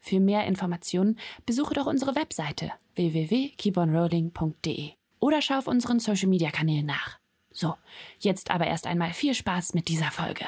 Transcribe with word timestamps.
Für 0.00 0.18
mehr 0.18 0.46
Informationen 0.46 1.18
besuche 1.44 1.74
doch 1.74 1.86
unsere 1.86 2.14
Webseite 2.16 2.72
www.keeponrolling.de 2.94 4.92
oder 5.20 5.42
schau 5.42 5.58
auf 5.58 5.66
unseren 5.66 6.00
Social 6.00 6.28
Media 6.28 6.50
Kanälen 6.50 6.86
nach. 6.86 7.18
So, 7.50 7.74
jetzt 8.18 8.50
aber 8.50 8.66
erst 8.66 8.86
einmal 8.86 9.12
viel 9.12 9.34
Spaß 9.34 9.74
mit 9.74 9.88
dieser 9.88 10.10
Folge. 10.10 10.46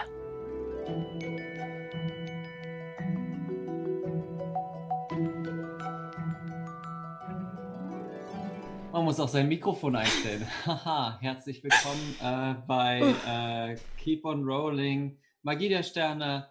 Man 8.93 9.05
muss 9.05 9.21
auch 9.21 9.29
sein 9.29 9.49
Mikrofon 9.49 9.97
einstellen. 9.97 10.47
Haha, 10.67 11.19
herzlich 11.21 11.63
willkommen 11.63 12.17
äh, 12.21 12.55
bei 12.67 13.01
äh, 13.27 13.77
Keep 13.99 14.25
on 14.25 14.45
Rolling, 14.45 15.19
Magie 15.43 15.69
der 15.69 15.83
Sterne 15.83 16.49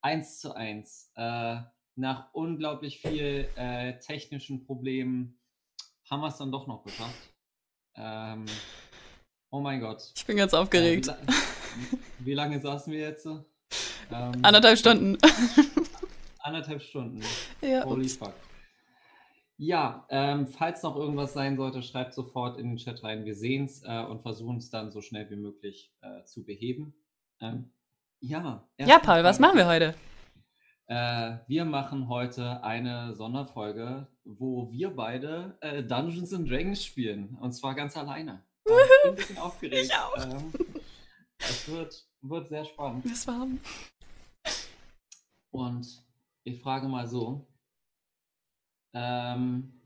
1 0.00 0.40
zu 0.40 0.54
1. 0.54 1.12
Äh, 1.16 1.56
nach 2.00 2.32
unglaublich 2.32 3.00
viel 3.00 3.46
äh, 3.56 3.98
technischen 4.00 4.64
Problemen 4.64 5.38
haben 6.10 6.20
wir 6.20 6.28
es 6.28 6.38
dann 6.38 6.50
doch 6.50 6.66
noch 6.66 6.82
geschafft. 6.82 7.30
Ähm, 7.94 8.46
oh 9.50 9.60
mein 9.60 9.80
Gott. 9.80 10.10
Ich 10.16 10.24
bin 10.24 10.38
ganz 10.38 10.54
aufgeregt. 10.54 11.08
Äh, 11.08 11.14
wie, 12.18 12.26
wie, 12.26 12.34
lange 12.34 12.58
saßen 12.58 12.92
wir 12.92 13.00
jetzt? 13.00 13.26
Ähm, 13.26 14.32
anderthalb 14.42 14.78
Stunden. 14.78 15.18
anderthalb 16.38 16.82
Stunden. 16.82 17.22
Ja. 17.60 17.84
Holy 17.84 18.08
fuck. 18.08 18.34
Ja, 19.58 20.06
ähm, 20.08 20.46
falls 20.46 20.82
noch 20.82 20.96
irgendwas 20.96 21.34
sein 21.34 21.58
sollte, 21.58 21.82
schreibt 21.82 22.14
sofort 22.14 22.58
in 22.58 22.70
den 22.70 22.76
Chat 22.78 23.04
rein. 23.04 23.26
Wir 23.26 23.34
sehen 23.34 23.66
es 23.66 23.82
äh, 23.84 24.04
und 24.04 24.22
versuchen 24.22 24.56
es 24.56 24.70
dann 24.70 24.90
so 24.90 25.02
schnell 25.02 25.28
wie 25.28 25.36
möglich 25.36 25.92
äh, 26.00 26.24
zu 26.24 26.46
beheben. 26.46 26.94
Ähm, 27.40 27.70
ja. 28.20 28.66
Ja, 28.78 28.98
Paul, 28.98 29.22
was 29.22 29.38
machen 29.38 29.58
wir 29.58 29.66
heute? 29.66 29.94
Äh, 30.90 31.38
wir 31.46 31.64
machen 31.64 32.08
heute 32.08 32.64
eine 32.64 33.14
Sonderfolge, 33.14 34.08
wo 34.24 34.72
wir 34.72 34.90
beide 34.90 35.56
äh, 35.60 35.84
Dungeons 35.84 36.34
and 36.34 36.50
Dragons 36.50 36.84
spielen. 36.84 37.36
Und 37.36 37.52
zwar 37.52 37.76
ganz 37.76 37.96
alleine. 37.96 38.44
Äh, 38.66 38.72
ich 38.72 39.02
bin 39.02 39.10
ein 39.10 39.14
bisschen 39.14 39.38
aufgeregt. 39.38 39.84
Ich 39.84 39.94
auch. 39.94 40.16
Ähm, 40.18 40.52
es 41.38 41.68
wird, 41.68 42.08
wird 42.22 42.48
sehr 42.48 42.64
spannend. 42.64 43.08
Das 43.08 43.24
warm. 43.28 43.60
Und 45.52 46.04
ich 46.42 46.60
frage 46.60 46.88
mal 46.88 47.06
so: 47.06 47.46
ähm, 48.92 49.80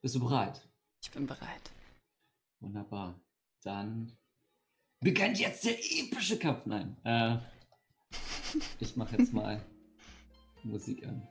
Bist 0.00 0.14
du 0.14 0.20
bereit? 0.20 0.66
Ich 1.02 1.10
bin 1.10 1.26
bereit. 1.26 1.70
Wunderbar. 2.60 3.20
Dann 3.62 4.16
beginnt 5.00 5.38
jetzt 5.38 5.66
der 5.66 5.78
epische 5.78 6.38
Kampf. 6.38 6.64
Nein. 6.64 6.96
Äh, 7.04 7.36
ich 8.80 8.96
mache 8.96 9.18
jetzt 9.18 9.34
mal 9.34 9.62
Musik 10.64 11.06
an. 11.06 11.22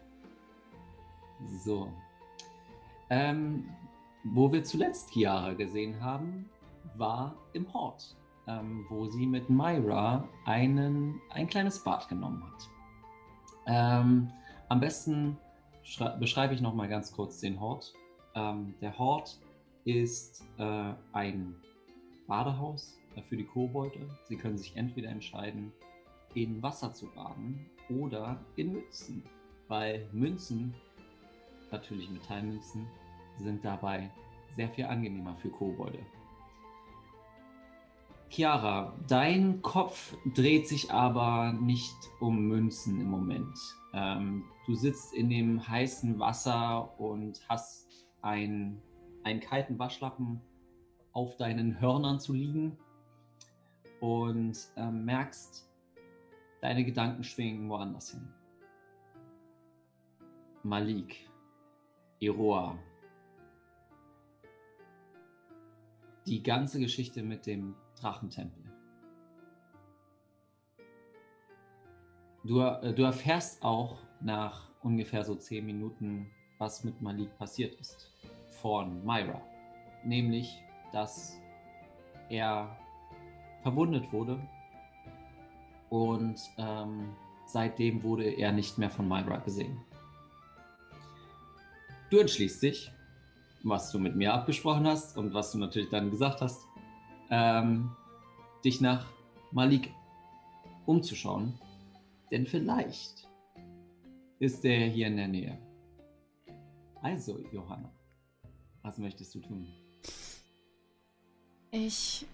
So. 1.63 1.91
Ähm, 3.09 3.69
wo 4.23 4.51
wir 4.51 4.63
zuletzt 4.63 5.11
Chiara 5.11 5.53
gesehen 5.53 6.01
haben, 6.01 6.49
war 6.95 7.35
im 7.53 7.71
Hort, 7.73 8.15
ähm, 8.47 8.85
wo 8.89 9.05
sie 9.07 9.25
mit 9.25 9.49
Myra 9.49 10.27
einen, 10.45 11.19
ein 11.31 11.47
kleines 11.47 11.83
Bad 11.83 12.07
genommen 12.07 12.43
hat. 12.43 12.69
Ähm, 13.67 14.31
am 14.69 14.79
besten 14.79 15.37
beschreibe 16.19 16.53
ich 16.53 16.61
noch 16.61 16.73
mal 16.73 16.87
ganz 16.87 17.11
kurz 17.11 17.39
den 17.39 17.59
Hort. 17.59 17.93
Ähm, 18.35 18.75
der 18.81 18.97
Hort 18.97 19.39
ist 19.85 20.43
äh, 20.57 20.93
ein 21.13 21.55
Badehaus 22.27 22.97
äh, 23.15 23.21
für 23.23 23.35
die 23.35 23.45
Kobolde. 23.45 23.99
Sie 24.27 24.37
können 24.37 24.57
sich 24.57 24.75
entweder 24.75 25.09
entscheiden, 25.09 25.71
in 26.33 26.61
Wasser 26.61 26.93
zu 26.93 27.07
baden 27.07 27.65
oder 27.99 28.39
in 28.55 28.73
Münzen, 28.73 29.23
weil 29.67 30.07
Münzen, 30.11 30.73
natürlich 31.71 32.09
Metallmünzen, 32.09 32.87
sind 33.37 33.63
dabei 33.63 34.09
sehr 34.55 34.69
viel 34.69 34.85
angenehmer 34.85 35.35
für 35.37 35.49
Kobolde. 35.49 35.99
Chiara, 38.29 38.93
dein 39.09 39.61
Kopf 39.61 40.15
dreht 40.33 40.67
sich 40.67 40.89
aber 40.89 41.51
nicht 41.51 41.97
um 42.21 42.47
Münzen 42.47 43.01
im 43.01 43.09
Moment. 43.09 43.57
Ähm, 43.93 44.45
du 44.65 44.75
sitzt 44.75 45.13
in 45.13 45.29
dem 45.29 45.67
heißen 45.67 46.17
Wasser 46.17 46.97
und 46.97 47.41
hast 47.49 47.87
ein, 48.21 48.81
einen 49.23 49.41
kalten 49.41 49.77
Waschlappen 49.79 50.41
auf 51.11 51.35
deinen 51.35 51.81
Hörnern 51.81 52.21
zu 52.21 52.31
liegen 52.31 52.77
und 53.99 54.57
ähm, 54.77 55.03
merkst, 55.03 55.69
Deine 56.61 56.85
Gedanken 56.85 57.23
schwingen 57.23 57.67
woanders 57.69 58.11
hin. 58.11 58.27
Malik, 60.61 61.27
Iroa, 62.19 62.77
die 66.27 66.43
ganze 66.43 66.79
Geschichte 66.79 67.23
mit 67.23 67.47
dem 67.47 67.73
Drachentempel. 67.99 68.63
Du, 72.43 72.59
äh, 72.61 72.93
du 72.93 73.03
erfährst 73.03 73.63
auch 73.63 73.97
nach 74.19 74.69
ungefähr 74.81 75.23
so 75.23 75.33
zehn 75.33 75.65
Minuten, 75.65 76.29
was 76.59 76.83
mit 76.83 77.01
Malik 77.01 77.35
passiert 77.39 77.73
ist. 77.79 78.13
Von 78.61 79.03
Myra. 79.03 79.41
Nämlich, 80.03 80.63
dass 80.91 81.39
er 82.29 82.77
verwundet 83.63 84.13
wurde 84.13 84.39
und 85.91 86.39
ähm, 86.57 87.13
seitdem 87.45 88.01
wurde 88.01 88.23
er 88.23 88.53
nicht 88.53 88.77
mehr 88.77 88.89
von 88.89 89.07
Myra 89.07 89.37
gesehen. 89.37 89.77
Du 92.09 92.17
entschließt 92.17 92.63
dich, 92.63 92.91
was 93.63 93.91
du 93.91 93.99
mit 93.99 94.15
mir 94.15 94.33
abgesprochen 94.33 94.87
hast 94.87 95.17
und 95.17 95.33
was 95.33 95.51
du 95.51 95.59
natürlich 95.59 95.89
dann 95.89 96.09
gesagt 96.09 96.41
hast, 96.41 96.65
ähm, 97.29 97.91
dich 98.63 98.79
nach 98.79 99.05
Malik 99.51 99.91
umzuschauen, 100.85 101.59
denn 102.31 102.47
vielleicht 102.47 103.27
ist 104.39 104.63
er 104.63 104.87
hier 104.87 105.07
in 105.07 105.17
der 105.17 105.27
Nähe. 105.27 105.57
Also, 107.01 107.37
Johanna, 107.51 107.91
was 108.81 108.97
möchtest 108.97 109.35
du 109.35 109.39
tun? 109.39 109.67
Ich 111.71 112.25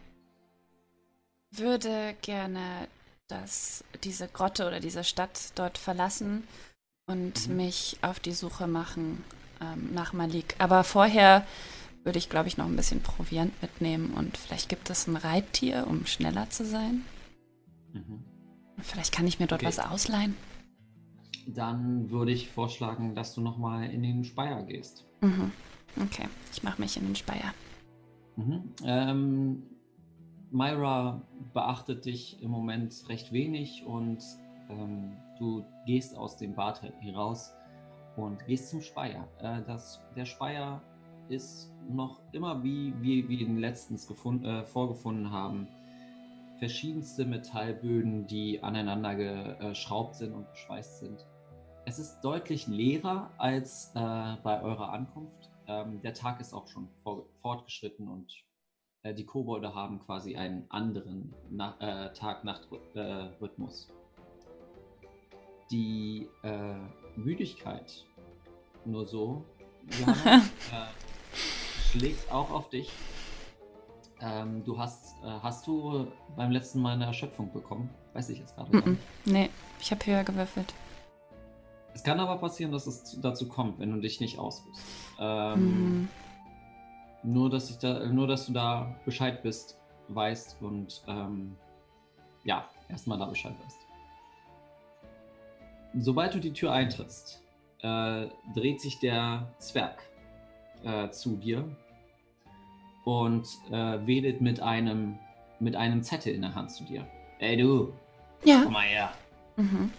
würde 1.51 2.15
gerne 2.21 2.87
dass 3.27 3.83
diese 4.03 4.27
Grotte 4.27 4.67
oder 4.67 4.79
diese 4.79 5.03
Stadt 5.03 5.51
dort 5.55 5.77
verlassen 5.77 6.43
und 7.07 7.47
mhm. 7.47 7.55
mich 7.55 7.97
auf 8.01 8.19
die 8.19 8.31
Suche 8.31 8.67
machen 8.67 9.23
ähm, 9.61 9.93
nach 9.93 10.13
Malik. 10.13 10.55
Aber 10.59 10.83
vorher 10.83 11.45
würde 12.03 12.19
ich, 12.19 12.29
glaube 12.29 12.47
ich, 12.47 12.57
noch 12.57 12.65
ein 12.65 12.75
bisschen 12.75 13.01
Proviant 13.01 13.61
mitnehmen 13.61 14.13
und 14.13 14.37
vielleicht 14.37 14.69
gibt 14.69 14.89
es 14.89 15.07
ein 15.07 15.17
Reittier, 15.17 15.85
um 15.87 16.05
schneller 16.05 16.49
zu 16.49 16.65
sein. 16.65 17.03
Mhm. 17.93 18.23
Vielleicht 18.79 19.11
kann 19.11 19.27
ich 19.27 19.39
mir 19.39 19.47
dort 19.47 19.61
okay. 19.61 19.67
was 19.67 19.79
ausleihen. 19.79 20.35
Dann 21.47 22.09
würde 22.09 22.31
ich 22.31 22.49
vorschlagen, 22.49 23.15
dass 23.15 23.33
du 23.33 23.41
nochmal 23.41 23.89
in 23.89 24.03
den 24.03 24.23
Speier 24.23 24.63
gehst. 24.63 25.05
Mhm. 25.21 25.51
Okay, 26.01 26.27
ich 26.53 26.63
mache 26.63 26.81
mich 26.81 26.97
in 26.97 27.05
den 27.05 27.15
Speier. 27.15 27.53
Mhm. 28.35 28.73
Ähm, 28.83 29.63
Myra 30.51 31.21
beachtet 31.53 32.05
dich 32.05 32.41
im 32.41 32.51
Moment 32.51 33.03
recht 33.09 33.31
wenig 33.31 33.85
und 33.85 34.23
ähm, 34.69 35.17
du 35.37 35.65
gehst 35.85 36.17
aus 36.17 36.37
dem 36.37 36.55
Bad 36.55 36.81
heraus 36.99 37.53
und 38.15 38.45
gehst 38.45 38.69
zum 38.69 38.81
Speier. 38.81 39.27
Äh, 39.39 39.61
das, 39.65 40.01
der 40.15 40.25
Speier 40.25 40.81
ist 41.29 41.71
noch 41.89 42.21
immer 42.31 42.63
wie, 42.63 42.93
wir 43.01 43.29
ihn 43.29 43.57
letztens 43.57 44.07
gefund, 44.07 44.45
äh, 44.45 44.63
vorgefunden 44.63 45.31
haben. 45.31 45.67
Verschiedenste 46.59 47.25
Metallböden, 47.25 48.25
die 48.25 48.63
aneinander 48.63 49.15
geschraubt 49.15 50.15
sind 50.15 50.33
und 50.33 50.49
geschweißt 50.51 50.99
sind. 50.99 51.25
Es 51.85 51.99
ist 51.99 52.21
deutlich 52.21 52.67
leerer 52.67 53.29
als 53.37 53.91
äh, 53.95 54.35
bei 54.43 54.61
eurer 54.61 54.91
Ankunft. 54.91 55.51
Ähm, 55.67 56.01
der 56.01 56.13
Tag 56.13 56.41
ist 56.41 56.53
auch 56.53 56.67
schon 56.67 56.87
fortgeschritten 57.41 58.07
und 58.07 58.46
die 59.05 59.25
Kobolde 59.25 59.73
haben 59.73 59.99
quasi 59.99 60.35
einen 60.35 60.65
anderen 60.69 61.33
äh, 61.79 62.11
Tag-Nacht-Rhythmus. 62.13 63.89
Die 65.71 66.27
äh, 66.43 66.75
Müdigkeit 67.15 68.05
nur 68.85 69.05
so 69.05 69.43
Johanna 69.99 70.37
äh, 70.37 70.41
schlägt 71.91 72.31
auch 72.31 72.49
auf 72.51 72.69
dich. 72.69 72.89
Ähm, 74.19 74.63
du 74.63 74.77
hast, 74.77 75.15
äh, 75.23 75.27
hast 75.27 75.67
du 75.67 76.07
beim 76.35 76.51
letzten 76.51 76.81
Mal 76.81 76.93
eine 76.93 77.05
Erschöpfung 77.05 77.51
bekommen? 77.53 77.89
Weiß 78.13 78.29
ich 78.29 78.39
jetzt 78.39 78.55
gerade 78.55 78.75
Mm 78.75 78.79
-mm. 78.79 78.89
nicht. 78.89 79.01
Nee, 79.25 79.49
ich 79.79 79.91
habe 79.91 80.05
höher 80.05 80.23
gewürfelt. 80.23 80.73
Es 81.93 82.03
kann 82.03 82.19
aber 82.19 82.37
passieren, 82.37 82.71
dass 82.71 82.87
es 82.87 83.03
zu- 83.03 83.21
dazu 83.21 83.47
kommt, 83.47 83.79
wenn 83.79 83.91
du 83.91 83.99
dich 84.01 84.19
nicht 84.19 84.39
ausruhst. 84.39 84.81
Ähm, 85.19 85.53
Hm. 85.55 86.09
Nur, 87.23 87.49
dass 87.49 87.69
ich 87.69 87.77
da, 87.77 88.05
nur, 88.05 88.27
dass 88.27 88.45
du 88.47 88.53
da 88.53 88.95
Bescheid 89.05 89.41
bist, 89.43 89.77
weißt 90.09 90.57
und 90.61 91.03
ähm, 91.07 91.55
ja, 92.43 92.69
erstmal 92.89 93.17
da 93.17 93.25
Bescheid 93.25 93.53
weißt. 93.63 93.77
Sobald 95.99 96.33
du 96.33 96.39
die 96.39 96.53
Tür 96.53 96.71
eintrittst, 96.71 97.41
äh, 97.81 98.27
dreht 98.53 98.81
sich 98.81 98.99
der 98.99 99.47
Zwerg 99.57 100.01
äh, 100.83 101.09
zu 101.09 101.37
dir 101.37 101.67
und 103.05 103.47
äh, 103.71 104.05
wedelt 104.05 104.41
mit 104.41 104.59
einem, 104.61 105.17
mit 105.59 105.75
einem 105.75 106.03
Zettel 106.03 106.33
in 106.33 106.41
der 106.41 106.53
Hand 106.53 106.71
zu 106.71 106.83
dir. 106.83 107.05
Ey 107.39 107.57
du, 107.57 107.93
Ja. 108.43 108.61
komm 108.63 108.73
mal 108.73 108.85
her. 108.85 109.11
Mhm. 109.55 109.91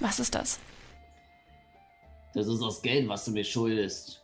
Was 0.00 0.20
ist 0.20 0.34
das? 0.34 0.60
Das 2.34 2.46
ist 2.46 2.60
das 2.60 2.82
Geld, 2.82 3.08
was 3.08 3.24
du 3.24 3.30
mir 3.32 3.44
schuldest. 3.44 4.22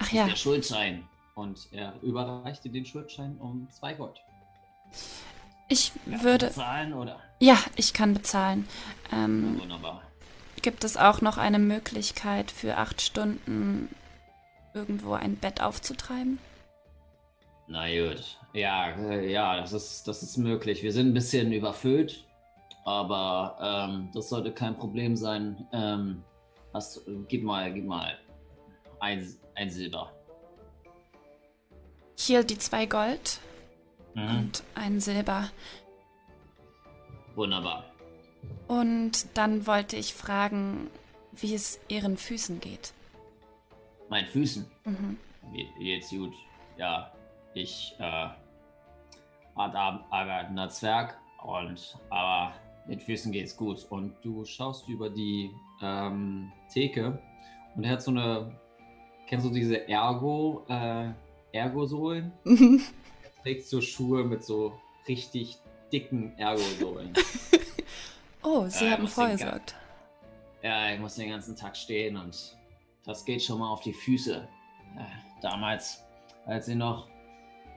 Ach 0.00 0.10
ja, 0.12 0.26
Der 0.26 0.36
Schuldschein. 0.36 1.06
Und 1.34 1.68
er 1.72 1.94
überreichte 2.02 2.68
den 2.68 2.84
Schuldschein 2.84 3.36
um 3.38 3.68
zwei 3.70 3.94
Gold. 3.94 4.20
ich 5.68 5.92
Ja, 6.06 6.22
würde. 6.22 6.50
Zahlen 6.50 6.92
oder? 6.92 7.18
Ja, 7.38 7.56
ich 7.76 7.92
kann 7.94 8.12
bezahlen. 8.14 8.66
Ja, 9.10 9.18
Ähm, 9.24 9.58
wunderbar. 9.60 10.02
gibt 10.62 10.84
es 10.84 10.96
auch 10.96 11.20
noch 11.22 11.38
eine 11.38 11.58
Möglichkeit 11.58 12.50
für 12.50 12.76
acht 12.76 13.00
Stunden 13.00 13.88
irgendwo 14.74 15.14
ein 15.14 15.36
Bett 15.36 15.60
aufzutreiben? 15.62 16.38
Na 17.68 17.86
gut. 17.88 18.38
Ja, 18.52 18.90
äh, 18.96 19.30
ja, 19.30 19.60
das 19.60 19.72
ist, 19.72 20.08
das 20.08 20.22
ist 20.22 20.36
möglich. 20.36 20.82
Wir 20.82 20.92
sind 20.92 21.08
ein 21.08 21.14
bisschen 21.14 21.52
überfüllt, 21.52 22.24
aber 22.84 23.56
ähm, 23.88 24.10
das 24.12 24.28
sollte 24.28 24.52
kein 24.52 24.76
Problem 24.76 25.16
sein. 25.16 25.66
Ähm, 25.72 26.22
hast, 26.74 27.00
gib 27.28 27.44
mal, 27.44 27.72
gib 27.72 27.86
mal 27.86 28.18
ein, 28.98 29.34
ein 29.60 29.70
Silber. 29.70 30.10
Hier 32.16 32.44
die 32.44 32.58
zwei 32.58 32.86
Gold 32.86 33.38
Mhm. 34.14 34.28
und 34.38 34.62
ein 34.74 35.00
Silber. 35.00 35.50
Wunderbar. 37.36 37.84
Und 38.66 39.26
dann 39.36 39.66
wollte 39.66 39.96
ich 39.96 40.14
fragen, 40.14 40.90
wie 41.32 41.54
es 41.54 41.78
ihren 41.88 42.16
Füßen 42.16 42.60
geht. 42.60 42.92
Mein 44.08 44.26
Füßen. 44.26 44.66
Mhm. 44.84 45.16
Mir 45.52 45.66
geht's 45.78 46.10
gut. 46.10 46.34
Ja, 46.76 47.12
ich 47.54 47.94
äh, 47.98 48.02
war 49.54 49.74
arbeitender 50.10 50.68
Zwerg 50.70 51.16
und 51.42 51.96
aber 52.10 52.54
den 52.88 52.98
Füßen 53.00 53.30
geht's 53.30 53.56
gut. 53.56 53.86
Und 53.90 54.14
du 54.22 54.44
schaust 54.44 54.88
über 54.88 55.08
die 55.10 55.50
ähm, 55.82 56.50
Theke 56.72 57.18
und 57.76 57.84
er 57.84 57.92
hat 57.92 58.02
so 58.02 58.10
eine, 58.10 58.50
kennst 59.30 59.46
du 59.46 59.50
diese 59.50 59.88
Ergo, 59.88 60.66
äh, 60.68 61.10
Ergosohlen? 61.52 62.32
Er 63.24 63.42
trägt 63.42 63.66
so 63.66 63.80
Schuhe 63.80 64.22
mit 64.24 64.44
so 64.44 64.78
richtig 65.08 65.56
dicken 65.90 66.36
Ergosohlen. 66.36 67.14
oh, 68.42 68.66
Sie 68.66 68.84
Äh, 68.84 68.90
haben 68.90 69.04
den 69.04 69.08
vorgesorgt. 69.08 69.74
ja, 70.62 70.92
ich 70.92 71.00
muss 71.00 71.14
den 71.14 71.30
ganzen 71.30 71.56
Tag 71.56 71.74
stehen 71.74 72.18
und 72.18 72.54
das 73.06 73.24
geht 73.24 73.42
schon 73.42 73.60
mal 73.60 73.70
auf 73.70 73.80
die 73.80 73.94
Füße. 73.94 74.46
Äh, 74.98 75.40
damals, 75.40 76.04
als 76.44 76.68
ich 76.68 76.76
noch 76.76 77.08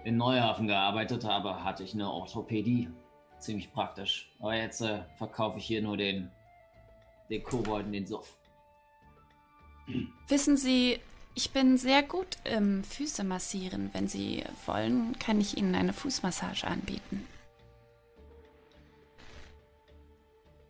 in 0.04 0.18
Neuhafen 0.18 0.68
gearbeitet 0.68 1.24
habe, 1.24 1.64
hatte 1.64 1.84
ich 1.84 1.94
eine 1.94 2.10
Orthopädie. 2.12 2.90
Ziemlich 3.40 3.72
praktisch. 3.72 4.30
Aber 4.40 4.56
jetzt 4.56 4.82
äh, 4.82 5.04
verkaufe 5.18 5.60
ich 5.60 5.66
hier 5.66 5.82
nur 5.82 5.96
den, 5.96 6.30
den 7.30 7.42
Kobolden, 7.44 7.94
den 7.94 8.06
Suff. 8.06 8.36
Wissen 10.28 10.58
Sie, 10.58 11.00
ich 11.36 11.52
bin 11.52 11.78
sehr 11.78 12.04
gut 12.04 12.38
im 12.44 12.84
Füße 12.84 13.24
massieren. 13.24 13.90
Wenn 13.94 14.08
Sie 14.08 14.44
wollen, 14.66 15.18
kann 15.20 15.42
ich 15.42 15.58
Ihnen 15.58 15.76
eine 15.76 15.94
Fußmassage 15.94 16.68
anbieten. 16.68 17.28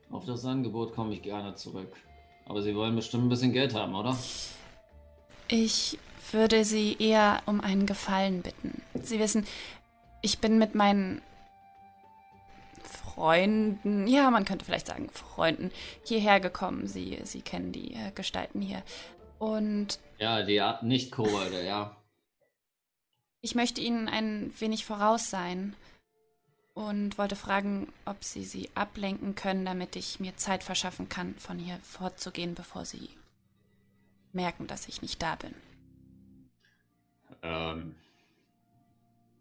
Auf 0.09 0.25
das 0.25 0.45
Angebot 0.45 0.93
komme 0.93 1.13
ich 1.13 1.21
gerne 1.21 1.55
zurück. 1.55 1.93
Aber 2.45 2.61
Sie 2.61 2.75
wollen 2.75 2.95
bestimmt 2.95 3.25
ein 3.25 3.29
bisschen 3.29 3.53
Geld 3.53 3.73
haben, 3.73 3.95
oder? 3.95 4.17
Ich 5.47 5.97
würde 6.31 6.63
Sie 6.63 6.95
eher 6.97 7.41
um 7.45 7.61
einen 7.61 7.85
Gefallen 7.85 8.41
bitten. 8.41 8.81
Sie 9.01 9.19
wissen, 9.19 9.45
ich 10.21 10.39
bin 10.39 10.57
mit 10.57 10.75
meinen 10.75 11.21
Freunden, 12.83 14.07
ja, 14.07 14.31
man 14.31 14.45
könnte 14.45 14.65
vielleicht 14.65 14.87
sagen 14.87 15.09
Freunden, 15.09 15.71
hierher 16.03 16.39
gekommen. 16.39 16.87
Sie, 16.87 17.19
Sie 17.23 17.41
kennen 17.41 17.71
die 17.71 17.93
äh, 17.93 18.11
Gestalten 18.15 18.61
hier. 18.61 18.81
Und 19.43 19.99
Ja, 20.19 20.41
die 20.43 20.61
Art 20.61 20.83
nicht 20.83 21.11
Kobolde, 21.11 21.65
ja. 21.65 21.97
ich 23.41 23.55
möchte 23.55 23.81
Ihnen 23.81 24.07
ein 24.07 24.53
wenig 24.57 24.85
voraus 24.85 25.29
sein 25.29 25.75
und 26.73 27.17
wollte 27.17 27.35
fragen, 27.35 27.91
ob 28.05 28.23
Sie 28.23 28.45
sie 28.45 28.69
ablenken 28.73 29.35
können, 29.35 29.65
damit 29.65 29.97
ich 29.97 30.21
mir 30.21 30.37
Zeit 30.37 30.63
verschaffen 30.63 31.09
kann, 31.09 31.35
von 31.35 31.59
hier 31.59 31.77
fortzugehen, 31.79 32.55
bevor 32.55 32.85
Sie 32.85 33.09
merken, 34.31 34.65
dass 34.65 34.87
ich 34.87 35.01
nicht 35.01 35.21
da 35.21 35.35
bin. 35.35 35.53
Ähm, 37.41 37.95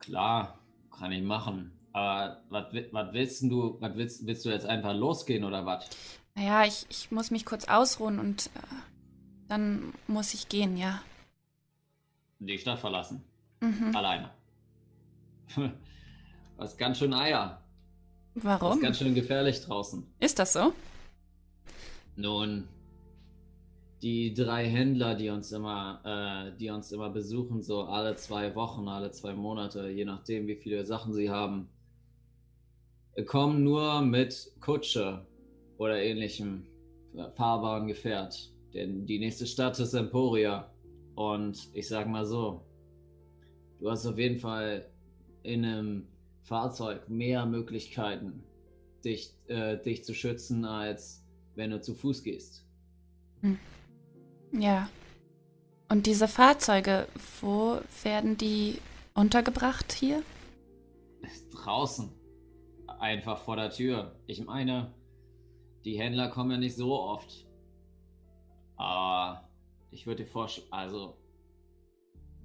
klar, 0.00 0.58
kann 0.90 1.12
ich 1.12 1.22
machen. 1.22 1.78
Aber 1.92 2.42
was 2.50 2.72
wi- 2.72 2.88
was 2.90 3.12
willst 3.12 3.42
du, 3.42 3.76
was 3.80 3.94
willst, 3.96 4.26
willst 4.26 4.44
du 4.44 4.50
jetzt 4.50 4.66
einfach 4.66 4.94
losgehen 4.94 5.44
oder 5.44 5.64
was? 5.64 5.88
Naja, 6.34 6.64
ich, 6.64 6.86
ich 6.88 7.10
muss 7.10 7.30
mich 7.30 7.44
kurz 7.44 7.66
ausruhen 7.68 8.18
und 8.18 8.46
äh, 8.56 8.60
dann 9.52 9.92
muss 10.06 10.32
ich 10.32 10.48
gehen, 10.48 10.78
ja. 10.78 11.02
Die 12.38 12.56
Stadt 12.56 12.78
verlassen. 12.78 13.22
Mhm. 13.60 13.94
Alleine. 13.94 14.30
Was 16.56 16.78
ganz 16.78 16.98
schön 16.98 17.12
Eier. 17.12 17.62
Warum? 18.34 18.80
ganz 18.80 18.98
schön 18.98 19.14
gefährlich 19.14 19.60
draußen. 19.60 20.06
Ist 20.20 20.38
das 20.38 20.54
so? 20.54 20.72
Nun, 22.16 22.66
die 24.00 24.32
drei 24.32 24.66
Händler, 24.66 25.14
die 25.14 25.28
uns 25.28 25.52
immer, 25.52 26.00
äh, 26.02 26.56
die 26.56 26.70
uns 26.70 26.90
immer 26.90 27.10
besuchen, 27.10 27.62
so 27.62 27.82
alle 27.82 28.16
zwei 28.16 28.54
Wochen, 28.54 28.88
alle 28.88 29.10
zwei 29.10 29.34
Monate, 29.34 29.90
je 29.90 30.06
nachdem, 30.06 30.46
wie 30.46 30.56
viele 30.56 30.86
Sachen 30.86 31.12
sie 31.12 31.28
haben, 31.28 31.68
kommen 33.26 33.62
nur 33.62 34.00
mit 34.00 34.50
Kutsche 34.62 35.26
oder 35.76 36.02
ähnlichem 36.02 36.66
äh, 37.14 37.30
fahrbaren 37.32 37.86
Gefährt. 37.86 38.51
Denn 38.74 39.06
die 39.06 39.18
nächste 39.18 39.46
Stadt 39.46 39.78
ist 39.78 39.94
Emporia. 39.94 40.70
Und 41.14 41.68
ich 41.74 41.88
sag 41.88 42.08
mal 42.08 42.24
so, 42.24 42.62
du 43.78 43.90
hast 43.90 44.06
auf 44.06 44.18
jeden 44.18 44.38
Fall 44.38 44.86
in 45.42 45.64
einem 45.64 46.06
Fahrzeug 46.42 47.08
mehr 47.08 47.46
Möglichkeiten, 47.46 48.42
dich, 49.04 49.34
äh, 49.48 49.76
dich 49.76 50.04
zu 50.04 50.14
schützen, 50.14 50.64
als 50.64 51.24
wenn 51.54 51.70
du 51.70 51.80
zu 51.80 51.94
Fuß 51.94 52.22
gehst. 52.22 52.64
Ja. 54.52 54.88
Und 55.88 56.06
diese 56.06 56.28
Fahrzeuge, 56.28 57.06
wo 57.40 57.80
werden 58.02 58.38
die 58.38 58.78
untergebracht 59.14 59.92
hier? 59.92 60.22
Draußen. 61.52 62.10
Einfach 62.98 63.38
vor 63.42 63.56
der 63.56 63.70
Tür. 63.70 64.14
Ich 64.26 64.44
meine, 64.44 64.94
die 65.84 65.98
Händler 65.98 66.28
kommen 66.28 66.52
ja 66.52 66.56
nicht 66.56 66.76
so 66.76 66.98
oft. 66.98 67.46
Aber 68.76 69.48
ich 69.90 70.06
würde 70.06 70.24
dir 70.24 70.30
vorschlagen, 70.30 70.72
also, 70.72 71.16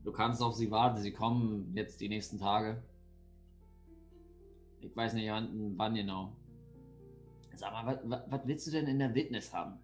du 0.04 0.12
kannst 0.12 0.42
auf 0.42 0.56
sie 0.56 0.70
warten. 0.72 1.02
Sie 1.02 1.12
kommen 1.12 1.76
jetzt 1.76 2.00
die 2.02 2.10
nächsten 2.10 2.40
Tage. 2.40 2.82
Ich 4.82 4.96
weiß 4.96 5.14
nicht, 5.14 5.30
wann, 5.30 5.78
wann 5.78 5.96
genau. 5.96 6.34
Sag 7.56 7.72
mal, 7.72 8.00
was, 8.30 8.42
willst 8.46 8.68
du 8.68 8.72
denn 8.72 8.88
in 8.88 9.00
der 9.00 9.16
Witness 9.16 9.54
haben? 9.54 9.80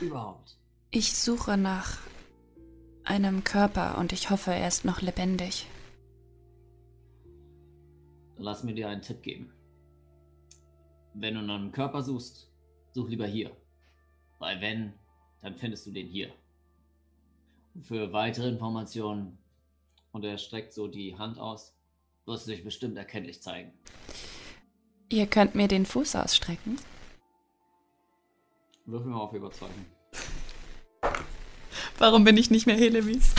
Überhaupt. 0.00 0.56
Ich 0.90 1.16
suche 1.16 1.56
nach 1.56 1.98
einem 3.04 3.44
Körper 3.44 3.98
und 3.98 4.12
ich 4.12 4.30
hoffe, 4.30 4.52
er 4.52 4.66
ist 4.66 4.84
noch 4.84 5.00
lebendig. 5.00 5.66
Lass 8.36 8.64
mir 8.64 8.74
dir 8.74 8.88
einen 8.88 9.02
Tipp 9.02 9.22
geben. 9.22 9.52
Wenn 11.14 11.34
du 11.34 11.42
nach 11.42 11.54
einem 11.54 11.70
Körper 11.70 12.02
suchst, 12.02 12.50
such 12.92 13.08
lieber 13.08 13.26
hier. 13.26 13.56
Weil 14.44 14.60
wenn, 14.60 14.92
dann 15.40 15.54
findest 15.54 15.86
du 15.86 15.90
den 15.90 16.06
hier. 16.06 16.30
Und 17.74 17.86
für 17.86 18.12
weitere 18.12 18.46
Informationen, 18.46 19.38
und 20.12 20.22
er 20.22 20.36
streckt 20.36 20.74
so 20.74 20.86
die 20.86 21.16
Hand 21.16 21.38
aus, 21.38 21.74
wirst 22.26 22.46
du 22.46 22.50
dich 22.50 22.62
bestimmt 22.62 22.98
erkenntlich 22.98 23.40
zeigen. 23.40 23.72
Ihr 25.08 25.26
könnt 25.28 25.54
mir 25.54 25.66
den 25.66 25.86
Fuß 25.86 26.16
ausstrecken. 26.16 26.76
Würfel 28.84 29.12
mal 29.12 29.20
auf 29.20 29.32
Überzeugen. 29.32 29.86
Warum 31.98 32.24
bin 32.24 32.36
ich 32.36 32.50
nicht 32.50 32.66
mehr 32.66 32.76
Helemis? 32.76 33.34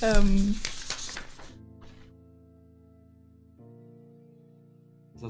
ähm, 0.02 0.54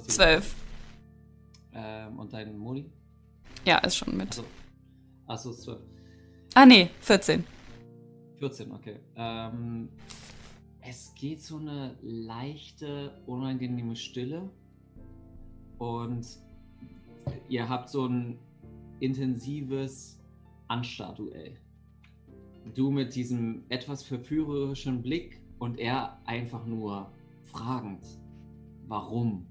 zwölf. 0.08 0.54
Ähm, 1.74 2.18
und 2.18 2.32
dein 2.32 2.56
Modi? 2.58 2.90
Ja, 3.64 3.78
ist 3.78 3.96
schon 3.96 4.16
mit. 4.16 4.28
Achso. 4.28 4.44
Achso, 5.26 5.50
ist 5.50 5.62
12. 5.62 5.80
Ah, 6.54 6.66
nee, 6.66 6.90
14. 7.00 7.44
14, 8.38 8.72
okay. 8.72 8.96
Ähm, 9.16 9.88
es 10.80 11.14
geht 11.14 11.42
so 11.42 11.58
eine 11.58 11.96
leichte, 12.02 13.22
unangenehme 13.26 13.94
Stille. 13.94 14.50
Und 15.78 16.26
ihr 17.48 17.68
habt 17.68 17.88
so 17.88 18.06
ein 18.06 18.38
intensives 19.00 20.18
Anstarduell. 20.68 21.56
Du 22.74 22.90
mit 22.90 23.14
diesem 23.14 23.64
etwas 23.68 24.02
verführerischen 24.02 25.02
Blick 25.02 25.40
und 25.58 25.78
er 25.78 26.20
einfach 26.26 26.66
nur 26.66 27.10
fragend. 27.44 28.04
Warum? 28.86 29.46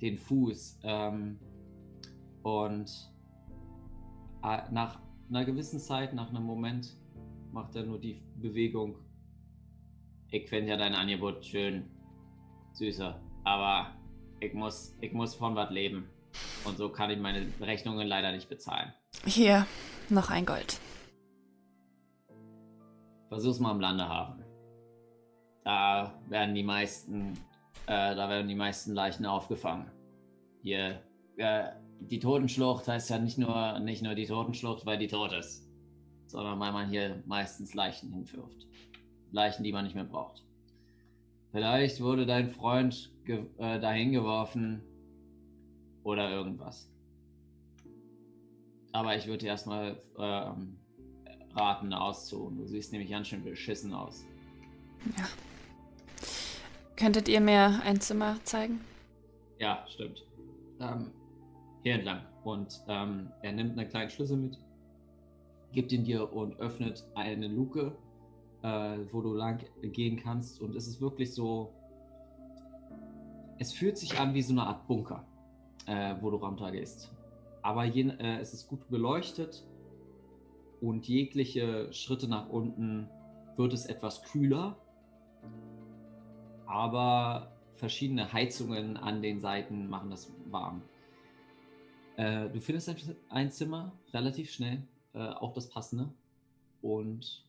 Den 0.00 0.18
Fuß. 0.18 0.80
Ähm, 0.82 1.38
und 2.42 2.90
äh, 4.42 4.62
nach 4.70 5.00
einer 5.28 5.44
gewissen 5.44 5.80
Zeit, 5.80 6.14
nach 6.14 6.28
einem 6.28 6.44
Moment, 6.44 6.96
macht 7.52 7.74
er 7.76 7.84
nur 7.84 7.98
die 7.98 8.20
Bewegung. 8.36 8.96
Ich 10.30 10.48
finde 10.48 10.70
ja 10.70 10.76
dein 10.76 10.94
Angebot 10.94 11.44
schön, 11.44 11.88
süßer, 12.72 13.20
aber 13.44 13.94
ich 14.40 14.52
muss, 14.52 14.94
ich 15.00 15.12
muss 15.12 15.34
von 15.34 15.54
was 15.54 15.70
leben. 15.70 16.08
Und 16.64 16.76
so 16.76 16.88
kann 16.88 17.10
ich 17.10 17.18
meine 17.18 17.46
Rechnungen 17.60 18.06
leider 18.06 18.32
nicht 18.32 18.48
bezahlen. 18.48 18.92
Hier, 19.24 19.66
noch 20.08 20.30
ein 20.30 20.44
Gold. 20.44 20.80
Versuch's 23.28 23.60
mal 23.60 23.72
im 23.72 23.80
Landehafen. 23.80 24.44
Da 25.64 26.20
werden 26.28 26.54
die 26.54 26.62
meisten, 26.62 27.38
äh, 27.86 28.14
da 28.14 28.28
werden 28.28 28.48
die 28.48 28.54
meisten 28.54 28.94
Leichen 28.94 29.26
aufgefangen. 29.26 29.90
Hier, 30.62 31.02
äh, 31.36 31.64
die 32.00 32.18
Totenschlucht 32.18 32.88
heißt 32.88 33.10
ja 33.10 33.18
nicht 33.18 33.38
nur, 33.38 33.78
nicht 33.80 34.02
nur 34.02 34.14
die 34.14 34.26
Totenschlucht, 34.26 34.86
weil 34.86 34.98
die 34.98 35.06
tot 35.06 35.32
ist, 35.32 35.68
sondern 36.26 36.58
weil 36.60 36.72
man 36.72 36.88
hier 36.88 37.22
meistens 37.26 37.74
Leichen 37.74 38.12
hinwirft. 38.12 38.66
Leichen, 39.32 39.64
die 39.64 39.72
man 39.72 39.84
nicht 39.84 39.94
mehr 39.94 40.04
braucht. 40.04 40.44
Vielleicht 41.52 42.00
wurde 42.00 42.26
dein 42.26 42.48
Freund 42.48 43.12
äh, 43.26 43.78
dahin 43.80 44.12
geworfen 44.12 44.82
oder 46.02 46.30
irgendwas. 46.30 46.90
Aber 48.92 49.16
ich 49.16 49.26
würde 49.26 49.38
dir 49.38 49.48
erstmal 49.48 50.00
ähm, 50.18 50.78
raten, 51.54 51.92
auszuholen. 51.92 52.58
Du 52.58 52.66
siehst 52.66 52.92
nämlich 52.92 53.10
ganz 53.10 53.28
schön 53.28 53.42
beschissen 53.42 53.92
aus. 53.92 54.24
Ja. 55.16 55.24
Könntet 56.96 57.28
ihr 57.28 57.40
mir 57.40 57.80
ein 57.84 58.00
Zimmer 58.00 58.36
zeigen? 58.44 58.80
Ja, 59.58 59.84
stimmt. 59.88 60.24
Ähm, 60.80 61.10
hier 61.82 61.94
entlang. 61.94 62.20
Und 62.44 62.80
ähm, 62.88 63.30
er 63.42 63.52
nimmt 63.52 63.78
einen 63.78 63.88
kleinen 63.88 64.10
Schlüssel 64.10 64.36
mit, 64.36 64.58
gibt 65.72 65.90
ihn 65.92 66.04
dir 66.04 66.32
und 66.32 66.58
öffnet 66.60 67.04
eine 67.14 67.48
Luke, 67.48 67.96
äh, 68.62 68.98
wo 69.10 69.20
du 69.22 69.34
lang 69.34 69.64
gehen 69.82 70.16
kannst. 70.16 70.60
Und 70.60 70.76
es 70.76 70.86
ist 70.86 71.00
wirklich 71.00 71.34
so. 71.34 71.72
Es 73.58 73.72
fühlt 73.72 73.98
sich 73.98 74.18
an 74.18 74.34
wie 74.34 74.42
so 74.42 74.52
eine 74.52 74.64
Art 74.66 74.86
Bunker, 74.86 75.24
äh, 75.86 76.14
wo 76.20 76.30
du 76.30 76.36
runtergehst. 76.36 77.10
Aber 77.62 77.84
je, 77.84 78.08
äh, 78.08 78.38
es 78.40 78.52
ist 78.52 78.68
gut 78.68 78.88
beleuchtet 78.88 79.64
und 80.80 81.08
jegliche 81.08 81.92
Schritte 81.92 82.28
nach 82.28 82.48
unten 82.50 83.08
wird 83.56 83.72
es 83.72 83.86
etwas 83.86 84.22
kühler. 84.22 84.76
Aber 86.66 87.52
verschiedene 87.76 88.32
Heizungen 88.32 88.96
an 88.96 89.22
den 89.22 89.40
Seiten 89.40 89.88
machen 89.88 90.10
das 90.10 90.30
warm. 90.50 90.82
Äh, 92.16 92.48
du 92.50 92.60
findest 92.60 92.90
ein, 93.28 93.50
Zimmer 93.50 93.92
relativ 94.12 94.52
schnell, 94.52 94.82
äh, 95.14 95.18
auch 95.18 95.52
das 95.52 95.68
passende. 95.68 96.12
Und 96.82 97.44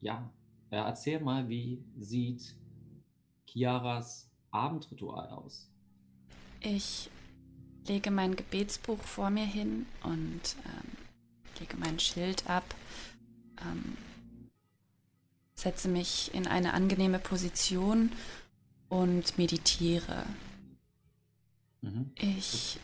ja, 0.00 0.30
äh, 0.70 0.76
erzähl 0.76 1.20
mal, 1.20 1.48
wie 1.48 1.82
sieht 1.98 2.54
Chiaras 3.46 4.30
Abendritual 4.50 5.28
aus? 5.28 5.70
Ich 6.60 7.10
lege 7.86 8.10
mein 8.10 8.36
Gebetsbuch 8.36 8.98
vor 8.98 9.30
mir 9.30 9.46
hin 9.46 9.86
und 10.02 10.56
ähm, 10.64 10.96
lege 11.60 11.76
mein 11.76 11.98
Schild 11.98 12.48
ab, 12.48 12.64
ähm, 13.62 13.96
setze 15.58 15.88
mich 15.88 16.32
in 16.34 16.46
eine 16.46 16.72
angenehme 16.72 17.18
Position 17.18 18.12
und 18.88 19.38
meditiere. 19.38 20.24
Mhm. 21.80 22.12
Ich 22.14 22.78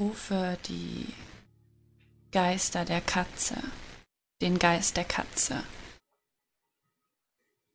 rufe 0.00 0.58
die 0.66 1.06
Geister 2.32 2.84
der 2.84 3.00
Katze, 3.00 3.56
den 4.40 4.58
Geist 4.58 4.96
der 4.96 5.04
Katze. 5.04 5.62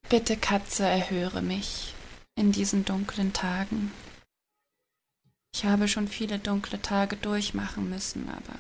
Bitte, 0.10 0.36
Katze, 0.36 0.84
erhöre 0.84 1.41
mich 1.41 1.93
in 2.36 2.51
diesen 2.51 2.84
dunklen 2.84 3.31
Tagen. 3.31 3.93
Ich 5.53 5.63
habe 5.63 5.88
schon 5.88 6.07
viele 6.07 6.38
dunkle 6.38 6.81
Tage 6.81 7.15
durchmachen 7.15 7.89
müssen, 7.89 8.29
aber 8.29 8.60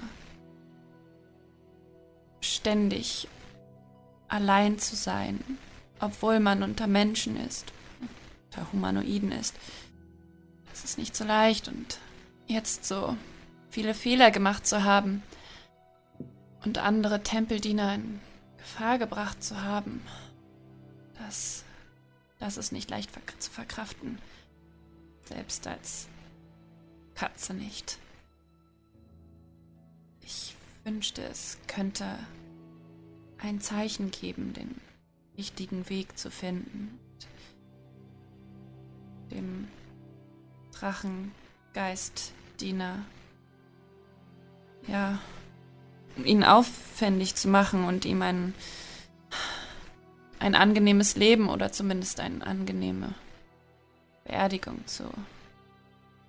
ständig 2.41 3.27
allein 4.27 4.79
zu 4.79 4.95
sein, 4.95 5.43
obwohl 5.99 6.39
man 6.39 6.63
unter 6.63 6.87
Menschen 6.87 7.37
ist, 7.37 7.71
unter 8.45 8.71
Humanoiden 8.71 9.31
ist, 9.31 9.55
das 10.69 10.83
ist 10.83 10.97
nicht 10.97 11.15
so 11.15 11.23
leicht 11.23 11.67
und 11.67 11.99
jetzt 12.47 12.85
so 12.85 13.17
viele 13.69 13.93
Fehler 13.93 14.31
gemacht 14.31 14.65
zu 14.65 14.83
haben 14.83 15.23
und 16.63 16.77
andere 16.77 17.23
Tempeldiener 17.23 17.95
in 17.95 18.19
Gefahr 18.57 18.97
gebracht 18.99 19.43
zu 19.43 19.61
haben, 19.61 20.01
das, 21.19 21.63
das 22.39 22.57
ist 22.57 22.71
nicht 22.71 22.89
leicht 22.89 23.11
zu 23.39 23.49
verkraften. 23.49 24.19
Selbst 25.25 25.67
als 25.67 26.07
Katze 27.15 27.53
nicht. 27.53 27.97
Ich 30.21 30.55
wünschte, 30.83 31.23
es 31.23 31.57
könnte 31.67 32.05
ein 33.39 33.61
Zeichen 33.61 34.11
geben, 34.11 34.53
den 34.53 34.79
richtigen 35.37 35.89
Weg 35.89 36.17
zu 36.17 36.31
finden. 36.31 36.99
Dem 39.31 39.67
Drachengeistdiener 40.71 43.05
ja, 44.87 45.19
um 46.15 46.25
ihn 46.25 46.43
aufwendig 46.43 47.35
zu 47.35 47.47
machen 47.47 47.83
und 47.83 48.05
ihm 48.05 48.21
ein, 48.21 48.53
ein 50.39 50.55
angenehmes 50.55 51.15
Leben 51.15 51.49
oder 51.49 51.71
zumindest 51.71 52.19
eine 52.19 52.45
angenehme 52.45 53.13
Beerdigung 54.23 54.85
zu 54.87 55.03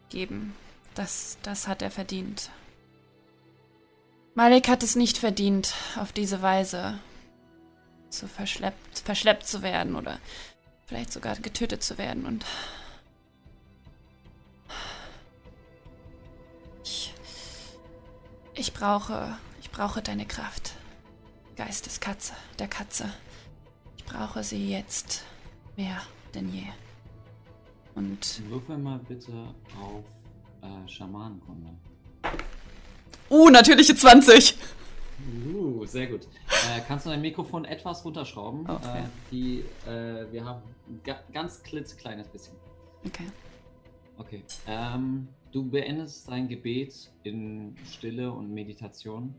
geben. 0.08 0.54
Das, 0.94 1.38
das 1.42 1.68
hat 1.68 1.82
er 1.82 1.90
verdient. 1.90 2.50
Malik 4.38 4.68
hat 4.68 4.84
es 4.84 4.94
nicht 4.94 5.18
verdient, 5.18 5.74
auf 5.96 6.12
diese 6.12 6.42
Weise 6.42 7.00
zu 8.08 8.28
verschleppt, 8.28 9.00
verschleppt 9.00 9.44
zu 9.44 9.62
werden 9.62 9.96
oder 9.96 10.20
vielleicht 10.86 11.12
sogar 11.12 11.34
getötet 11.34 11.82
zu 11.82 11.98
werden 11.98 12.24
und 12.24 12.46
ich 16.84 17.12
ich 18.54 18.72
brauche, 18.72 19.36
ich 19.60 19.72
brauche 19.72 20.02
deine 20.02 20.24
Kraft. 20.24 20.74
Geisteskatze, 21.56 22.34
der 22.60 22.68
Katze. 22.68 23.12
Ich 23.96 24.04
brauche 24.04 24.44
sie 24.44 24.70
jetzt 24.70 25.24
mehr 25.76 26.00
denn 26.32 26.54
je. 26.54 26.62
Und. 27.96 28.40
Würfel 28.48 28.78
mal 28.78 29.00
bitte 29.00 29.32
auf 29.82 30.04
äh, 30.62 30.88
Schamanenkunde. 30.88 31.76
Uh, 33.30 33.50
natürliche 33.50 33.94
20. 33.94 34.56
Uh, 35.54 35.84
sehr 35.84 36.06
gut. 36.06 36.22
Äh, 36.22 36.80
kannst 36.86 37.06
du 37.06 37.10
dein 37.10 37.20
Mikrofon 37.20 37.64
etwas 37.64 38.04
runterschrauben? 38.04 38.68
Okay. 38.68 39.00
Äh, 39.00 39.30
die, 39.30 39.64
äh, 39.86 40.32
wir 40.32 40.44
haben 40.44 40.62
ein 40.88 41.00
ga 41.04 41.18
ganz 41.32 41.62
klitzekleines 41.62 42.28
bisschen. 42.28 42.54
Okay. 43.06 43.26
Okay. 44.16 44.42
Ähm, 44.66 45.28
du 45.52 45.64
beendest 45.64 46.28
dein 46.28 46.48
Gebet 46.48 47.10
in 47.22 47.76
Stille 47.86 48.32
und 48.32 48.52
Meditation 48.52 49.34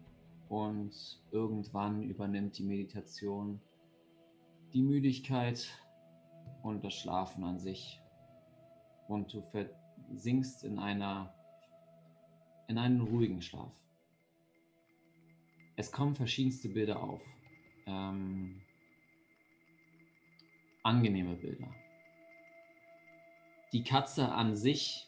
und 0.49 0.93
irgendwann 1.31 2.03
übernimmt 2.03 2.57
die 2.57 2.63
Meditation 2.63 3.59
die 4.73 4.81
Müdigkeit 4.81 5.67
und 6.63 6.83
das 6.83 6.93
Schlafen 6.93 7.43
an 7.43 7.59
sich 7.59 7.99
und 9.07 9.33
du 9.33 9.43
versinkst 9.51 10.63
in 10.63 10.77
einer 10.77 11.33
in 12.69 12.77
einen 12.77 13.01
ruhigen 13.01 13.41
Schlaf. 13.41 13.73
es 15.75 15.91
kommen 15.91 16.15
verschiedenste 16.15 16.69
Bilder 16.69 17.01
auf. 17.01 17.21
Ähm, 17.87 18.61
angenehme 20.83 21.35
Bilder. 21.35 21.67
Die 23.73 23.83
Katze 23.83 24.31
an 24.31 24.55
sich 24.55 25.07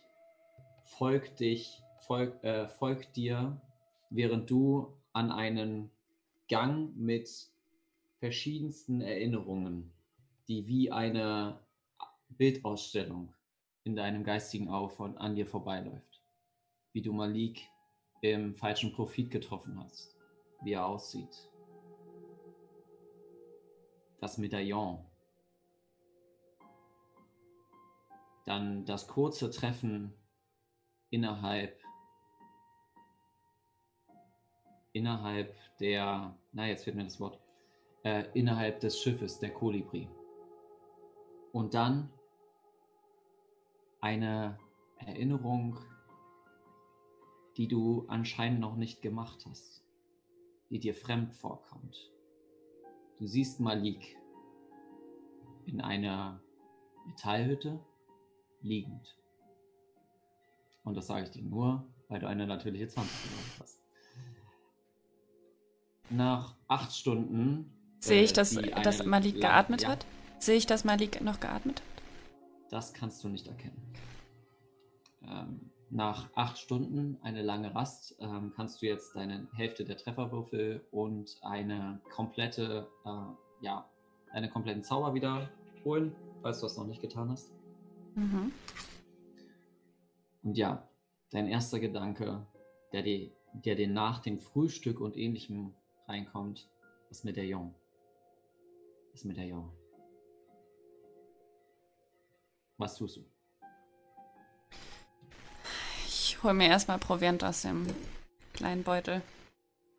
folgt 0.84 1.40
dich, 1.40 1.82
folg, 2.00 2.44
äh, 2.44 2.68
folgt 2.68 3.16
dir, 3.16 3.62
während 4.10 4.50
du 4.50 4.98
an 5.14 5.32
einen 5.32 5.92
Gang 6.48 6.96
mit 6.96 7.30
verschiedensten 8.20 9.02
Erinnerungen, 9.02 9.92
die 10.48 10.68
wie 10.68 10.92
eine 10.92 11.60
Bildausstellung 12.30 13.34
in 13.84 13.96
deinem 13.96 14.24
geistigen 14.24 14.70
Auge 14.70 14.94
von, 14.94 15.18
an 15.18 15.36
dir 15.36 15.46
vorbeiläuft. 15.46 16.11
Wie 16.94 17.02
du 17.02 17.14
Malik 17.14 17.70
im 18.22 18.56
falschen 18.56 18.92
Profit 18.94 19.32
getroffen 19.32 19.80
hast, 19.80 20.16
wie 20.62 20.74
er 20.74 20.86
aussieht. 20.86 21.50
Das 24.20 24.38
Medaillon. 24.38 25.04
Dann 28.46 28.86
das 28.86 29.08
kurze 29.08 29.50
Treffen 29.50 30.14
innerhalb 31.10 31.82
innerhalb 34.94 35.56
der, 35.80 36.36
na 36.52 36.68
jetzt 36.68 36.84
fehlt 36.84 36.96
mir 36.96 37.04
das 37.04 37.20
Wort, 37.20 37.40
äh, 38.04 38.26
innerhalb 38.34 38.80
des 38.80 39.00
Schiffes, 39.00 39.40
der 39.40 39.54
Kolibri. 39.54 40.10
Und 41.52 41.74
dann 41.74 42.12
eine 44.00 44.58
Erinnerung, 44.98 45.78
die 47.58 47.68
du 47.68 48.06
anscheinend 48.08 48.60
noch 48.60 48.76
nicht 48.76 49.02
gemacht 49.02 49.46
hast, 49.50 49.84
die 50.70 50.80
dir 50.80 50.96
fremd 50.96 51.34
vorkommt. 51.34 52.12
Du 53.18 53.28
siehst 53.28 53.60
Malik 53.60 54.18
in 55.66 55.82
einer 55.82 56.42
Metallhütte 57.06 57.80
liegend. 58.62 59.18
Und 60.84 60.96
das 60.96 61.08
sage 61.08 61.26
ich 61.26 61.32
dir 61.32 61.44
nur, 61.44 61.86
weil 62.08 62.20
du 62.20 62.28
eine 62.28 62.48
natürliche 62.48 62.88
20 62.88 63.30
gemacht 63.30 63.60
hast. 63.60 63.82
Nach 66.10 66.56
acht 66.68 66.94
Stunden. 66.94 67.72
Sehe 68.00 68.24
ich, 68.24 68.32
äh, 68.32 68.34
dass, 68.34 68.56
dass 68.84 69.06
Malik 69.06 69.36
geatmet 69.36 69.84
ja. 69.84 69.90
hat? 69.90 70.06
Sehe 70.40 70.58
ich, 70.58 70.66
dass 70.66 70.84
Malik 70.84 71.22
noch 71.22 71.40
geatmet 71.40 71.82
hat? 71.82 72.04
Das 72.72 72.94
kannst 72.94 73.24
du 73.24 73.30
nicht 73.30 73.48
erkennen. 73.48 73.94
Ähm, 75.24 75.70
nach 75.92 76.30
acht 76.36 76.58
Stunden, 76.58 77.18
eine 77.22 77.42
lange 77.42 77.76
Rast, 77.76 78.16
ähm, 78.20 78.54
kannst 78.56 78.82
du 78.82 78.86
jetzt 78.86 79.14
deine 79.16 79.48
Hälfte 79.54 79.84
der 79.84 79.98
Trefferwürfel 79.98 80.86
und 80.92 81.38
eine 81.42 82.00
komplette, 82.16 82.88
äh, 83.06 83.66
ja, 83.66 83.86
deine 84.32 84.50
kompletten 84.50 84.84
Zauber 84.84 85.14
wiederholen, 85.14 86.16
falls 86.42 86.60
du 86.60 86.66
das 86.66 86.78
noch 86.78 86.88
nicht 86.88 87.02
getan 87.02 87.30
hast. 87.30 87.52
Mhm. 88.16 88.54
Und 90.44 90.58
ja, 90.58 90.88
dein 91.30 91.48
erster 91.48 91.80
Gedanke, 91.80 92.48
der 92.94 93.04
dir, 93.04 93.30
der 93.54 93.76
dir 93.76 93.90
nach 93.90 94.20
dem 94.20 94.40
Frühstück 94.40 95.02
und 95.02 95.18
ähnlichem 95.18 95.74
reinkommt, 96.08 96.70
ist 97.10 97.26
Medaillon. 97.26 97.76
Das 99.12 99.26
Medaillon. 99.26 99.70
Was 102.78 102.96
tust 102.96 103.18
du? 103.18 103.26
Hole 106.44 106.54
mir 106.54 106.68
erstmal 106.68 106.98
Proviant 106.98 107.44
aus 107.44 107.62
dem 107.62 107.88
kleinen 108.54 108.84
Beutel. 108.84 109.22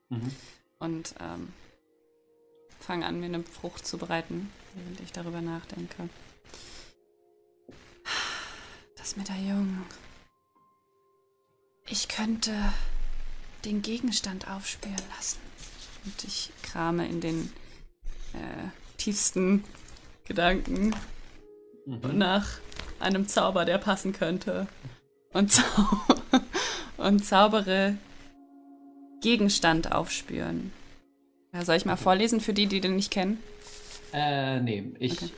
Mhm. 0.09 0.31
Und 0.79 1.15
ähm, 1.21 1.53
fange 2.81 3.07
an, 3.07 3.21
mir 3.21 3.27
eine 3.27 3.43
Frucht 3.43 3.87
zu 3.87 3.99
bereiten, 3.99 4.51
während 4.75 5.01
ich 5.01 5.13
darüber 5.13 5.41
nachdenke. 5.41 6.09
Das 8.97 9.17
Medaillon. 9.17 9.85
Ich 11.89 12.09
könnte 12.09 12.53
den 13.65 13.83
Gegenstand 13.83 14.49
aufspüren 14.49 15.03
lassen. 15.17 15.41
Und 16.05 16.25
ich 16.25 16.53
krame 16.63 17.07
in 17.07 17.21
den 17.21 17.53
äh, 18.33 18.97
tiefsten 18.97 19.65
Gedanken 20.25 20.95
mhm. 21.87 22.19
nach 22.19 22.59
einem 22.99 23.29
Zauber, 23.29 23.65
der 23.65 23.79
passen 23.79 24.13
könnte. 24.13 24.67
Und, 25.33 25.53
zau 25.53 25.63
und 27.03 27.25
zaubere 27.25 27.97
Gegenstand 29.21 29.93
aufspüren. 29.93 30.73
Ja, 31.53 31.65
soll 31.65 31.77
ich 31.77 31.85
mal 31.85 31.95
okay. 31.95 32.03
vorlesen 32.03 32.41
für 32.41 32.55
die, 32.55 32.67
die 32.67 32.81
den 32.81 32.97
nicht 32.97 33.11
kennen? 33.11 33.39
Äh, 34.13 34.61
nee, 34.61 34.93
ich, 34.99 35.23
okay. 35.23 35.31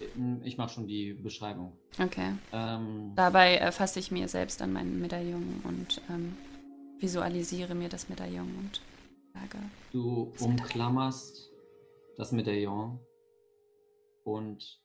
ich 0.43 0.57
mache 0.57 0.75
schon 0.75 0.87
die 0.87 1.13
Beschreibung. 1.13 1.73
Okay. 2.01 2.33
Ähm, 2.53 3.13
Dabei 3.15 3.57
äh, 3.57 3.71
fasse 3.71 4.01
ich 4.01 4.11
mir 4.11 4.27
selbst 4.29 4.63
an 4.63 4.73
meinen 4.73 5.01
Medaillon 5.01 5.61
und 5.65 6.03
ähm, 6.11 6.37
visualisiere 6.99 7.75
mir 7.75 7.89
das 7.89 8.09
Medaillon 8.09 8.53
und 8.59 8.81
sage. 9.33 9.59
Du 9.93 10.33
umklammerst 10.41 11.51
das 12.17 12.33
Medaillon 12.33 12.99
und 14.25 14.81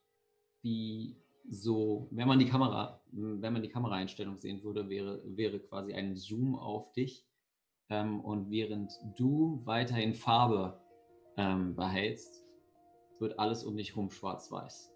wie 0.61 1.15
so, 1.49 2.07
wenn 2.11 2.27
man 2.27 2.39
die 2.39 2.45
Kamera, 2.45 3.01
wenn 3.11 3.53
man 3.53 3.63
die 3.63 3.69
Kameraeinstellung 3.69 4.37
sehen 4.37 4.63
würde, 4.63 4.87
wäre, 4.87 5.21
wäre 5.25 5.59
quasi 5.59 5.93
ein 5.93 6.15
Zoom 6.15 6.55
auf 6.55 6.91
dich. 6.93 7.25
Ähm, 7.89 8.21
und 8.21 8.51
während 8.51 8.91
du 9.17 9.61
weiterhin 9.65 10.13
Farbe 10.13 10.79
ähm, 11.37 11.75
behältst, 11.75 12.45
wird 13.19 13.39
alles 13.39 13.63
um 13.63 13.75
dich 13.75 13.95
herum 13.95 14.11
schwarz-weiß. 14.11 14.93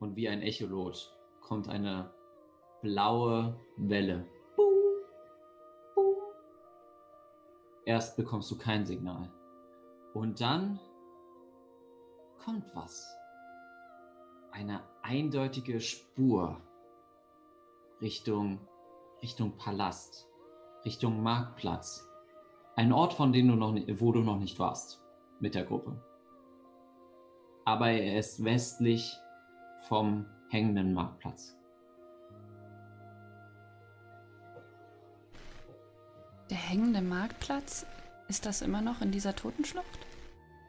Und 0.00 0.16
wie 0.16 0.28
ein 0.28 0.42
Echolot 0.42 1.16
kommt 1.40 1.68
eine 1.68 2.12
blaue 2.82 3.58
Welle. 3.76 4.26
Erst 7.84 8.16
bekommst 8.16 8.50
du 8.50 8.58
kein 8.58 8.84
Signal. 8.84 9.32
Und 10.14 10.40
dann 10.40 10.80
kommt 12.38 12.64
was. 12.74 13.08
Eine 14.50 14.82
eindeutige 15.08 15.80
Spur 15.80 16.60
Richtung, 18.00 18.60
Richtung 19.22 19.56
Palast, 19.56 20.28
Richtung 20.84 21.22
Marktplatz. 21.22 22.08
Ein 22.76 22.92
Ort, 22.92 23.14
von 23.14 23.32
dem 23.32 23.48
du 23.48 23.54
noch 23.54 23.72
nicht, 23.72 24.00
wo 24.00 24.12
du 24.12 24.20
noch 24.20 24.38
nicht 24.38 24.58
warst 24.58 25.02
mit 25.40 25.54
der 25.54 25.64
Gruppe 25.64 26.00
aber 27.68 27.90
er 27.90 28.18
ist 28.18 28.42
westlich 28.42 29.14
vom 29.88 30.24
hängenden 30.48 30.94
Marktplatz. 30.94 31.54
Der 36.48 36.56
hängende 36.56 37.02
Marktplatz? 37.02 37.84
Ist 38.28 38.46
das 38.46 38.62
immer 38.62 38.80
noch 38.80 39.02
in 39.02 39.10
dieser 39.10 39.36
Totenschlucht? 39.36 39.98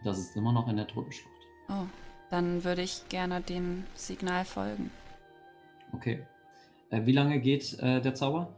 Das 0.04 0.19
ist 0.19 0.36
immer 0.36 0.52
noch 0.52 0.67
in 0.67 0.75
der 0.75 0.88
Totenschlucht. 0.88 1.47
Oh, 1.69 1.86
dann 2.30 2.63
würde 2.63 2.82
ich 2.82 3.08
gerne 3.10 3.42
dem 3.42 3.86
Signal 3.94 4.46
folgen. 4.46 4.92
Okay. 5.94 6.26
Äh, 6.92 7.06
wie 7.06 7.12
lange 7.12 7.39
geht 7.39 7.78
äh, 7.80 8.02
der 8.02 8.13
Zauber? 8.13 8.54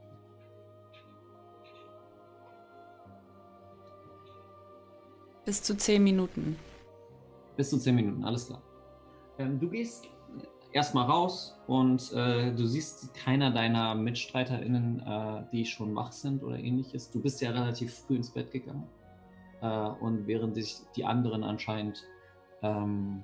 Bis 5.46 5.64
zu 5.64 5.76
zehn 5.76 6.04
Minuten. 6.04 6.58
Bis 7.58 7.70
zu 7.70 7.78
zehn 7.78 7.96
Minuten, 7.96 8.24
alles 8.24 8.48
klar. 8.48 8.62
Ähm, 9.40 9.60
du 9.60 9.70
gehst 9.70 10.08
erstmal 10.72 11.10
raus 11.10 11.58
und 11.68 12.12
äh, 12.14 12.54
du 12.54 12.66
siehst 12.66 13.14
keiner 13.14 13.52
deiner 13.52 13.96
MitstreiterInnen, 13.96 15.00
äh, 15.00 15.44
die 15.52 15.66
schon 15.66 15.96
wach 15.96 16.12
sind 16.12 16.44
oder 16.44 16.58
ähnliches. 16.58 17.12
Du 17.12 17.22
bist 17.22 17.42
ja 17.42 17.52
relativ 17.52 17.94
früh 17.94 18.16
ins 18.16 18.30
Bett 18.30 18.52
gegangen. 18.52 18.88
Äh, 19.62 19.68
und 19.68 20.28
während 20.28 20.56
sich 20.56 20.78
die 20.96 21.06
anderen 21.06 21.44
anscheinend 21.44 22.04
ähm, 22.62 23.24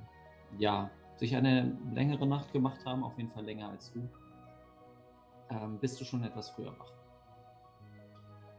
ja, 0.58 0.90
sich 1.16 1.36
eine 1.36 1.78
längere 1.94 2.28
Nacht 2.28 2.54
gemacht 2.54 2.86
haben, 2.86 3.04
auf 3.04 3.18
jeden 3.18 3.32
Fall 3.32 3.46
länger 3.46 3.70
als 3.70 3.92
du, 3.92 4.08
ähm, 5.50 5.80
bist 5.80 6.00
du 6.00 6.06
schon 6.06 6.24
etwas 6.24 6.50
früher 6.50 6.78
wach. 6.78 6.92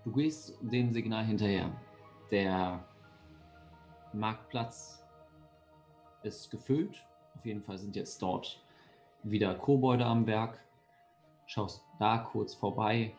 Du 0.05 0.13
gehst 0.13 0.57
dem 0.61 0.93
Signal 0.93 1.25
hinterher. 1.25 1.71
Der 2.31 2.85
Marktplatz 4.13 5.05
ist 6.23 6.51
gefüllt. 6.51 7.05
Auf 7.37 7.45
jeden 7.45 7.63
Fall 7.63 7.79
sind 7.79 7.95
jetzt 7.95 8.23
dort 8.23 8.63
wieder 9.23 9.55
Kobolde 9.55 10.05
am 10.05 10.25
Berg. 10.25 10.59
Schaust 11.47 11.85
da 11.99 12.19
kurz 12.19 12.55
vorbei. 12.55 13.15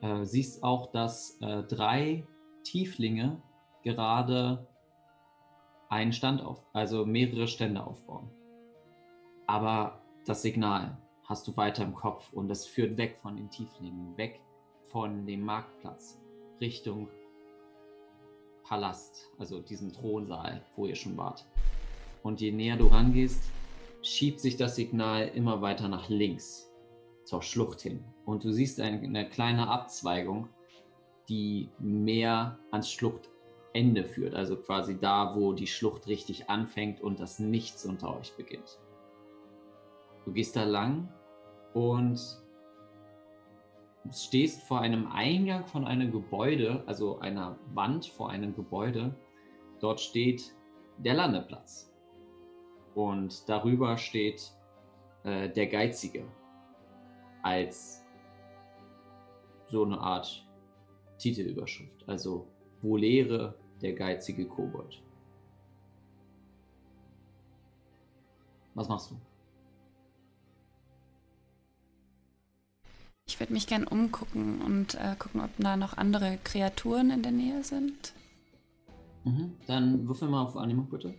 Äh, 0.00 0.24
siehst 0.24 0.62
auch, 0.62 0.90
dass 0.92 1.38
äh, 1.40 1.62
drei 1.64 2.26
Tieflinge 2.64 3.40
gerade 3.82 4.66
einen 5.90 6.12
Stand 6.12 6.40
auf, 6.40 6.64
also 6.72 7.04
mehrere 7.04 7.48
Stände 7.48 7.84
aufbauen. 7.84 8.30
Aber 9.46 10.00
das 10.24 10.42
Signal 10.42 10.96
hast 11.24 11.46
du 11.46 11.56
weiter 11.56 11.84
im 11.84 11.94
Kopf 11.94 12.32
und 12.32 12.50
es 12.50 12.64
führt 12.64 12.96
weg 12.96 13.18
von 13.20 13.36
den 13.36 13.50
Tieflingen, 13.50 14.16
weg 14.16 14.40
von 14.88 15.26
dem 15.26 15.42
Marktplatz, 15.42 16.18
Richtung 16.60 17.08
Palast, 18.62 19.30
also 19.38 19.60
diesem 19.60 19.92
Thronsaal, 19.92 20.64
wo 20.76 20.86
ihr 20.86 20.94
schon 20.94 21.16
wart. 21.16 21.44
Und 22.22 22.40
je 22.40 22.52
näher 22.52 22.76
du 22.76 22.86
rangehst, 22.86 23.50
schiebt 24.02 24.40
sich 24.40 24.56
das 24.56 24.76
Signal 24.76 25.28
immer 25.28 25.60
weiter 25.60 25.88
nach 25.88 26.08
links 26.08 26.70
zur 27.24 27.42
Schlucht 27.42 27.80
hin. 27.80 28.04
Und 28.24 28.44
du 28.44 28.52
siehst 28.52 28.80
eine 28.80 29.28
kleine 29.28 29.68
Abzweigung, 29.68 30.48
die 31.28 31.68
mehr 31.78 32.58
ans 32.70 32.90
Schluchtende 33.70 34.04
führt. 34.04 34.34
Also 34.34 34.56
quasi 34.56 34.98
da, 34.98 35.34
wo 35.36 35.52
die 35.52 35.66
Schlucht 35.66 36.06
richtig 36.06 36.48
anfängt 36.50 37.00
und 37.00 37.20
das 37.20 37.38
Nichts 37.38 37.84
unter 37.86 38.16
euch 38.18 38.36
beginnt. 38.36 38.78
Du 40.24 40.32
gehst 40.32 40.56
da 40.56 40.64
lang 40.64 41.08
und 41.74 42.20
stehst 44.12 44.62
vor 44.62 44.80
einem 44.80 45.10
Eingang 45.12 45.66
von 45.66 45.86
einem 45.86 46.10
Gebäude, 46.10 46.82
also 46.86 47.20
einer 47.20 47.58
Wand 47.74 48.06
vor 48.06 48.30
einem 48.30 48.54
Gebäude. 48.54 49.14
Dort 49.80 50.00
steht 50.00 50.54
der 50.98 51.14
Landeplatz. 51.14 51.92
Und 52.94 53.48
darüber 53.48 53.96
steht 53.96 54.52
äh, 55.22 55.48
der 55.48 55.68
Geizige 55.68 56.24
als 57.42 58.04
so 59.68 59.84
eine 59.84 59.98
Art 59.98 60.44
Titelüberschrift. 61.18 62.08
Also 62.08 62.48
wo 62.82 62.96
lehre 62.96 63.54
der 63.82 63.94
geizige 63.94 64.46
Kobold. 64.46 65.02
Was 68.74 68.88
machst 68.88 69.10
du? 69.10 69.16
Ich 73.26 73.38
würde 73.38 73.52
mich 73.52 73.66
gern 73.66 73.86
umgucken 73.86 74.60
und 74.60 74.94
äh, 74.94 75.14
gucken, 75.18 75.40
ob 75.40 75.50
da 75.58 75.76
noch 75.76 75.96
andere 75.96 76.38
Kreaturen 76.42 77.10
in 77.10 77.22
der 77.22 77.32
Nähe 77.32 77.62
sind. 77.62 78.12
Mhm. 79.24 79.52
Dann 79.66 80.06
würfel 80.08 80.28
mal 80.28 80.42
auf 80.42 80.56
Animu 80.56 80.82
bitte. 80.82 81.14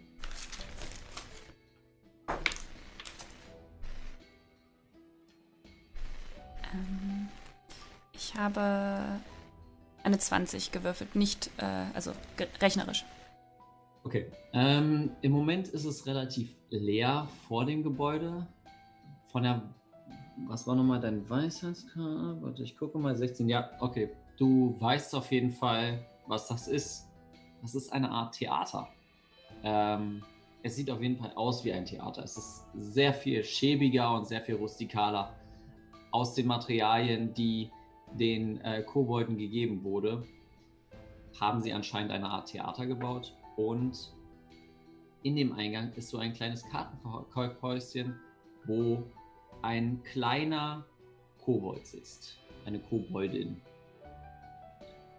Ähm, 6.74 7.30
ich 8.13 8.36
habe 8.36 9.19
eine 10.03 10.17
20 10.17 10.71
gewürfelt, 10.71 11.15
nicht, 11.15 11.49
äh, 11.57 11.85
also 11.93 12.11
rechnerisch. 12.61 13.05
Okay. 14.03 14.25
Ähm, 14.53 15.11
Im 15.21 15.31
Moment 15.31 15.67
ist 15.67 15.85
es 15.85 16.05
relativ 16.05 16.55
leer 16.69 17.27
vor 17.47 17.65
dem 17.65 17.83
Gebäude. 17.83 18.47
Von 19.27 19.43
der. 19.43 19.61
Was 20.47 20.65
war 20.65 20.75
nochmal 20.75 20.99
dein 20.99 21.29
Weisheitskarte? 21.29 22.37
Warte, 22.41 22.63
ich 22.63 22.75
gucke 22.75 22.97
mal. 22.97 23.15
16. 23.15 23.47
Ja, 23.47 23.69
okay. 23.79 24.09
Du 24.37 24.75
weißt 24.79 25.13
auf 25.13 25.31
jeden 25.31 25.51
Fall, 25.51 26.03
was 26.25 26.47
das 26.47 26.67
ist. 26.67 27.07
Das 27.61 27.75
ist 27.75 27.93
eine 27.93 28.09
Art 28.09 28.33
Theater. 28.35 28.87
Ähm, 29.63 30.23
es 30.63 30.75
sieht 30.75 30.89
auf 30.89 31.01
jeden 31.01 31.17
Fall 31.17 31.31
aus 31.35 31.63
wie 31.63 31.71
ein 31.71 31.85
Theater. 31.85 32.23
Es 32.23 32.37
ist 32.37 32.65
sehr 32.73 33.13
viel 33.13 33.43
schäbiger 33.43 34.15
und 34.15 34.27
sehr 34.27 34.41
viel 34.41 34.55
rustikaler 34.55 35.35
aus 36.09 36.33
den 36.33 36.47
Materialien, 36.47 37.33
die 37.33 37.69
den 38.17 38.62
äh, 38.62 38.84
Kobolden 38.84 39.38
gegeben 39.38 39.84
wurde, 39.84 40.24
haben 41.39 41.62
sie 41.62 41.74
anscheinend 41.74 42.12
eine 42.12 42.30
Art 42.30 42.50
Theater 42.50 42.86
gebaut 42.86 43.34
und 43.56 44.13
in 45.24 45.36
dem 45.36 45.54
Eingang 45.54 45.93
ist 45.93 46.10
so 46.10 46.17
ein 46.17 46.34
kleines 46.34 46.65
Kartenhäuschen, 46.69 48.15
wo 48.65 49.04
ein 49.62 50.02
kleiner 50.04 50.86
Kobold 51.43 51.86
sitzt, 51.86 52.38
eine 52.65 52.80
Koboldin. 52.80 53.62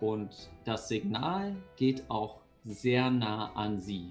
Und 0.00 0.50
das 0.64 0.88
Signal 0.88 1.54
geht 1.76 2.02
auch 2.10 2.40
sehr 2.64 3.10
nah 3.10 3.52
an 3.52 3.80
sie. 3.80 4.10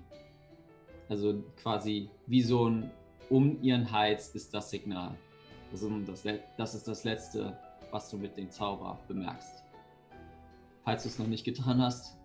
Also 1.10 1.44
quasi 1.62 2.10
wie 2.28 2.42
so 2.42 2.70
ein 2.70 2.92
um 3.30 3.62
ihren 3.62 3.92
Hals 3.92 4.36
ist 4.36 4.54
das 4.54 4.70
Signal. 4.70 5.16
Also 5.72 5.90
das, 6.06 6.24
das 6.58 6.76
ist 6.76 6.88
das 6.88 7.04
letzte 7.06 7.58
was 7.92 8.10
du 8.10 8.18
mit 8.18 8.38
dem 8.38 8.50
Zauber 8.50 9.00
bemerkst. 9.08 9.64
Falls 10.84 11.04
du 11.04 11.10
es 11.10 11.20
noch 11.20 11.28
nicht 11.28 11.44
getan 11.44 11.82
hast, 11.82 12.18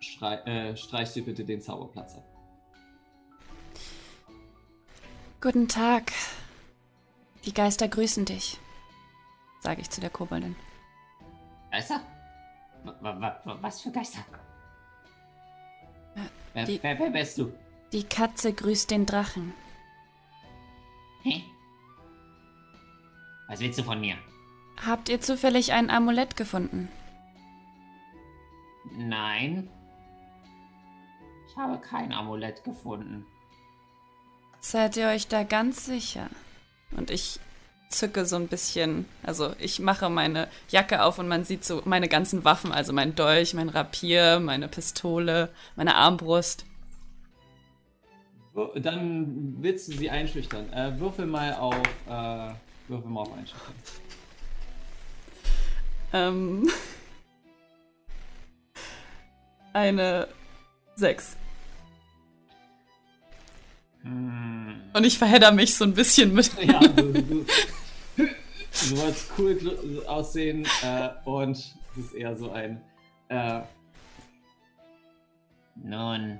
schrei, 0.00 0.36
äh, 0.46 0.76
streich 0.76 1.12
dir 1.12 1.24
bitte 1.24 1.44
den 1.44 1.60
Zauberplatz 1.60 2.16
ab. 2.16 2.24
Guten 5.40 5.68
Tag. 5.68 6.12
Die 7.44 7.52
Geister 7.52 7.88
grüßen 7.88 8.24
dich, 8.24 8.58
sage 9.60 9.82
ich 9.82 9.90
zu 9.90 10.00
der 10.00 10.10
Koboldin. 10.10 10.56
Geister? 11.70 12.00
Was 13.60 13.80
für 13.82 13.90
Geister? 13.90 14.24
Wer, 16.54 16.64
die, 16.64 16.82
wer, 16.82 16.98
wer 16.98 17.10
bist 17.10 17.38
du? 17.38 17.52
Die 17.92 18.04
Katze 18.04 18.52
grüßt 18.52 18.90
den 18.90 19.06
Drachen. 19.06 19.52
Hä? 21.22 21.42
Was 23.48 23.60
willst 23.60 23.78
du 23.78 23.82
von 23.82 24.00
mir? 24.00 24.16
Habt 24.86 25.08
ihr 25.08 25.20
zufällig 25.20 25.72
ein 25.72 25.90
Amulett 25.90 26.36
gefunden? 26.36 26.88
Nein. 28.96 29.68
Ich 31.48 31.56
habe 31.56 31.78
kein 31.80 32.12
Amulett 32.12 32.64
gefunden. 32.64 33.24
Seid 34.60 34.96
ihr 34.96 35.08
euch 35.08 35.28
da 35.28 35.42
ganz 35.42 35.86
sicher? 35.86 36.28
Und 36.96 37.10
ich 37.10 37.40
zücke 37.88 38.26
so 38.26 38.36
ein 38.36 38.48
bisschen, 38.48 39.06
also 39.22 39.54
ich 39.58 39.78
mache 39.78 40.10
meine 40.10 40.48
Jacke 40.68 41.02
auf 41.02 41.18
und 41.18 41.28
man 41.28 41.44
sieht 41.44 41.64
so 41.64 41.82
meine 41.84 42.08
ganzen 42.08 42.44
Waffen, 42.44 42.72
also 42.72 42.92
mein 42.92 43.14
Dolch, 43.14 43.54
mein 43.54 43.68
Rapier, 43.68 44.40
meine 44.40 44.68
Pistole, 44.68 45.50
meine 45.76 45.94
Armbrust. 45.94 46.66
Dann 48.76 49.56
willst 49.60 49.88
du 49.88 49.92
sie 49.92 50.10
einschüchtern. 50.10 50.72
Äh, 50.72 50.98
würfel 50.98 51.26
mal 51.26 51.54
auf, 51.54 51.74
äh, 52.08 52.54
würfel 52.88 53.10
mal 53.10 53.22
auf 53.22 53.32
einschüchtern. 53.32 53.74
Ähm, 56.14 56.68
eine 59.72 60.28
6. 60.94 61.36
Hm. 64.02 64.80
Und 64.92 65.04
ich 65.04 65.18
verhedder 65.18 65.50
mich 65.50 65.74
so 65.74 65.84
ein 65.84 65.92
bisschen 65.92 66.32
mit. 66.32 66.52
Ja, 66.62 66.78
du, 66.78 67.12
du, 67.12 67.44
du 68.16 68.96
wolltest 68.96 69.32
cool 69.36 70.04
aussehen 70.06 70.64
äh, 70.84 71.08
und 71.24 71.56
es 71.56 71.74
ist 71.96 72.14
eher 72.14 72.36
so 72.36 72.52
ein. 72.52 72.80
Äh, 73.28 73.62
Nun, 75.74 76.38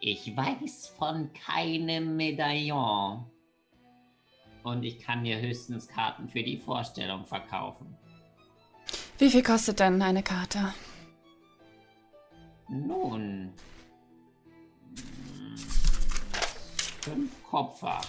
ich 0.00 0.36
weiß 0.36 0.94
von 0.98 1.30
keinem 1.32 2.16
Medaillon. 2.16 3.24
Und 4.64 4.82
ich 4.82 4.98
kann 4.98 5.22
dir 5.22 5.40
höchstens 5.40 5.86
Karten 5.86 6.28
für 6.28 6.42
die 6.42 6.58
Vorstellung 6.58 7.24
verkaufen. 7.24 7.96
Wie 9.18 9.30
viel 9.30 9.42
kostet 9.42 9.80
denn 9.80 10.00
eine 10.00 10.22
Karte? 10.22 10.72
Nun. 12.68 13.52
Fünf 17.00 17.30
Kopfer. 17.42 18.00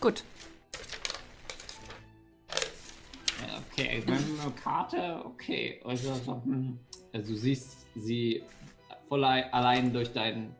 Gut. 0.00 0.24
Okay, 3.72 4.02
eine 4.06 4.52
Karte, 4.52 5.22
okay. 5.26 5.82
Also, 5.84 6.40
also 7.12 7.32
du 7.32 7.36
siehst 7.36 7.86
sie 7.94 8.42
voll 9.06 9.22
allein 9.22 9.92
durch 9.92 10.14
dein, 10.14 10.54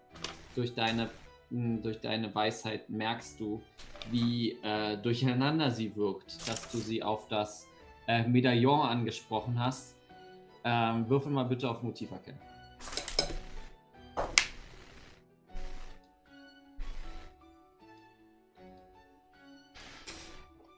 durch 0.55 0.75
deine, 0.75 1.09
hm, 1.49 1.83
durch 1.83 1.99
deine 2.03 2.35
Weisheit 2.35 2.91
merkst 2.91 3.41
du, 3.41 3.63
wie 4.11 4.59
äh, 4.63 4.99
durcheinander 4.99 5.71
sie 5.71 5.97
wirkt, 5.97 6.47
dass 6.47 6.71
du 6.71 6.77
sie 6.77 7.03
auf 7.03 7.27
das 7.29 7.67
äh, 8.07 8.27
Medaillon 8.27 8.81
angesprochen 8.81 9.59
hast. 9.59 9.95
Ähm, 10.65 11.09
würfel 11.09 11.31
mal 11.31 11.45
bitte 11.45 11.71
auf 11.71 11.83
Motiv 11.83 12.11
erkennen. 12.11 12.41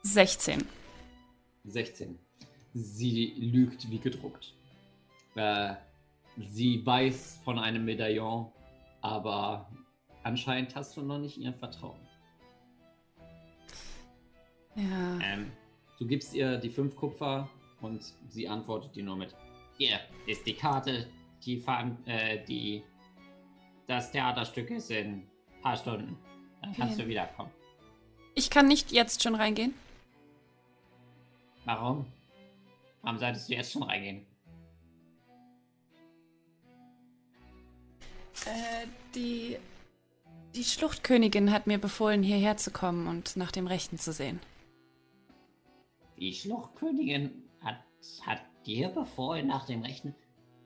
Sechzehn. 0.02 0.66
16. 1.64 2.18
Sie 2.74 3.34
lügt 3.38 3.90
wie 3.90 3.98
gedruckt. 3.98 4.54
Äh, 5.34 5.74
sie 6.36 6.84
weiß 6.84 7.40
von 7.44 7.58
einem 7.58 7.84
Medaillon, 7.84 8.50
aber 9.00 9.68
anscheinend 10.22 10.74
hast 10.74 10.96
du 10.96 11.02
noch 11.02 11.18
nicht 11.18 11.36
ihr 11.38 11.52
Vertrauen. 11.52 12.00
Ja. 14.76 15.18
Ähm, 15.22 15.50
Du 15.98 16.06
gibst 16.06 16.32
ihr 16.34 16.58
die 16.58 16.70
fünf 16.70 16.94
Kupfer 16.94 17.48
und 17.80 18.02
sie 18.28 18.48
antwortet 18.48 18.94
dir 18.94 19.04
nur 19.04 19.16
mit: 19.16 19.34
Hier 19.76 19.98
ist 20.26 20.46
die 20.46 20.54
Karte, 20.54 21.08
die, 21.44 21.62
äh, 22.06 22.44
die 22.46 22.82
das 23.86 24.12
Theaterstück 24.12 24.70
ist 24.70 24.90
in 24.90 25.06
ein 25.06 25.28
paar 25.62 25.76
Stunden. 25.76 26.16
Dann 26.60 26.74
kannst 26.74 26.94
okay. 26.94 27.02
du 27.04 27.08
wiederkommen. 27.08 27.50
Ich 28.34 28.50
kann 28.50 28.68
nicht 28.68 28.92
jetzt 28.92 29.22
schon 29.22 29.34
reingehen. 29.34 29.74
Warum? 31.64 32.06
Warum 33.02 33.18
solltest 33.18 33.48
du 33.48 33.54
jetzt 33.54 33.72
schon 33.72 33.82
reingehen? 33.82 34.24
Äh, 38.46 38.86
die. 39.14 39.56
Die 40.54 40.64
Schluchtkönigin 40.64 41.52
hat 41.52 41.66
mir 41.66 41.78
befohlen, 41.78 42.22
hierher 42.22 42.56
zu 42.56 42.70
kommen 42.70 43.06
und 43.06 43.36
nach 43.36 43.52
dem 43.52 43.66
Rechten 43.66 43.98
zu 43.98 44.12
sehen. 44.12 44.40
Die 46.20 46.34
Schluchtkönigin 46.34 47.44
hat, 47.62 47.76
hat 48.26 48.40
dir 48.66 48.88
befohlen 48.88 49.46
nach 49.46 49.66
dem 49.66 49.82
Rechten. 49.82 50.14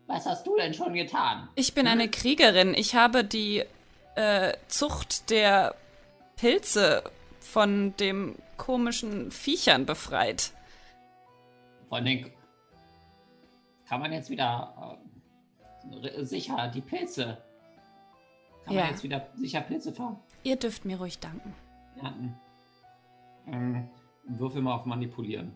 Was 0.06 0.26
hast 0.26 0.46
du 0.46 0.56
denn 0.56 0.74
schon 0.74 0.94
getan? 0.94 1.48
Ich 1.54 1.74
bin 1.74 1.86
eine 1.86 2.08
Kriegerin. 2.10 2.74
Ich 2.74 2.94
habe 2.94 3.24
die 3.24 3.62
äh, 4.14 4.52
Zucht 4.68 5.30
der 5.30 5.74
Pilze 6.36 7.02
von 7.40 7.94
dem 7.96 8.36
komischen 8.56 9.30
Viechern 9.30 9.86
befreit. 9.86 10.52
Von 11.88 12.04
den. 12.04 12.30
Kann 13.88 14.00
man 14.00 14.12
jetzt 14.12 14.30
wieder 14.30 14.98
äh, 16.02 16.24
sicher 16.24 16.68
die 16.74 16.80
Pilze. 16.80 17.38
Kann 18.64 18.74
Ja. 18.74 18.80
man 18.82 18.90
jetzt 18.90 19.02
wieder 19.02 19.28
sicher 19.34 19.60
Pilze 19.60 19.92
fahren? 19.92 20.18
Ihr 20.44 20.56
dürft 20.56 20.84
mir 20.84 20.96
ruhig 20.98 21.18
danken. 21.18 21.54
Ja, 22.02 22.08
hm. 22.14 22.34
ähm, 23.48 23.88
würfel 24.24 24.62
mal 24.62 24.74
auf 24.74 24.86
Manipulieren. 24.86 25.54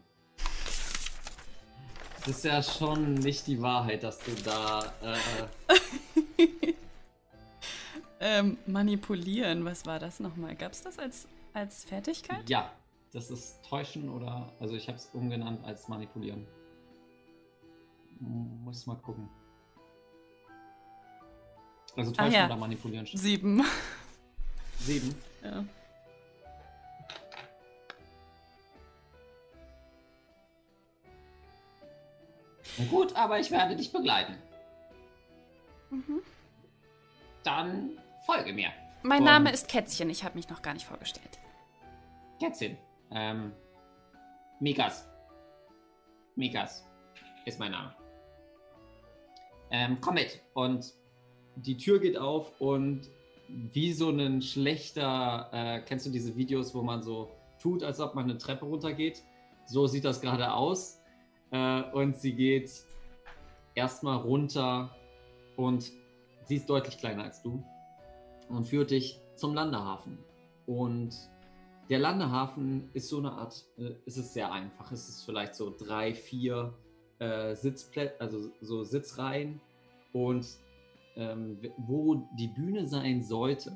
Das 2.25 2.39
ist 2.39 2.45
ja 2.45 2.63
schon 2.63 3.15
nicht 3.15 3.47
die 3.47 3.63
Wahrheit, 3.63 4.03
dass 4.03 4.19
du 4.19 4.33
da. 4.45 4.93
Äh, 5.03 6.75
Ähm, 8.19 8.57
manipulieren, 8.67 9.65
was 9.65 9.85
war 9.85 9.99
das 9.99 10.21
nochmal? 10.21 10.57
Gab 10.57 10.73
es 10.73 10.83
das 10.83 10.99
als, 10.99 11.29
als 11.53 11.85
Fertigkeit? 11.85 12.49
ja, 12.49 12.73
das 13.13 13.31
ist 13.31 13.63
Täuschen 13.65 14.09
oder. 14.09 14.53
Also, 14.59 14.75
ich 14.75 14.89
habe 14.89 14.97
es 14.97 15.11
umgenannt 15.13 15.65
als 15.65 15.89
Manipulieren. 15.89 16.47
Hm, 18.19 18.65
Muss 18.65 18.87
mal 18.87 18.97
gucken. 18.97 19.29
Also, 21.95 22.11
Täuschen 22.13 22.33
ja. 22.33 22.47
oder 22.47 22.57
Manipulieren. 22.57 23.07
steht. 23.07 23.21
Sieben. 23.21 23.63
Sieben. 24.79 25.15
ja. 25.45 25.65
Gut, 32.85 33.15
aber 33.17 33.39
ich 33.41 33.51
werde 33.51 33.77
dich 33.77 33.93
begleiten. 33.93 34.37
Mhm. 35.91 36.23
Dann 37.43 37.91
folge 38.25 38.53
mir. 38.53 38.69
Mein 39.03 39.21
Und- 39.21 39.27
Name 39.27 39.53
ist 39.53 39.69
Kätzchen, 39.69 40.11
ich 40.11 40.25
habe 40.25 40.37
mich 40.37 40.49
noch 40.49 40.63
gar 40.63 40.75
nicht 40.75 40.87
vorgestellt. 40.87 41.39
Kätzchen. 42.41 42.77
Ähm. 43.11 43.53
Mikas. 44.61 45.07
Mikas 46.35 46.85
ist 47.45 47.59
mein 47.61 47.73
Name. 47.73 47.95
Ähm, 49.71 49.99
komm 50.01 50.15
mit. 50.15 50.41
Und 50.55 50.93
die 51.57 51.77
Tür 51.77 51.99
geht 52.01 52.17
auf 52.17 52.61
und 52.61 53.09
wie 53.49 53.93
so 53.93 54.11
ein 54.11 54.43
schlechter, 54.43 55.49
äh, 55.53 55.81
kennst 55.83 56.05
du 56.07 56.11
diese 56.11 56.37
Videos, 56.37 56.75
wo 56.75 56.83
man 56.83 57.03
so 57.03 57.31
tut, 57.61 57.83
als 57.85 58.01
ob 58.01 58.15
man 58.15 58.25
eine 58.25 58.39
Treppe 58.39 58.65
runtergeht? 58.65 59.23
So 59.67 59.87
sieht 59.87 60.05
das 60.05 60.21
gerade 60.21 60.53
aus. 60.53 60.96
Äh, 61.57 61.83
und 61.93 62.17
sie 62.17 62.35
geht 62.35 62.71
erstmal 63.75 64.19
runter 64.19 64.95
und 65.57 65.91
sie 66.45 66.57
ist 66.57 66.69
deutlich 66.69 66.99
kleiner 66.99 67.25
als 67.25 67.43
du 67.43 67.65
und 68.49 68.67
führt 68.67 68.91
dich 68.91 69.19
zum 69.37 69.55
Landehafen. 69.55 70.19
Und 70.67 71.15
der 71.89 71.99
Landehafen 71.99 72.91
ist 72.93 73.09
so 73.09 73.19
eine 73.19 73.33
Art, 73.33 73.65
äh, 73.79 73.95
es 74.07 74.17
ist 74.19 74.35
sehr 74.35 74.53
einfach. 74.53 74.93
Es 74.93 75.09
ist 75.09 75.25
vielleicht 75.25 75.55
so 75.55 75.75
drei, 75.77 76.15
vier 76.15 76.75
äh, 77.21 77.55
Sitzplätze, 77.55 78.21
also 78.21 78.51
so 78.61 78.83
Sitzreihen. 78.83 79.61
Und 80.13 80.47
ähm, 81.17 81.59
wo 81.79 82.29
die 82.39 82.49
Bühne 82.49 82.87
sein 82.87 83.23
sollte, 83.23 83.73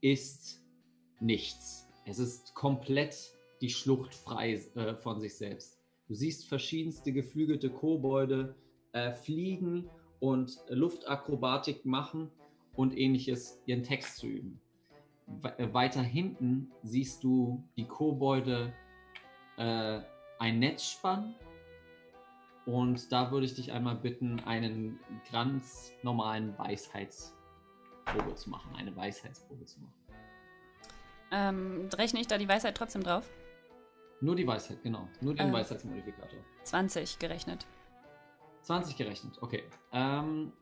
ist 0.00 0.60
nichts. 1.20 1.88
Es 2.06 2.18
ist 2.18 2.54
komplett 2.54 3.14
die 3.60 3.70
Schlucht 3.70 4.14
frei 4.14 4.54
äh, 4.74 4.94
von 4.94 5.20
sich 5.20 5.36
selbst. 5.36 5.81
Du 6.12 6.16
siehst 6.16 6.46
verschiedenste 6.46 7.10
geflügelte 7.10 7.70
Kobolde 7.70 8.54
äh, 8.92 9.12
fliegen 9.12 9.88
und 10.20 10.58
Luftakrobatik 10.68 11.86
machen 11.86 12.30
und 12.74 12.94
ähnliches 12.94 13.62
ihren 13.64 13.82
Text 13.82 14.18
zu 14.18 14.26
üben. 14.26 14.60
We 15.26 15.58
äh, 15.58 15.72
weiter 15.72 16.02
hinten 16.02 16.70
siehst 16.82 17.24
du 17.24 17.66
die 17.78 17.86
Kobolde 17.86 18.74
äh, 19.56 20.00
ein 20.38 20.58
Netz 20.58 20.84
spannen 20.84 21.34
und 22.66 23.10
da 23.10 23.32
würde 23.32 23.46
ich 23.46 23.54
dich 23.54 23.72
einmal 23.72 23.96
bitten, 23.96 24.38
einen 24.40 25.00
ganz 25.32 25.92
normalen 26.02 26.58
Weisheitsprobe 26.58 28.34
zu 28.34 28.50
machen. 28.50 28.70
Eine 28.76 28.94
Weisheitsprobe 28.94 29.64
zu 29.64 29.80
machen. 29.80 29.94
Ähm, 31.30 31.88
rechne 31.96 32.20
ich 32.20 32.26
da 32.26 32.36
die 32.36 32.48
Weisheit 32.48 32.76
trotzdem 32.76 33.02
drauf? 33.02 33.30
Nur 34.22 34.36
die 34.36 34.46
Weisheit, 34.46 34.82
genau. 34.82 35.08
Nur 35.20 35.34
den 35.34 35.50
Äh. 35.50 35.52
Weisheitsmodifikator. 35.52 36.38
20 36.62 37.18
gerechnet. 37.18 37.66
20 38.62 38.96
gerechnet, 38.96 39.42
okay. 39.42 39.64
Ähm, 39.92 40.52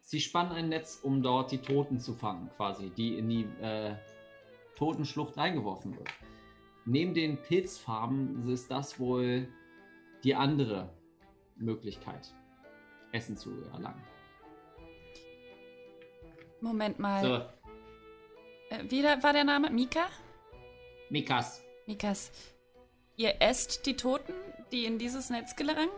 sie 0.00 0.20
spannen 0.20 0.50
ein 0.52 0.68
Netz, 0.68 0.98
um 1.02 1.22
dort 1.22 1.52
die 1.52 1.58
Toten 1.58 2.00
zu 2.00 2.14
fangen, 2.14 2.50
quasi, 2.56 2.90
die 2.90 3.16
in 3.16 3.28
die 3.28 3.44
äh, 3.62 3.94
Totenschlucht 4.74 5.36
reingeworfen 5.36 5.96
wird. 5.96 6.08
Neben 6.84 7.14
den 7.14 7.40
Pilzfarben 7.40 8.48
ist 8.48 8.70
das 8.70 8.98
wohl 8.98 9.48
die 10.24 10.34
andere 10.34 10.90
Möglichkeit, 11.56 12.32
Essen 13.12 13.36
zu 13.36 13.50
erlangen. 13.72 14.02
Moment 16.60 16.98
mal. 16.98 17.22
So, 17.22 18.74
Äh, 18.74 18.84
wie 18.90 19.04
war 19.04 19.32
der 19.32 19.44
Name? 19.44 19.70
Mika? 19.70 20.06
Mikas. 21.10 21.62
Mikas. 21.86 22.32
Ihr 23.16 23.40
esst 23.40 23.86
die 23.86 23.96
Toten, 23.96 24.34
die 24.72 24.84
in 24.84 24.98
dieses 24.98 25.30
Netz 25.30 25.56
gelangen? 25.56 25.88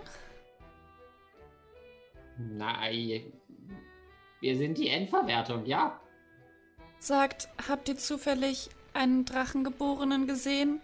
Nein. 2.39 3.33
Wir 4.41 4.57
sind 4.57 4.79
die 4.79 4.89
Endverwertung, 4.89 5.67
ja. 5.67 6.01
Sagt, 7.01 7.49
habt 7.69 7.89
ihr 7.89 7.97
zufällig 7.97 8.71
einen 8.95 9.25
Drachengeborenen 9.25 10.27
gesehen, 10.27 10.81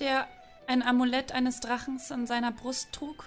der 0.00 0.26
ein 0.66 0.82
Amulett 0.82 1.32
eines 1.32 1.60
Drachens 1.60 2.10
an 2.10 2.26
seiner 2.26 2.50
Brust 2.50 2.92
trug? 2.92 3.24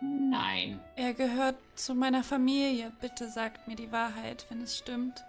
Nein. 0.00 0.80
Er 0.96 1.12
gehört 1.12 1.56
zu 1.74 1.94
meiner 1.94 2.24
Familie. 2.24 2.92
Bitte 3.00 3.28
sagt 3.28 3.68
mir 3.68 3.76
die 3.76 3.92
Wahrheit, 3.92 4.46
wenn 4.48 4.62
es 4.62 4.78
stimmt. 4.78 5.22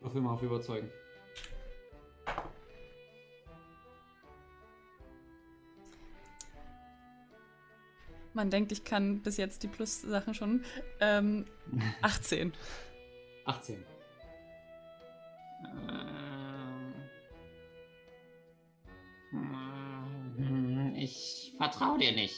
Würfel 0.00 0.20
mal 0.20 0.32
auf 0.32 0.42
Überzeugen. 0.42 0.90
Man 8.34 8.50
denkt, 8.50 8.72
ich 8.72 8.84
kann 8.84 9.20
bis 9.20 9.36
jetzt 9.36 9.62
die 9.62 9.68
Plus-Sachen 9.68 10.34
schon. 10.34 10.64
Ähm, 11.00 11.44
18. 12.02 12.52
18. 13.44 13.84
Ähm. 15.64 16.94
Hm, 20.36 20.94
Ich 20.96 21.52
vertraue 21.56 21.98
dir 21.98 22.12
nicht. 22.12 22.36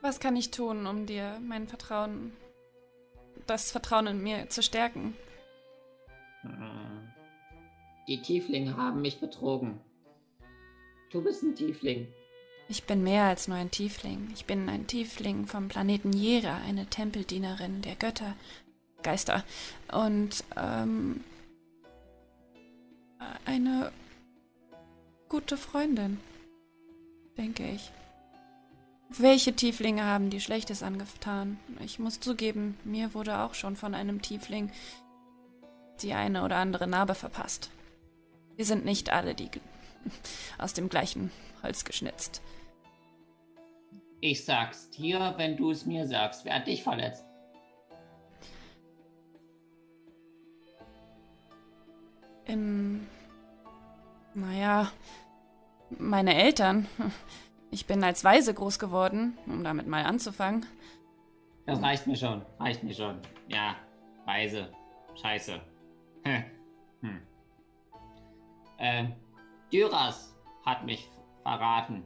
Was 0.00 0.18
kann 0.20 0.36
ich 0.36 0.50
tun, 0.50 0.86
um 0.86 1.06
dir 1.06 1.38
mein 1.46 1.68
Vertrauen, 1.68 2.32
das 3.46 3.70
Vertrauen 3.70 4.06
in 4.08 4.22
mir 4.22 4.48
zu 4.48 4.62
stärken? 4.62 5.16
Hm. 6.42 7.08
Die 8.08 8.20
Tieflinge 8.20 8.76
haben 8.76 9.00
mich 9.00 9.20
betrogen. 9.20 9.80
Du 11.10 11.22
bist 11.22 11.42
ein 11.44 11.54
Tiefling. 11.54 12.08
Ich 12.68 12.84
bin 12.84 13.02
mehr 13.02 13.24
als 13.24 13.48
nur 13.48 13.56
ein 13.56 13.70
Tiefling. 13.70 14.30
Ich 14.34 14.46
bin 14.46 14.68
ein 14.68 14.86
Tiefling 14.86 15.46
vom 15.46 15.68
Planeten 15.68 16.12
Jera, 16.12 16.58
eine 16.66 16.86
Tempeldienerin 16.86 17.82
der 17.82 17.96
Götter, 17.96 18.34
Geister 19.02 19.44
und 19.92 20.44
ähm, 20.56 21.22
eine 23.44 23.92
gute 25.28 25.56
Freundin, 25.56 26.20
denke 27.36 27.68
ich. 27.68 27.90
Welche 29.08 29.54
Tieflinge 29.54 30.04
haben 30.04 30.30
die 30.30 30.40
Schlechtes 30.40 30.82
angetan? 30.82 31.58
Ich 31.84 31.98
muss 31.98 32.20
zugeben, 32.20 32.78
mir 32.84 33.12
wurde 33.12 33.40
auch 33.40 33.54
schon 33.54 33.76
von 33.76 33.94
einem 33.94 34.22
Tiefling 34.22 34.70
die 36.00 36.14
eine 36.14 36.44
oder 36.44 36.56
andere 36.56 36.86
Narbe 36.86 37.14
verpasst. 37.14 37.70
Wir 38.56 38.64
sind 38.64 38.84
nicht 38.84 39.10
alle 39.10 39.34
die 39.34 39.50
aus 40.58 40.72
dem 40.72 40.88
gleichen 40.88 41.30
Holz 41.62 41.84
geschnitzt. 41.84 42.42
Ich 44.20 44.44
sag's 44.44 44.88
dir, 44.90 45.34
wenn 45.36 45.56
du 45.56 45.70
es 45.70 45.84
mir 45.84 46.06
sagst. 46.06 46.44
Wer 46.44 46.54
hat 46.56 46.66
dich 46.66 46.82
verletzt? 46.82 47.24
Im. 52.44 53.06
Naja. 54.34 54.92
Meine 55.90 56.34
Eltern. 56.34 56.86
Ich 57.70 57.86
bin 57.86 58.04
als 58.04 58.22
Waise 58.22 58.52
groß 58.52 58.78
geworden, 58.78 59.38
um 59.46 59.64
damit 59.64 59.86
mal 59.86 60.04
anzufangen. 60.04 60.66
Das 61.66 61.82
reicht 61.82 62.06
mir 62.06 62.16
schon. 62.16 62.42
Reicht 62.58 62.82
mir 62.82 62.94
schon. 62.94 63.18
Ja, 63.48 63.76
weise. 64.24 64.70
Scheiße. 65.20 65.60
hm. 66.24 67.20
Äh, 68.78 69.04
Dyras 69.72 70.34
hat 70.64 70.84
mich 70.84 71.10
verraten. 71.42 72.02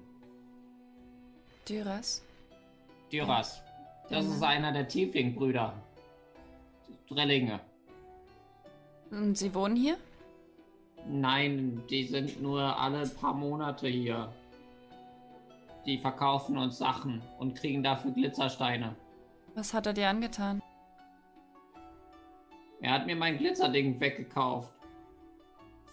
Dyras? 1.69 2.25
Dyras. 3.13 3.63
Das 4.09 4.25
Ja. 4.25 4.33
ist 4.35 4.43
einer 4.43 4.73
der 4.73 4.89
Tiefling-Brüder. 4.89 5.73
Drillinge. 7.09 7.61
Und 9.11 9.37
Sie 9.37 9.55
wohnen 9.55 9.77
hier? 9.77 9.97
Nein, 11.09 11.83
die 11.89 12.05
sind 12.05 12.43
nur 12.43 12.61
alle 12.81 13.07
paar 13.07 13.35
Monate 13.35 13.87
hier. 13.89 14.33
Die 15.85 15.99
verkaufen 15.99 16.59
uns 16.59 16.79
Sachen 16.79 17.23
und 17.39 17.55
kriegen 17.55 17.83
dafür 17.83 18.11
Glitzersteine. 18.11 18.97
Was 19.55 19.73
hat 19.73 19.87
er 19.87 19.93
dir 19.93 20.09
angetan? 20.09 20.61
Er 22.81 22.93
hat 22.93 23.07
mir 23.07 23.15
mein 23.17 23.39
Glitzerding 23.39 23.99
weggekauft. 24.01 24.71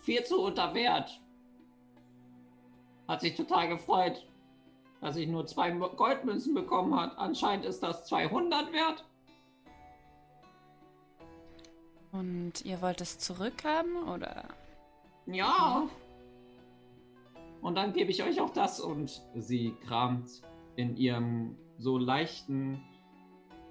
Viel 0.02 0.24
zu 0.26 0.42
unter 0.42 0.74
Wert. 0.74 1.22
Hat 3.08 3.22
sich 3.22 3.36
total 3.36 3.68
gefreut, 3.68 4.26
dass 5.02 5.16
ich 5.16 5.28
nur 5.28 5.46
zwei 5.46 5.72
Goldmünzen 5.72 6.54
bekommen 6.54 6.96
hat. 7.00 7.18
Anscheinend 7.18 7.66
ist 7.66 7.84
das 7.84 8.06
200 8.06 8.72
wert. 8.72 9.06
Und 12.12 12.64
ihr 12.64 12.82
wollt 12.82 13.02
es 13.02 13.18
zurückhaben, 13.18 14.08
oder? 14.08 14.46
Ja. 15.26 15.90
Und 17.62 17.76
dann 17.76 17.92
gebe 17.94 18.12
ich 18.12 18.24
euch 18.24 18.40
auch 18.40 18.52
das. 18.52 18.80
Und 18.80 19.22
sie 19.36 19.76
kramt 19.88 20.42
in 20.76 20.96
ihrem 20.96 21.58
so 21.80 21.98
leichten, 21.98 22.82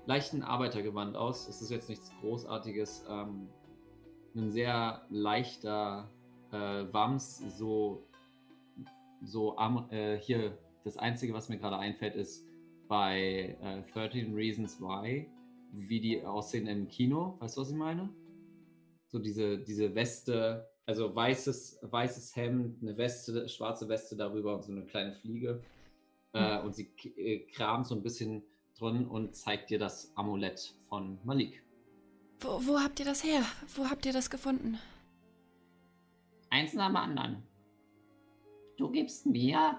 leichten 0.07 0.43
Arbeitergewand 0.43 1.17
aus. 1.17 1.49
Es 1.49 1.63
ist 1.63 1.71
jetzt 1.71 1.89
nichts 1.89 2.11
Großartiges. 2.21 3.05
Ähm, 3.09 3.49
ein 4.35 4.51
sehr 4.51 5.03
leichter 5.11 6.11
äh, 6.51 6.57
Wams, 6.93 7.39
so, 7.59 8.03
so 9.23 9.57
äh, 9.91 10.19
hier. 10.19 10.59
Das 10.85 10.97
Einzige, 10.97 11.33
was 11.33 11.49
mir 11.49 11.59
gerade 11.59 11.79
einfällt, 11.79 12.17
ist 12.17 12.45
bei 12.89 13.57
äh, 13.63 13.83
13 13.93 14.35
Reasons 14.35 14.81
Why, 14.81 15.31
wie 15.71 16.01
die 16.01 16.25
aussehen 16.25 16.67
im 16.67 16.89
Kino. 16.89 17.37
Weißt 17.39 17.57
du, 17.57 17.61
was 17.61 17.71
ich 17.71 17.77
meine? 17.77 18.11
so 19.13 19.19
diese, 19.19 19.59
diese 19.59 19.95
Weste, 19.95 20.67
also 20.87 21.15
weißes, 21.15 21.81
weißes 21.83 22.35
Hemd, 22.35 22.83
eine 22.83 22.97
Weste, 22.97 23.47
schwarze 23.49 23.89
Weste 23.89 24.17
darüber 24.17 24.55
und 24.55 24.65
so 24.65 24.73
eine 24.73 24.87
kleine 24.87 25.13
Fliege. 25.13 25.63
Äh, 26.33 26.61
und 26.61 26.75
sie 26.75 26.91
äh, 27.17 27.41
kramt 27.53 27.87
so 27.87 27.95
ein 27.95 28.03
bisschen 28.03 28.43
drin 28.79 29.07
und 29.07 29.37
zeigt 29.37 29.69
dir 29.69 29.79
das 29.79 30.11
Amulett 30.17 30.75
von 30.89 31.19
Malik. 31.25 31.63
Wo, 32.41 32.49
wo 32.67 32.81
habt 32.81 32.99
ihr 33.01 33.05
das 33.05 33.23
her? 33.23 33.43
Wo 33.77 33.89
habt 33.91 34.07
ihr 34.07 34.15
das 34.15 34.31
gefunden? 34.31 34.79
Eins 36.49 36.73
nach 36.73 36.89
dem 36.89 36.97
anderen. 36.97 37.43
Du 38.83 38.91
gibst 38.91 39.27
mir 39.27 39.79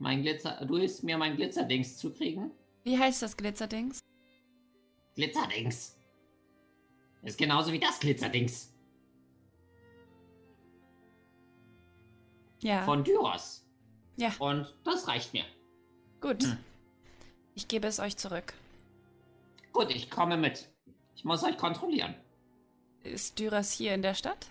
mein 0.00 0.22
Glitzer, 0.22 0.64
du 0.66 0.76
hilfst 0.76 1.04
mir 1.04 1.16
mein 1.16 1.36
Glitzerdings 1.36 1.96
zu 1.96 2.12
kriegen. 2.12 2.50
Wie 2.82 2.98
heißt 2.98 3.22
das 3.22 3.36
Glitzerdings? 3.36 4.00
Glitzerdings. 5.14 5.96
Ist 7.22 7.38
genauso 7.38 7.70
wie 7.70 7.78
das 7.78 8.00
Glitzerdings 8.00 8.74
Ja. 12.60 12.84
von 12.84 13.04
Dyros. 13.04 13.64
Ja, 14.16 14.32
Und 14.40 14.74
das 14.82 15.06
reicht 15.06 15.32
mir. 15.32 15.44
gut. 16.20 16.42
Hm. 16.42 16.58
Ich 17.54 17.68
gebe 17.68 17.86
es 17.86 18.00
euch 18.00 18.16
zurück. 18.16 18.52
Gut, 19.72 19.90
ich 19.94 20.10
komme 20.10 20.36
mit. 20.36 20.68
Ich 21.14 21.24
muss 21.24 21.44
euch 21.44 21.56
kontrollieren. 21.56 22.16
Ist 23.04 23.38
Dyras 23.38 23.70
hier 23.70 23.94
in 23.94 24.02
der 24.02 24.14
Stadt? 24.14 24.48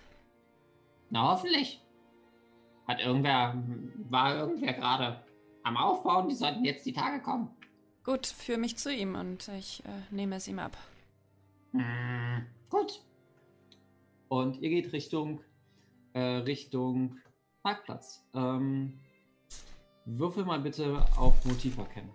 Na, 1.09 1.33
hoffentlich. 1.33 1.81
Hat 2.91 2.99
irgendwer, 2.99 3.53
war 4.09 4.35
irgendwer 4.35 4.73
gerade 4.73 5.23
am 5.63 5.77
Aufbauen, 5.77 6.27
die 6.27 6.35
sollten 6.35 6.65
jetzt 6.65 6.85
die 6.85 6.91
Tage 6.91 7.21
kommen. 7.21 7.49
Gut, 8.03 8.27
führe 8.27 8.57
mich 8.57 8.77
zu 8.77 8.93
ihm 8.93 9.15
und 9.15 9.47
ich 9.47 9.81
äh, 9.85 10.13
nehme 10.13 10.35
es 10.35 10.49
ihm 10.49 10.59
ab. 10.59 10.75
Hm, 11.71 12.45
gut. 12.69 13.01
Und 14.27 14.57
ihr 14.57 14.67
geht 14.67 14.91
Richtung, 14.91 15.39
äh, 16.11 16.19
Richtung 16.19 17.17
Parkplatz. 17.63 18.25
Ähm, 18.33 18.99
würfel 20.03 20.43
mal 20.43 20.59
bitte 20.59 21.01
auf 21.15 21.45
Motiv 21.45 21.77
erkennen. 21.77 22.11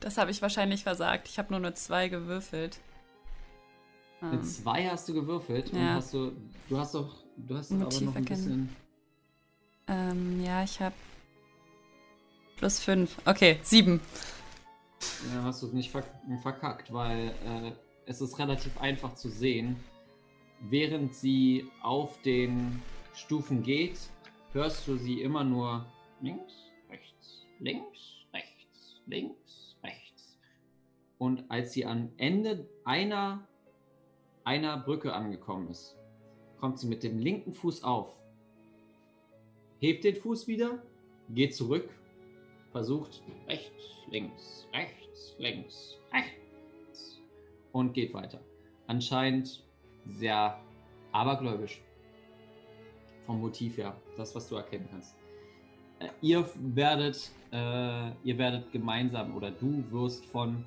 Das 0.00 0.16
habe 0.16 0.30
ich 0.30 0.40
wahrscheinlich 0.40 0.82
versagt. 0.82 1.28
Ich 1.28 1.38
habe 1.38 1.50
nur 1.50 1.58
eine 1.58 1.74
2 1.74 2.08
gewürfelt. 2.08 2.80
Mit 4.20 4.32
Ähm, 4.40 4.42
zwei 4.44 4.88
hast 4.88 5.08
du 5.08 5.14
gewürfelt 5.14 5.72
und 5.72 5.78
Ja. 5.78 5.94
hast 5.94 6.14
du, 6.14 6.32
du 6.68 6.78
hast 6.78 6.94
doch, 6.94 7.22
du 7.36 7.56
hast 7.56 7.70
doch 7.70 7.76
aber 7.76 7.84
Motiv 7.84 8.02
noch 8.02 8.16
ein 8.16 8.22
erkennen. 8.26 8.44
bisschen. 8.44 8.76
ähm, 9.88 10.44
ja, 10.44 10.62
ich 10.64 10.80
habe 10.80 10.94
plus 12.56 12.78
5. 12.80 13.16
Okay, 13.26 13.58
7. 13.62 14.00
Ja, 15.34 15.42
hast 15.42 15.62
du 15.62 15.66
es 15.66 15.72
nicht 15.72 15.90
verk 15.90 16.06
verkackt, 16.42 16.92
weil 16.92 17.28
äh, 17.44 17.72
es 18.06 18.20
ist 18.20 18.38
relativ 18.38 18.78
einfach 18.80 19.14
zu 19.14 19.28
sehen. 19.28 19.76
Während 20.60 21.14
sie 21.14 21.66
auf 21.82 22.20
den 22.22 22.80
Stufen 23.12 23.62
geht, 23.62 23.98
hörst 24.52 24.86
du 24.88 24.96
sie 24.96 25.20
immer 25.20 25.44
nur 25.44 25.84
Links, 26.22 26.54
rechts, 26.88 27.44
links, 27.58 27.98
rechts, 28.32 29.02
links, 29.06 29.76
rechts. 29.82 30.38
und 31.18 31.44
als 31.50 31.72
sie 31.72 31.84
am 31.84 32.10
Ende 32.16 32.66
einer, 32.84 33.46
einer 34.44 34.76
Brücke 34.78 35.12
angekommen 35.12 35.70
ist, 35.70 35.96
kommt 36.60 36.78
sie 36.78 36.86
mit 36.86 37.02
dem 37.02 37.18
linken 37.18 37.52
Fuß 37.52 37.82
auf, 37.82 38.14
hebt 39.80 40.04
den 40.04 40.16
Fuß 40.16 40.46
wieder, 40.46 40.82
geht 41.30 41.54
zurück, 41.54 41.88
versucht 42.72 43.22
Rechts, 43.46 43.84
links, 44.10 44.66
rechts, 44.72 45.34
links, 45.38 45.98
rechts. 46.12 47.20
und 47.72 47.92
geht 47.92 48.12
weiter. 48.12 48.40
Anscheinend 48.86 49.62
sehr 50.06 50.60
abergläubisch. 51.12 51.80
Vom 53.26 53.40
Motiv 53.40 53.78
her, 53.78 53.96
das, 54.16 54.34
was 54.34 54.48
du 54.48 54.56
erkennen 54.56 54.86
kannst. 54.90 55.14
Äh, 55.98 56.08
ihr 56.20 56.48
werdet, 56.56 57.30
äh, 57.52 58.10
ihr 58.22 58.36
werdet 58.36 58.70
gemeinsam 58.72 59.34
oder 59.34 59.50
du 59.50 59.82
wirst 59.90 60.26
von, 60.26 60.64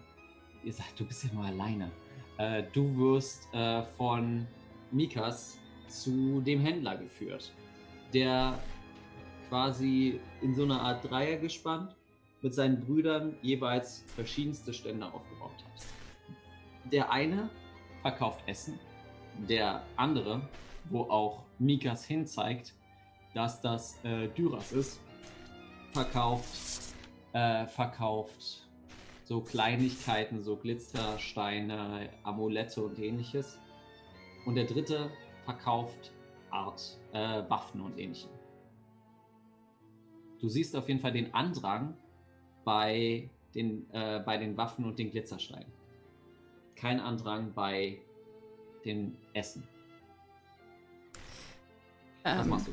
ihr 0.63 0.73
sagt, 0.73 0.99
du 0.99 1.05
bist 1.05 1.23
ja 1.25 1.33
nur 1.33 1.45
alleine. 1.45 1.91
Äh, 2.38 2.63
du 2.73 2.95
wirst 2.97 3.54
äh, 3.54 3.84
von 3.97 4.45
Mikas 4.91 5.58
zu 5.88 6.41
dem 6.41 6.62
Händler 6.62 6.97
geführt, 6.97 7.52
der 8.13 8.60
quasi 9.50 10.19
in 10.41 10.54
so 10.54 10.63
einer 10.63 10.82
Art 10.82 11.10
Dreier 11.10 11.38
gespannt 11.38 11.95
mit 12.41 12.54
seinen 12.54 12.86
Brüdern 12.86 13.36
jeweils 13.41 14.04
verschiedenste 14.15 14.73
Stände 14.73 15.06
aufgebaut 15.06 15.56
hat. 15.63 16.91
Der 16.91 17.12
eine 17.12 17.50
verkauft 18.02 18.41
Essen, 18.45 18.80
der 19.50 19.82
andere, 19.95 20.41
wo 20.89 21.02
auch 21.04 21.43
Mikas 21.60 22.06
hinzeigt, 22.06 22.73
dass 23.34 23.62
das 23.62 24.04
äh, 24.04 24.28
Dyras 24.30 24.71
ist, 24.71 25.02
verkauft, 25.91 26.93
äh, 27.34 27.65
verkauft 27.65 28.66
so 29.27 29.41
Kleinigkeiten, 29.41 30.41
so 30.41 30.55
Glitzersteine, 30.55 32.09
Amulette 32.23 32.81
und 32.81 32.97
ähnliches. 32.97 33.59
Und 34.45 34.55
der 34.55 34.63
dritte 34.63 35.11
verkauft 35.43 36.13
Art, 36.49 36.97
äh, 37.11 37.43
Waffen 37.49 37.82
und 37.82 37.97
ähnlichem. 37.99 38.30
Du 40.39 40.47
siehst 40.47 40.78
auf 40.78 40.88
jeden 40.88 41.01
Fall 41.01 41.11
den 41.11 41.34
Andrang 41.34 41.93
bei 42.63 43.30
den, 43.53 43.86
äh, 43.91 44.21
bei 44.25 44.38
den 44.38 44.55
Waffen 44.55 44.86
und 44.86 44.97
den 44.97 45.11
Glitzersteinen. 45.11 45.71
Kein 46.78 47.01
Andrang 47.01 47.51
bei 47.53 47.97
dem 48.86 49.17
Essen. 49.34 49.67
Was 52.23 52.43
Ähm, 52.43 52.49
machst 52.49 52.67
du? 52.67 52.71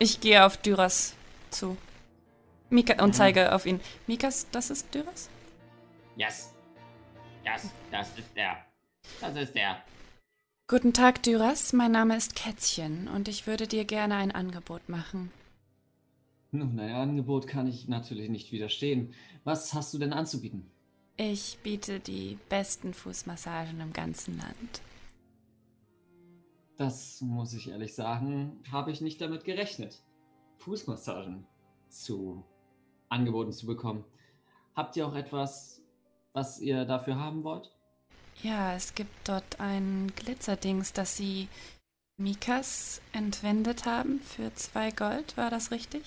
ich 0.00 0.20
gehe 0.20 0.44
auf 0.44 0.56
Dyras 0.56 1.14
zu. 1.50 1.76
Mika 2.70 3.00
und 3.04 3.10
Mhm. 3.10 3.14
zeige 3.14 3.54
auf 3.54 3.66
ihn. 3.66 3.78
Mikas, 4.08 4.48
das 4.50 4.70
ist 4.70 4.92
Dyras? 4.92 5.30
Yes. 6.16 6.54
Das, 7.44 7.70
das 7.90 8.18
ist 8.18 8.34
der. 8.34 8.56
Das 9.20 9.36
ist 9.36 9.54
der. 9.54 9.82
Guten 10.66 10.94
Tag, 10.94 11.22
Dyras. 11.22 11.74
Mein 11.74 11.92
Name 11.92 12.16
ist 12.16 12.34
Kätzchen 12.34 13.06
und 13.08 13.28
ich 13.28 13.46
würde 13.46 13.66
dir 13.66 13.84
gerne 13.84 14.16
ein 14.16 14.32
Angebot 14.32 14.88
machen. 14.88 15.30
Nun, 16.52 16.80
ein 16.80 16.94
Angebot 16.94 17.46
kann 17.46 17.66
ich 17.66 17.86
natürlich 17.86 18.30
nicht 18.30 18.50
widerstehen. 18.50 19.12
Was 19.44 19.74
hast 19.74 19.92
du 19.92 19.98
denn 19.98 20.14
anzubieten? 20.14 20.70
Ich 21.18 21.58
biete 21.62 22.00
die 22.00 22.38
besten 22.48 22.94
Fußmassagen 22.94 23.78
im 23.80 23.92
ganzen 23.92 24.38
Land. 24.38 24.80
Das 26.78 27.20
muss 27.20 27.52
ich 27.52 27.68
ehrlich 27.68 27.94
sagen, 27.94 28.62
habe 28.72 28.90
ich 28.90 29.02
nicht 29.02 29.20
damit 29.20 29.44
gerechnet. 29.44 30.02
Fußmassagen 30.58 31.46
zu 31.90 32.42
angeboten 33.10 33.52
zu 33.52 33.66
bekommen. 33.66 34.04
Habt 34.74 34.96
ihr 34.96 35.06
auch 35.06 35.14
etwas, 35.14 35.82
was 36.36 36.60
ihr 36.60 36.84
dafür 36.84 37.16
haben 37.16 37.42
wollt? 37.44 37.72
Ja, 38.42 38.74
es 38.74 38.94
gibt 38.94 39.26
dort 39.26 39.58
ein 39.58 40.12
Glitzerdings, 40.14 40.92
das 40.92 41.16
sie 41.16 41.48
Mikas 42.18 43.00
entwendet 43.12 43.86
haben 43.86 44.20
für 44.20 44.52
zwei 44.54 44.90
Gold. 44.90 45.38
War 45.38 45.48
das 45.48 45.70
richtig? 45.70 46.02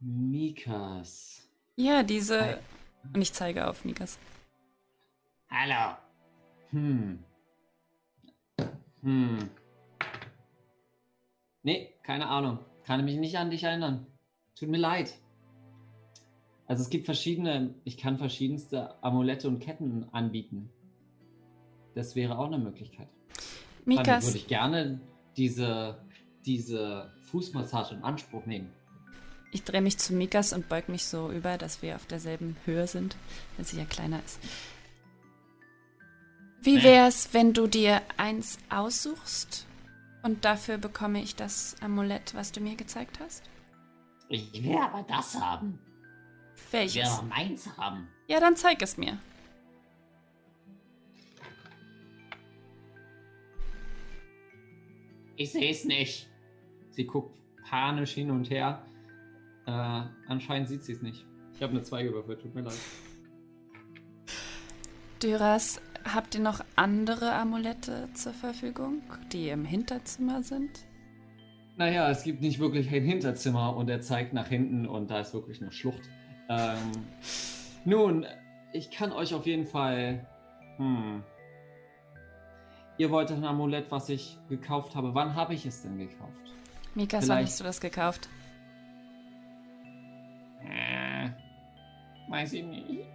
Mikas. 0.00 1.48
Ja, 1.76 2.02
diese. 2.02 2.40
Hi. 2.42 2.56
Und 3.14 3.22
ich 3.22 3.32
zeige 3.32 3.66
auf 3.66 3.86
Mikas. 3.86 4.18
Hallo. 5.50 5.96
Hm. 6.72 7.24
Hm. 9.02 9.50
Nee, 11.62 11.94
keine 12.02 12.28
Ahnung. 12.28 12.58
Kann 12.84 13.02
mich 13.04 13.16
nicht 13.16 13.38
an 13.38 13.50
dich 13.50 13.64
erinnern. 13.64 14.06
Tut 14.54 14.68
mir 14.68 14.78
leid. 14.78 15.14
Also 16.70 16.84
es 16.84 16.90
gibt 16.90 17.06
verschiedene, 17.06 17.74
ich 17.82 17.96
kann 17.96 18.16
verschiedenste 18.16 18.94
Amulette 19.02 19.48
und 19.48 19.58
Ketten 19.58 20.06
anbieten. 20.12 20.70
Das 21.96 22.14
wäre 22.14 22.38
auch 22.38 22.46
eine 22.46 22.58
Möglichkeit. 22.58 23.08
Dann 23.86 23.96
Mikas, 23.96 24.24
würde 24.24 24.38
ich 24.38 24.46
gerne 24.46 25.00
diese, 25.36 26.00
diese 26.46 27.10
Fußmassage 27.22 27.96
in 27.96 28.04
Anspruch 28.04 28.46
nehmen. 28.46 28.70
ich 29.50 29.64
drehe 29.64 29.80
mich 29.80 29.98
zu 29.98 30.14
Mikas 30.14 30.52
und 30.52 30.68
beug 30.68 30.88
mich 30.88 31.06
so 31.06 31.32
über, 31.32 31.58
dass 31.58 31.82
wir 31.82 31.96
auf 31.96 32.06
derselben 32.06 32.56
Höhe 32.64 32.86
sind, 32.86 33.16
wenn 33.56 33.64
sie 33.64 33.78
ja 33.78 33.84
kleiner 33.84 34.20
ist. 34.24 34.38
Wie 36.62 36.84
wär's, 36.84 37.30
wenn 37.34 37.52
du 37.52 37.66
dir 37.66 38.00
eins 38.16 38.58
aussuchst 38.68 39.66
und 40.22 40.44
dafür 40.44 40.78
bekomme 40.78 41.20
ich 41.20 41.34
das 41.34 41.74
Amulett, 41.80 42.32
was 42.36 42.52
du 42.52 42.60
mir 42.60 42.76
gezeigt 42.76 43.18
hast? 43.18 43.42
Ich 44.28 44.62
will 44.62 44.76
aber 44.76 45.04
das 45.08 45.34
haben. 45.34 45.80
Ich 46.66 46.72
will 46.72 46.80
Welches? 46.80 47.22
meins 47.22 47.76
haben. 47.76 48.08
Ja, 48.28 48.38
dann 48.40 48.56
zeig 48.56 48.80
es 48.82 48.96
mir. 48.96 49.18
Ich 55.36 55.52
sehe 55.52 55.70
es 55.70 55.84
nicht. 55.84 56.28
Sie 56.90 57.06
guckt 57.06 57.34
panisch 57.68 58.12
hin 58.12 58.30
und 58.30 58.50
her. 58.50 58.82
Äh, 59.66 59.70
anscheinend 60.28 60.68
sieht 60.68 60.84
sie 60.84 60.92
es 60.92 61.02
nicht. 61.02 61.24
Ich 61.54 61.62
habe 61.62 61.72
eine 61.72 61.82
2 61.82 62.04
gewürfelt, 62.04 62.40
tut 62.40 62.54
mir 62.54 62.62
leid. 62.62 62.78
Dyras, 65.22 65.80
habt 66.04 66.34
ihr 66.34 66.40
noch 66.40 66.64
andere 66.76 67.32
Amulette 67.32 68.08
zur 68.14 68.32
Verfügung, 68.32 69.02
die 69.32 69.48
im 69.48 69.64
Hinterzimmer 69.64 70.42
sind? 70.42 70.86
Naja, 71.76 72.10
es 72.10 72.24
gibt 72.24 72.42
nicht 72.42 72.58
wirklich 72.58 72.90
ein 72.92 73.04
Hinterzimmer 73.04 73.76
und 73.76 73.88
er 73.88 74.00
zeigt 74.00 74.32
nach 74.32 74.48
hinten 74.48 74.86
und 74.86 75.10
da 75.10 75.20
ist 75.20 75.32
wirklich 75.32 75.60
eine 75.62 75.72
Schlucht. 75.72 76.08
Ähm, 76.50 76.90
nun, 77.84 78.26
ich 78.72 78.90
kann 78.90 79.12
euch 79.12 79.34
auf 79.34 79.46
jeden 79.46 79.66
Fall. 79.66 80.26
Hm. 80.78 81.22
Ihr 82.98 83.10
wolltet 83.10 83.38
ein 83.38 83.44
Amulett, 83.44 83.90
was 83.90 84.08
ich 84.08 84.36
gekauft 84.48 84.96
habe. 84.96 85.14
Wann 85.14 85.36
habe 85.36 85.54
ich 85.54 85.64
es 85.64 85.82
denn 85.82 85.96
gekauft? 85.96 86.32
Mikas, 86.96 87.28
wann 87.28 87.44
hast 87.44 87.60
du 87.60 87.64
das 87.64 87.80
gekauft? 87.80 88.28
Äh, 90.64 91.30
weiß 92.28 92.52
ich 92.54 92.64
nicht. 92.64 93.06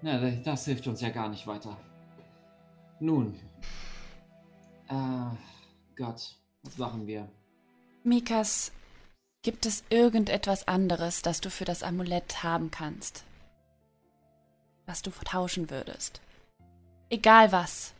Na, 0.00 0.18
das 0.30 0.64
hilft 0.64 0.86
uns 0.86 1.02
ja 1.02 1.10
gar 1.10 1.28
nicht 1.28 1.46
weiter. 1.46 1.76
Nun. 2.98 3.34
Äh, 4.88 5.36
Gott, 5.96 6.34
was 6.62 6.78
machen 6.78 7.06
wir? 7.06 7.28
Mikas, 8.04 8.72
gibt 9.42 9.66
es 9.66 9.84
irgendetwas 9.90 10.68
anderes, 10.68 11.22
das 11.22 11.40
du 11.40 11.50
für 11.50 11.64
das 11.64 11.82
Amulett 11.82 12.42
haben 12.42 12.70
kannst? 12.70 13.24
Was 14.86 15.02
du 15.02 15.10
tauschen 15.10 15.68
würdest? 15.70 16.20
Egal 17.10 17.52
was. 17.52 17.92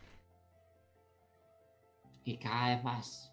Egal 2.25 2.81
was. 2.85 3.31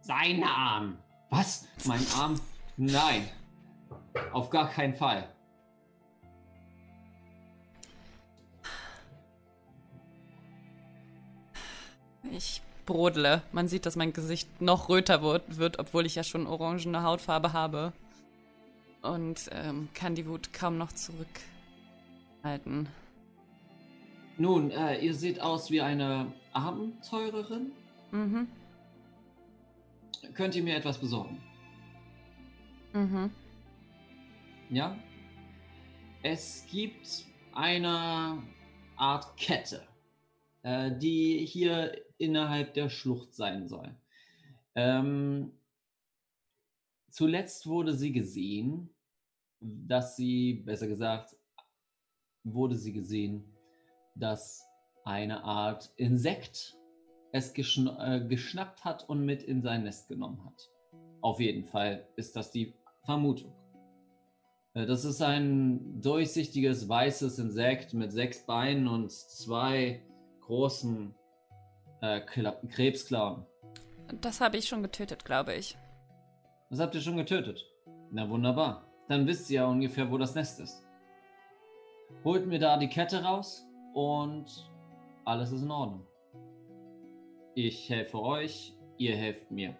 Sein 0.00 0.44
Arm. 0.44 0.98
Was? 1.30 1.66
Mein 1.84 2.06
Arm? 2.16 2.40
Nein. 2.76 3.28
Auf 4.32 4.50
gar 4.50 4.70
keinen 4.70 4.94
Fall. 4.94 5.28
Ich 12.30 12.62
brodle. 12.86 13.42
Man 13.52 13.68
sieht, 13.68 13.86
dass 13.86 13.96
mein 13.96 14.12
Gesicht 14.12 14.60
noch 14.60 14.88
röter 14.88 15.22
wird, 15.22 15.58
wird 15.58 15.78
obwohl 15.78 16.06
ich 16.06 16.14
ja 16.14 16.24
schon 16.24 16.46
orangene 16.46 17.02
Hautfarbe 17.02 17.52
habe. 17.52 17.92
Und 19.02 19.50
ähm, 19.52 19.88
kann 19.94 20.14
die 20.14 20.26
Wut 20.26 20.52
kaum 20.52 20.78
noch 20.78 20.92
zurückhalten. 20.92 22.88
Nun, 24.36 24.70
äh, 24.70 24.98
ihr 24.98 25.14
seht 25.14 25.40
aus 25.40 25.70
wie 25.70 25.80
eine 25.80 26.32
Abenteurerin. 26.52 27.72
Mhm. 28.10 28.48
Könnt 30.34 30.56
ihr 30.56 30.62
mir 30.62 30.76
etwas 30.76 30.98
besorgen? 30.98 31.40
Mhm. 32.92 33.30
Ja? 34.70 34.96
Es 36.22 36.66
gibt 36.70 37.26
eine 37.52 38.42
Art 38.96 39.36
Kette, 39.36 39.82
äh, 40.62 40.90
die 40.96 41.44
hier 41.44 41.92
innerhalb 42.18 42.74
der 42.74 42.88
Schlucht 42.88 43.34
sein 43.34 43.68
soll. 43.68 43.94
Ähm, 44.74 45.52
zuletzt 47.10 47.66
wurde 47.66 47.94
sie 47.94 48.12
gesehen, 48.12 48.90
dass 49.60 50.16
sie, 50.16 50.62
besser 50.64 50.86
gesagt, 50.86 51.36
wurde 52.44 52.76
sie 52.76 52.92
gesehen, 52.92 53.44
dass 54.14 54.66
eine 55.04 55.44
Art 55.44 55.92
Insekt 55.96 56.76
es 57.32 57.52
geschn 57.52 57.88
äh, 57.98 58.24
geschnappt 58.28 58.84
hat 58.84 59.08
und 59.08 59.24
mit 59.24 59.42
in 59.42 59.60
sein 59.60 59.82
Nest 59.84 60.08
genommen 60.08 60.44
hat. 60.44 60.70
Auf 61.20 61.40
jeden 61.40 61.64
Fall 61.64 62.06
ist 62.16 62.36
das 62.36 62.50
die 62.50 62.74
Vermutung. 63.04 63.52
Äh, 64.74 64.86
Das 64.86 65.04
ist 65.04 65.20
ein 65.22 66.00
durchsichtiges 66.00 66.88
weißes 66.88 67.38
Insekt 67.38 67.94
mit 67.94 68.12
sechs 68.12 68.46
Beinen 68.46 68.86
und 68.86 69.10
zwei 69.10 70.02
großen 70.42 71.14
äh, 72.04 72.20
Kla 72.20 72.52
Krebsklauen. 72.68 73.46
Das 74.20 74.40
habe 74.40 74.58
ich 74.58 74.68
schon 74.68 74.82
getötet, 74.82 75.24
glaube 75.24 75.54
ich. 75.54 75.78
Das 76.70 76.80
habt 76.80 76.94
ihr 76.94 77.00
schon 77.00 77.16
getötet. 77.16 77.64
Na 78.10 78.28
wunderbar. 78.28 78.86
Dann 79.08 79.26
wisst 79.26 79.50
ihr 79.50 79.62
ja 79.62 79.66
ungefähr, 79.66 80.10
wo 80.10 80.18
das 80.18 80.34
Nest 80.34 80.60
ist. 80.60 80.86
Holt 82.22 82.46
mir 82.46 82.58
da 82.58 82.76
die 82.76 82.88
Kette 82.88 83.22
raus 83.22 83.66
und 83.94 84.70
alles 85.24 85.52
ist 85.52 85.62
in 85.62 85.70
Ordnung. 85.70 86.06
Ich 87.54 87.88
helfe 87.88 88.20
euch, 88.20 88.74
ihr 88.98 89.16
helft 89.16 89.50
mir. 89.50 89.76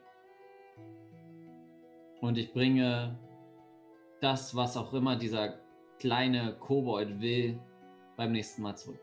Und 2.21 2.39
ich 2.39 2.53
bringe 2.53 3.19
das, 4.21 4.55
was 4.55 4.77
auch 4.77 4.95
immer 4.95 5.17
dieser 5.17 5.59
kleine 5.99 6.57
Kobold 6.61 7.21
will, 7.21 7.61
beim 8.17 8.33
nächsten 8.33 8.63
Mal 8.63 8.77
zurück. 8.77 9.01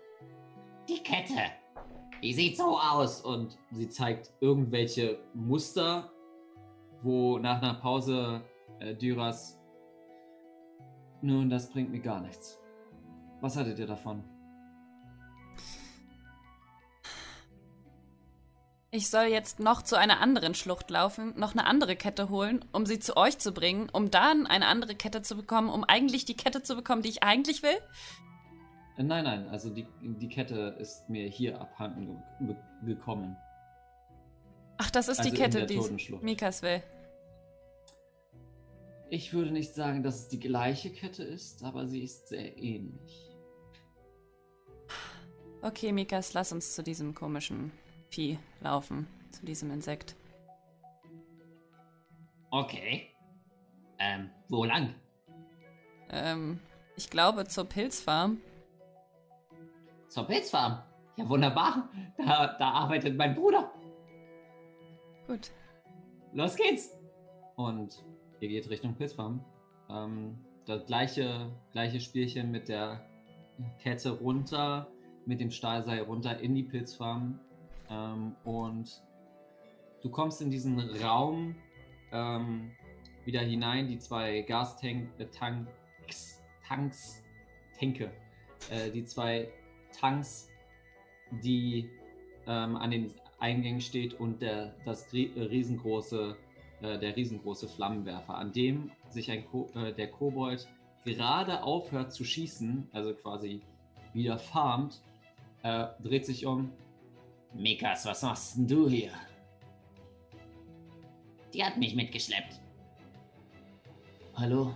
Die 0.88 1.03
Kette. 1.03 1.61
Die 2.22 2.34
sieht 2.34 2.57
so 2.57 2.80
aus. 2.80 3.22
Und 3.22 3.57
sie 3.72 3.89
zeigt 3.89 4.32
irgendwelche 4.39 5.19
Muster, 5.34 6.11
wo 7.01 7.38
nach 7.39 7.61
einer 7.61 7.76
Pause 7.76 8.41
äh, 8.80 8.95
Dyras. 8.95 9.59
Nun, 11.22 11.49
das 11.49 11.69
bringt 11.69 11.91
mir 11.91 12.01
gar 12.01 12.22
nichts. 12.22 12.59
Was 13.41 13.55
hattet 13.55 13.80
ihr 13.80 13.88
davon? 13.88 14.24
Ich 18.93 19.09
soll 19.09 19.28
jetzt 19.28 19.61
noch 19.61 19.84
zu 19.84 19.97
einer 19.97 20.19
anderen 20.19 20.53
Schlucht 20.53 20.91
laufen, 20.91 21.34
noch 21.38 21.53
eine 21.53 21.65
andere 21.65 21.95
Kette 21.95 22.28
holen, 22.28 22.65
um 22.74 22.86
sie 22.86 22.99
zu 22.99 23.15
euch 23.15 23.38
zu 23.39 23.53
bringen, 23.53 23.88
um 23.89 24.11
dann 24.11 24.45
eine 24.45 24.67
andere 24.67 24.95
Kette 24.95 25.22
zu 25.22 25.38
bekommen, 25.38 25.69
um 25.69 25.86
eigentlich 25.86 26.26
die 26.26 26.36
Kette 26.36 26.61
zu 26.61 26.76
bekommen, 26.76 27.01
die 27.01 27.07
ich 27.09 27.24
eigentlich 27.24 27.63
will? 27.63 27.78
Äh, 28.98 29.04
nein, 29.04 29.24
nein, 29.24 29.48
also 29.50 29.70
die, 29.70 29.88
die 30.02 30.30
Kette 30.30 30.76
ist 30.80 31.10
mir 31.10 31.28
hier 31.28 31.60
abhanden 31.60 32.22
ge 32.39 32.56
gekommen. 32.84 33.38
Ach, 34.78 34.89
das 34.89 35.08
ist 35.08 35.20
Also 35.20 35.30
die 35.30 35.38
Kette, 35.38 35.66
die. 35.66 35.80
Mikas 36.22 36.62
will. 36.62 36.82
Ich 39.10 39.34
würde 39.34 39.52
nicht 39.52 39.74
sagen, 39.74 40.04
dass 40.04 40.22
es 40.22 40.30
die 40.30 40.39
gleiche 40.39 40.89
Kette 40.89 41.24
ist, 41.24 41.64
aber 41.64 41.86
sie 41.86 42.02
ist 42.02 42.30
sehr 42.30 42.58
ähnlich. 42.58 43.30
Okay, 45.62 45.92
Mikas, 45.92 46.34
lass 46.34 46.52
uns 46.52 46.74
zu 46.74 46.82
diesem 46.82 47.14
komischen 47.14 47.72
Vieh 48.10 48.39
laufen, 48.62 49.08
zu 49.30 49.46
diesem 49.46 49.70
Insekt. 49.72 50.16
Okay. 52.50 53.10
Ähm, 54.00 54.32
wo 54.50 54.66
lang? 54.66 54.96
Ähm, 56.10 56.60
ich 56.96 57.10
glaube 57.10 57.48
zur 57.48 57.66
Pilzfarm. 57.66 58.39
Zur 60.12 60.26
Pilzfarm. 60.26 60.84
Ja, 61.16 61.30
wunderbar. 61.30 61.89
Da, 62.18 62.53
da 62.59 62.72
arbeitet 62.72 63.16
mein 63.18 63.34
Bruder. 63.34 63.72
Gut. 65.26 65.51
Los 66.34 66.57
geht's. 66.57 66.99
und 67.55 68.03
ihr 68.41 68.49
geht 68.49 68.70
Richtung 68.70 68.93
Pilzfarm. 68.93 69.39
Ähm, 69.89 70.38
das 70.66 70.86
gleiche, 70.86 71.49
gleiche 71.72 72.01
Spielchen 72.01 72.51
mit 72.51 72.68
der 72.68 72.99
Kette 73.82 74.12
runter, 74.12 74.91
mit 75.26 75.39
dem 75.39 75.49
Stahlseil 75.49 76.01
runter 76.01 76.38
in 76.41 76.55
die 76.55 76.64
Pilzfarm. 76.64 77.39
Ähm, 77.89 78.36
und 78.43 79.01
du 80.03 80.09
kommst 80.09 80.41
in 80.41 80.51
diesen 80.51 80.78
Raum 81.01 81.55
ähm, 82.12 82.72
wieder 83.24 83.39
hinein, 83.39 83.88
die 83.88 83.97
zwei 83.97 84.41
Gastanks, 84.41 85.18
äh, 85.20 85.26
Tanks, 85.28 86.43
Tanks, 86.68 87.24
Tänke, 87.78 88.12
äh, 88.70 88.91
die 88.91 89.05
zwei 89.05 89.47
Tanks, 89.92 90.50
die 91.44 91.89
ähm, 92.48 92.76
an 92.76 92.92
den 92.92 93.14
Eingängen 93.39 93.82
steht 93.82 94.20
und 94.20 94.42
der, 94.42 94.74
das 94.86 95.12
riesengroße, 95.14 96.38
äh, 96.82 97.00
der 97.00 97.16
riesengroße 97.16 97.68
Flammenwerfer, 97.68 98.36
an 98.36 98.52
dem 98.52 98.92
sich 99.10 99.32
ein 99.32 99.46
Ko 99.48 99.70
äh, 99.76 99.94
der 99.94 100.10
Kobold 100.10 100.68
gerade 101.04 101.64
aufhört 101.64 102.14
zu 102.14 102.24
schießen, 102.24 102.88
also 102.94 103.14
quasi 103.14 103.62
wieder 104.14 104.38
farmt, 104.38 105.02
äh, 105.64 105.88
dreht 106.04 106.26
sich 106.26 106.46
um. 106.46 106.72
Mikas, 107.54 108.06
was 108.06 108.22
machst 108.22 108.58
denn 108.58 108.68
du 108.68 108.88
hier? 108.88 109.12
Die 111.54 111.64
hat 111.64 111.78
mich 111.78 111.96
mitgeschleppt. 111.96 112.62
Hallo? 114.36 114.76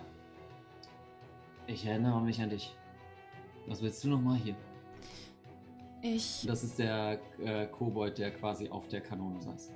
Ich 1.67 1.85
erinnere 1.85 2.21
mich 2.21 2.41
an 2.41 2.49
dich. 2.49 2.75
Was 3.67 3.81
willst 3.81 4.03
du 4.03 4.09
nochmal 4.09 4.37
hier? 4.37 4.55
Ich. 6.05 6.45
Das 6.45 6.63
ist 6.63 6.77
der 6.77 7.19
äh, 7.43 7.65
Kobold, 7.65 8.19
der 8.19 8.29
quasi 8.29 8.69
auf 8.69 8.87
der 8.89 9.01
Kanone 9.01 9.41
saß. 9.41 9.71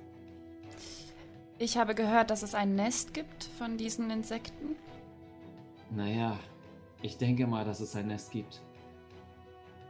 Ich 1.58 1.76
habe 1.76 1.96
gehört, 1.96 2.30
dass 2.30 2.44
es 2.44 2.54
ein 2.54 2.76
Nest 2.76 3.12
gibt 3.14 3.44
von 3.58 3.76
diesen 3.76 4.10
Insekten. 4.10 4.76
Naja, 5.90 6.38
ich 7.02 7.18
denke 7.18 7.48
mal, 7.48 7.64
dass 7.64 7.80
es 7.80 7.96
ein 7.96 8.06
Nest 8.06 8.30
gibt. 8.30 8.60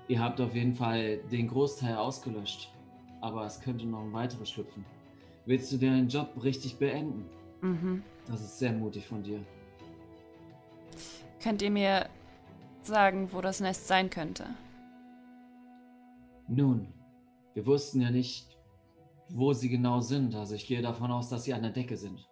Ihr 0.09 0.19
habt 0.19 0.41
auf 0.41 0.55
jeden 0.55 0.75
Fall 0.75 1.19
den 1.31 1.47
Großteil 1.47 1.97
ausgelöscht, 1.97 2.73
aber 3.21 3.45
es 3.45 3.61
könnte 3.61 3.85
noch 3.85 4.01
ein 4.01 4.13
weiteres 4.15 4.51
schlüpfen. 4.51 4.87
Willst 5.45 5.71
du 5.73 5.77
deinen 5.77 6.09
Job 6.09 6.31
richtig 6.43 6.79
beenden? 6.79 7.29
Mhm. 7.61 8.03
Das 8.27 8.41
ist 8.41 8.59
sehr 8.59 8.73
mutig 8.73 9.07
von 9.07 9.23
dir. 9.23 9.41
Könnt 11.43 11.61
ihr 11.61 11.71
mir 11.71 12.09
sagen, 12.83 13.29
wo 13.31 13.43
das 13.43 13.61
Nest 13.61 13.87
sein 13.87 14.09
könnte? 14.09 14.47
Nun, 16.53 16.93
wir 17.55 17.65
wussten 17.65 18.01
ja 18.01 18.11
nicht, 18.11 18.59
wo 19.29 19.53
sie 19.53 19.69
genau 19.69 20.01
sind. 20.01 20.35
Also 20.35 20.57
ich 20.57 20.67
gehe 20.67 20.83
davon 20.83 21.13
aus, 21.13 21.29
dass 21.29 21.45
sie 21.45 21.55
an 21.55 21.63
der 21.63 21.71
Decke 21.71 21.97
sind. 21.97 22.29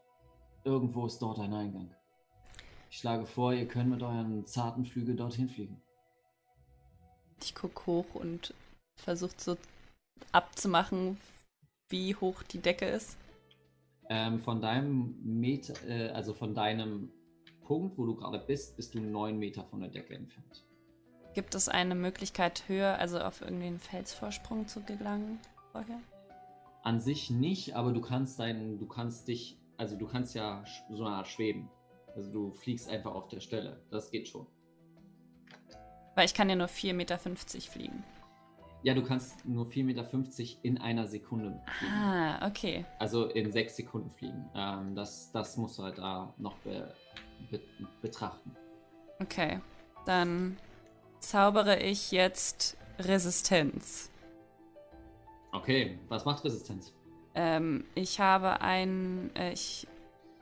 Irgendwo 0.65 1.07
ist 1.07 1.23
dort 1.23 1.39
ein 1.39 1.55
Eingang. 1.55 1.95
Ich 2.91 2.99
schlage 2.99 3.27
vor, 3.27 3.53
ihr 3.53 3.69
könnt 3.69 3.91
mit 3.91 4.03
euren 4.03 4.45
zarten 4.45 4.85
Flügel 4.85 5.15
dorthin 5.15 5.49
fliegen. 5.49 5.81
Ich 7.41 7.55
gucke 7.55 7.87
hoch 7.87 8.13
und 8.15 8.55
versuche 8.97 9.37
so 9.37 9.57
abzumachen, 10.33 11.17
wie 11.89 12.17
hoch 12.17 12.43
die 12.43 12.59
Decke 12.59 12.87
ist. 12.87 13.17
Ähm, 14.09 14.41
von 14.41 14.61
deinem 14.61 15.15
Meter, 15.23 15.75
äh, 15.87 16.09
also 16.09 16.35
von 16.35 16.57
deinem 16.57 17.13
Punkt, 17.63 17.97
wo 17.97 18.05
du 18.05 18.17
gerade 18.17 18.41
bist, 18.41 18.75
bist 18.75 18.97
du 18.97 19.01
neun 19.01 19.39
Meter 19.39 19.63
von 19.63 19.79
der 19.79 19.91
Decke 19.91 20.17
entfernt. 20.17 20.65
Gibt 21.39 21.55
es 21.55 21.69
eine 21.69 21.95
Möglichkeit 21.95 22.65
höher, 22.67 22.99
also 22.99 23.21
auf 23.21 23.43
irgendeinen 23.43 23.79
Felsvorsprung 23.79 24.67
zu 24.67 24.83
gelangen 24.83 25.39
vorher? 25.71 26.01
An 26.83 27.01
sich 27.01 27.31
nicht, 27.31 27.77
aber 27.77 27.93
du 27.93 28.01
kannst 28.01 28.41
deinen, 28.41 28.81
du 28.81 28.89
kannst 28.89 29.29
dich, 29.29 29.57
also 29.77 29.95
du 29.95 30.09
kannst 30.09 30.35
ja 30.35 30.65
so 30.91 31.05
eine 31.05 31.15
Art 31.15 31.29
schweben. 31.29 31.71
Also 32.17 32.33
du 32.33 32.51
fliegst 32.51 32.89
einfach 32.89 33.15
auf 33.15 33.29
der 33.29 33.39
Stelle. 33.39 33.81
Das 33.89 34.11
geht 34.11 34.27
schon. 34.27 34.49
Weil 36.17 36.25
ich 36.25 36.35
kann 36.35 36.51
ja 36.51 36.57
nur 36.57 36.67
4,50 36.67 36.95
Meter 36.95 37.19
fliegen. 37.19 38.03
Ja, 38.83 38.95
du 38.95 39.05
kannst 39.05 39.47
nur 39.47 39.67
4,50 39.67 39.85
Meter 39.85 40.09
in 40.63 40.79
einer 40.79 41.07
Sekunde 41.07 41.63
fliegen. 41.79 41.95
Ah, 41.95 42.49
okay. 42.49 42.85
Also 42.99 43.27
in 43.27 43.53
sechs 43.53 43.77
Sekunden 43.77 44.11
fliegen. 44.11 44.51
Ähm, 44.57 44.97
das, 44.97 45.31
das 45.31 45.57
musst 45.57 45.79
du 45.79 45.85
halt 45.85 45.99
da 45.99 46.35
noch 46.37 46.57
be, 46.65 46.93
be, 47.49 47.61
betrachten. 48.03 48.57
Okay, 49.21 49.61
dann 50.05 50.57
zaubere 51.21 51.81
ich 51.81 52.11
jetzt 52.11 52.77
Resistenz. 52.99 54.11
Okay, 55.53 55.99
was 56.09 56.25
macht 56.25 56.45
Resistenz? 56.45 56.93
Ähm, 57.35 57.85
ich 57.95 58.21
habe 58.21 58.61
ein, 58.61 59.31
äh, 59.37 59.53
ich, 59.53 59.87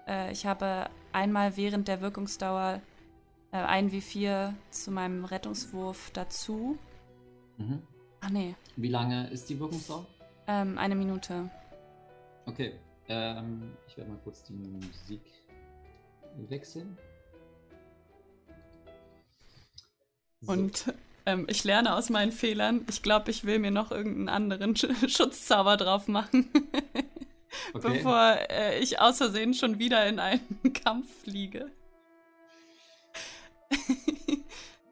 äh, 0.06 0.32
ich 0.32 0.46
habe 0.46 0.88
einmal 1.12 1.56
während 1.56 1.88
der 1.88 2.00
Wirkungsdauer 2.00 2.80
äh, 3.52 3.56
ein 3.56 3.90
W4 3.90 4.54
zu 4.70 4.90
meinem 4.90 5.24
Rettungswurf 5.24 6.10
dazu. 6.12 6.78
Mhm. 7.58 7.82
Ach 8.20 8.30
nee. 8.30 8.54
Wie 8.76 8.88
lange 8.88 9.28
ist 9.30 9.48
die 9.48 9.58
Wirkungsdauer? 9.60 10.06
Ähm, 10.46 10.78
eine 10.78 10.94
Minute. 10.94 11.50
Okay. 12.46 12.72
Ähm, 13.08 13.76
ich 13.86 13.96
werde 13.96 14.10
mal 14.10 14.20
kurz 14.24 14.42
die 14.44 14.54
Musik 14.54 15.22
wechseln. 16.48 16.96
Und 20.46 20.94
ähm, 21.26 21.46
ich 21.48 21.64
lerne 21.64 21.94
aus 21.94 22.08
meinen 22.08 22.32
Fehlern. 22.32 22.86
Ich 22.88 23.02
glaube, 23.02 23.30
ich 23.30 23.44
will 23.44 23.58
mir 23.58 23.72
noch 23.72 23.90
irgendeinen 23.90 24.28
anderen 24.28 24.76
Sch 24.76 24.86
Schutzzauber 25.08 25.76
drauf 25.76 26.08
machen. 26.08 26.48
okay. 27.74 27.88
Bevor 27.88 28.36
äh, 28.48 28.78
ich 28.78 29.00
aus 29.00 29.18
Versehen 29.18 29.52
schon 29.52 29.78
wieder 29.78 30.06
in 30.06 30.20
einen 30.20 30.72
Kampf 30.84 31.22
fliege. 31.22 31.70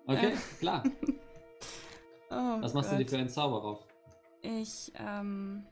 okay, 0.06 0.32
klar. 0.58 0.82
Oh 2.30 2.34
Was 2.34 2.74
machst 2.74 2.90
Gott. 2.90 2.98
du 2.98 3.04
dir 3.04 3.10
für 3.10 3.18
einen 3.18 3.28
Zauber 3.28 3.60
drauf? 3.60 3.86
Ich, 4.42 4.92
ähm. 4.98 5.64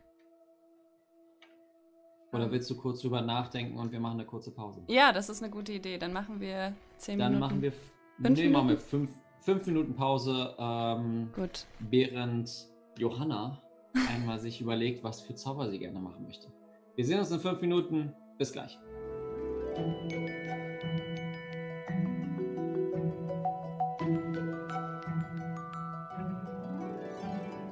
Oder 2.33 2.51
willst 2.51 2.71
du 2.71 2.77
kurz 2.77 3.01
drüber 3.01 3.21
nachdenken 3.21 3.79
und 3.79 3.93
wir 3.93 4.01
machen 4.01 4.15
eine 4.15 4.25
kurze 4.25 4.53
Pause? 4.53 4.83
Ja, 4.87 5.13
das 5.13 5.29
ist 5.29 5.43
eine 5.43 5.51
gute 5.51 5.73
Idee. 5.73 5.99
Dann 5.99 6.13
machen 6.13 6.41
wir 6.41 6.75
zehn 6.97 7.19
Dann 7.19 7.33
Minuten. 7.35 7.41
Dann 7.41 7.51
machen 7.51 7.63
wir. 7.63 7.73
Fünf 7.73 8.39
nee, 8.39 8.45
Minuten? 8.45 8.53
machen 8.53 8.69
wir 8.69 8.79
fünf, 8.79 9.11
fünf 9.43 9.67
Minuten 9.67 9.95
Pause. 9.95 10.55
Ähm, 10.59 11.31
Gut. 11.35 11.67
Während 11.81 12.51
Johanna 12.97 13.61
einmal 14.09 14.39
sich 14.39 14.61
überlegt, 14.61 15.05
was 15.05 15.21
für 15.21 15.35
Zauber 15.35 15.69
sie 15.71 15.79
gerne 15.79 15.99
machen 15.99 16.25
möchte. 16.25 16.49
Wir 16.95 17.05
sehen 17.05 17.19
uns 17.19 17.31
in 17.31 17.41
fünf 17.41 17.61
Minuten. 17.61 18.15
Bis 18.39 18.53
gleich. 18.53 18.79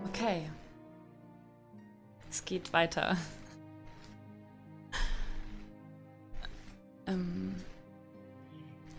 Okay. 0.08 0.42
Es 2.28 2.44
geht 2.44 2.72
weiter. 2.72 3.16
ähm. 7.06 7.39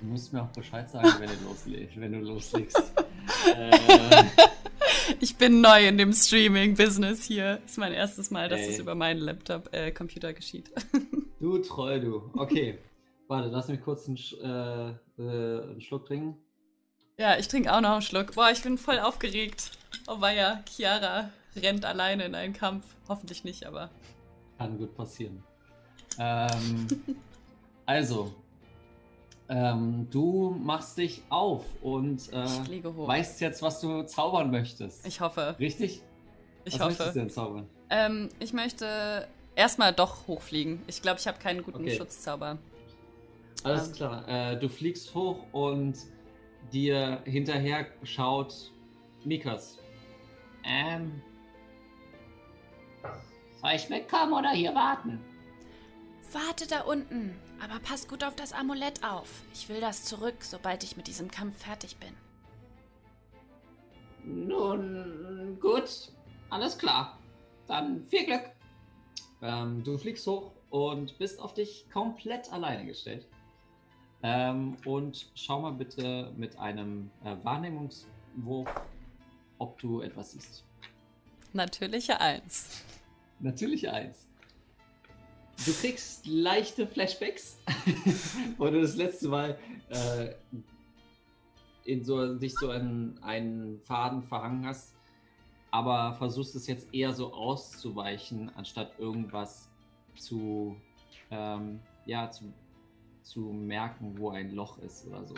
Du 0.02 0.08
musst 0.08 0.34
mir 0.34 0.42
auch 0.42 0.50
Bescheid 0.50 0.90
sagen, 0.90 1.08
wenn 1.20 1.30
du, 1.30 1.46
loslegst. 1.46 2.00
Wenn 2.00 2.12
du 2.12 2.20
loslegst. 2.20 2.76
äh. 3.56 3.78
Ich 5.20 5.38
bin 5.38 5.62
neu 5.62 5.88
in 5.88 5.98
dem 6.00 6.12
Streaming-Business 6.12 7.24
hier. 7.24 7.62
Ist 7.66 7.78
mein 7.78 7.94
erstes 7.94 8.32
Mal, 8.32 8.50
dass 8.50 8.62
Ey. 8.62 8.68
das 8.68 8.80
über 8.80 8.96
meinen 8.96 9.20
Laptop-Computer 9.20 10.30
äh, 10.30 10.34
geschieht. 10.34 10.72
du 11.40 11.60
Troll, 11.60 12.02
du. 12.02 12.32
Okay. 12.36 12.80
Warte, 13.28 13.50
lass 13.50 13.68
mich 13.68 13.82
kurz 13.82 14.08
einen, 14.08 14.18
äh, 14.42 15.22
äh, 15.22 15.64
einen 15.64 15.82
Schluck 15.82 16.08
trinken. 16.08 16.36
Ja, 17.18 17.38
ich 17.38 17.48
trinke 17.48 17.72
auch 17.72 17.82
noch 17.82 17.92
einen 17.92 18.02
Schluck. 18.02 18.34
Boah, 18.34 18.50
ich 18.52 18.64
bin 18.64 18.80
voll 18.80 19.00
aufgeregt. 19.00 19.72
Oh 20.08 20.18
ja, 20.26 20.64
Chiara 20.68 21.30
rennt 21.56 21.86
alleine 21.86 22.26
in 22.26 22.34
einen 22.34 22.54
Kampf. 22.54 22.86
Hoffentlich 23.08 23.44
nicht, 23.44 23.68
aber. 23.68 23.92
Kann 24.58 24.80
gut 24.80 24.96
passieren. 24.96 25.44
Ähm, 26.18 26.88
also, 27.86 28.34
ähm, 29.52 30.08
du 30.10 30.56
machst 30.64 30.98
dich 30.98 31.24
auf 31.30 31.66
und 31.82 32.32
äh, 32.32 32.46
weißt 32.86 33.42
jetzt, 33.42 33.62
was 33.62 33.82
du 33.82 34.04
zaubern 34.04 34.50
möchtest. 34.50 35.06
Ich 35.06 35.20
hoffe. 35.20 35.58
Richtig? 35.60 36.02
Ich 36.64 36.76
was 36.76 36.80
hoffe. 36.80 36.90
möchtest 36.90 37.16
du 37.16 37.20
denn 37.20 37.30
zaubern? 37.30 37.68
Ähm, 37.90 38.30
ich 38.40 38.54
möchte 38.54 39.28
erstmal 39.54 39.92
doch 39.92 40.26
hochfliegen. 40.28 40.82
Ich 40.88 41.02
glaube, 41.02 41.20
ich 41.20 41.28
habe 41.28 41.38
keinen 41.38 41.64
guten 41.64 41.82
okay. 41.82 41.98
Schutzzauber. 41.98 42.60
Alles 43.64 43.90
ähm. 43.90 43.94
klar. 43.94 44.28
Äh, 44.30 44.58
du 44.58 44.70
fliegst 44.70 45.14
hoch 45.14 45.40
und 45.52 45.98
dir 46.72 47.22
hinterher 47.26 47.88
schaut 48.04 48.72
Mikas. 49.26 49.80
Ähm. 50.64 51.22
Soll 53.62 53.72
ich 53.76 53.90
mitkommen 53.90 54.32
oder 54.32 54.52
hier 54.52 54.74
warten? 54.74 55.20
Warte 56.32 56.68
da 56.68 56.82
unten. 56.84 57.36
Aber 57.64 57.80
pass 57.80 58.08
gut 58.08 58.24
auf 58.24 58.36
das 58.36 58.54
Amulett 58.54 59.04
auf. 59.04 59.44
Ich 59.54 59.70
will 59.70 59.80
das 59.80 60.04
zurück, 60.06 60.36
sobald 60.42 60.84
ich 60.84 60.98
mit 60.98 61.08
diesem 61.08 61.30
Kampf 61.30 61.64
fertig 61.64 61.98
bin. 61.98 62.14
Nun, 64.24 65.58
gut. 65.60 66.12
Alles 66.50 66.78
klar. 66.78 67.20
Dann 67.68 68.06
viel 68.08 68.26
Glück. 68.26 68.50
Ähm, 69.42 69.84
du 69.84 69.98
fliegst 69.98 70.26
hoch 70.26 70.52
und 70.70 71.18
bist 71.20 71.40
auf 71.40 71.54
dich 71.54 71.86
komplett 71.92 72.52
alleine 72.52 72.86
gestellt. 72.86 73.28
Ähm, 74.24 74.78
und 74.86 75.32
schau 75.36 75.62
mal 75.62 75.74
bitte 75.74 76.32
mit 76.38 76.58
einem 76.58 77.10
äh, 77.24 77.36
Wahrnehmungswurf, 77.44 78.70
ob 79.58 79.80
du 79.80 80.02
etwas 80.02 80.32
siehst. 80.32 80.64
Natürliche 81.54 82.20
Eins. 82.20 82.84
Natürlich 83.40 83.90
eins. 83.90 84.28
Du 85.66 85.72
kriegst 85.74 86.26
leichte 86.26 86.88
Flashbacks, 86.88 87.58
wo 88.58 88.66
du 88.70 88.82
das 88.82 88.96
letzte 88.96 89.28
Mal 89.30 89.58
äh, 89.90 90.34
in 91.86 92.04
so, 92.04 92.36
dich 92.36 92.54
so 92.56 92.72
in 92.72 93.18
einen 93.22 93.80
Faden 93.82 94.24
verhangen 94.24 94.66
hast, 94.66 94.96
aber 95.70 96.14
versuchst 96.16 96.56
es 96.56 96.68
jetzt 96.68 96.92
eher 96.94 97.14
so 97.14 97.34
auszuweichen, 97.34 98.52
anstatt 98.56 98.98
irgendwas 98.98 99.70
zu, 100.18 100.76
ähm, 101.30 101.80
ja, 102.06 102.30
zu, 102.32 102.52
zu 103.22 103.42
merken, 103.42 104.18
wo 104.18 104.32
ein 104.32 104.52
Loch 104.52 104.80
ist 104.80 105.06
oder 105.08 105.24
so, 105.26 105.36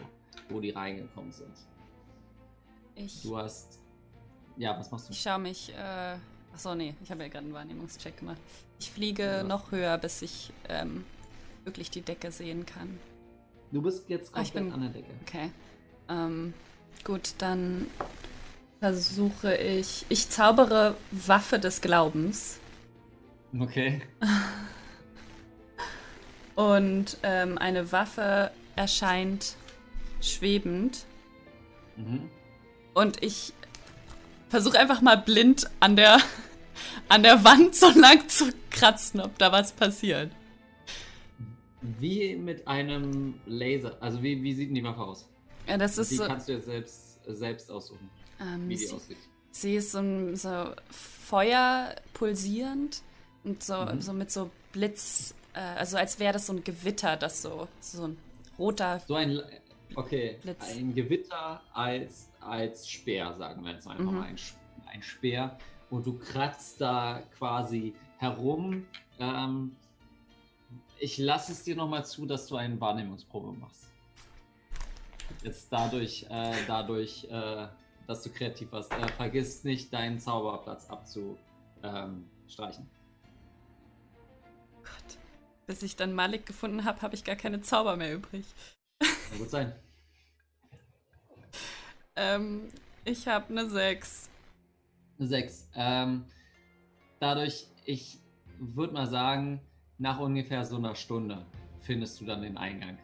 wo 0.50 0.60
die 0.60 0.72
reingekommen 0.72 1.32
sind. 1.32 1.56
Ich, 2.96 3.24
Du 3.24 3.38
hast, 3.38 3.80
ja, 4.58 4.78
was 4.78 4.90
machst 4.90 5.10
du? 5.10 5.14
ich 5.14 5.22
schaue 5.22 5.40
mich. 5.40 5.74
Äh, 5.74 6.18
achso, 6.54 6.76
nee, 6.76 6.96
ich 7.04 7.12
habe 7.12 7.24
ja 7.24 7.30
gerade 7.30 7.46
einen 7.46 7.54
Wahrnehmungscheck 7.54 8.18
gemacht. 8.18 8.38
Ich 8.80 8.92
fliege 8.92 9.24
Ja. 9.24 9.44
noch 9.44 9.72
höher, 9.72 9.98
bis 9.98 10.22
ich 10.22 10.52
ähm, 10.70 11.04
wirklich 11.64 11.90
die 11.92 12.02
Decke 12.02 12.32
sehen 12.32 12.66
kann. 12.66 13.00
Du 13.72 13.82
bist 13.82 14.10
jetzt 14.10 14.32
Ah, 14.36 14.42
ich 14.42 14.54
komplett 14.54 14.64
bin- 14.66 14.74
an 14.74 14.82
der 14.82 14.90
Decke. 15.02 15.14
Okay. 15.26 15.52
Ähm, 16.10 16.54
gut, 17.04 17.34
dann 17.40 17.88
versuche 18.80 19.56
ich. 19.56 20.06
Ich 20.10 20.30
zaubere 20.30 20.96
Waffe 21.12 21.60
des 21.60 21.82
Glaubens. 21.82 22.60
Okay. 23.58 24.02
Und 26.56 27.18
ähm, 27.24 27.58
eine 27.58 27.92
Waffe 27.92 28.52
erscheint 28.76 29.56
schwebend. 30.22 31.06
Mhm. 31.96 32.30
Und 32.94 33.24
ich 33.24 33.54
versuche 34.54 34.78
einfach 34.80 35.02
mal 35.02 35.16
blind 35.18 35.68
an 35.80 35.96
der, 35.96 36.20
an 37.10 37.24
der 37.24 37.44
Wand 37.44 37.76
so 37.76 37.90
lang 37.90 38.30
zu 38.30 38.52
kratzen, 38.70 39.20
ob 39.20 39.36
da 39.40 39.52
was 39.52 39.72
passiert. 39.72 40.32
Wie 41.82 42.36
mit 42.36 42.68
einem 42.68 43.40
Laser. 43.46 43.98
Also 44.00 44.22
wie, 44.24 44.42
wie 44.44 44.54
sieht 44.54 44.70
denn 44.70 44.76
die 44.76 44.84
Waffe 44.84 45.02
aus? 45.02 45.28
Ja, 45.68 45.78
das 45.78 45.98
ist 45.98 46.12
die 46.12 46.16
so. 46.16 46.26
kannst 46.26 46.48
du 46.48 46.54
jetzt 46.54 46.66
selbst, 46.66 47.20
selbst 47.28 47.72
aussuchen, 47.72 48.10
Ähm, 48.40 48.70
wie 48.70 48.76
die 48.76 48.86
sie, 48.86 48.94
aussieht. 48.96 49.18
sie 49.52 49.76
ist 49.76 49.92
so, 49.92 50.36
so 50.36 50.68
Feuer 50.92 51.96
pulsierend 52.14 53.02
und 53.44 53.64
so, 53.64 53.76
Mhm. 53.86 54.02
so 54.02 54.14
mit 54.14 54.32
so 54.32 54.50
Blitz, 54.72 55.34
äh, 55.54 55.60
also 55.60 55.98
als 55.98 56.20
wäre 56.20 56.34
das 56.34 56.46
so 56.48 56.54
ein 56.54 56.64
Gewitter, 56.64 57.18
das 57.18 57.42
so, 57.42 57.68
so 57.80 58.04
ein 58.08 58.18
roter. 58.60 59.02
So 59.08 59.16
ein, 59.16 59.42
okay, 59.96 60.38
Blitz. 60.42 60.64
ein 60.76 60.94
Gewitter 60.96 61.62
als, 61.74 62.30
als 62.46 62.90
Speer, 62.90 63.34
sagen 63.36 63.64
wir 63.64 63.74
jetzt 63.74 63.88
einfach 63.88 64.12
Mhm. 64.12 64.18
mal. 64.18 64.24
Ein, 64.28 64.38
ein 64.88 65.04
Speer. 65.04 65.58
Und 65.90 66.06
du 66.06 66.18
kratzt 66.18 66.82
da 66.82 67.22
quasi 67.38 67.94
herum. 68.18 68.86
Ähm, 69.20 69.76
ich 71.00 71.18
lasse 71.18 71.52
es 71.52 71.64
dir 71.64 71.76
nochmal 71.76 72.06
zu, 72.06 72.26
dass 72.26 72.48
du 72.48 72.56
eine 72.56 72.80
Wahrnehmungsprobe 72.80 73.52
machst. 73.54 73.92
Jetzt 75.44 75.72
dadurch, 75.72 76.26
äh, 76.30 76.54
dadurch 76.68 77.26
äh, 77.26 77.68
dass 78.08 78.24
du 78.24 78.30
kreativ 78.30 78.72
warst. 78.72 78.92
Äh, 78.94 79.08
vergiss 79.10 79.64
nicht, 79.64 79.94
deinen 79.94 80.20
Zauberplatz 80.20 80.90
abzustreichen. 80.90 81.40
Ähm. 81.84 82.30
Gott. 84.84 85.18
Bis 85.66 85.82
ich 85.84 85.96
dann 85.96 86.14
Malik 86.14 86.46
gefunden 86.46 86.84
habe, 86.86 87.02
habe 87.02 87.16
ich 87.16 87.24
gar 87.24 87.36
keine 87.36 87.62
Zauber 87.62 87.96
mehr 87.96 88.14
übrig. 88.14 88.46
Kann 89.00 89.40
gut 89.40 89.50
sein. 89.50 89.74
Ähm, 92.16 92.70
ich 93.06 93.28
habe 93.28 93.50
eine 93.50 93.70
6. 93.70 94.30
Eine 95.20 95.28
6. 95.28 95.70
Ähm, 95.76 96.26
dadurch, 97.20 97.68
ich 97.86 98.20
würde 98.60 98.94
mal 98.94 99.08
sagen, 99.08 99.62
nach 99.98 100.20
ungefähr 100.20 100.66
so 100.66 100.78
einer 100.78 100.96
Stunde 100.96 101.46
findest 101.82 102.20
du 102.22 102.26
dann 102.26 102.42
den 102.42 102.58
Eingang, 102.58 102.98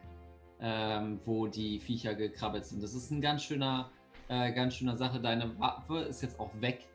ähm, 0.60 1.20
wo 1.24 1.46
die 1.46 1.80
Viecher 1.80 2.14
gekrabbelt 2.14 2.64
sind. 2.64 2.82
Das 2.82 2.94
ist 2.94 3.10
ein 3.10 3.20
ganz 3.20 3.42
schöner, 3.42 3.90
äh, 4.28 4.52
ganz 4.52 4.74
schöner 4.76 4.96
Sache. 4.96 5.20
Deine 5.20 5.58
Waffe 5.58 6.00
ist 6.00 6.22
jetzt 6.22 6.38
auch 6.40 6.50
weg. 6.60 6.86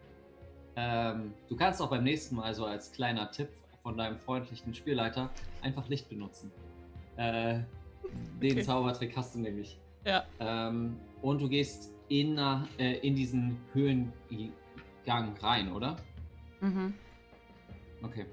Ähm, 0.76 1.34
du 1.48 1.56
kannst 1.56 1.82
auch 1.82 1.90
beim 1.90 2.04
nächsten 2.04 2.36
Mal, 2.36 2.54
so 2.54 2.66
als 2.66 2.92
kleiner 2.92 3.32
Tipp 3.32 3.50
von 3.82 3.98
deinem 3.98 4.18
freundlichen 4.18 4.74
Spielleiter, 4.74 5.30
einfach 5.62 5.88
Licht 5.88 6.10
benutzen. 6.10 6.52
Äh, 7.18 7.60
den 8.42 8.52
Okay. 8.52 8.64
Zaubertrick 8.64 9.16
hast 9.16 9.36
du 9.36 9.40
nämlich. 9.40 9.80
Ja. 10.06 10.26
Ähm, 10.40 10.98
und 11.22 11.42
du 11.42 11.48
gehst 11.50 11.92
in, 12.10 12.38
äh, 12.38 12.98
in 13.00 13.16
diesen 13.16 13.58
Höhengang 13.74 15.36
rein, 15.42 15.72
oder? 15.72 15.98
Mhm. 16.62 16.94
Okay. 18.04 18.26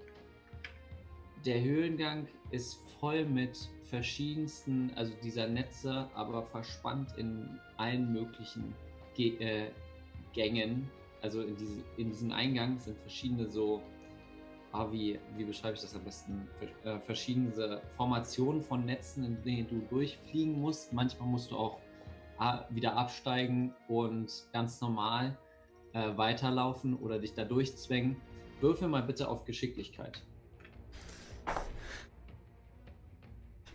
Der 1.45 1.63
Höhengang 1.63 2.29
ist 2.51 2.79
voll 3.01 3.25
mit 3.25 3.69
verschiedensten, 3.85 4.91
also 4.95 5.13
dieser 5.23 5.49
Netze, 5.49 6.09
aber 6.15 6.43
verspannt 6.43 7.15
in 7.17 7.59
allen 7.77 8.13
möglichen 8.13 8.75
Ge 9.15 9.37
äh, 9.39 9.71
Gängen. 10.33 10.91
Also 11.21 11.43
in, 11.43 11.57
diese, 11.57 11.83
in 11.97 12.09
diesem 12.09 12.33
Eingang 12.33 12.79
sind 12.79 12.99
verschiedene 13.01 13.49
so, 13.49 13.83
ah, 14.73 14.91
wie, 14.91 15.19
wie 15.37 15.45
beschreibe 15.45 15.75
ich 15.75 15.83
das 15.83 15.95
am 15.95 16.05
besten? 16.05 16.49
Äh, 16.85 16.99
verschiedene 17.01 17.81
Formationen 17.97 18.63
von 18.63 18.85
Netzen, 18.85 19.25
in 19.25 19.43
denen 19.43 19.69
du 19.69 19.81
durchfliegen 19.91 20.61
musst. 20.61 20.93
Manchmal 20.93 21.29
musst 21.29 21.51
du 21.51 21.57
auch 21.57 21.79
wieder 22.71 22.97
absteigen 22.97 23.75
und 23.89 24.47
ganz 24.53 24.81
normal 24.81 25.37
äh, 25.93 26.17
weiterlaufen 26.17 26.97
oder 26.97 27.19
dich 27.19 27.35
da 27.35 27.45
durchzwängen. 27.45 28.17
Würfel 28.61 28.89
mal 28.89 29.03
bitte 29.03 29.29
auf 29.29 29.45
Geschicklichkeit. 29.45 30.23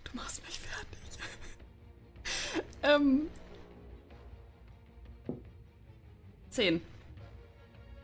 Du 0.03 0.16
machst 0.16 0.43
mich 0.45 0.60
fertig. 0.60 0.99
ähm. 2.84 3.30
10. 6.49 6.82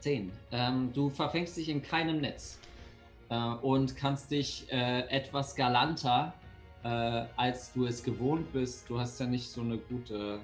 10. 0.02 0.32
Ähm, 0.52 0.94
du 0.94 1.10
verfängst 1.10 1.58
dich 1.58 1.70
in 1.70 1.82
keinem 1.82 2.22
Netz 2.22 2.60
äh, 3.30 3.36
und 3.36 3.96
kannst 3.96 4.30
dich 4.32 4.72
äh, 4.72 5.08
etwas 5.08 5.56
galanter, 5.56 6.34
äh, 6.84 6.88
als 7.38 7.72
du 7.74 7.86
es 7.86 8.04
gewohnt 8.04 8.52
bist. 8.54 8.90
Du 8.90 9.00
hast 9.00 9.20
ja 9.20 9.26
nicht 9.26 9.50
so 9.50 9.62
eine 9.62 9.78
gute, 9.78 10.40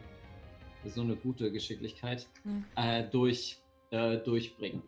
so 0.86 1.02
eine 1.02 1.16
gute 1.16 1.52
Geschicklichkeit 1.52 2.28
Hm. 2.44 2.66
äh, 2.76 3.04
durch, 3.10 3.58
äh, 3.92 4.18
durchbringen. 4.18 4.82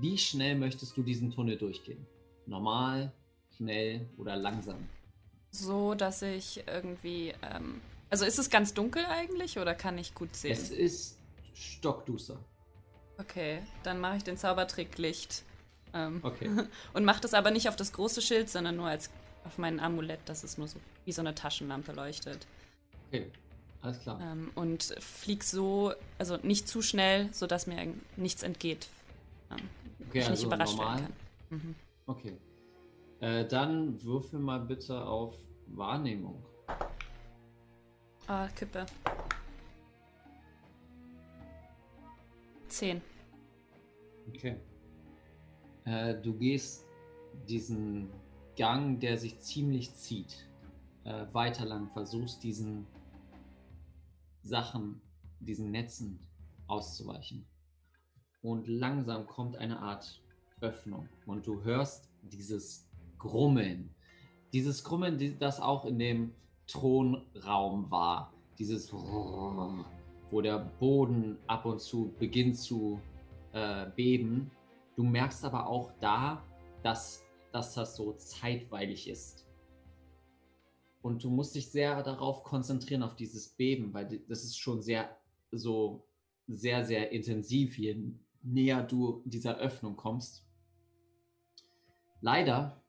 Wie 0.00 0.16
schnell 0.16 0.54
möchtest 0.56 0.96
du 0.96 1.02
diesen 1.02 1.32
Tunnel 1.32 1.56
durchgehen? 1.58 2.06
Normal, 2.46 3.12
schnell 3.56 4.08
oder 4.16 4.36
langsam? 4.36 4.88
So, 5.50 5.94
dass 5.94 6.22
ich 6.22 6.64
irgendwie. 6.66 7.34
Ähm, 7.42 7.80
also 8.10 8.24
ist 8.24 8.38
es 8.38 8.48
ganz 8.50 8.74
dunkel 8.74 9.04
eigentlich 9.06 9.58
oder 9.58 9.74
kann 9.74 9.98
ich 9.98 10.14
gut 10.14 10.34
sehen? 10.36 10.52
Es 10.52 10.70
ist 10.70 11.18
stockduster. 11.54 12.38
Okay, 13.18 13.60
dann 13.82 14.00
mache 14.00 14.18
ich 14.18 14.24
den 14.24 14.36
Zaubertrick 14.36 14.96
Licht. 14.98 15.42
Ähm, 15.94 16.20
Okay. 16.22 16.48
Und 16.94 17.04
mache 17.04 17.20
das 17.20 17.34
aber 17.34 17.50
nicht 17.50 17.68
auf 17.68 17.76
das 17.76 17.92
große 17.92 18.22
Schild, 18.22 18.48
sondern 18.48 18.76
nur 18.76 18.86
als 18.86 19.10
auf 19.44 19.58
mein 19.58 19.80
Amulett, 19.80 20.20
dass 20.26 20.44
es 20.44 20.58
nur 20.58 20.68
so 20.68 20.78
wie 21.04 21.12
so 21.12 21.20
eine 21.20 21.34
Taschenlampe 21.34 21.92
leuchtet. 21.92 22.46
Okay, 23.08 23.30
alles 23.80 24.00
klar. 24.00 24.20
Ähm, 24.20 24.50
und 24.54 24.94
flieg 25.00 25.42
so, 25.44 25.92
also 26.18 26.36
nicht 26.38 26.68
zu 26.68 26.82
schnell, 26.82 27.28
sodass 27.32 27.66
mir 27.66 27.92
nichts 28.16 28.42
entgeht. 28.42 28.88
Ähm, 29.50 29.58
Okay, 30.08 30.18
ich 30.18 30.28
nicht 30.28 30.30
also 30.30 30.46
überrascht 30.46 30.76
normal. 30.76 30.98
werden 31.00 31.14
kann. 31.48 31.58
Mhm. 31.58 31.74
Okay. 32.06 32.36
Äh, 33.20 33.46
dann 33.46 34.02
würfel 34.02 34.40
mal 34.40 34.58
bitte 34.60 35.04
auf 35.06 35.34
Wahrnehmung. 35.68 36.42
Ah, 38.26 38.48
Kippe. 38.48 38.84
Zehn. 42.68 43.00
Okay. 44.28 44.56
Äh, 45.84 46.14
du 46.20 46.34
gehst 46.34 46.84
diesen 47.48 48.10
Gang, 48.56 49.00
der 49.00 49.18
sich 49.18 49.40
ziemlich 49.40 49.94
zieht, 49.94 50.48
äh, 51.04 51.26
weiter 51.32 51.64
lang, 51.64 51.90
versuchst 51.90 52.42
diesen 52.42 52.86
Sachen, 54.42 55.00
diesen 55.40 55.70
Netzen 55.70 56.20
auszuweichen. 56.66 57.46
Und 58.42 58.66
langsam 58.66 59.26
kommt 59.26 59.56
eine 59.56 59.80
Art 59.80 60.22
Öffnung 60.60 61.08
und 61.26 61.46
du 61.46 61.62
hörst 61.62 62.08
dieses 62.22 62.88
Grummeln. 63.18 63.94
Dieses 64.52 64.84
Grummeln, 64.84 65.38
das 65.38 65.60
auch 65.60 65.84
in 65.84 65.98
dem 65.98 66.34
Thronraum 66.66 67.90
war. 67.90 68.32
Dieses 68.58 68.92
wo 68.92 70.40
der 70.40 70.58
Boden 70.58 71.38
ab 71.46 71.66
und 71.66 71.80
zu 71.80 72.14
beginnt 72.18 72.56
zu 72.56 73.00
äh, 73.52 73.86
beben. 73.94 74.50
Du 74.96 75.04
merkst 75.04 75.44
aber 75.44 75.66
auch 75.66 75.92
da, 76.00 76.42
dass 76.82 77.24
dass 77.52 77.74
das 77.74 77.96
so 77.96 78.12
zeitweilig 78.14 79.08
ist. 79.08 79.46
Und 81.02 81.24
du 81.24 81.30
musst 81.30 81.54
dich 81.54 81.70
sehr 81.70 82.02
darauf 82.02 82.44
konzentrieren, 82.44 83.02
auf 83.02 83.16
dieses 83.16 83.48
Beben, 83.48 83.92
weil 83.92 84.20
das 84.28 84.44
ist 84.44 84.58
schon 84.58 84.82
sehr, 84.82 85.16
so, 85.50 86.06
sehr, 86.46 86.84
sehr 86.84 87.10
intensiv, 87.10 87.76
je 87.76 87.96
näher 88.42 88.82
du 88.82 89.22
dieser 89.24 89.58
Öffnung 89.58 89.96
kommst. 89.96 90.46
Leider 92.20 92.80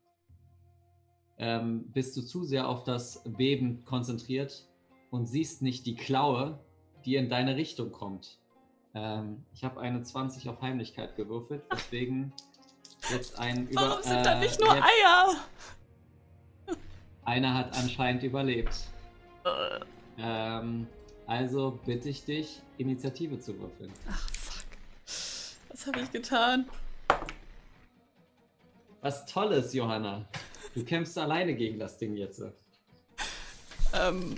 ähm, 1.37 1.91
bist 1.91 2.15
du 2.15 2.21
zu 2.21 2.43
sehr 2.43 2.69
auf 2.69 2.83
das 2.83 3.23
Beben 3.25 3.83
konzentriert 3.83 4.67
und 5.09 5.25
siehst 5.25 5.61
nicht 5.61 5.85
die 5.85 5.95
Klaue, 5.95 6.59
die 7.05 7.15
in 7.15 7.29
deine 7.29 7.55
Richtung 7.55 7.91
kommt. 7.91 8.39
Ähm, 8.93 9.43
ich 9.53 9.63
habe 9.63 9.79
eine 9.79 10.03
20 10.03 10.49
auf 10.49 10.61
Heimlichkeit 10.61 11.15
gewürfelt, 11.15 11.63
deswegen 11.71 12.31
jetzt 13.11 13.37
ein 13.39 13.67
über. 13.67 13.81
Warum 13.81 14.03
sind 14.03 14.25
da 14.25 14.33
äh, 14.33 14.39
nicht 14.39 14.59
nur 14.59 14.75
jetzt- 14.75 14.83
Eier? 14.85 15.35
Einer 17.25 17.53
hat 17.53 17.77
anscheinend 17.77 18.23
überlebt. 18.23 18.75
Äh, 19.45 19.79
Ähm, 20.19 20.85
also 21.25 21.79
bitte 21.85 22.09
ich 22.09 22.23
dich, 22.23 22.61
Initiative 22.77 23.39
zu 23.39 23.57
würfeln. 23.59 23.91
Ach, 24.09 24.29
fuck. 24.29 24.65
Was 25.69 25.87
habe 25.87 26.01
ich 26.01 26.11
getan? 26.11 26.69
Was 29.01 29.25
Tolles, 29.25 29.73
Johanna. 29.73 30.25
Du 30.75 30.83
kämpfst 30.85 31.17
alleine 31.17 31.55
gegen 31.55 31.79
das 31.79 31.97
Ding 31.97 32.15
jetzt. 32.15 32.41
Ähm. 33.93 34.35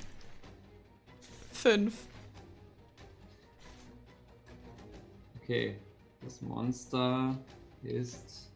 Fünf. 1.51 1.93
Okay, 5.41 5.77
das 6.21 6.41
Monster 6.41 7.37
ist 7.83 8.49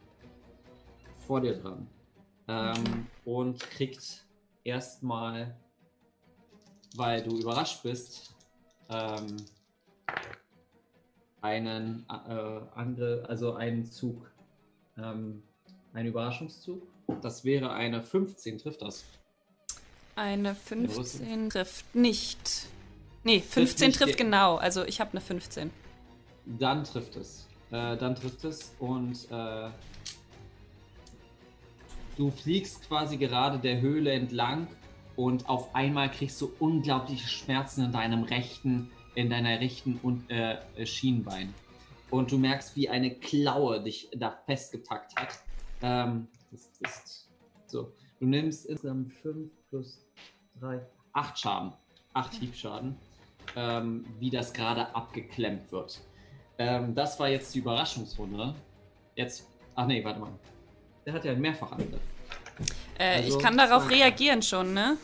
vor 1.29 1.41
dir 1.41 1.53
dran. 1.61 1.87
Ähm, 2.47 3.05
und 3.23 3.59
kriegt 3.59 4.25
erstmal, 4.63 5.55
weil 6.95 7.21
du 7.21 7.37
überrascht 7.37 7.83
bist, 7.83 8.33
ähm, 8.89 9.35
einen 11.41 12.03
äh, 12.09 12.59
andere, 12.73 13.25
also 13.29 13.53
einen 13.53 13.85
Zug, 13.85 14.31
ähm, 14.97 15.43
einen 15.93 16.07
Überraschungszug. 16.09 16.81
Das 17.21 17.43
wäre 17.43 17.71
eine 17.73 18.01
15, 18.01 18.57
trifft 18.57 18.81
das? 18.81 19.03
Eine 20.15 20.49
was 20.49 20.57
ist 20.57 20.67
15 21.19 21.49
trifft 21.51 21.95
nicht. 21.95 22.65
Nee, 23.23 23.39
15 23.39 23.87
nicht 23.89 23.99
trifft 23.99 24.13
die- 24.19 24.23
genau. 24.23 24.55
Also 24.57 24.83
ich 24.83 24.99
habe 24.99 25.11
eine 25.11 25.21
15. 25.21 25.69
Dann 26.57 26.83
trifft 26.83 27.15
es. 27.17 27.45
Äh, 27.69 27.95
dann 27.97 28.15
trifft 28.15 28.43
es 28.45 28.73
und 28.79 29.27
äh, 29.29 29.69
du 32.19 32.29
fliegst 32.31 32.85
quasi 32.87 33.17
gerade 33.17 33.57
der 33.57 33.79
Höhle 33.79 34.11
entlang 34.11 34.67
und 35.15 35.47
auf 35.47 35.73
einmal 35.73 36.11
kriegst 36.11 36.39
du 36.41 36.51
unglaubliche 36.59 37.27
Schmerzen 37.27 37.85
in 37.85 37.91
deinem 37.93 38.23
rechten, 38.23 38.91
in 39.15 39.29
deiner 39.29 39.59
rechten 39.61 39.97
und, 40.03 40.29
äh, 40.29 40.57
Schienbein. 40.85 41.53
Und 42.11 42.31
du 42.31 42.37
merkst, 42.37 42.75
wie 42.75 42.89
eine 42.89 43.15
Klaue 43.15 43.81
dich 43.81 44.09
da 44.13 44.37
festgepackt 44.45 45.15
hat. 45.15 45.39
Ähm, 45.81 46.27
das 46.51 46.69
ist 46.81 47.29
so. 47.67 47.93
Du 48.19 48.25
nimmst 48.25 48.65
insgesamt 48.65 49.13
5 49.13 49.49
plus 49.69 50.05
3, 50.59 50.81
8 51.13 51.39
Schaden. 51.39 51.73
8 52.13 52.33
Hiebschaden. 52.33 52.97
Ähm, 53.55 54.05
wie 54.19 54.29
das 54.29 54.51
gerade 54.51 54.93
abgeklemmt 54.93 55.71
wird. 55.71 56.01
Ähm, 56.57 56.93
das 56.95 57.19
war 57.19 57.29
jetzt 57.29 57.55
die 57.55 57.59
Überraschungsrunde. 57.59 58.55
Jetzt. 59.15 59.47
Ach 59.75 59.87
nee, 59.87 60.03
warte 60.03 60.19
mal. 60.19 60.33
Der 61.09 61.15
hat 61.15 61.25
ja 61.25 61.31
einen 61.31 61.41
Mehrfachangriff. 61.41 61.99
Äh, 62.99 63.15
Also, 63.23 63.35
ich 63.35 63.43
kann 63.43 63.57
darauf 63.57 63.89
reagieren 63.89 64.43
schon, 64.43 64.75
ne? 64.75 64.95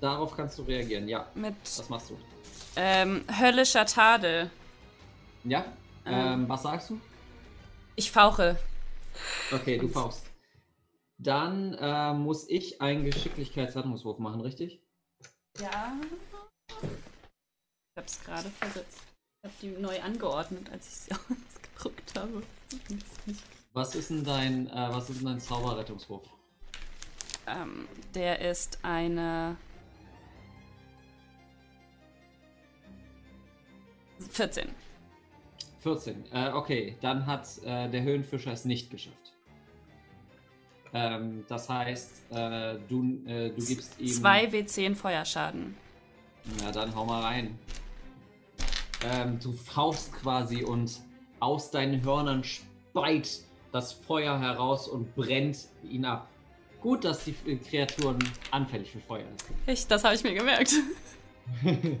Darauf 0.00 0.36
kannst 0.36 0.58
du 0.58 0.62
reagieren, 0.64 1.06
ja. 1.06 1.28
Mit 1.36 1.54
Was 1.62 1.88
machst 1.88 2.10
du? 2.10 2.18
ähm, 2.74 3.24
höllischer 3.40 3.86
Tadel. 3.86 4.50
Ja? 5.44 5.64
Ähm. 6.04 6.42
Ähm, 6.42 6.48
was 6.48 6.64
sagst 6.64 6.90
du? 6.90 7.00
Ich 7.94 8.10
fauche. 8.10 8.58
Okay, 9.52 9.78
du 9.78 9.86
fauchst. 9.88 10.26
Dann 11.18 11.74
äh, 11.74 12.14
muss 12.14 12.48
ich 12.48 12.80
einen 12.82 13.04
Geschicklichkeitsrettungswurf 13.04 14.18
machen, 14.18 14.40
richtig? 14.40 14.82
Ja. 15.60 15.92
Ich 16.82 17.96
hab's 17.96 18.20
gerade 18.24 18.50
versetzt. 18.50 19.02
Ich 19.44 19.48
hab 19.48 19.60
die 19.60 19.68
neu 19.68 20.00
angeordnet, 20.02 20.68
als 20.72 20.88
ich 20.88 20.94
sie 20.94 21.12
ausgedruckt 21.12 22.18
habe. 22.18 22.42
Was 23.78 23.94
ist 23.94 24.10
denn 24.10 24.24
dein, 24.24 24.66
äh, 24.70 24.88
was 24.90 25.08
ist 25.08 25.20
denn 25.20 25.28
dein 25.28 25.38
Zauberrettungswurf? 25.38 26.24
Ähm, 27.46 27.86
der 28.12 28.40
ist 28.40 28.80
eine 28.82 29.56
14. 34.30 34.70
14. 35.78 36.24
Äh, 36.32 36.50
okay, 36.54 36.96
dann 37.00 37.24
hat 37.24 37.46
äh, 37.58 37.88
der 37.88 38.02
Höhenfischer 38.02 38.50
es 38.50 38.64
nicht 38.64 38.90
geschafft. 38.90 39.32
Ähm, 40.92 41.44
das 41.46 41.68
heißt, 41.68 42.32
äh, 42.32 42.78
du, 42.88 43.22
äh, 43.26 43.50
du 43.50 43.64
gibst 43.64 43.96
ihm. 44.00 44.08
2 44.08 44.46
W10 44.46 44.96
Feuerschaden. 44.96 45.76
Na 46.64 46.72
dann 46.72 46.92
hau 46.96 47.04
mal 47.04 47.22
rein. 47.22 47.56
Ähm, 49.04 49.38
du 49.38 49.52
fauchst 49.52 50.12
quasi 50.14 50.64
und 50.64 51.00
aus 51.38 51.70
deinen 51.70 52.02
Hörnern 52.02 52.42
speit 52.42 53.46
das 53.72 53.92
Feuer 53.92 54.38
heraus 54.38 54.88
und 54.88 55.14
brennt 55.14 55.58
ihn 55.88 56.04
ab. 56.04 56.28
Gut, 56.80 57.04
dass 57.04 57.24
die 57.24 57.34
Kreaturen 57.58 58.18
anfällig 58.50 58.92
für 58.92 59.00
Feuer 59.00 59.24
sind. 59.24 59.58
Ich, 59.66 59.86
das 59.86 60.04
habe 60.04 60.14
ich 60.14 60.22
mir 60.22 60.34
gemerkt. 60.34 60.72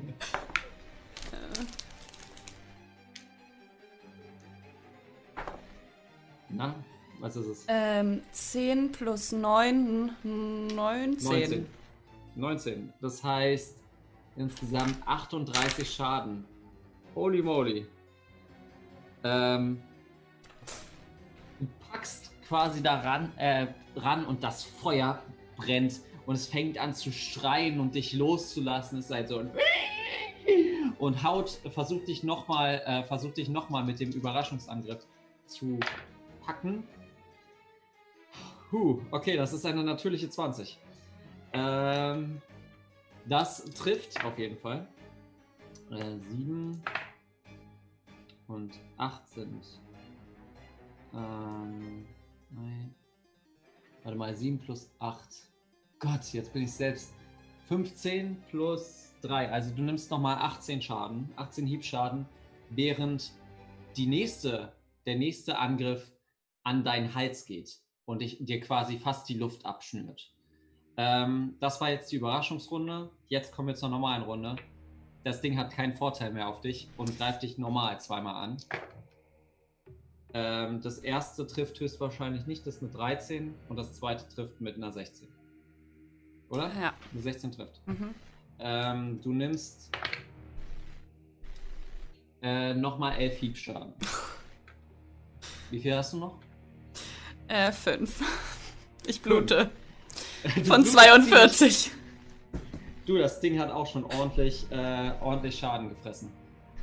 Na, 6.50 6.74
was 7.20 7.36
ist 7.36 7.46
es? 7.46 7.66
Ähm, 7.68 8.22
10 8.32 8.92
plus 8.92 9.32
9, 9.32 10.12
19. 10.22 11.24
19. 11.24 11.66
19. 12.36 12.92
Das 13.00 13.22
heißt 13.22 13.76
insgesamt 14.36 14.96
38 15.06 15.90
Schaden. 15.90 16.44
Holy 17.14 17.42
moly. 17.42 17.86
Ähm, 19.24 19.82
packst 21.90 22.30
quasi 22.46 22.82
daran 22.82 23.32
äh, 23.36 23.66
ran 23.96 24.24
und 24.24 24.42
das 24.42 24.64
Feuer 24.64 25.22
brennt 25.56 26.00
und 26.26 26.34
es 26.34 26.46
fängt 26.46 26.78
an 26.78 26.94
zu 26.94 27.12
schreien 27.12 27.80
und 27.80 27.94
dich 27.94 28.12
loszulassen. 28.12 28.98
Es 28.98 29.06
ist 29.06 29.14
halt 29.14 29.28
so 29.28 29.38
ein 29.38 29.50
und 30.98 31.22
haut 31.22 31.50
versucht 31.72 32.08
dich 32.08 32.22
nochmal 32.22 32.82
äh, 32.86 33.04
versucht 33.04 33.36
dich 33.36 33.48
noch 33.48 33.70
mal 33.70 33.84
mit 33.84 34.00
dem 34.00 34.10
Überraschungsangriff 34.12 35.06
zu 35.46 35.78
packen. 36.44 36.84
Huh, 38.70 39.00
okay, 39.10 39.36
das 39.36 39.52
ist 39.52 39.64
eine 39.64 39.82
natürliche 39.82 40.28
20. 40.28 40.78
Ähm, 41.54 42.42
das 43.26 43.64
trifft 43.64 44.22
auf 44.24 44.38
jeden 44.38 44.58
Fall. 44.58 44.86
Äh, 45.90 46.18
7 46.18 46.82
und 48.48 48.78
8 48.98 49.28
sind. 49.28 49.64
Ähm, 51.14 52.06
nein. 52.50 52.94
Warte 54.02 54.18
mal, 54.18 54.34
7 54.34 54.58
plus 54.58 54.90
8. 54.98 55.20
Gott, 55.98 56.32
jetzt 56.32 56.52
bin 56.52 56.62
ich 56.62 56.72
selbst. 56.72 57.12
15 57.68 58.42
plus 58.48 59.12
3. 59.22 59.50
Also 59.50 59.74
du 59.74 59.82
nimmst 59.82 60.10
nochmal 60.10 60.36
18 60.36 60.80
Schaden, 60.80 61.30
18 61.36 61.66
Hiebschaden, 61.66 62.26
während 62.70 63.32
die 63.96 64.06
nächste, 64.06 64.72
der 65.06 65.16
nächste 65.16 65.58
Angriff 65.58 66.10
an 66.62 66.84
deinen 66.84 67.14
Hals 67.14 67.44
geht 67.44 67.78
und 68.04 68.22
dich, 68.22 68.38
dir 68.40 68.60
quasi 68.60 68.98
fast 68.98 69.28
die 69.28 69.34
Luft 69.34 69.66
abschnürt. 69.66 70.32
Ähm, 70.96 71.56
das 71.60 71.80
war 71.80 71.90
jetzt 71.90 72.10
die 72.10 72.16
Überraschungsrunde. 72.16 73.10
Jetzt 73.28 73.52
kommen 73.52 73.68
wir 73.68 73.74
zur 73.74 73.88
normalen 73.88 74.22
Runde. 74.22 74.56
Das 75.24 75.40
Ding 75.40 75.58
hat 75.58 75.70
keinen 75.70 75.94
Vorteil 75.94 76.32
mehr 76.32 76.48
auf 76.48 76.60
dich 76.60 76.88
und 76.96 77.16
greift 77.18 77.42
dich 77.42 77.58
normal 77.58 78.00
zweimal 78.00 78.36
an. 78.36 78.56
Ähm, 80.34 80.82
das 80.82 80.98
erste 80.98 81.46
trifft 81.46 81.80
höchstwahrscheinlich 81.80 82.46
nicht, 82.46 82.66
das 82.66 82.76
ist 82.76 82.82
eine 82.82 82.92
13 82.92 83.54
und 83.68 83.76
das 83.76 83.94
zweite 83.94 84.28
trifft 84.28 84.60
mit 84.60 84.76
einer 84.76 84.92
16. 84.92 85.26
Oder? 86.50 86.70
Ja. 86.80 86.94
Eine 87.12 87.22
16 87.22 87.52
trifft. 87.52 87.80
Mhm. 87.86 88.14
Ähm, 88.58 89.20
du 89.22 89.32
nimmst 89.32 89.90
äh, 92.42 92.74
nochmal 92.74 93.16
11 93.18 93.36
Hiebschaden. 93.38 93.92
Wie 95.70 95.80
viel 95.80 95.96
hast 95.96 96.12
du 96.12 96.18
noch? 96.18 96.38
Äh, 97.48 97.72
5. 97.72 98.22
Ich 99.06 99.22
blute. 99.22 99.70
Von 100.64 100.82
blutest 100.82 100.92
42. 100.92 101.92
Du, 103.06 103.16
das 103.16 103.40
Ding 103.40 103.58
hat 103.58 103.70
auch 103.70 103.86
schon 103.86 104.04
ordentlich, 104.04 104.70
äh, 104.70 105.12
ordentlich 105.22 105.58
Schaden 105.58 105.88
gefressen. 105.88 106.30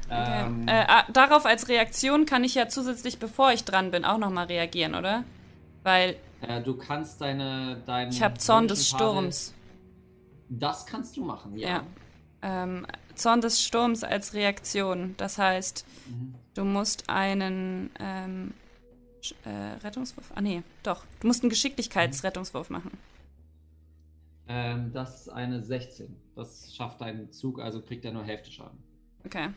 Ähm, 0.10 0.62
Okay. 0.64 0.72
Äh, 0.72 0.86
ah, 0.88 1.03
darauf 1.12 1.45
als 1.45 1.68
Reaktion 1.68 2.26
kann 2.26 2.43
ich 2.43 2.56
ja 2.56 2.68
zusätzlich, 2.68 3.18
bevor 3.20 3.51
ich 3.51 3.64
dran 3.64 3.91
bin, 3.91 4.06
auch 4.06 4.18
nochmal 4.18 4.45
reagieren, 4.45 4.95
oder? 4.95 5.24
Weil 5.84 6.16
Äh, 6.41 6.62
du 6.62 6.76
kannst 6.78 7.22
deine. 7.22 7.82
deinen 7.86 8.12
Ich 8.12 8.22
habe 8.22 8.38
Zorn 8.38 8.68
des 8.68 8.88
Sturms. 8.88 9.53
Das 10.49 10.86
kannst 10.86 11.18
du 11.18 11.24
machen, 11.26 11.58
ja. 11.58 11.68
Ja. 11.70 11.84
Ähm, 12.41 12.86
Zorn 13.16 13.41
des 13.41 13.64
Sturms 13.64 14.03
als 14.03 14.34
Reaktion. 14.34 15.16
Das 15.18 15.38
heißt, 15.39 15.86
Mhm. 16.08 16.36
du 16.53 16.66
musst 16.66 17.10
einen 17.10 17.89
ähm, 17.99 18.53
äh, 19.43 19.49
Rettungswurf. 19.84 20.32
Ah, 20.36 20.41
nee, 20.41 20.62
doch. 20.84 21.03
Du 21.20 21.28
musst 21.28 21.41
einen 21.41 21.49
Geschicklichkeitsrettungswurf 21.49 22.70
machen. 22.70 22.91
Ähm, 24.47 24.91
das 24.93 25.22
ist 25.22 25.30
eine 25.30 25.64
16. 25.64 26.16
Das 26.36 26.76
schafft 26.76 27.01
deinen 27.01 27.32
Zug, 27.32 27.60
also 27.60 27.82
kriegt 27.82 28.06
er 28.06 28.12
nur 28.12 28.24
Hälfte 28.24 28.51
Schaden. 28.51 28.78
Okay. 29.26 29.47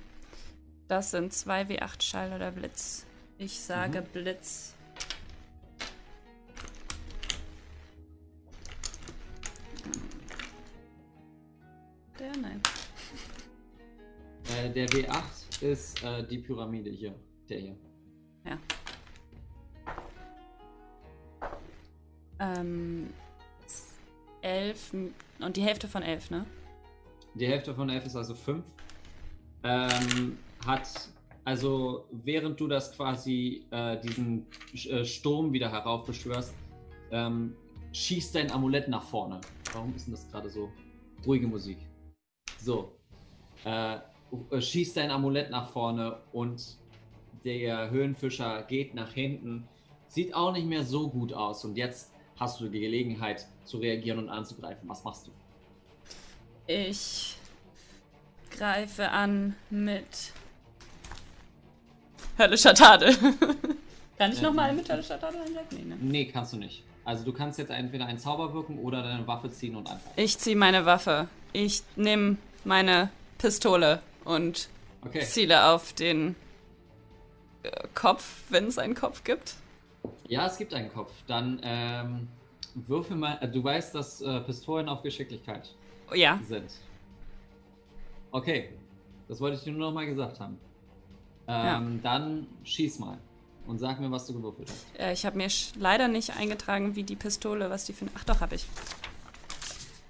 Das 0.89 1.11
sind 1.11 1.32
2W8 1.32 2.03
Schall 2.03 2.32
oder 2.32 2.51
Blitz. 2.51 3.05
Ich 3.39 3.61
sage 3.61 4.01
Mhm. 4.01 4.07
Blitz. 4.12 4.74
Der, 12.18 12.36
nein. 12.36 12.61
Äh, 14.57 14.70
der 14.70 14.89
W8 14.89 15.62
ist 15.62 16.03
äh, 16.03 16.26
die 16.26 16.39
Pyramide 16.39 16.89
hier. 16.89 17.14
Der 17.51 17.59
hier. 17.59 17.76
Ähm, 22.41 23.11
11 24.41 24.95
und 25.41 25.57
die 25.57 25.61
Hälfte 25.62 25.86
von 25.86 26.03
11, 26.03 26.30
ne? 26.30 26.47
Die 27.34 27.47
Hälfte 27.47 27.74
von 27.74 27.91
11 27.91 28.07
ist 28.07 28.16
also 28.16 28.34
5. 28.34 28.64
Ähm, 29.64 30.39
hat, 30.66 31.09
also 31.44 32.06
während 32.11 32.59
du 32.61 32.68
das 32.68 32.94
quasi 32.94 33.66
äh, 33.70 33.98
diesen 34.00 34.46
äh, 34.72 35.04
Sturm 35.04 35.52
wieder 35.52 35.70
heraufbeschwörst, 35.70 36.54
ähm, 37.11 37.54
schießt 37.92 38.34
dein 38.34 38.50
Amulett 38.52 38.88
nach 38.88 39.02
vorne. 39.02 39.40
Warum 39.72 39.94
ist 39.94 40.06
denn 40.06 40.14
das 40.14 40.30
gerade 40.30 40.50
so? 40.50 40.70
Ruhige 41.26 41.46
Musik. 41.46 41.78
So. 42.61 42.92
Äh, 43.64 43.96
äh, 44.50 44.61
schießt 44.61 44.96
dein 44.96 45.11
Amulett 45.11 45.50
nach 45.50 45.70
vorne 45.70 46.18
und 46.32 46.78
der 47.44 47.90
Höhenfischer 47.90 48.62
geht 48.64 48.94
nach 48.94 49.12
hinten. 49.12 49.66
Sieht 50.09 50.34
auch 50.34 50.52
nicht 50.52 50.66
mehr 50.66 50.84
so 50.84 51.09
gut 51.09 51.32
aus. 51.32 51.64
Und 51.64 51.76
jetzt 51.76 52.12
hast 52.36 52.61
du 52.61 52.68
die 52.68 52.80
Gelegenheit 52.80 53.46
zu 53.64 53.78
reagieren 53.78 54.18
und 54.18 54.28
anzugreifen. 54.28 54.88
Was 54.88 55.04
machst 55.04 55.26
du? 55.26 55.30
Ich 56.66 57.36
greife 58.50 59.11
an 59.11 59.54
mit 59.70 60.32
höllischer 62.39 62.74
Tadel. 62.74 63.14
Kann 64.18 64.32
ich 64.32 64.39
Ähm. 64.39 64.45
nochmal 64.45 64.72
mit 64.72 64.91
höllischer 64.91 65.18
Tadel 65.20 65.41
angreifen? 65.41 65.68
Nee, 65.76 65.84
ne? 65.84 65.97
Nee, 66.01 66.24
kannst 66.26 66.53
du 66.53 66.57
nicht. 66.57 66.82
Also 67.05 67.24
du 67.24 67.32
kannst 67.32 67.59
jetzt 67.59 67.70
entweder 67.70 68.07
einen 68.07 68.18
Zauber 68.18 68.53
wirken 68.53 68.78
oder 68.80 69.03
deine 69.03 69.26
Waffe 69.26 69.51
ziehen 69.51 69.74
und 69.76 69.86
angreifen. 69.86 70.11
Ich 70.16 70.39
ziehe 70.39 70.57
meine 70.57 70.84
Waffe. 70.84 71.28
Ich 71.53 71.82
nehme 71.97 72.36
meine 72.64 73.11
Pistole 73.39 74.01
und 74.24 74.68
Okay. 75.05 75.20
ziele 75.20 75.66
auf 75.66 75.93
den 75.93 76.34
äh, 77.62 77.70
Kopf, 77.95 78.43
wenn 78.51 78.66
es 78.66 78.78
einen 78.78 78.95
Kopf 78.97 79.22
gibt. 79.24 79.55
Ja, 80.26 80.47
es 80.47 80.59
gibt 80.59 80.74
einen 80.74 80.93
Kopf. 80.93 81.12
Dann 81.28 81.61
ähm, 81.62 82.28
würfel 82.74 83.16
mal. 83.16 83.39
Äh, 83.41 83.49
du 83.49 83.62
weißt, 83.62 83.95
dass 83.95 84.20
äh, 84.20 84.41
Pistolen 84.41 84.89
auf 84.89 85.03
Geschicklichkeit 85.03 85.72
Oh, 86.11 86.14
ja, 86.14 86.41
sind. 86.47 86.70
Okay. 88.32 88.70
Das 89.28 89.41
wollte 89.41 89.57
ich 89.57 89.62
dir 89.62 89.70
nur 89.72 89.80
noch 89.89 89.93
mal 89.93 90.07
gesagt 90.07 90.41
haben. 90.41 90.59
Ähm, 91.49 91.94
Ja. 91.96 92.01
Dann 92.03 92.46
schieß 92.64 92.99
mal. 93.01 93.18
Und 93.66 93.78
sag 93.78 94.01
mir, 94.01 94.11
was 94.11 94.26
du 94.26 94.32
gewürfelt 94.34 94.70
hast. 94.70 94.86
äh, 94.99 95.12
ich 95.12 95.26
habe 95.26 95.36
mir 95.36 95.49
leider 95.78 96.09
nicht 96.09 96.36
eingetragen, 96.36 96.94
wie 96.96 97.03
die 97.03 97.16
Pistole, 97.16 97.68
was 97.68 97.84
die 97.84 97.92
für. 97.92 98.07
Ach 98.14 98.24
doch, 98.24 98.40
habe 98.40 98.55
ich. 98.55 98.66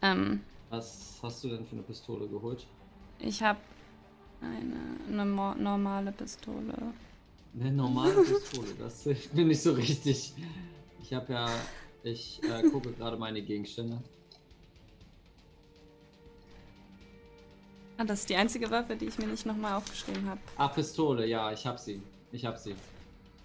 Ähm, 0.02 0.40
Was 0.70 1.18
hast 1.22 1.42
du 1.42 1.48
denn 1.48 1.64
für 1.66 1.72
eine 1.72 1.82
Pistole 1.82 2.28
geholt? 2.28 2.66
ich 3.20 3.42
habe 3.42 3.58
eine, 4.40 4.76
eine 5.22 5.24
normale 5.60 6.12
Pistole. 6.12 6.72
Eine 7.58 7.72
normale 7.72 8.12
Pistole, 8.22 8.68
das 8.78 9.02
hilft 9.02 9.34
mir 9.34 9.44
nicht 9.44 9.60
so 9.60 9.72
richtig. 9.72 10.34
Ich 11.02 11.12
habe 11.12 11.32
ja. 11.32 11.48
Ich 12.04 12.40
äh, 12.44 12.62
gucke 12.70 12.92
gerade 12.92 13.16
meine 13.16 13.42
Gegenstände. 13.42 14.00
Ah, 18.00 18.04
das 18.04 18.20
ist 18.20 18.30
die 18.30 18.36
einzige 18.36 18.70
Waffe, 18.70 18.94
die 18.94 19.06
ich 19.06 19.18
mir 19.18 19.26
nicht 19.26 19.44
nochmal 19.44 19.72
aufgeschrieben 19.74 20.28
habe. 20.30 20.40
Ah, 20.56 20.68
Pistole, 20.68 21.26
ja, 21.26 21.50
ich 21.50 21.66
hab 21.66 21.80
sie. 21.80 22.00
Ich 22.30 22.44
hab 22.46 22.56
sie. 22.56 22.76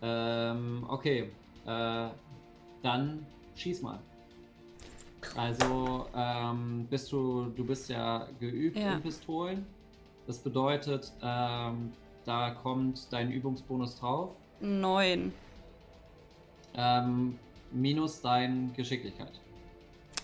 Ähm, 0.03 0.85
okay. 0.87 1.31
Äh, 1.65 2.09
dann 2.83 3.25
schieß 3.55 3.81
mal. 3.81 3.99
Also, 5.35 6.05
ähm, 6.15 6.85
bist 6.87 7.11
du, 7.11 7.45
du 7.55 7.65
bist 7.65 7.89
ja 7.89 8.27
geübt 8.39 8.77
Ja. 8.77 8.93
in 8.93 9.01
Pistolen. 9.01 9.65
Das 10.27 10.37
bedeutet, 10.37 11.11
ähm, 11.23 11.91
da 12.23 12.51
kommt 12.51 13.11
dein 13.11 13.31
Übungsbonus 13.31 13.99
drauf. 13.99 14.35
Neun. 14.59 15.33
Ähm, 16.75 17.39
minus 17.71 18.21
dein 18.21 18.71
Geschicklichkeit. 18.75 19.39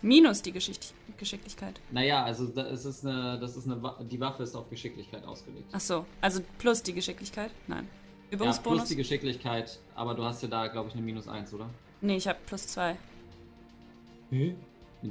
Minus 0.01 0.41
die 0.41 0.51
Geschicht 0.51 0.93
Geschicklichkeit. 1.17 1.79
Naja, 1.91 2.23
also 2.23 2.47
da, 2.47 2.67
es 2.67 2.85
ist 2.85 3.05
eine, 3.05 3.37
das 3.39 3.57
ist 3.57 3.65
eine, 3.69 3.79
die 4.09 4.19
Waffe 4.19 4.43
ist 4.43 4.55
auf 4.55 4.69
Geschicklichkeit 4.69 5.25
ausgelegt. 5.25 5.67
Ach 5.73 5.79
so, 5.79 6.05
also 6.21 6.41
plus 6.57 6.81
die 6.81 6.93
Geschicklichkeit? 6.93 7.51
Nein. 7.67 7.87
Ja, 8.31 8.35
Übungsbonus? 8.35 8.79
plus 8.79 8.89
die 8.89 8.95
Geschicklichkeit, 8.95 9.79
aber 9.95 10.13
du 10.15 10.23
hast 10.23 10.41
ja 10.41 10.47
da, 10.47 10.67
glaube 10.67 10.87
ich, 10.89 10.95
eine 10.95 11.03
minus 11.03 11.27
1, 11.27 11.53
oder? 11.53 11.69
nee, 12.01 12.15
ich 12.15 12.27
habe 12.27 12.39
plus 12.45 12.67
zwei. 12.67 12.95
Wie 14.29 14.55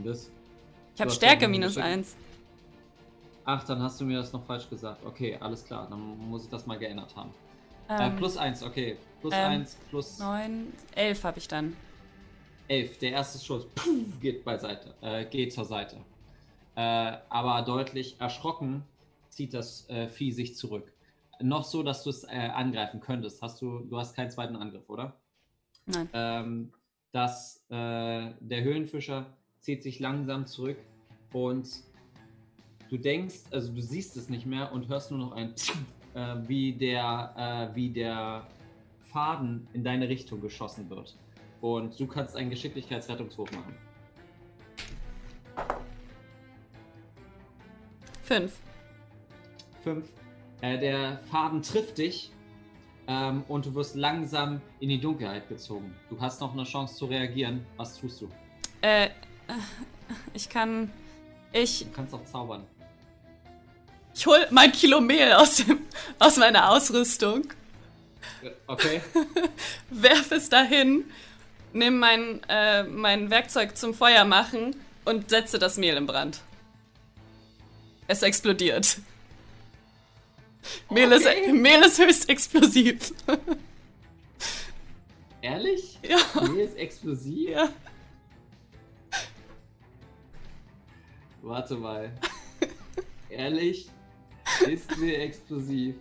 das? 0.05 0.30
Ich 0.95 1.01
habe 1.01 1.11
Stärke 1.11 1.43
ja 1.43 1.49
minus 1.49 1.74
Geschick- 1.74 1.84
eins. 1.84 2.16
Ach, 3.45 3.64
dann 3.64 3.82
hast 3.82 4.01
du 4.01 4.05
mir 4.05 4.18
das 4.18 4.32
noch 4.32 4.45
falsch 4.45 4.68
gesagt. 4.68 5.05
Okay, 5.05 5.36
alles 5.41 5.64
klar. 5.64 5.86
Dann 5.89 6.01
muss 6.28 6.45
ich 6.45 6.51
das 6.51 6.66
mal 6.66 6.78
geändert 6.78 7.14
haben. 7.16 7.30
Ähm, 7.89 8.12
äh, 8.12 8.16
plus 8.16 8.36
1, 8.36 8.62
okay. 8.62 8.99
Plus 9.20 9.32
ähm, 9.34 9.51
1, 9.53 9.76
plus 9.89 10.18
neun, 10.18 10.72
elf 10.95 11.24
habe 11.24 11.39
ich 11.39 11.49
dann. 11.49 11.74
11. 12.68 12.98
Der 12.98 13.12
erste 13.12 13.44
Schuss 13.44 13.66
puh, 13.74 14.04
geht 14.20 14.44
beiseite. 14.44 14.94
Äh, 15.00 15.24
geht 15.24 15.52
zur 15.52 15.64
Seite. 15.64 15.96
Äh, 16.76 17.16
aber 17.28 17.62
deutlich 17.62 18.20
erschrocken 18.20 18.84
zieht 19.30 19.54
das 19.54 19.88
äh, 19.88 20.08
Vieh 20.08 20.32
sich 20.32 20.56
zurück. 20.56 20.92
Noch 21.40 21.64
so, 21.64 21.82
dass 21.82 22.04
du 22.04 22.10
es 22.10 22.24
äh, 22.24 22.28
angreifen 22.28 23.00
könntest. 23.00 23.42
Hast 23.42 23.60
du, 23.62 23.80
du 23.80 23.98
hast 23.98 24.14
keinen 24.14 24.30
zweiten 24.30 24.56
Angriff, 24.56 24.88
oder? 24.88 25.16
Nein. 25.86 26.08
ähm, 26.12 26.72
dass 27.12 27.64
äh, 27.70 28.32
der 28.40 28.62
Höhenfischer 28.62 29.26
zieht 29.60 29.82
sich 29.82 29.98
langsam 30.00 30.46
zurück 30.46 30.76
und 31.32 31.66
du 32.90 32.98
denkst, 32.98 33.44
also 33.50 33.72
du 33.72 33.80
siehst 33.80 34.16
es 34.18 34.28
nicht 34.28 34.44
mehr 34.44 34.70
und 34.72 34.88
hörst 34.88 35.10
nur 35.10 35.20
noch 35.20 35.32
ein 35.32 35.54
äh, 36.14 36.36
wie 36.46 36.74
der 36.74 37.70
wie 37.74 37.88
der 37.88 38.46
Faden 39.04 39.66
in 39.72 39.82
deine 39.82 40.08
Richtung 40.08 40.42
geschossen 40.42 40.90
wird. 40.90 41.16
Und 41.61 41.98
du 41.98 42.06
kannst 42.06 42.36
einen 42.36 42.50
Geschicklichkeitsrettungswurf 42.50 43.50
machen. 43.52 43.74
Fünf. 48.22 48.52
Fünf. 49.82 50.06
Äh, 50.61 50.78
der 50.78 51.20
Faden 51.30 51.62
trifft 51.62 51.98
dich 51.98 52.30
ähm, 53.06 53.42
und 53.48 53.66
du 53.66 53.74
wirst 53.74 53.94
langsam 53.96 54.61
in 54.80 54.88
die 54.88 55.00
Dunkelheit 55.00 55.48
gezogen. 55.48 55.94
Du 56.11 56.20
hast 56.20 56.40
noch 56.40 56.52
eine 56.52 56.64
Chance 56.64 56.94
zu 56.96 57.06
reagieren. 57.06 57.64
Was 57.76 57.98
tust 57.98 58.20
du? 58.20 58.28
Äh, 58.82 59.09
ich 60.34 60.48
kann. 60.48 60.90
Ich, 61.52 61.84
Du 61.86 61.90
kannst 61.92 62.12
auch 62.12 62.24
zaubern. 62.24 62.64
ich 64.14 64.26
hol 64.26 64.46
mein 64.50 64.70
Kilo 64.72 65.00
Mehl 65.00 65.32
aus, 65.32 65.56
dem, 65.56 65.78
aus 66.18 66.36
meiner 66.36 66.70
Ausrüstung, 66.70 67.44
Äh, 68.42 68.50
Okay. 68.66 69.00
werf 69.90 70.30
es 70.32 70.50
dahin, 70.50 71.04
nehme 71.72 71.96
mein, 71.96 72.40
äh, 72.48 72.82
mein 72.84 73.30
Werkzeug 73.30 73.76
zum 73.76 73.94
Feuer 73.94 74.24
machen 74.24 74.76
und 75.04 75.30
setze 75.30 75.58
das 75.58 75.76
Mehl 75.76 75.96
in 75.96 76.06
Brand. 76.06 76.40
Es 78.06 78.22
explodiert. 78.22 78.98
Mehl, 80.90 81.12
ist, 81.12 81.26
Okay. 81.26 81.52
Mehl 81.52 81.80
ist 81.82 81.98
höchst 81.98 82.28
explosiv. 82.28 83.12
Ehrlich? 85.40 85.98
ja, 86.02 86.18
Mehl 86.42 86.60
ist 86.66 86.76
explosiv? 86.76 87.50
ja. 87.50 87.68
Warte 91.42 91.76
mal. 91.76 92.10
Ehrlich? 93.30 93.88
Ist 94.66 94.96
Mehl 94.98 95.20
explosiv? 95.20 95.96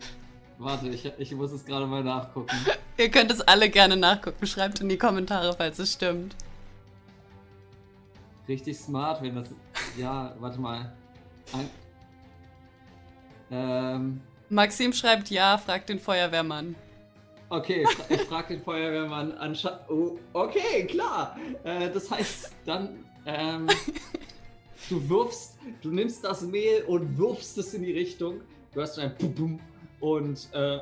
Warte, 0.59 0.89
ich, 0.89 1.05
ich 1.17 1.31
muss 1.33 1.51
es 1.51 1.63
gerade 1.65 1.85
mal 1.85 2.03
nachgucken. 2.03 2.55
Ihr 2.97 3.09
könnt 3.09 3.31
es 3.31 3.41
alle 3.41 3.69
gerne 3.69 3.95
nachgucken. 3.95 4.47
Schreibt 4.47 4.79
in 4.79 4.89
die 4.89 4.97
Kommentare, 4.97 5.53
falls 5.55 5.77
es 5.77 5.93
stimmt. 5.93 6.35
Richtig 8.47 8.77
smart, 8.77 9.21
wenn 9.21 9.35
das. 9.35 9.49
Ja, 9.97 10.33
warte 10.39 10.59
mal. 10.59 10.91
An 11.53 11.69
ähm, 13.49 14.21
Maxim 14.49 14.93
schreibt 14.93 15.29
ja, 15.29 15.57
fragt 15.57 15.89
den 15.89 15.99
Feuerwehrmann. 15.99 16.75
Okay, 17.49 17.85
ich 18.09 18.21
frage 18.21 18.55
den 18.55 18.63
Feuerwehrmann 18.63 19.31
anscheinend. 19.33 19.81
Oh, 19.89 20.17
okay, 20.33 20.85
klar. 20.87 21.37
Äh, 21.63 21.89
das 21.91 22.09
heißt, 22.09 22.51
dann. 22.65 23.05
Ähm, 23.25 23.67
du 24.89 25.07
wirfst, 25.09 25.57
du 25.81 25.91
nimmst 25.91 26.23
das 26.23 26.41
Mehl 26.41 26.83
und 26.83 27.17
wirfst 27.17 27.57
es 27.57 27.73
in 27.73 27.83
die 27.83 27.91
Richtung. 27.91 28.41
Du 28.73 28.81
hast 28.81 28.97
ein 28.99 29.15
Pum 29.17 29.35
Pum 29.35 29.59
und 29.99 30.47
äh, 30.53 30.79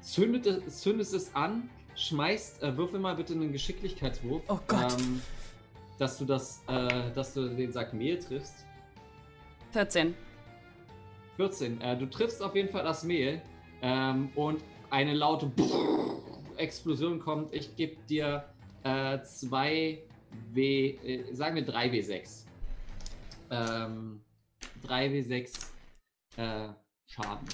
zündet, 0.00 0.46
es- 0.46 0.80
zündest 0.80 1.14
es 1.14 1.34
an, 1.34 1.68
schmeißt, 1.94 2.62
äh, 2.62 2.76
würfel 2.76 2.98
mal 3.00 3.14
bitte 3.16 3.34
einen 3.34 3.52
Geschicklichkeitswurf. 3.52 4.42
Oh 4.48 4.58
Gott. 4.66 4.92
Ähm, 5.00 5.20
dass 5.98 6.18
du 6.18 6.24
das, 6.24 6.62
äh, 6.68 7.10
dass 7.14 7.34
du 7.34 7.48
den 7.48 7.70
Sack 7.72 7.92
Mehl 7.94 8.18
triffst. 8.18 8.64
14. 9.72 10.14
14. 11.36 11.80
Äh, 11.80 11.96
du 11.98 12.06
triffst 12.06 12.42
auf 12.42 12.54
jeden 12.56 12.68
Fall 12.70 12.82
das 12.84 13.04
Mehl 13.04 13.40
ähm, 13.82 14.30
und 14.34 14.62
eine 14.90 15.14
laute 15.14 15.50
Explosion 16.56 17.18
kommt. 17.20 17.52
Ich 17.54 17.74
gebe 17.76 17.96
dir 18.08 18.44
äh, 18.84 19.20
2 19.22 20.02
W, 20.52 20.88
äh, 21.04 21.32
sagen 21.34 21.56
wir 21.56 21.64
3 21.64 21.88
W6. 21.90 22.44
Ähm, 23.50 24.22
3 24.82 25.08
W6 25.08 25.66
äh, 26.36 26.68
Schaden. 27.06 27.46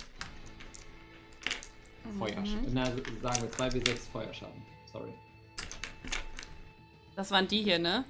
Feuerschaden. 2.18 2.70
Na, 2.72 2.84
sagen 2.86 3.42
wir 3.42 3.50
2 3.50 3.68
W6 3.68 4.10
Feuerschaden. 4.12 4.62
Sorry. 4.92 5.12
Das 7.16 7.30
waren 7.30 7.48
die 7.48 7.62
hier, 7.62 7.78
ne? 7.78 8.04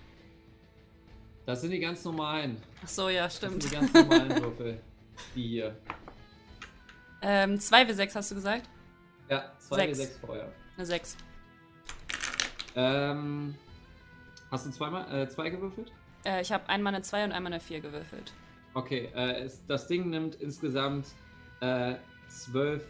Das 1.47 1.63
sind 1.63 1.71
die 1.71 1.79
ganz 1.81 2.05
normalen. 2.05 2.61
Ach 2.85 2.89
so, 2.89 3.09
ja, 3.09 3.25
Das 3.25 3.37
stimmt. 3.37 3.63
sind 3.63 3.73
die 3.73 3.77
ganz 3.77 3.93
normalen 3.93 4.31
Würfel. 4.43 4.81
Die 5.35 5.49
hier. 5.49 5.77
Ähm, 7.23 7.59
2 7.59 7.83
W6 7.85 8.15
hast 8.15 8.31
du 8.31 8.35
gesagt? 8.35 8.69
Ja, 9.31 9.53
2 9.59 9.95
Sechs. 9.95 10.17
W6 10.19 10.27
Feuer. 10.27 10.53
Eine 10.77 10.87
6. 10.87 11.17
Ähm, 12.77 13.55
hast 14.51 14.67
du 14.67 14.71
zweimal, 14.71 15.23
äh, 15.23 15.29
zwei 15.29 15.51
gewürfelt? 15.51 15.91
Äh, 16.25 16.43
ich 16.43 16.53
habe 16.53 16.69
einmal 16.69 16.95
eine 16.95 17.03
2 17.03 17.25
und 17.25 17.33
einmal 17.33 17.53
eine 17.53 17.61
4 17.61 17.81
gewürfelt. 17.81 18.33
Okay, 18.75 19.09
äh, 19.15 19.41
es, 19.45 19.65
das 19.67 19.87
Ding 19.89 20.11
nimmt 20.11 20.37
insgesamt 20.37 21.07
äh, 21.61 21.95
zwölf 22.29 22.85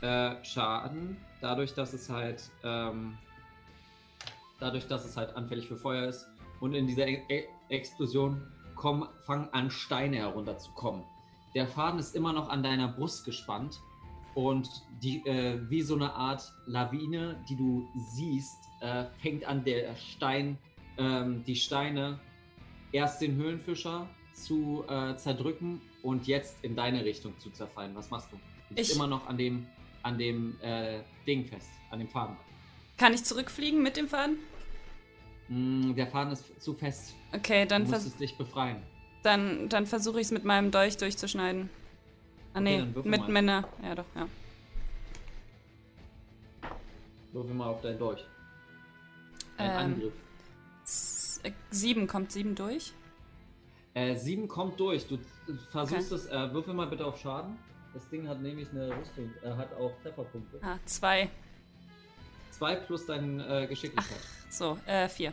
äh, 0.00 0.42
Schaden, 0.44 1.16
dadurch, 1.40 1.74
dass 1.74 1.92
es 1.92 2.08
halt, 2.08 2.50
ähm, 2.62 3.16
dadurch, 4.60 4.86
dass 4.86 5.04
es 5.04 5.16
halt 5.16 5.34
anfällig 5.36 5.68
für 5.68 5.76
Feuer 5.76 6.08
ist. 6.08 6.26
Und 6.60 6.74
in 6.74 6.86
dieser 6.86 7.06
e 7.06 7.22
e 7.28 7.44
Explosion 7.68 8.42
kommen, 8.74 9.08
fangen 9.24 9.48
an 9.52 9.70
Steine 9.70 10.16
herunterzukommen. 10.16 11.04
Der 11.54 11.66
Faden 11.66 11.98
ist 12.00 12.14
immer 12.16 12.32
noch 12.32 12.48
an 12.48 12.62
deiner 12.62 12.88
Brust 12.88 13.24
gespannt 13.24 13.80
und 14.34 14.68
die, 15.02 15.18
äh, 15.26 15.60
wie 15.70 15.82
so 15.82 15.94
eine 15.94 16.12
Art 16.12 16.52
Lawine, 16.66 17.36
die 17.48 17.56
du 17.56 17.88
siehst, 17.96 18.56
äh, 18.80 19.04
fängt 19.20 19.44
an 19.46 19.64
der 19.64 19.94
Stein, 19.96 20.58
ähm, 20.96 21.44
die 21.44 21.56
Steine 21.56 22.18
erst 22.92 23.20
den 23.20 23.36
Höhlenfischer 23.36 24.08
zu 24.32 24.84
äh, 24.88 25.16
zerdrücken 25.16 25.80
und 26.02 26.26
jetzt 26.26 26.62
in 26.62 26.76
deine 26.76 27.04
Richtung 27.04 27.38
zu 27.38 27.50
zerfallen. 27.50 27.94
Was 27.94 28.10
machst 28.10 28.32
du? 28.32 28.36
Du 28.68 28.74
bist 28.74 28.90
Ich- 28.90 28.96
immer 28.96 29.06
noch 29.06 29.26
an 29.26 29.36
dem, 29.36 29.66
an 30.02 30.18
dem 30.18 30.56
äh, 30.60 31.00
Ding 31.26 31.44
fest, 31.44 31.70
an 31.90 31.98
dem 31.98 32.08
Faden. 32.08 32.36
Kann 32.96 33.12
ich 33.14 33.24
zurückfliegen 33.24 33.82
mit 33.82 33.96
dem 33.96 34.08
Faden? 34.08 34.38
Mm, 35.48 35.94
der 35.94 36.06
Faden 36.06 36.32
ist 36.32 36.60
zu 36.62 36.74
fest. 36.74 37.14
Okay, 37.34 37.66
dann, 37.66 37.84
du 37.84 37.90
musst 37.90 38.18
dich 38.20 38.36
befreien. 38.36 38.82
dann, 39.22 39.68
dann 39.68 39.86
versuche 39.86 40.20
ich 40.20 40.26
es 40.26 40.30
mit 40.32 40.44
meinem 40.44 40.70
Dolch 40.70 40.96
durchzuschneiden. 40.96 41.70
Ah, 42.54 42.60
nee, 42.60 42.82
würfel 42.92 43.10
mit. 43.10 43.28
Männer. 43.28 43.68
Ja, 43.82 43.94
doch, 43.94 44.04
ja. 44.14 44.26
Würfel 47.32 47.54
mal 47.54 47.66
auf 47.68 47.80
dein 47.82 47.98
Dolch. 47.98 48.24
Ein 49.58 49.70
Ähm. 49.70 49.76
Angriff. 49.76 50.12
Äh, 51.42 51.52
sieben, 51.70 52.06
kommt 52.06 52.32
sieben 52.32 52.54
durch? 52.54 52.92
Äh, 53.94 54.16
sieben 54.16 54.48
kommt 54.48 54.80
durch. 54.80 55.06
Du 55.06 55.18
versuchst 55.70 56.10
es. 56.12 56.26
Äh, 56.26 56.52
würfel 56.52 56.74
mal 56.74 56.86
bitte 56.86 57.04
auf 57.04 57.18
Schaden. 57.20 57.56
Das 57.94 58.08
Ding 58.10 58.28
hat 58.28 58.40
nämlich 58.40 58.70
eine 58.70 58.88
Rüstung. 58.96 59.30
Er 59.42 59.56
hat 59.56 59.72
auch 59.74 59.92
Trefferpunkte. 60.02 60.58
Ah, 60.62 60.78
zwei. 60.84 61.28
Zwei 62.50 62.76
plus 62.76 63.06
deine 63.06 63.46
äh, 63.62 63.66
Geschicklichkeit. 63.66 64.18
So, 64.50 64.78
äh, 64.86 65.08
vier. 65.08 65.32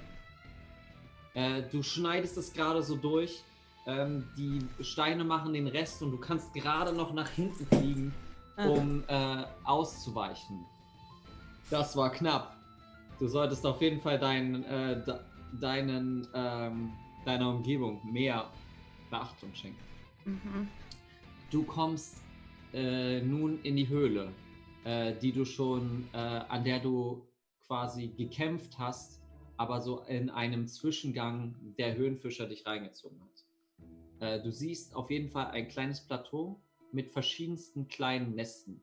Äh, 1.34 1.64
du 1.72 1.84
schneidest 1.84 2.38
es 2.38 2.54
gerade 2.54 2.82
so 2.82 2.96
durch. 2.96 3.44
Ähm, 3.88 4.28
die 4.38 4.60
Steine 4.84 5.24
machen 5.24 5.54
den 5.54 5.68
Rest 5.68 6.02
und 6.02 6.12
du 6.12 6.18
kannst 6.18 6.54
gerade 6.54 6.92
noch 6.94 7.14
nach 7.14 7.30
hinten 7.30 7.66
fliegen, 7.68 8.14
Ah. 8.58 8.68
um 8.68 9.04
äh, 9.08 9.44
auszuweichen. 9.66 10.66
Das 11.70 11.96
war 11.98 12.10
knapp. 12.10 12.56
Du 13.20 13.28
solltest 13.28 13.66
auf 13.66 13.82
jeden 13.82 14.00
Fall 14.02 14.18
dein, 14.18 14.64
äh, 14.64 15.04
de 15.04 15.16
deinen, 15.60 16.26
ähm, 16.34 16.92
deiner 17.26 17.50
Umgebung 17.50 18.00
mehr 18.12 18.50
Beachtung 19.10 19.54
schenken. 19.54 19.80
Mhm. 20.26 20.68
Du 21.52 21.64
kommst 21.64 22.18
äh, 22.76 23.22
nun 23.22 23.62
in 23.64 23.78
die 23.78 23.88
Höhle, 23.88 24.34
äh, 24.84 25.14
die 25.22 25.32
du 25.32 25.46
schon, 25.46 26.08
äh, 26.14 26.18
an 26.18 26.64
der 26.66 26.80
du 26.80 27.26
quasi 27.66 28.10
gekämpft 28.10 28.78
hast, 28.78 29.22
aber 29.58 29.80
so 29.80 30.02
in 30.02 30.30
einem 30.30 30.68
Zwischengang 30.68 31.56
der 31.78 31.96
Höhenfischer 31.96 32.48
dich 32.48 32.66
reingezogen 32.66 33.20
hat. 33.22 33.46
Äh, 34.20 34.44
du 34.44 34.52
siehst 34.52 34.94
auf 34.94 35.10
jeden 35.10 35.30
Fall 35.30 35.48
ein 35.48 35.70
kleines 35.70 36.02
Plateau 36.02 36.62
mit 36.92 37.10
verschiedensten 37.10 37.88
kleinen 37.88 38.36
Nesten. 38.36 38.82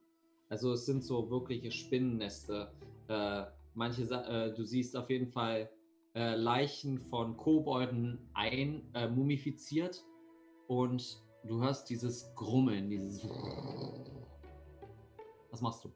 Also 0.48 0.72
es 0.72 0.86
sind 0.86 1.04
so 1.04 1.30
wirkliche 1.30 1.70
Spinnenneste. 1.70 2.72
Äh, 3.08 3.44
manche, 3.74 4.02
äh, 4.04 4.54
du 4.54 4.64
siehst 4.64 4.96
auf 4.96 5.10
jeden 5.10 5.28
Fall 5.28 5.70
Leichen 6.14 7.00
von 7.00 7.38
Kobolden 7.38 8.18
ein, 8.34 8.82
mumifiziert 9.14 10.04
und 10.66 11.21
du 11.44 11.60
hörst 11.60 11.88
dieses 11.90 12.34
Grummeln, 12.34 12.90
dieses. 12.90 13.26
Was 15.50 15.60
machst 15.60 15.84
du? 15.84 15.90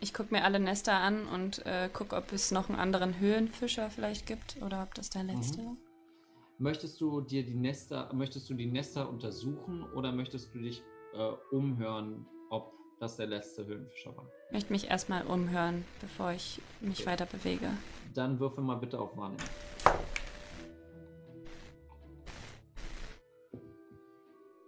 Ich 0.00 0.12
gucke 0.14 0.34
mir 0.34 0.44
alle 0.44 0.60
Nester 0.60 0.94
an 0.94 1.26
und 1.26 1.64
äh, 1.66 1.88
gucke, 1.92 2.14
ob 2.16 2.32
es 2.32 2.50
noch 2.50 2.68
einen 2.68 2.78
anderen 2.78 3.18
Höhenfischer 3.18 3.90
vielleicht 3.90 4.26
gibt 4.26 4.60
oder 4.62 4.82
ob 4.82 4.94
das 4.94 5.10
der 5.10 5.24
letzte 5.24 5.58
war. 5.58 5.76
Möchtest 6.58 7.00
du 7.00 7.20
dir 7.20 7.44
die 7.44 7.54
Nester, 7.54 8.12
möchtest 8.12 8.50
du 8.50 8.54
die 8.54 8.66
Nester 8.66 9.08
untersuchen 9.08 9.84
oder 9.94 10.12
möchtest 10.12 10.54
du 10.54 10.58
dich 10.58 10.82
äh, 11.14 11.30
umhören, 11.54 12.26
ob 12.50 12.72
das 13.00 13.16
der 13.16 13.28
letzte 13.28 13.64
Höhlenfischer 13.64 14.16
war? 14.16 14.26
Ich 14.48 14.52
möchte 14.52 14.72
mich 14.72 14.88
erstmal 14.88 15.26
umhören, 15.26 15.84
bevor 16.00 16.32
ich 16.32 16.60
mich 16.80 17.06
weiter 17.06 17.26
bewege. 17.26 17.70
Dann 18.14 18.40
würfel 18.40 18.62
mal 18.64 18.76
bitte 18.76 18.98
auf 18.98 19.16
Wahrnehmung. 19.16 19.46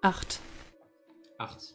Acht. 0.03 0.41
Acht. 1.37 1.75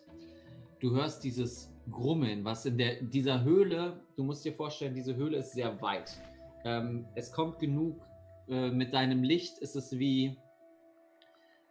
Du 0.80 0.96
hörst 0.96 1.24
dieses 1.24 1.72
Grummeln, 1.92 2.44
was 2.44 2.66
in 2.66 2.78
der, 2.78 3.04
dieser 3.04 3.44
Höhle, 3.44 4.02
du 4.16 4.24
musst 4.24 4.44
dir 4.44 4.54
vorstellen, 4.54 4.96
diese 4.96 5.16
Höhle 5.16 5.38
ist 5.38 5.54
sehr 5.54 5.80
weit. 5.80 6.20
Ähm, 6.64 7.06
es 7.14 7.32
kommt 7.32 7.60
genug, 7.60 8.02
äh, 8.48 8.72
mit 8.72 8.96
deinem 8.96 9.22
Licht 9.22 9.60
ist 9.60 9.76
es 9.76 10.00
wie, 10.00 10.36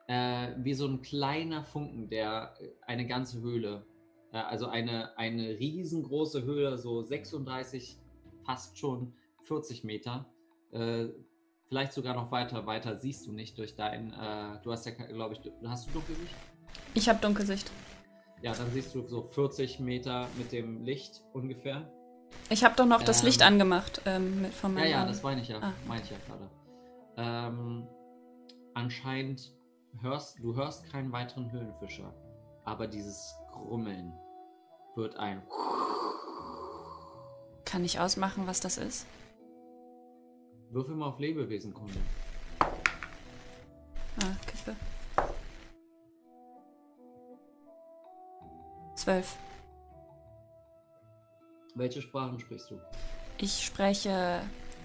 äh, 0.06 0.52
wie 0.58 0.74
so 0.74 0.86
ein 0.86 1.02
kleiner 1.02 1.64
Funken, 1.64 2.08
der 2.08 2.56
eine 2.86 3.08
ganze 3.08 3.40
Höhle, 3.40 3.84
äh, 4.32 4.36
also 4.36 4.68
eine, 4.68 5.18
eine 5.18 5.58
riesengroße 5.58 6.44
Höhle, 6.44 6.78
so 6.78 7.02
36, 7.02 7.98
fast 8.44 8.78
schon 8.78 9.12
40 9.42 9.82
Meter, 9.82 10.32
äh, 10.70 11.08
vielleicht 11.74 11.92
sogar 11.92 12.14
noch 12.14 12.30
weiter, 12.30 12.66
weiter 12.66 12.96
siehst 13.00 13.26
du 13.26 13.32
nicht 13.32 13.58
durch 13.58 13.74
dein, 13.74 14.12
äh, 14.12 14.60
du 14.62 14.70
hast 14.70 14.86
ja, 14.86 14.92
glaube 14.92 15.34
ich, 15.34 15.40
du, 15.40 15.50
hast 15.66 15.88
du 15.88 15.90
Dunkelsicht? 15.90 16.32
Ich 16.94 17.08
habe 17.08 17.18
Dunkelsicht. 17.20 17.68
Ja, 18.42 18.52
dann 18.54 18.70
siehst 18.70 18.94
du 18.94 19.04
so 19.08 19.24
40 19.32 19.80
Meter 19.80 20.28
mit 20.38 20.52
dem 20.52 20.84
Licht 20.84 21.20
ungefähr. 21.32 21.90
Ich 22.48 22.62
habe 22.62 22.76
doch 22.76 22.86
noch 22.86 23.02
das 23.02 23.20
Ähm, 23.22 23.26
Licht 23.26 23.42
angemacht 23.42 24.02
ähm, 24.06 24.42
mit, 24.42 24.54
von 24.54 24.72
Ja, 24.76 24.80
meinem 24.82 24.90
ja, 24.92 24.98
Arm. 25.00 25.08
das 25.08 25.22
meine 25.24 25.40
ich 25.40 25.48
ja, 25.48 25.58
Ah. 25.60 25.72
meine 25.88 26.02
ich 26.02 26.10
ja 26.10 26.16
gerade. 26.28 26.48
Ähm, 27.16 27.88
anscheinend 28.74 29.52
hörst 30.00 30.38
du 30.38 30.54
hörst 30.54 30.88
keinen 30.92 31.10
weiteren 31.10 31.50
Höhlenfischer, 31.50 32.14
aber 32.64 32.86
dieses 32.86 33.34
Grummeln 33.50 34.12
wird 34.94 35.16
ein. 35.16 35.42
Kann 37.64 37.84
ich 37.84 37.98
ausmachen, 37.98 38.46
was 38.46 38.60
das 38.60 38.78
ist? 38.78 39.06
Würfel 40.74 40.96
mal 40.96 41.06
auf 41.06 41.20
Lebewesenkunde. 41.20 41.94
Ah, 42.58 44.34
Kippe. 44.44 44.74
Zwölf. 48.96 49.36
Welche 51.76 52.02
Sprachen 52.02 52.40
sprichst 52.40 52.72
du? 52.72 52.80
Ich 53.38 53.64
spreche 53.64 54.40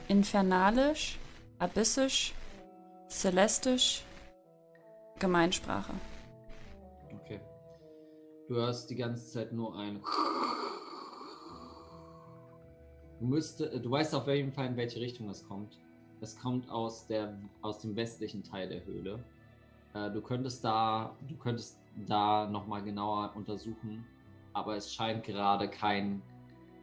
Infernalisch, 0.08 1.18
Abyssisch, 1.58 2.36
Celestisch, 3.08 4.04
Gemeinsprache. 5.18 5.94
Okay. 7.16 7.40
Du 8.48 8.56
hörst 8.56 8.92
die 8.92 8.96
ganze 8.96 9.26
Zeit 9.26 9.54
nur 9.54 9.76
ein. 9.76 10.04
Du, 13.20 13.26
müsste, 13.26 13.80
du 13.80 13.92
weißt 13.92 14.16
auf 14.16 14.28
jeden 14.28 14.52
Fall, 14.52 14.68
in 14.68 14.78
welche 14.78 15.00
Richtung 15.00 15.30
es 15.30 15.46
kommt. 15.48 15.78
Es 16.22 16.38
kommt 16.40 16.70
aus, 16.70 17.08
der, 17.08 17.38
aus 17.62 17.80
dem 17.80 17.96
westlichen 17.96 18.44
Teil 18.44 18.70
der 18.70 18.86
Höhle. 18.86 19.20
Äh, 19.94 20.12
du 20.12 20.22
könntest 20.22 20.64
da, 20.64 21.16
du 21.28 21.36
könntest 21.36 21.78
da 22.08 22.48
nochmal 22.48 22.84
genauer 22.84 23.32
untersuchen, 23.36 24.06
aber 24.54 24.76
es 24.76 24.94
scheint 24.94 25.24
gerade 25.24 25.70
kein, 25.70 26.22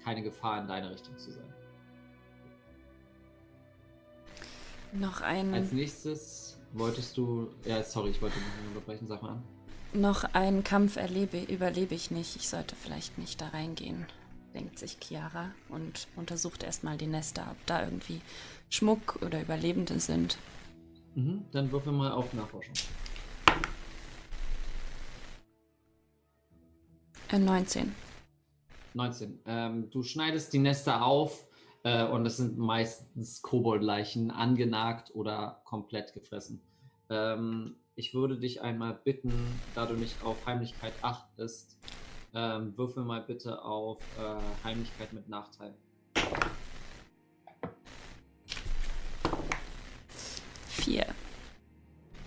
keine 0.05 0.23
Gefahr 0.23 0.61
in 0.61 0.69
deine 0.69 0.91
Richtung 0.91 1.17
zu 1.19 1.33
sein. 1.33 1.53
Noch 4.93 5.21
ein, 5.21 5.53
Als 5.53 5.73
nächstes 5.73 6.59
wolltest 6.73 7.17
du. 7.17 7.49
Ja, 7.65 7.83
sorry, 7.83 8.11
ich 8.11 8.23
wollte 8.23 8.39
nicht 8.39 8.69
unterbrechen, 8.69 9.07
sag 9.09 9.23
mal 9.23 9.31
an. 9.33 9.43
noch 9.93 10.25
einen 10.33 10.65
Kampf 10.65 10.97
erlebe, 10.97 11.39
überlebe 11.43 11.95
ich 11.95 12.11
nicht. 12.11 12.37
Ich 12.37 12.49
sollte 12.49 12.77
vielleicht 12.77 13.19
nicht 13.19 13.41
da 13.41 13.49
reingehen, 13.49 14.07
denkt 14.57 14.79
sich 14.79 14.97
Chiara 14.99 15.51
und 15.69 16.09
untersucht 16.17 16.63
erstmal 16.63 16.97
die 16.97 17.07
Nester, 17.07 17.47
ob 17.51 17.67
da 17.67 17.85
irgendwie 17.85 18.21
Schmuck 18.71 19.19
oder 19.21 19.41
Überlebende 19.43 20.01
sind. 20.01 20.39
Mhm, 21.15 21.45
dann 21.53 21.71
würfel 21.71 21.93
mal 21.93 22.11
auf 22.11 22.33
Nachforschung. 22.33 22.75
Äh, 27.29 27.39
19. 27.39 27.95
19. 28.95 29.41
Ähm, 29.45 29.91
du 29.91 30.03
schneidest 30.03 30.55
die 30.55 30.59
Nester 30.59 31.05
auf 31.05 31.47
äh, 31.83 32.07
und 32.07 32.25
es 32.25 32.39
sind 32.39 32.57
meistens 32.57 33.43
Koboldleichen, 33.43 34.31
angenagt 34.31 35.15
oder 35.15 35.61
komplett 35.65 36.15
gefressen. 36.15 36.63
Ähm, 37.11 37.77
ich 37.95 38.15
würde 38.15 38.39
dich 38.39 38.63
einmal 38.63 38.95
bitten, 39.05 39.63
da 39.75 39.85
du 39.85 39.97
nicht 39.97 40.23
auf 40.23 40.47
Heimlichkeit 40.47 41.05
achtest, 41.05 41.79
ähm, 42.35 42.77
würfel 42.77 43.05
mal 43.05 43.23
bitte 43.23 43.63
auf 43.65 43.99
äh, 44.19 44.65
Heimlichkeit 44.65 45.13
mit 45.13 45.29
Nachteil. 45.29 45.75
Vier. 50.69 51.07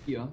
Hier. 0.06 0.28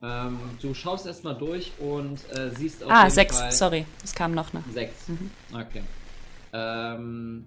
Ähm, 0.00 0.38
du 0.62 0.74
schaust 0.74 1.06
erstmal 1.06 1.36
durch 1.36 1.72
und 1.80 2.18
äh, 2.36 2.50
siehst 2.54 2.84
auf 2.84 2.90
Ah, 2.90 3.02
jeden 3.04 3.14
sechs. 3.14 3.38
Fall 3.38 3.52
Sorry, 3.52 3.86
es 4.04 4.14
kam 4.14 4.32
noch 4.32 4.52
eine. 4.54 4.62
Sechs. 4.72 5.08
Mhm. 5.08 5.30
Okay. 5.52 5.82
Ähm, 6.52 7.46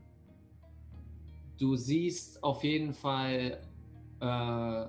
du 1.58 1.76
siehst 1.76 2.44
auf 2.44 2.64
jeden 2.64 2.94
Fall, 2.94 3.58
äh, 4.20 4.86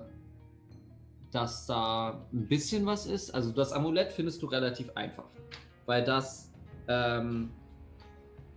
dass 1.31 1.65
da 1.65 2.25
ein 2.33 2.47
bisschen 2.47 2.85
was 2.85 3.05
ist. 3.05 3.31
Also 3.33 3.51
das 3.51 3.71
Amulett 3.71 4.11
findest 4.11 4.41
du 4.41 4.47
relativ 4.47 4.89
einfach, 4.95 5.25
weil 5.85 6.03
das 6.03 6.51
ähm, 6.87 7.51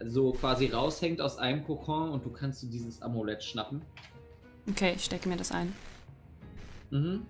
so 0.04 0.32
quasi 0.32 0.66
raushängt 0.66 1.20
aus 1.20 1.38
einem 1.38 1.64
Kokon 1.64 2.10
und 2.10 2.24
du 2.24 2.30
kannst 2.30 2.62
dir 2.62 2.68
dieses 2.68 3.02
Amulett 3.02 3.42
schnappen. 3.42 3.82
Okay, 4.68 4.94
ich 4.96 5.04
stecke 5.04 5.28
mir 5.28 5.36
das 5.36 5.52
ein. 5.52 5.72
Mhm. 6.90 7.26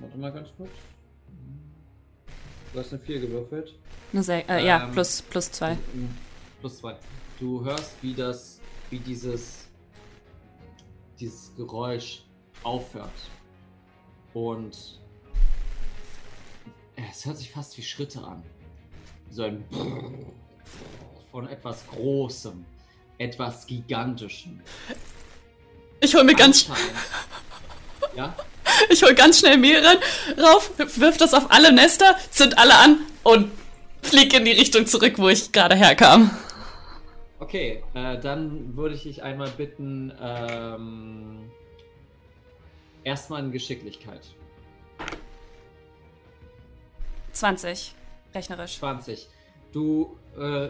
Warte 0.00 0.18
mal 0.18 0.32
ganz 0.32 0.48
kurz. 0.56 0.70
Du 2.72 2.78
hast 2.78 2.92
eine 2.92 3.02
4 3.02 3.20
gewürfelt. 3.20 3.74
Eine 4.12 4.22
Se 4.22 4.48
äh, 4.48 4.66
ja, 4.66 4.84
Ähm, 4.84 4.92
plus, 4.92 5.22
plus 5.22 5.50
zwei. 5.52 5.74
Mhm. 5.74 6.10
Plus 6.60 6.78
zwei. 6.78 6.96
Du 7.38 7.64
hörst, 7.64 8.02
wie 8.02 8.14
das, 8.14 8.60
wie 8.90 8.98
dieses, 8.98 9.68
dieses 11.18 11.54
Geräusch 11.56 12.24
aufhört. 12.62 13.10
Und 14.32 15.00
es 16.96 17.26
hört 17.26 17.36
sich 17.36 17.50
fast 17.50 17.76
wie 17.76 17.82
Schritte 17.82 18.22
an. 18.22 18.42
So 19.32 19.44
ein 19.44 19.64
von 21.30 21.48
etwas 21.48 21.86
Großem, 21.86 22.66
etwas 23.16 23.66
Gigantischem. 23.66 24.60
Ich 26.00 26.14
hol 26.14 26.22
mir 26.24 26.34
ganz, 26.34 26.68
Anscheinend- 26.68 26.92
Ja? 28.14 28.36
ich 28.90 29.02
hol 29.02 29.14
ganz 29.14 29.38
schnell 29.38 29.56
Mehl 29.56 29.82
rauf, 30.38 30.70
wirf 30.76 31.16
das 31.16 31.32
auf 31.32 31.50
alle 31.50 31.72
Nester, 31.72 32.14
zünd 32.30 32.58
alle 32.58 32.76
an 32.76 32.98
und 33.22 33.50
flieg 34.02 34.34
in 34.34 34.44
die 34.44 34.52
Richtung 34.52 34.86
zurück, 34.86 35.14
wo 35.16 35.30
ich 35.30 35.50
gerade 35.50 35.76
herkam. 35.76 36.30
Okay, 37.38 37.82
äh, 37.94 38.18
dann 38.20 38.76
würde 38.76 38.94
ich 38.94 39.04
dich 39.04 39.22
einmal 39.22 39.48
bitten, 39.48 40.12
ähm, 40.20 41.50
erstmal 43.02 43.42
in 43.42 43.50
Geschicklichkeit. 43.50 44.20
20. 47.32 47.94
Rechnerisch. 48.34 48.78
20. 48.78 49.28
Du, 49.72 50.16
äh, 50.38 50.68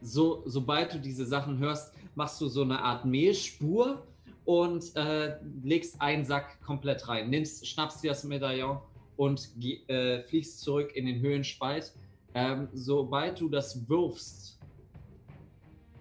so, 0.00 0.42
sobald 0.46 0.94
du 0.94 0.98
diese 0.98 1.24
Sachen 1.24 1.58
hörst, 1.58 1.94
machst 2.14 2.40
du 2.40 2.48
so 2.48 2.62
eine 2.62 2.80
Art 2.82 3.04
Mehlspur 3.04 4.02
und 4.44 4.96
äh, 4.96 5.36
legst 5.62 6.00
einen 6.00 6.24
Sack 6.24 6.60
komplett 6.62 7.06
rein. 7.08 7.30
Nimmst, 7.30 7.66
schnappst 7.66 8.02
dir 8.02 8.10
das 8.10 8.24
Medaillon 8.24 8.78
und 9.16 9.48
äh, 9.88 10.22
fliegst 10.24 10.60
zurück 10.60 10.94
in 10.94 11.06
den 11.06 11.20
Höhenspalt. 11.20 11.92
Ähm, 12.34 12.68
sobald 12.72 13.40
du 13.40 13.48
das 13.48 13.88
wirfst, 13.88 14.58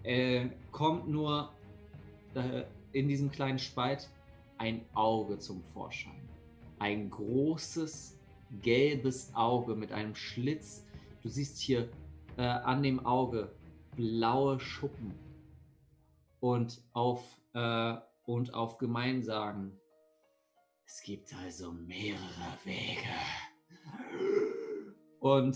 äh, 0.04 0.48
kommt 0.72 1.08
nur 1.08 1.52
äh, 2.34 2.64
in 2.94 3.08
diesem 3.08 3.32
kleinen 3.32 3.60
Spalt 3.60 4.10
ein 4.58 4.86
Auge 4.94 5.38
zum 5.40 5.62
Vorschein. 5.74 6.22
Ein 6.80 7.10
großes 7.10 8.18
gelbes 8.62 9.32
Auge 9.34 9.76
mit 9.76 9.92
einem 9.92 10.16
Schlitz. 10.16 10.86
Du 11.22 11.30
siehst 11.30 11.60
hier 11.60 11.90
äh, 12.38 12.42
an 12.42 12.82
dem 12.82 13.06
Auge 13.06 13.54
blaue 13.96 14.60
Schuppen. 14.60 15.14
Und 16.40 16.82
auf, 16.94 17.24
äh, 17.54 17.96
und 18.24 18.54
auf 18.54 18.80
Gemeinsagen. 18.80 19.80
Es 20.86 21.04
gibt 21.04 21.34
also 21.36 21.72
mehrere 21.72 22.20
Wege. 22.64 23.08
Und 25.20 25.56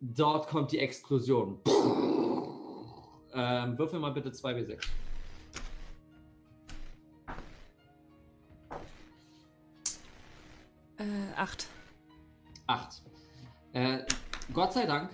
dort 0.00 0.48
kommt 0.48 0.72
die 0.72 0.80
Explosion. 0.80 1.60
Ähm, 3.32 3.78
würfel 3.78 4.00
mal 4.00 4.10
bitte 4.10 4.30
2w6. 4.30 4.84
Äh, 10.98 11.04
8. 11.36 11.66
Acht. 12.66 13.02
Äh, 13.72 14.04
Gott 14.52 14.72
sei 14.72 14.86
Dank, 14.86 15.10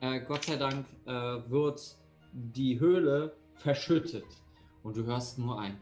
äh, 0.00 0.20
Gott 0.20 0.44
sei 0.44 0.56
Dank 0.56 0.86
äh, 1.06 1.10
wird 1.50 1.96
die 2.32 2.78
Höhle 2.78 3.36
verschüttet 3.56 4.26
und 4.82 4.96
du 4.96 5.04
hörst 5.04 5.38
nur 5.38 5.60
ein 5.60 5.76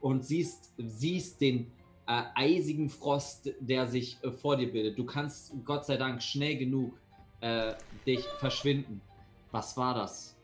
und 0.00 0.24
siehst, 0.24 0.72
siehst 0.78 1.40
den 1.40 1.70
äh, 2.06 2.22
eisigen 2.34 2.90
Frost, 2.90 3.50
der 3.60 3.86
sich 3.86 4.22
äh, 4.22 4.32
vor 4.32 4.56
dir 4.56 4.70
bildet. 4.70 4.98
Du 4.98 5.04
kannst 5.04 5.52
Gott 5.64 5.84
sei 5.84 5.96
Dank 5.96 6.22
schnell 6.22 6.56
genug 6.56 6.98
äh, 7.40 7.74
dich 8.06 8.24
verschwinden. 8.38 9.00
Was 9.50 9.76
war 9.76 9.94
das? 9.94 10.36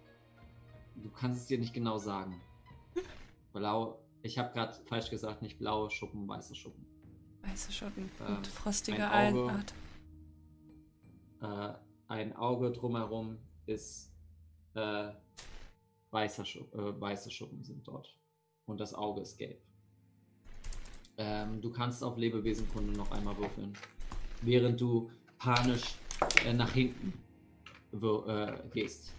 Du 0.96 1.10
kannst 1.10 1.42
es 1.42 1.46
dir 1.46 1.58
nicht 1.58 1.74
genau 1.74 1.98
sagen. 1.98 2.40
Blau. 3.52 3.98
Ich 4.22 4.38
habe 4.38 4.52
gerade 4.52 4.74
falsch 4.86 5.10
gesagt, 5.10 5.42
nicht 5.42 5.58
blaue 5.58 5.90
Schuppen, 5.90 6.26
weiße 6.26 6.54
Schuppen. 6.54 6.84
Weiße 7.42 7.70
Ähm, 8.26 8.36
und 8.36 8.46
frostige 8.46 9.08
ein 9.08 9.36
Auge. 9.36 9.64
Äh, 11.40 11.74
ein 12.08 12.36
Auge 12.36 12.70
drumherum 12.70 13.38
ist 13.66 14.12
äh, 14.74 15.10
weißer 16.10 16.44
Schu 16.44 16.60
äh, 16.72 17.00
weiße 17.00 17.30
Schuppen 17.30 17.62
sind 17.62 17.86
dort. 17.86 18.16
Und 18.66 18.80
das 18.80 18.94
Auge 18.94 19.22
ist 19.22 19.36
gelb. 19.38 19.60
Ähm, 21.18 21.60
du 21.60 21.70
kannst 21.70 22.02
auf 22.02 22.16
Lebewesenkunde 22.16 22.92
noch 22.92 23.10
einmal 23.10 23.36
würfeln. 23.38 23.72
Während 24.42 24.80
du 24.80 25.10
panisch 25.38 25.96
äh, 26.44 26.52
nach 26.52 26.72
hinten 26.72 27.12
äh, 27.92 28.52
gehst. 28.72 29.14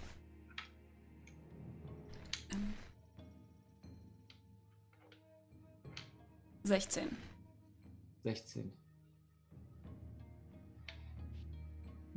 Ähm. 2.52 2.73
16. 6.64 7.15
16. 8.23 8.73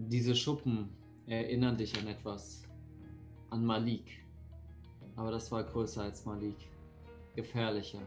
Diese 0.08 0.34
Schuppen 0.34 0.88
erinnern 1.26 1.76
dich 1.76 1.96
an 1.98 2.06
etwas. 2.06 2.62
An 3.50 3.66
Malik. 3.66 4.24
Aber 5.14 5.30
das 5.30 5.52
war 5.52 5.62
größer 5.62 6.02
als 6.02 6.24
Malik. 6.24 6.56
Gefährlicher. 7.36 8.00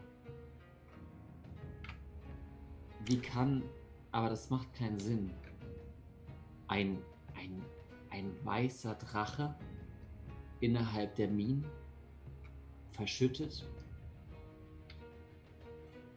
Wie 3.04 3.18
kann. 3.18 3.62
Aber 4.10 4.28
das 4.28 4.50
macht 4.50 4.74
keinen 4.74 4.98
Sinn. 4.98 5.30
Ein. 6.66 6.98
ein. 7.36 7.62
ein 8.10 8.34
weißer 8.44 8.96
Drache 8.96 9.54
innerhalb 10.58 11.14
der 11.14 11.28
Minen 11.28 11.64
verschüttet. 12.90 13.64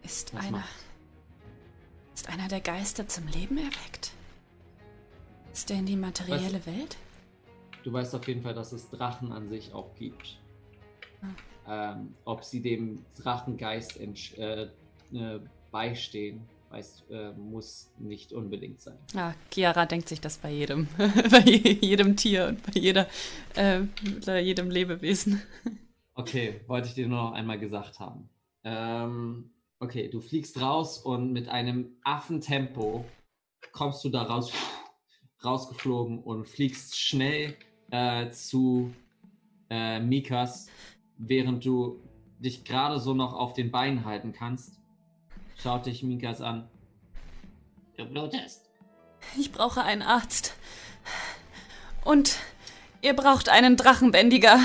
Ist 0.02 0.34
einer. 0.34 0.58
macht? 0.58 0.86
Ist 2.16 2.30
einer 2.30 2.48
der 2.48 2.62
Geister 2.62 3.08
zum 3.08 3.28
Leben 3.28 3.58
erweckt? 3.60 4.17
Ist 5.58 5.72
er 5.72 5.80
in 5.80 5.88
die 5.88 5.96
materielle 5.96 6.64
Welt? 6.68 6.98
Du 7.84 7.92
weißt 7.92 8.14
auf 8.14 8.28
jeden 8.28 8.44
Fall, 8.44 8.54
dass 8.54 8.74
es 8.74 8.92
Drachen 8.92 9.32
an 9.32 9.50
sich 9.50 9.74
auch 9.74 9.96
gibt. 9.96 10.38
Ähm, 11.68 12.14
ob 12.26 12.44
sie 12.44 12.62
dem 12.62 13.04
Drachengeist 13.20 14.00
äh, 14.00 14.68
äh, 15.14 15.40
beistehen, 15.72 16.42
weiß, 16.70 17.06
äh, 17.10 17.32
muss 17.32 17.90
nicht 17.98 18.34
unbedingt 18.34 18.80
sein. 18.82 19.00
Ja, 19.16 19.34
Chiara 19.52 19.88
denkt 19.88 20.08
sich 20.10 20.22
das 20.22 20.38
bei 20.38 20.52
jedem, 20.52 20.88
bei 21.32 21.40
je- 21.40 21.74
jedem 21.82 22.16
Tier 22.16 22.50
und 22.50 22.62
bei 22.62 22.80
jeder, 22.80 23.08
äh, 23.56 23.80
bei 24.28 24.42
jedem 24.42 24.70
Lebewesen. 24.70 25.42
Okay, 26.14 26.62
wollte 26.68 26.88
ich 26.90 26.94
dir 26.94 27.08
nur 27.08 27.18
noch 27.24 27.32
einmal 27.34 27.58
gesagt 27.58 28.00
haben. 28.00 28.30
Ähm, 28.64 29.50
okay, 29.80 30.08
du 30.08 30.22
fliegst 30.22 30.62
raus 30.62 31.00
und 31.00 31.34
mit 31.34 31.50
einem 31.50 31.98
Affentempo 32.04 33.06
kommst 33.72 34.04
du 34.04 34.10
da 34.10 34.22
raus, 34.22 34.52
rausgeflogen 35.44 36.20
und 36.20 36.48
fliegst 36.48 36.98
schnell 36.98 37.56
äh, 37.92 38.30
zu 38.32 38.94
äh, 39.70 40.00
Mikas, 40.00 40.68
während 41.18 41.66
du 41.66 42.02
dich 42.40 42.64
gerade 42.64 43.00
so 43.00 43.14
noch 43.14 43.34
auf 43.34 43.54
den 43.54 43.72
Beinen 43.72 44.06
halten 44.06 44.34
kannst. 44.34 44.80
Schaut 45.62 45.86
dich 45.86 46.04
Mikas 46.04 46.42
an. 46.42 46.70
Du 47.98 48.06
blutest. 48.06 48.70
Ich 49.38 49.52
brauche 49.52 49.84
einen 49.84 50.04
Arzt. 50.04 50.56
Und 52.06 52.38
ihr 53.02 53.16
braucht 53.16 53.50
einen 53.50 53.76
Drachenbändiger. 53.76 54.60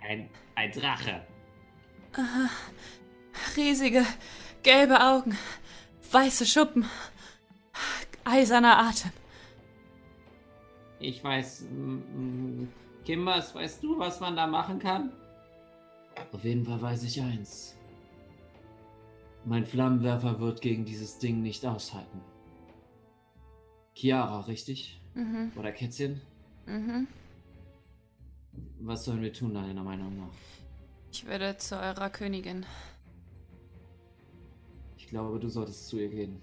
Ein, 0.00 0.28
ein 0.56 0.72
Drache. 0.72 1.24
Riesige, 3.56 4.04
gelbe 4.62 5.00
Augen, 5.00 5.38
weiße 6.10 6.44
Schuppen, 6.44 6.88
eiserner 8.30 8.78
Atem. 8.78 9.10
Ich 10.98 11.22
weiß, 11.24 11.66
Kimbers, 13.04 13.54
weißt 13.54 13.82
du, 13.82 13.98
was 13.98 14.20
man 14.20 14.36
da 14.36 14.46
machen 14.46 14.78
kann? 14.78 15.12
Auf 16.32 16.44
jeden 16.44 16.64
Fall 16.64 16.80
weiß 16.80 17.02
ich 17.04 17.20
eins. 17.22 17.76
Mein 19.46 19.64
Flammenwerfer 19.64 20.38
wird 20.38 20.60
gegen 20.60 20.84
dieses 20.84 21.18
Ding 21.18 21.40
nicht 21.40 21.64
aushalten. 21.64 22.20
Chiara, 23.94 24.40
richtig? 24.40 25.00
Mhm, 25.14 25.52
Oder 25.56 25.72
Kätzchen? 25.72 26.20
mhm. 26.66 27.08
Was 28.82 29.04
sollen 29.04 29.22
wir 29.22 29.32
tun, 29.32 29.54
deiner 29.54 29.82
Meinung 29.82 30.16
nach? 30.18 30.34
Ich 31.12 31.26
würde 31.26 31.56
zu 31.56 31.78
eurer 31.78 32.10
Königin. 32.10 32.64
Ich 34.96 35.06
glaube, 35.08 35.38
du 35.38 35.48
solltest 35.48 35.88
zu 35.88 35.98
ihr 35.98 36.08
gehen. 36.08 36.40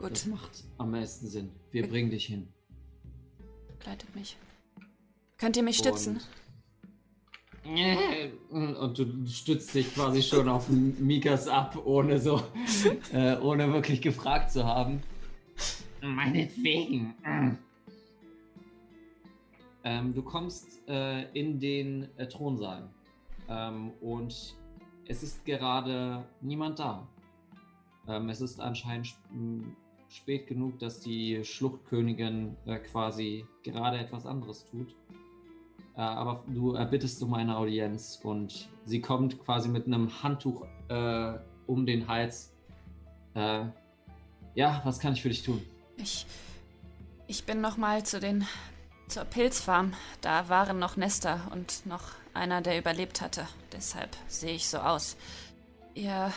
Das 0.00 0.24
Gut, 0.24 0.32
macht 0.32 0.64
am 0.78 0.92
meisten 0.92 1.26
Sinn. 1.26 1.50
Wir 1.72 1.86
bringen 1.86 2.10
dich 2.10 2.26
hin. 2.26 2.48
begleitet 3.68 4.14
mich. 4.14 4.36
Könnt 5.36 5.56
ihr 5.56 5.62
mich 5.62 5.76
stützen? 5.76 6.20
Und, 8.50 8.74
und 8.76 8.98
du 8.98 9.26
stützt 9.26 9.74
dich 9.74 9.94
quasi 9.94 10.22
schon 10.22 10.48
auf 10.48 10.68
Mikas 10.70 11.46
ab, 11.46 11.76
ohne 11.84 12.18
so, 12.18 12.42
äh, 13.12 13.36
ohne 13.36 13.72
wirklich 13.72 14.00
gefragt 14.00 14.50
zu 14.50 14.64
haben. 14.64 15.02
Meinetwegen. 16.02 17.14
Ähm, 19.84 20.14
du 20.14 20.22
kommst 20.22 20.80
äh, 20.88 21.30
in 21.32 21.58
den 21.60 22.08
äh, 22.16 22.26
Thronsaal 22.26 22.88
ähm, 23.48 23.92
und 24.00 24.54
es 25.06 25.22
ist 25.22 25.44
gerade 25.44 26.24
niemand 26.40 26.78
da. 26.78 27.06
Ähm, 28.08 28.28
es 28.28 28.40
ist 28.40 28.60
anscheinend 28.60 29.06
sp 29.08 29.20
m, 29.32 29.76
spät 30.10 30.46
genug, 30.46 30.78
dass 30.78 31.00
die 31.00 31.44
Schluchtkönigin 31.44 32.56
äh, 32.66 32.78
quasi 32.78 33.46
gerade 33.62 33.98
etwas 33.98 34.26
anderes 34.26 34.66
tut. 34.70 34.94
Äh, 35.96 36.00
aber 36.00 36.44
du 36.48 36.74
erbittest 36.74 37.22
um 37.22 37.34
eine 37.34 37.56
Audienz 37.56 38.20
und 38.22 38.68
sie 38.84 39.00
kommt 39.00 39.38
quasi 39.44 39.68
mit 39.68 39.86
einem 39.86 40.22
Handtuch 40.22 40.64
äh, 40.88 41.32
um 41.66 41.86
den 41.86 42.06
Hals. 42.08 42.52
Äh, 43.34 43.64
ja, 44.54 44.80
was 44.84 44.98
kann 44.98 45.12
ich 45.12 45.22
für 45.22 45.28
dich 45.28 45.42
tun? 45.42 45.62
Ich. 45.96 46.26
Ich 47.26 47.44
bin 47.44 47.60
noch 47.60 47.76
mal 47.76 48.04
zu 48.04 48.18
den. 48.18 48.44
zur 49.06 49.24
Pilzfarm. 49.24 49.92
Da 50.20 50.48
waren 50.48 50.78
noch 50.80 50.96
Nester 50.96 51.40
und 51.52 51.86
noch 51.86 52.02
einer, 52.34 52.60
der 52.62 52.78
überlebt 52.78 53.20
hatte. 53.20 53.46
Deshalb 53.72 54.16
sehe 54.26 54.54
ich 54.54 54.68
so 54.68 54.78
aus. 54.78 55.16
Ihr. 55.94 56.32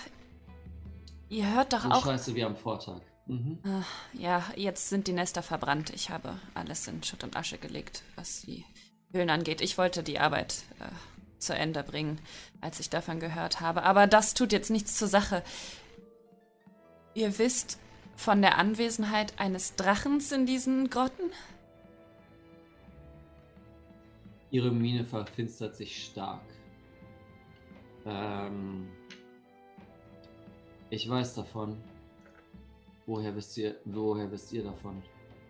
Ihr 1.30 1.52
hört 1.56 1.74
doch 1.74 1.82
So 1.84 1.90
auch. 1.90 2.04
scheiße 2.06 2.36
wie 2.36 2.44
am 2.44 2.56
Vortag. 2.56 3.02
Mhm. 3.26 3.60
Ah, 3.64 3.84
Ja, 4.14 4.44
jetzt 4.56 4.90
sind 4.90 5.08
die 5.08 5.14
Nester 5.14 5.42
verbrannt. 5.44 5.92
Ich 5.92 6.10
habe 6.10 6.38
alles 6.54 6.88
in 6.88 7.04
Schutt 7.04 7.24
und 7.24 7.36
Asche 7.38 7.58
gelegt, 7.58 8.04
was 8.16 8.42
die 8.42 8.66
Höhlen 9.12 9.30
angeht. 9.30 9.62
Ich 9.62 9.78
wollte 9.78 10.04
die 10.04 10.20
Arbeit 10.20 10.64
äh, 10.80 10.86
zu 11.40 11.56
Ende 11.56 11.84
bringen, 11.84 12.20
als 12.62 12.80
ich 12.80 12.90
davon 12.90 13.20
gehört 13.20 13.62
habe. 13.62 13.84
Aber 13.84 14.08
das 14.08 14.34
tut 14.34 14.52
jetzt 14.52 14.70
nichts 14.70 14.98
zur 14.98 15.08
Sache. 15.08 15.44
Ihr 17.14 17.38
wisst 17.38 17.80
von 18.16 18.42
der 18.42 18.58
Anwesenheit 18.58 19.40
eines 19.40 19.76
Drachens 19.76 20.32
in 20.32 20.46
diesen 20.46 20.90
Grotten? 20.90 21.32
Ihre 24.52 24.72
Miene 24.72 25.06
verfinstert 25.06 25.76
sich 25.76 26.06
stark. 26.06 26.44
Ähm, 28.06 28.88
ich 30.90 31.10
weiß 31.10 31.36
davon. 31.36 31.78
Woher 33.06 33.36
wisst 33.36 33.58
ihr, 33.58 33.76
woher 33.86 34.32
wisst 34.32 34.52
ihr 34.54 34.64
davon? 34.64 35.02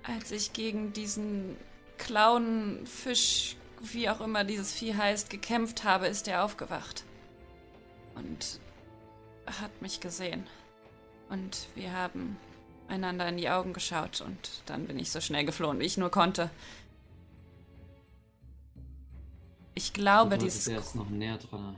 Als 0.03 0.31
ich 0.31 0.53
gegen 0.53 0.91
diesen 0.93 1.55
Clownfisch, 1.97 3.55
wie 3.81 4.09
auch 4.09 4.21
immer 4.21 4.43
dieses 4.43 4.73
Vieh 4.73 4.95
heißt, 4.95 5.29
gekämpft 5.29 5.83
habe, 5.83 6.07
ist 6.07 6.27
er 6.27 6.43
aufgewacht. 6.43 7.03
Und 8.15 8.59
hat 9.45 9.81
mich 9.81 9.99
gesehen. 9.99 10.45
Und 11.29 11.67
wir 11.75 11.93
haben 11.93 12.37
einander 12.87 13.27
in 13.29 13.37
die 13.37 13.49
Augen 13.49 13.73
geschaut 13.73 14.21
und 14.21 14.61
dann 14.65 14.85
bin 14.85 14.99
ich 14.99 15.11
so 15.11 15.21
schnell 15.21 15.45
geflohen, 15.45 15.79
wie 15.79 15.85
ich 15.85 15.97
nur 15.97 16.09
konnte. 16.09 16.49
Ich 19.75 19.93
glaube, 19.93 20.37
dieses. 20.37 20.67
Er 20.67 20.79
ist 20.79 20.95
noch 20.95 21.09
näher 21.09 21.37
dran. 21.37 21.75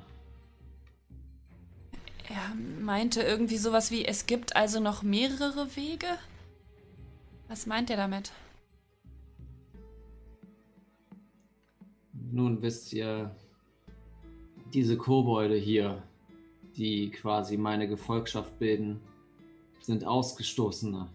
Er 2.29 2.55
meinte 2.55 3.21
irgendwie 3.21 3.57
sowas 3.57 3.91
wie, 3.91 4.05
es 4.05 4.25
gibt 4.25 4.55
also 4.55 4.79
noch 4.79 5.03
mehrere 5.03 5.75
Wege? 5.75 6.07
Was 7.47 7.67
meint 7.67 7.89
er 7.89 7.97
damit? 7.97 8.31
Nun 12.31 12.61
wisst 12.61 12.91
ihr, 12.93 13.35
diese 14.73 14.97
Kobolde 14.97 15.55
hier, 15.55 16.01
die 16.75 17.11
quasi 17.11 17.57
meine 17.57 17.87
Gefolgschaft 17.87 18.57
bilden, 18.59 18.99
sind 19.79 20.03
Ausgestoßene 20.03 21.07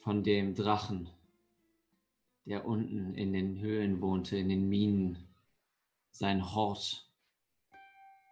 von 0.00 0.24
dem 0.24 0.54
Drachen, 0.54 1.08
der 2.44 2.66
unten 2.66 3.14
in 3.14 3.32
den 3.32 3.60
Höhlen 3.60 4.00
wohnte, 4.00 4.36
in 4.36 4.48
den 4.48 4.68
Minen, 4.68 5.16
sein 6.10 6.54
Hort 6.54 7.07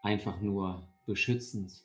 einfach 0.06 0.40
nur 0.40 0.86
beschützend. 1.04 1.82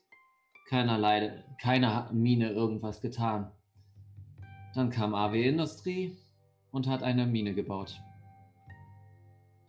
Keinerlei, 0.70 1.44
keiner 1.60 2.12
Mine 2.14 2.52
irgendwas 2.52 3.02
getan. 3.02 3.52
Dann 4.76 4.92
kam 4.92 5.16
AW 5.16 5.42
Industrie 5.42 6.16
und 6.72 6.88
hat 6.88 7.02
eine 7.02 7.26
Mine 7.26 7.56
gebaut. 7.56 8.00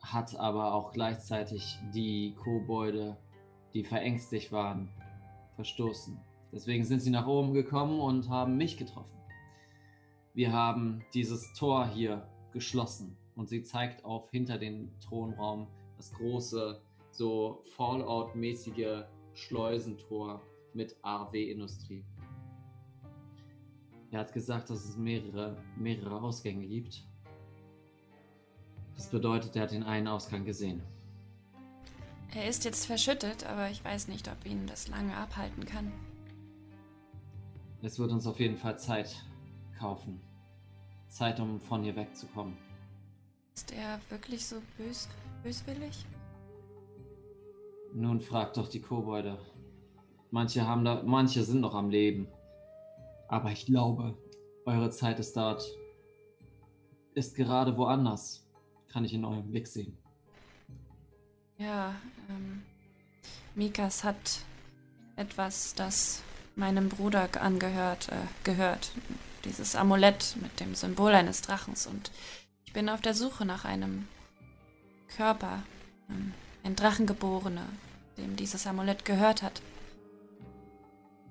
Hat 0.02 0.36
aber 0.36 0.74
auch 0.74 0.92
gleichzeitig 0.92 1.78
die 1.94 2.34
Kobolde, 2.34 3.16
die 3.72 3.84
verängstigt 3.84 4.52
waren, 4.52 4.90
verstoßen. 5.56 6.20
Deswegen 6.52 6.84
sind 6.84 7.00
sie 7.00 7.10
nach 7.10 7.26
oben 7.26 7.54
gekommen 7.54 8.00
und 8.00 8.28
haben 8.28 8.58
mich 8.58 8.76
getroffen. 8.76 9.18
Wir 10.34 10.52
haben 10.52 11.02
dieses 11.14 11.54
Tor 11.54 11.86
hier 11.86 12.28
geschlossen 12.52 13.16
und 13.34 13.48
sie 13.48 13.62
zeigt 13.62 14.04
auf 14.04 14.30
hinter 14.30 14.58
den 14.58 14.92
Thronraum 15.00 15.68
das 15.96 16.12
große, 16.12 16.82
so 17.12 17.62
Fallout-mäßige 17.76 19.04
Schleusentor 19.34 20.42
mit 20.74 20.96
AW-Industrie. 21.02 22.04
Er 24.10 24.20
hat 24.20 24.32
gesagt, 24.32 24.70
dass 24.70 24.84
es 24.84 24.96
mehrere, 24.96 25.56
mehrere 25.76 26.20
Ausgänge 26.20 26.66
gibt. 26.66 27.06
Das 28.94 29.08
bedeutet, 29.08 29.56
er 29.56 29.62
hat 29.62 29.72
den 29.72 29.82
einen 29.82 30.06
Ausgang 30.06 30.44
gesehen. 30.44 30.82
Er 32.34 32.48
ist 32.48 32.64
jetzt 32.64 32.86
verschüttet, 32.86 33.44
aber 33.46 33.70
ich 33.70 33.84
weiß 33.84 34.08
nicht, 34.08 34.28
ob 34.28 34.46
ihn 34.46 34.66
das 34.66 34.88
lange 34.88 35.16
abhalten 35.16 35.64
kann. 35.64 35.92
Es 37.82 37.98
wird 37.98 38.12
uns 38.12 38.26
auf 38.26 38.38
jeden 38.38 38.56
Fall 38.56 38.78
Zeit 38.78 39.24
kaufen. 39.78 40.20
Zeit, 41.08 41.40
um 41.40 41.60
von 41.60 41.82
hier 41.82 41.96
wegzukommen. 41.96 42.56
Ist 43.54 43.72
er 43.72 44.00
wirklich 44.08 44.46
so 44.46 44.62
bös 44.78 45.08
böswillig? 45.42 46.06
Nun 47.94 48.20
fragt 48.20 48.56
doch 48.56 48.68
die 48.68 48.80
Kobolde. 48.80 49.38
Manche 50.30 50.66
haben 50.66 50.84
da, 50.84 51.02
manche 51.04 51.42
sind 51.44 51.60
noch 51.60 51.74
am 51.74 51.90
Leben. 51.90 52.26
Aber 53.28 53.50
ich 53.52 53.66
glaube, 53.66 54.16
eure 54.64 54.90
Zeit 54.90 55.18
ist 55.18 55.36
dort 55.36 55.64
ist 57.14 57.36
gerade 57.36 57.76
woanders. 57.76 58.46
Kann 58.88 59.04
ich 59.04 59.14
in 59.14 59.24
eurem 59.24 59.50
Blick 59.50 59.66
sehen. 59.66 59.96
Ja, 61.56 61.94
ähm, 62.28 62.62
Mikas 63.54 64.04
hat 64.04 64.40
etwas, 65.16 65.74
das 65.74 66.22
meinem 66.56 66.88
Bruder 66.88 67.28
angehört, 67.40 68.08
äh, 68.08 68.26
gehört. 68.44 68.92
Dieses 69.44 69.74
Amulett 69.74 70.36
mit 70.40 70.60
dem 70.60 70.74
Symbol 70.74 71.12
eines 71.12 71.42
Drachens. 71.42 71.86
Und 71.86 72.10
ich 72.64 72.72
bin 72.72 72.88
auf 72.88 73.00
der 73.00 73.14
Suche 73.14 73.44
nach 73.44 73.64
einem 73.64 74.08
Körper, 75.16 75.62
ähm, 76.10 76.32
ein 76.64 76.76
Drachengeborener, 76.76 77.66
dem 78.18 78.36
dieses 78.36 78.66
Amulett 78.66 79.04
gehört 79.04 79.42
hat. 79.42 79.62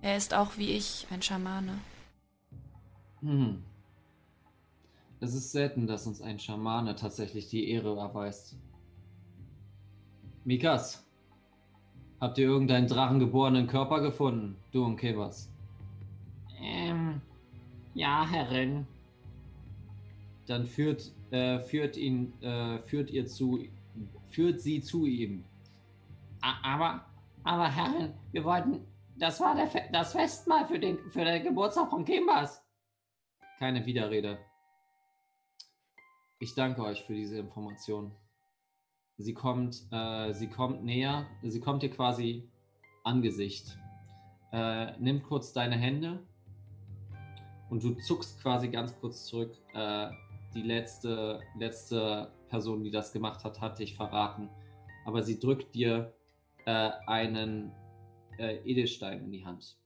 Er 0.02 0.18
ist 0.18 0.34
auch 0.34 0.58
wie 0.58 0.72
ich 0.72 1.08
ein 1.12 1.22
Schamane. 1.22 1.80
Hm. 3.22 3.64
Es 5.20 5.36
ist 5.36 5.52
selten, 5.52 5.86
dass 5.86 6.08
uns 6.08 6.22
ein 6.22 6.40
Schamane 6.40 6.96
tatsächlich 6.96 7.48
die 7.48 7.70
Ehre 7.70 7.96
erweist. 7.96 8.58
Mikas, 10.44 11.06
habt 12.20 12.40
ihr 12.40 12.48
irgendeinen 12.48 12.88
drachengeborenen 12.88 13.68
Körper 13.68 14.02
gefunden, 14.02 14.58
du 14.72 14.84
und 14.84 14.98
Kebas? 14.98 15.52
Ähm, 16.60 17.22
ja, 17.94 18.28
Herrin. 18.28 18.88
Dann 20.48 20.66
führt, 20.66 21.12
äh, 21.30 21.60
führt 21.60 21.98
ihn, 21.98 22.34
äh, 22.42 22.80
führt 22.80 23.12
ihr 23.12 23.28
zu, 23.28 23.64
führt 24.32 24.62
sie 24.62 24.82
zu 24.82 25.06
ihm. 25.06 25.46
Aber, 26.42 27.06
aber 27.44 27.70
Herrin, 27.70 28.14
wir 28.32 28.44
wollten, 28.44 28.86
das 29.18 29.40
war 29.40 29.56
Fe 29.68 29.84
das 29.92 30.14
Festmahl 30.14 30.66
für 30.66 30.80
den, 30.80 30.98
für 31.12 31.24
den 31.24 31.44
Geburtstag 31.44 31.90
von 31.90 32.06
Kimbas. 32.06 32.66
Keine 33.60 33.86
Widerrede. 33.86 34.40
Ich 36.40 36.56
danke 36.56 36.84
euch 36.84 37.04
für 37.04 37.14
diese 37.14 37.38
Information. 37.38 38.12
Sie 39.18 39.36
kommt, 39.36 39.86
äh, 39.92 40.34
sie 40.34 40.48
kommt 40.48 40.84
näher, 40.84 41.28
sie 41.44 41.60
kommt 41.60 41.84
dir 41.84 41.92
quasi 41.92 42.50
Angesicht. 43.04 43.78
Äh, 44.52 44.98
nimm 44.98 45.22
kurz 45.22 45.54
deine 45.54 45.76
Hände 45.76 46.26
und 47.70 47.84
du 47.84 47.94
zuckst 47.94 48.42
quasi 48.42 48.70
ganz 48.70 49.00
kurz 49.00 49.26
zurück. 49.26 49.56
Äh, 49.76 50.10
die 50.56 50.64
letzte, 50.64 51.42
letzte 51.58 52.32
Person, 52.52 52.84
die 52.84 52.92
das 52.92 53.12
gemacht 53.12 53.44
hat, 53.44 53.60
hat 53.60 53.80
dich 53.80 53.96
verraten. 53.96 54.50
Aber 55.06 55.24
sie 55.24 55.40
drückt 55.40 55.74
dir 55.74 56.14
äh, 56.66 56.92
einen 57.08 57.72
äh, 58.38 58.58
Edelstein 58.64 59.24
in 59.24 59.32
die 59.32 59.44
Hand. 59.44 59.78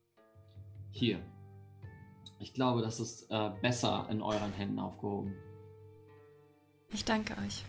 Hier. 0.91 1.19
Ich 2.39 2.53
glaube, 2.53 2.81
das 2.81 2.99
ist 2.99 3.31
äh, 3.31 3.51
besser 3.61 4.07
in 4.09 4.21
euren 4.21 4.51
Händen 4.51 4.79
aufgehoben. 4.79 5.33
Ich 6.91 7.05
danke 7.05 7.33
euch. 7.45 7.63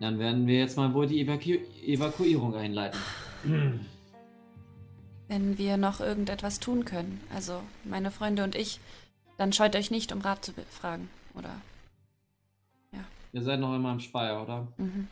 Dann 0.00 0.18
werden 0.18 0.46
wir 0.46 0.58
jetzt 0.58 0.76
mal 0.76 0.92
wohl 0.92 1.06
die 1.06 1.20
Evaku 1.20 1.52
Evakuierung 1.84 2.54
einleiten. 2.54 3.00
Wenn 5.28 5.56
wir 5.58 5.76
noch 5.76 6.00
irgendetwas 6.00 6.60
tun 6.60 6.84
können, 6.84 7.20
also 7.34 7.60
meine 7.84 8.10
Freunde 8.10 8.44
und 8.44 8.54
ich, 8.54 8.80
dann 9.36 9.52
scheut 9.52 9.76
euch 9.76 9.90
nicht, 9.90 10.12
um 10.12 10.20
Rat 10.20 10.44
zu 10.44 10.52
fragen, 10.70 11.08
oder? 11.34 11.60
Ihr 13.34 13.42
seid 13.42 13.58
noch 13.58 13.74
immer 13.74 13.90
im 13.90 13.98
Speier, 13.98 14.40
oder? 14.40 14.68
Mhm. 14.76 15.08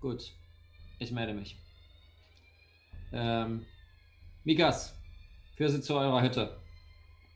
Gut. 0.00 0.32
Ich 0.98 1.12
melde 1.12 1.34
mich. 1.34 1.58
Ähm, 3.12 3.66
Mikas, 4.44 4.94
führ 5.54 5.68
sie 5.68 5.82
zu 5.82 5.94
eurer 5.94 6.22
Hütte. 6.22 6.58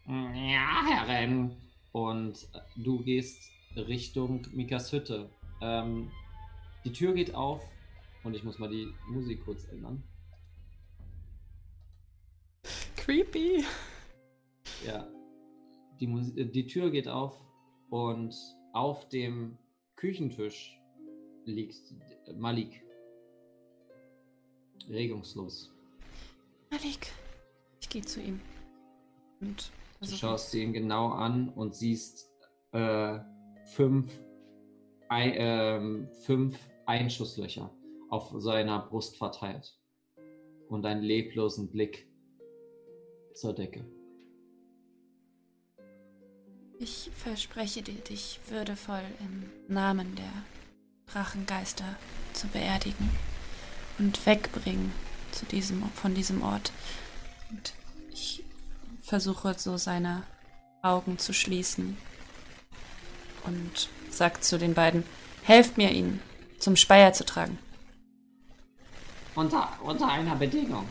Ja, 0.07 0.87
Herrin. 0.89 1.55
Und 1.93 2.49
du 2.77 3.03
gehst 3.03 3.51
Richtung 3.77 4.47
Mikas 4.53 4.91
Hütte. 4.91 5.29
Ähm, 5.61 6.11
die 6.87 6.93
Tür 6.93 7.13
geht 7.13 7.35
auf 7.35 7.63
und 8.25 8.35
ich 8.35 8.43
muss 8.43 8.59
mal 8.59 8.71
die 8.71 8.89
Musik 9.07 9.45
kurz 9.45 9.65
ändern. 9.69 10.03
Creepy. 12.97 13.67
Ja. 14.85 15.07
Die, 16.01 16.07
Mus 16.07 16.37
äh, 16.37 16.47
die 16.47 16.67
Tür 16.67 16.91
geht 16.91 17.09
auf 17.09 17.35
und 17.91 18.35
auf 18.73 19.09
dem 19.09 19.57
Küchentisch 19.97 20.79
liegt 21.45 21.95
Malik. 22.37 22.83
Regungslos. 24.89 25.73
Malik, 26.71 27.13
ich 27.81 27.89
gehe 27.89 28.03
zu 28.03 28.21
ihm. 28.21 28.41
Und 29.41 29.71
Du 30.01 30.07
schaust 30.09 30.53
ihn 30.55 30.73
genau 30.73 31.09
an 31.09 31.49
und 31.49 31.75
siehst 31.75 32.31
äh, 32.73 33.19
fünf, 33.65 34.13
Ei, 35.09 35.33
ähm, 35.37 36.09
fünf 36.25 36.59
Einschusslöcher 36.85 37.71
auf 38.11 38.33
seiner 38.37 38.81
Brust 38.81 39.17
verteilt. 39.17 39.79
Und 40.69 40.85
einen 40.85 41.03
leblosen 41.03 41.71
Blick 41.71 42.09
zur 43.35 43.55
Decke. 43.55 43.87
Ich 46.79 47.11
verspreche 47.17 47.83
dir, 47.83 47.95
dich 47.95 48.39
würdevoll 48.49 49.03
im 49.21 49.51
Namen 49.67 50.15
der 50.15 50.31
Drachengeister 51.07 51.97
zu 52.35 52.49
beerdigen 52.49 53.11
und 53.99 54.27
wegbringen 54.27 54.93
zu 55.33 55.47
diesem, 55.47 55.83
von 55.95 56.15
diesem 56.15 56.43
Ort. 56.43 56.73
Und 57.49 57.73
ich 58.13 58.45
versuche 59.01 59.55
so 59.59 59.79
seine 59.79 60.25
Augen 60.83 61.19
zu 61.19 61.33
schließen 61.33 61.97
und 63.45 63.89
sagt 64.11 64.45
zu 64.45 64.59
den 64.59 64.75
beiden, 64.75 65.05
helft 65.45 65.79
mir, 65.79 65.93
ihn 65.93 66.21
zum 66.59 66.77
Speier 66.77 67.15
zu 67.15 67.25
tragen. 67.25 67.59
Unter, 69.35 69.69
unter 69.83 70.09
einer 70.09 70.37
Bedingung. 70.37 70.87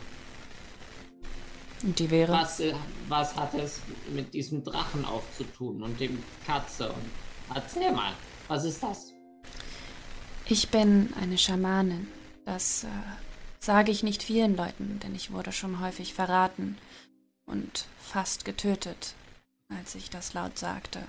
Und 1.83 1.99
die 1.99 2.09
wäre, 2.09 2.31
Was, 2.31 2.59
äh, 2.59 2.73
was 3.07 3.35
hat 3.35 3.53
es 3.53 3.81
mit 4.13 4.33
diesem 4.33 4.63
Drachen 4.63 5.05
aufzutun 5.05 5.83
und 5.83 5.99
dem 5.99 6.21
Katze? 6.45 6.89
Und 6.89 7.09
erzähl 7.53 7.91
mal, 7.91 8.13
was 8.47 8.63
ist 8.65 8.81
das? 8.81 9.15
ich 10.47 10.69
bin 10.69 11.13
eine 11.19 11.37
Schamanin. 11.37 12.07
Das 12.45 12.83
äh, 12.83 12.87
sage 13.59 13.91
ich 13.91 14.03
nicht 14.03 14.21
vielen 14.21 14.55
Leuten, 14.55 14.99
denn 15.01 15.15
ich 15.15 15.31
wurde 15.31 15.51
schon 15.51 15.79
häufig 15.79 16.13
verraten 16.13 16.77
und 17.45 17.85
fast 17.99 18.45
getötet, 18.45 19.15
als 19.69 19.95
ich 19.95 20.09
das 20.09 20.33
laut 20.33 20.57
sagte. 20.57 21.01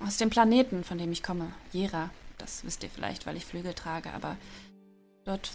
Aus 0.00 0.16
dem 0.16 0.30
Planeten, 0.30 0.84
von 0.84 0.96
dem 0.96 1.12
ich 1.12 1.22
komme, 1.22 1.52
Jera, 1.72 2.10
das 2.38 2.64
wisst 2.64 2.82
ihr 2.82 2.90
vielleicht, 2.90 3.26
weil 3.26 3.36
ich 3.36 3.44
Flügel 3.44 3.74
trage, 3.74 4.12
aber 4.12 4.36
dort 5.24 5.50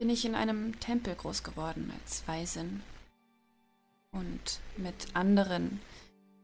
bin 0.00 0.08
ich 0.08 0.24
in 0.24 0.34
einem 0.34 0.80
Tempel 0.80 1.14
groß 1.14 1.42
geworden 1.42 1.92
als 2.00 2.26
Waisin 2.26 2.82
und 4.12 4.60
mit 4.78 4.94
anderen 5.12 5.78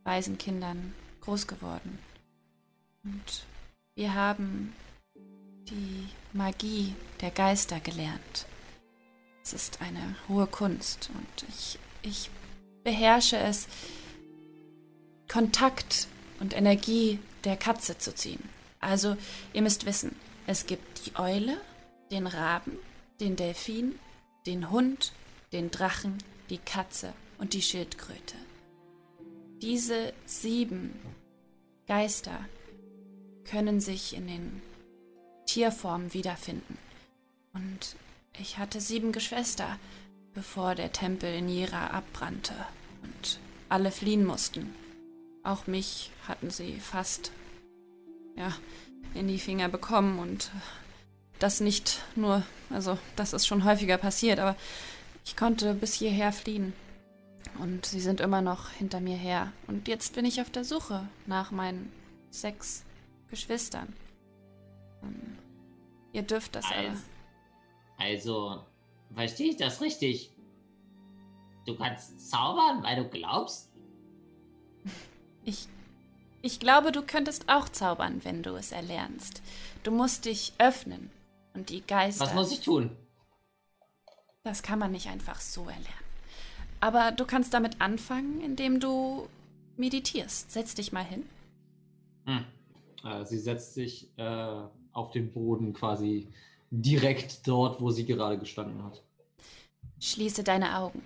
Waisenkindern 0.05 0.95
groß 1.23 1.47
geworden. 1.47 1.99
Und 3.03 3.47
wir 3.95 4.13
haben 4.13 4.75
die 5.71 6.07
Magie 6.35 6.95
der 7.23 7.31
Geister 7.31 7.81
gelernt. 7.81 8.47
Es 9.43 9.55
ist 9.55 9.81
eine 9.81 10.17
hohe 10.29 10.47
Kunst 10.47 11.09
und 11.15 11.49
ich, 11.49 11.79
ich 12.03 12.31
beherrsche 12.85 13.39
es, 13.39 13.69
Kontakt 15.29 16.09
und 16.41 16.55
Energie 16.55 17.21
der 17.45 17.57
Katze 17.57 17.97
zu 17.97 18.15
ziehen. 18.15 18.47
Also, 18.81 19.17
ihr 19.55 19.63
müsst 19.63 19.87
wissen, 19.87 20.15
es 20.47 20.67
gibt 20.67 21.07
die 21.07 21.17
Eule, 21.17 21.59
den 22.11 22.27
Raben, 22.27 22.79
den 23.21 23.37
Delfin, 23.37 23.99
den 24.47 24.71
Hund, 24.71 25.13
den 25.53 25.71
Drachen, 25.71 26.19
die 26.51 26.59
Katze 26.59 27.13
und 27.39 27.55
die 27.55 27.63
Schildkröte. 27.63 28.37
Diese 29.63 30.13
sieben 30.27 30.99
Geister 31.87 32.39
können 33.45 33.81
sich 33.81 34.15
in 34.15 34.27
den 34.27 34.63
Tierformen 35.47 36.13
wiederfinden. 36.13 36.77
Und 37.55 37.97
ich 38.39 38.59
hatte 38.59 38.81
sieben 38.81 39.13
Geschwister, 39.13 39.79
bevor 40.35 40.75
der 40.75 40.93
Tempel 40.93 41.33
in 41.33 41.49
Jera 41.49 41.89
abbrannte 41.89 42.55
und 43.03 43.39
alle 43.69 43.91
fliehen 43.91 44.25
mussten. 44.25 44.75
Auch 45.43 45.67
mich 45.67 46.11
hatten 46.29 46.51
sie 46.51 46.79
fast 46.81 47.33
ja, 48.37 48.53
in 49.15 49.29
die 49.29 49.39
Finger 49.39 49.69
bekommen 49.69 50.19
und 50.19 50.51
das 51.39 51.61
nicht 51.61 52.03
nur, 52.15 52.43
also 52.71 52.99
das 53.17 53.33
ist 53.33 53.47
schon 53.47 53.65
häufiger 53.65 53.99
passiert, 53.99 54.39
aber 54.39 54.57
ich 55.25 55.37
konnte 55.37 55.75
bis 55.75 55.95
hierher 55.95 56.33
fliehen. 56.33 56.73
Und 57.59 57.87
sie 57.87 58.01
sind 58.01 58.21
immer 58.21 58.43
noch 58.43 58.71
hinter 58.71 59.01
mir 59.01 59.17
her. 59.17 59.53
Und 59.67 59.89
jetzt 59.89 60.15
bin 60.15 60.25
ich 60.25 60.41
auf 60.41 60.51
der 60.51 60.65
Suche 60.65 61.09
nach 61.27 61.51
meinen 61.51 61.91
sechs 62.31 62.85
Geschwistern. 63.31 63.95
Ähm, 65.03 65.39
ihr 66.13 66.23
dürft 66.23 66.55
das. 66.55 66.67
Also, 66.71 67.01
also 67.99 68.65
verstehe 69.15 69.51
ich 69.51 69.57
das 69.57 69.81
richtig? 69.81 70.37
du 71.67 71.75
kannst 71.75 72.31
zaubern, 72.31 72.83
weil 72.83 72.97
du 72.97 73.09
glaubst? 73.09 73.71
Ich, 75.49 75.69
ich 76.43 76.59
glaube, 76.59 76.91
du 76.91 77.03
könntest 77.03 77.49
auch 77.49 77.69
zaubern, 77.69 78.25
wenn 78.25 78.43
du 78.43 78.57
es 78.57 78.73
erlernst. 78.73 79.43
Du 79.85 79.93
musst 79.93 80.25
dich 80.25 80.55
öffnen 80.59 81.09
und 81.57 81.71
die 81.71 81.81
Geister. 81.85 82.27
Was 82.27 82.35
muss 82.35 82.53
ich 82.53 82.61
tun? 82.61 82.91
Das 84.45 84.63
kann 84.63 84.79
man 84.79 84.93
nicht 84.93 85.09
einfach 85.09 85.41
so 85.41 85.63
erlernen. 85.63 86.07
Aber 86.79 87.11
du 87.11 87.25
kannst 87.25 87.55
damit 87.55 87.81
anfangen, 87.81 88.41
indem 88.41 88.79
du 88.79 89.29
meditierst. 89.77 90.53
Setz 90.53 90.75
dich 90.75 90.93
mal 90.93 91.05
hin. 91.05 91.25
Hm. 92.27 92.45
Äh, 93.05 93.25
sie 93.25 93.39
setzt 93.39 93.75
sich 93.75 94.09
äh, 94.19 94.63
auf 94.93 95.11
den 95.11 95.33
Boden 95.33 95.73
quasi 95.73 96.29
direkt 96.71 97.47
dort, 97.49 97.81
wo 97.81 97.91
sie 97.91 98.05
gerade 98.05 98.39
gestanden 98.39 98.85
hat. 98.85 99.03
Schließe 100.01 100.45
deine 100.45 100.79
Augen 100.79 101.03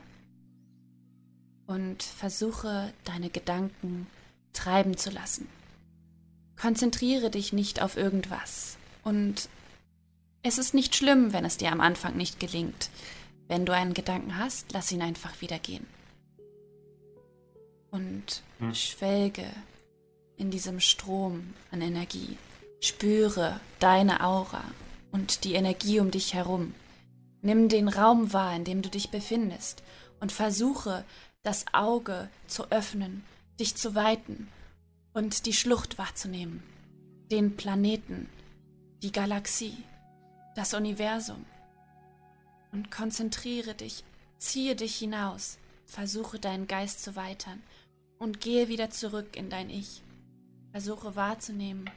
und 1.67 2.03
versuche 2.03 2.93
deine 3.05 3.31
Gedanken 3.31 4.07
treiben 4.53 4.97
zu 4.97 5.11
lassen. 5.11 5.49
Konzentriere 6.61 7.31
dich 7.31 7.53
nicht 7.53 7.81
auf 7.81 7.97
irgendwas. 7.97 8.77
Und 9.05 9.49
es 10.43 10.59
ist 10.59 10.75
nicht 10.75 10.95
schlimm, 10.97 11.33
wenn 11.33 11.45
es 11.45 11.57
dir 11.57 11.73
am 11.73 11.81
Anfang 11.81 12.17
nicht 12.17 12.41
gelingt. 12.41 12.91
Wenn 13.49 13.67
du 13.67 13.75
einen 13.75 13.95
Gedanken 13.95 14.39
hast, 14.39 14.73
lass 14.73 14.93
ihn 14.93 15.03
einfach 15.03 15.41
wieder 15.41 15.59
gehen. 15.59 15.87
Und 17.91 18.43
Hm. 18.59 18.75
schwelge 18.75 19.47
in 20.37 20.51
diesem 20.51 20.81
Strom 20.81 21.55
an 21.71 21.83
Energie. 21.83 22.37
Spüre 22.81 23.61
deine 23.79 24.25
Aura 24.25 24.63
und 25.13 25.45
die 25.45 25.55
Energie 25.55 26.01
um 26.01 26.11
dich 26.11 26.35
herum. 26.35 26.75
Nimm 27.43 27.69
den 27.69 27.89
Raum 27.89 28.33
wahr, 28.33 28.55
in 28.55 28.65
dem 28.65 28.83
du 28.83 28.89
dich 28.89 29.11
befindest 29.11 29.83
und 30.21 30.33
versuche, 30.33 31.05
das 31.43 31.65
Auge 31.73 32.29
zu 32.47 32.71
öffnen, 32.71 33.25
dich 33.59 33.75
zu 33.75 33.95
weiten 33.95 34.49
und 35.13 35.47
die 35.47 35.53
Schlucht 35.53 35.99
wahrzunehmen, 35.99 36.63
den 37.31 37.57
Planeten, 37.57 38.29
die 39.03 39.13
Galaxie, 39.13 39.77
das 40.55 40.75
Universum. 40.75 41.45
Und 42.73 42.91
konzentriere 42.91 43.75
dich, 43.75 44.05
ziehe 44.39 44.77
dich 44.77 44.97
hinaus, 44.97 45.59
versuche 45.87 46.39
deinen 46.39 46.67
Geist 46.67 47.03
zu 47.03 47.17
weitern 47.17 47.63
und 48.19 48.41
gehe 48.41 48.69
wieder 48.69 48.91
zurück 48.91 49.37
in 49.37 49.51
dein 49.51 49.71
Ich. 49.71 50.03
Versuche 50.71 51.17
wahrzunehmen, 51.17 51.91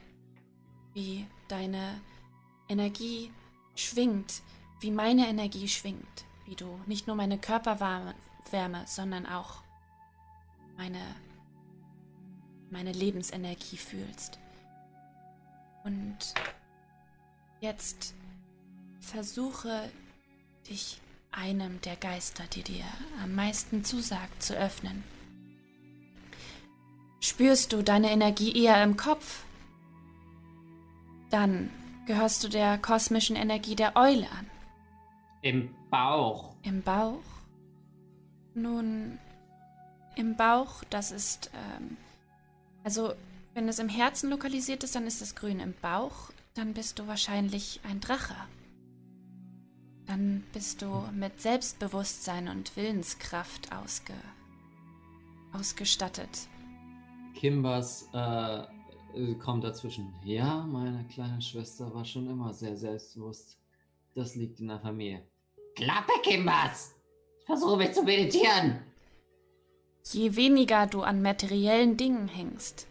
wie 0.94 1.26
deine 1.48 2.00
Energie 2.68 3.30
schwingt, 3.76 4.42
wie 4.80 4.90
meine 4.90 5.28
Energie 5.28 5.68
schwingt, 5.68 6.24
wie 6.46 6.56
du 6.56 6.80
nicht 6.86 7.06
nur 7.06 7.14
meine 7.14 7.38
Körperwärme, 7.38 8.14
Wärme, 8.50 8.84
sondern 8.86 9.26
auch 9.26 9.62
meine, 10.76 11.00
meine 12.70 12.92
Lebensenergie 12.92 13.76
fühlst. 13.76 14.38
Und 15.84 16.18
jetzt 17.60 18.14
versuche 19.04 19.90
dich 20.68 21.00
einem 21.30 21.80
der 21.82 21.96
Geister, 21.96 22.44
die 22.52 22.62
dir 22.62 22.84
am 23.22 23.34
meisten 23.34 23.84
zusagt, 23.84 24.42
zu 24.42 24.56
öffnen. 24.56 25.04
Spürst 27.20 27.72
du 27.72 27.82
deine 27.82 28.10
Energie 28.10 28.56
eher 28.64 28.82
im 28.82 28.96
Kopf? 28.96 29.44
Dann 31.30 31.70
gehörst 32.06 32.44
du 32.44 32.48
der 32.48 32.78
kosmischen 32.78 33.36
Energie 33.36 33.74
der 33.74 33.96
Eule 33.96 34.28
an. 34.30 34.50
Im 35.42 35.74
Bauch. 35.90 36.54
Im 36.62 36.82
Bauch? 36.82 37.22
Nun, 38.54 39.18
im 40.16 40.36
Bauch, 40.36 40.84
das 40.90 41.10
ist, 41.10 41.50
ähm, 41.54 41.96
also 42.84 43.14
wenn 43.54 43.68
es 43.68 43.78
im 43.78 43.88
Herzen 43.88 44.30
lokalisiert 44.30 44.84
ist, 44.84 44.94
dann 44.94 45.06
ist 45.06 45.22
es 45.22 45.34
grün. 45.34 45.60
Im 45.60 45.74
Bauch, 45.80 46.30
dann 46.54 46.74
bist 46.74 46.98
du 46.98 47.06
wahrscheinlich 47.06 47.80
ein 47.88 48.00
Drache. 48.00 48.34
Dann 50.06 50.44
bist 50.52 50.82
du 50.82 51.08
mit 51.12 51.40
Selbstbewusstsein 51.40 52.48
und 52.48 52.76
Willenskraft 52.76 53.72
ausge, 53.72 54.12
ausgestattet. 55.52 56.48
Kimbers 57.34 58.08
äh, 58.12 58.60
äh, 59.14 59.34
kommt 59.36 59.64
dazwischen. 59.64 60.12
Ja, 60.24 60.66
meine 60.66 61.04
kleine 61.04 61.40
Schwester 61.40 61.92
war 61.94 62.04
schon 62.04 62.28
immer 62.28 62.52
sehr 62.52 62.76
selbstbewusst. 62.76 63.58
Das 64.14 64.34
liegt 64.34 64.60
in 64.60 64.68
der 64.68 64.80
Familie. 64.80 65.22
Klappe, 65.74 66.12
Kimbers! 66.22 66.94
Ich 67.40 67.46
versuche 67.46 67.76
mich 67.76 67.92
zu 67.92 68.02
meditieren. 68.02 68.80
Je 70.12 70.36
weniger 70.36 70.86
du 70.86 71.02
an 71.02 71.22
materiellen 71.22 71.96
Dingen 71.96 72.28
hängst, 72.28 72.86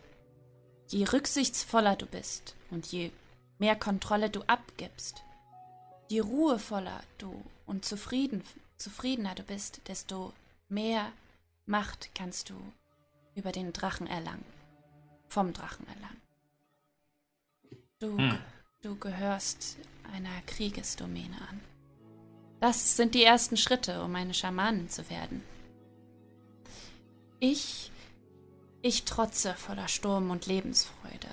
je 0.87 1.05
rücksichtsvoller 1.05 1.95
du 1.95 2.05
bist 2.07 2.55
und 2.71 2.87
je 2.87 3.11
mehr 3.59 3.75
Kontrolle 3.75 4.29
du 4.29 4.41
abgibst, 4.47 5.23
je 6.09 6.21
ruhevoller 6.21 7.01
du 7.17 7.43
und 7.65 7.85
zufrieden, 7.85 8.43
zufriedener 8.77 9.35
du 9.35 9.43
bist, 9.43 9.81
desto 9.87 10.33
mehr 10.69 11.11
Macht 11.65 12.09
kannst 12.13 12.49
du 12.49 12.55
über 13.35 13.51
den 13.51 13.71
Drachen 13.71 14.05
erlangen, 14.07 14.43
vom 15.29 15.53
Drachen 15.53 15.87
erlangen. 15.87 16.21
Du, 17.99 18.17
Hm. 18.17 18.37
du 18.81 18.95
gehörst 18.97 19.77
einer 20.13 20.41
Kriegesdomäne 20.45 21.37
an. 21.49 21.61
Das 22.59 22.95
sind 22.97 23.15
die 23.15 23.23
ersten 23.23 23.57
Schritte, 23.57 24.03
um 24.03 24.15
eine 24.15 24.33
Schamanin 24.33 24.89
zu 24.89 25.09
werden. 25.09 25.41
Ich, 27.39 27.91
ich 28.81 29.03
trotze 29.05 29.53
voller 29.53 29.87
Sturm 29.87 30.31
und 30.31 30.45
Lebensfreude. 30.45 31.27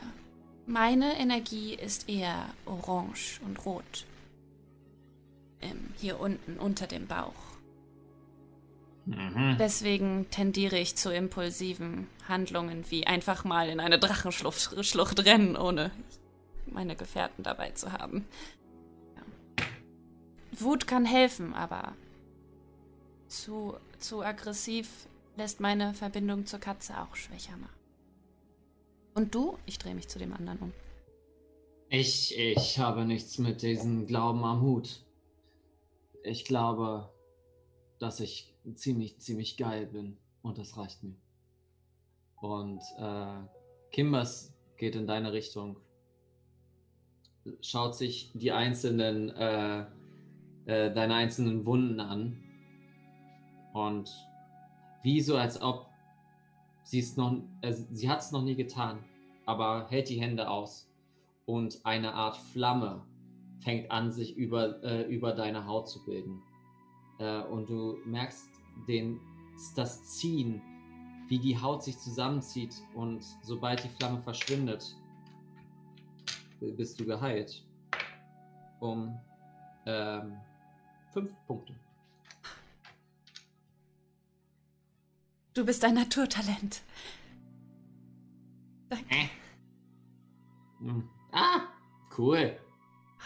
Meine 0.66 1.18
Energie 1.18 1.74
ist 1.74 2.08
eher 2.08 2.46
orange 2.66 3.40
und 3.44 3.64
rot. 3.64 4.06
Ähm, 5.62 5.90
hier 5.96 6.20
unten 6.20 6.58
unter 6.58 6.86
dem 6.86 7.06
Bauch. 7.06 7.34
Mhm. 9.06 9.56
Deswegen 9.58 10.26
tendiere 10.30 10.78
ich 10.78 10.96
zu 10.96 11.12
impulsiven 11.12 12.06
Handlungen 12.28 12.84
wie 12.90 13.06
einfach 13.06 13.44
mal 13.44 13.68
in 13.68 13.80
eine 13.80 13.98
Drachenschlucht 13.98 14.84
Schlucht 14.86 15.24
rennen, 15.24 15.56
ohne 15.56 15.90
meine 16.66 16.96
Gefährten 16.96 17.42
dabei 17.42 17.70
zu 17.72 17.92
haben. 17.92 18.26
Ja. 19.16 19.66
Wut 20.60 20.86
kann 20.86 21.04
helfen, 21.04 21.54
aber 21.54 21.94
zu, 23.26 23.76
zu 23.98 24.22
aggressiv 24.22 24.88
lässt 25.36 25.60
meine 25.60 25.94
Verbindung 25.94 26.46
zur 26.46 26.60
Katze 26.60 27.00
auch 27.00 27.16
schwächer 27.16 27.56
machen. 27.56 27.80
Und 29.14 29.34
du? 29.34 29.58
Ich 29.66 29.78
drehe 29.78 29.94
mich 29.94 30.08
zu 30.08 30.18
dem 30.18 30.32
anderen 30.32 30.58
um. 30.58 30.72
Ich, 31.88 32.38
ich 32.38 32.78
habe 32.78 33.04
nichts 33.04 33.38
mit 33.38 33.62
diesem 33.62 34.06
Glauben 34.06 34.44
am 34.44 34.60
Hut. 34.60 35.00
Ich 36.22 36.44
glaube, 36.44 37.10
dass 37.98 38.20
ich 38.20 38.54
ziemlich, 38.74 39.18
ziemlich 39.20 39.56
geil 39.56 39.86
bin 39.86 40.18
und 40.42 40.58
das 40.58 40.76
reicht 40.76 41.02
mir. 41.02 41.16
Und 42.36 42.80
äh, 42.98 43.42
Kimbers 43.92 44.54
geht 44.76 44.96
in 44.96 45.06
deine 45.06 45.32
Richtung, 45.32 45.78
schaut 47.60 47.94
sich 47.94 48.32
die 48.34 48.52
einzelnen, 48.52 49.30
äh, 49.30 49.80
äh, 50.66 50.92
deine 50.92 51.14
einzelnen 51.14 51.64
Wunden 51.66 52.00
an 52.00 52.42
und 53.72 54.10
wie 55.02 55.20
so 55.20 55.36
als 55.36 55.60
ob 55.60 55.86
sie 56.84 56.98
es 56.98 57.16
noch, 57.16 57.42
äh, 57.62 57.72
sie 57.72 58.08
hat 58.08 58.20
es 58.20 58.32
noch 58.32 58.42
nie 58.42 58.56
getan, 58.56 59.04
aber 59.46 59.88
hält 59.88 60.08
die 60.08 60.20
Hände 60.20 60.48
aus 60.50 60.90
und 61.46 61.80
eine 61.84 62.14
Art 62.14 62.36
Flamme 62.36 63.04
fängt 63.60 63.90
an, 63.90 64.10
sich 64.10 64.36
über, 64.36 64.82
äh, 64.82 65.02
über 65.02 65.32
deine 65.32 65.66
Haut 65.66 65.88
zu 65.88 66.04
bilden. 66.04 66.42
Äh, 67.18 67.42
und 67.42 67.68
du 67.68 67.98
merkst 68.04 68.48
den, 68.88 69.20
das 69.76 70.04
Ziehen, 70.16 70.62
wie 71.28 71.38
die 71.38 71.60
Haut 71.60 71.82
sich 71.84 71.98
zusammenzieht 71.98 72.74
und 72.94 73.22
sobald 73.42 73.84
die 73.84 73.88
Flamme 73.88 74.20
verschwindet, 74.22 74.96
bist 76.60 76.98
du 76.98 77.04
geheilt. 77.04 77.64
Um 78.80 79.18
ähm, 79.86 80.36
fünf 81.12 81.32
Punkte. 81.46 81.74
Du 85.54 85.64
bist 85.64 85.84
ein 85.84 85.94
Naturtalent. 85.94 86.82
Danke. 88.88 89.14
Äh, 89.14 89.28
Hm. 90.80 91.06
ah, 91.32 91.60
Cool. 92.16 92.58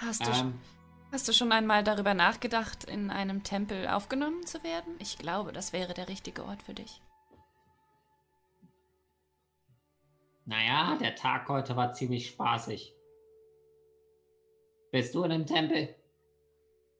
Hast 0.00 0.26
du, 0.26 0.30
Ähm, 0.30 0.60
hast 1.12 1.28
du 1.28 1.32
schon 1.32 1.52
einmal 1.52 1.84
darüber 1.84 2.14
nachgedacht, 2.14 2.84
in 2.84 3.10
einem 3.10 3.42
Tempel 3.42 3.88
aufgenommen 3.88 4.46
zu 4.46 4.62
werden? 4.62 4.94
Ich 4.98 5.18
glaube, 5.18 5.52
das 5.52 5.72
wäre 5.72 5.94
der 5.94 6.08
richtige 6.08 6.44
Ort 6.44 6.62
für 6.62 6.74
dich. 6.74 7.00
naja, 10.46 10.96
der 11.00 11.14
Tag 11.14 11.48
heute 11.48 11.74
war 11.74 11.94
ziemlich 11.94 12.28
spaßig. 12.28 12.92
Bist 14.92 15.14
du 15.14 15.24
in 15.24 15.32
einem 15.32 15.46
Tempel? 15.46 15.94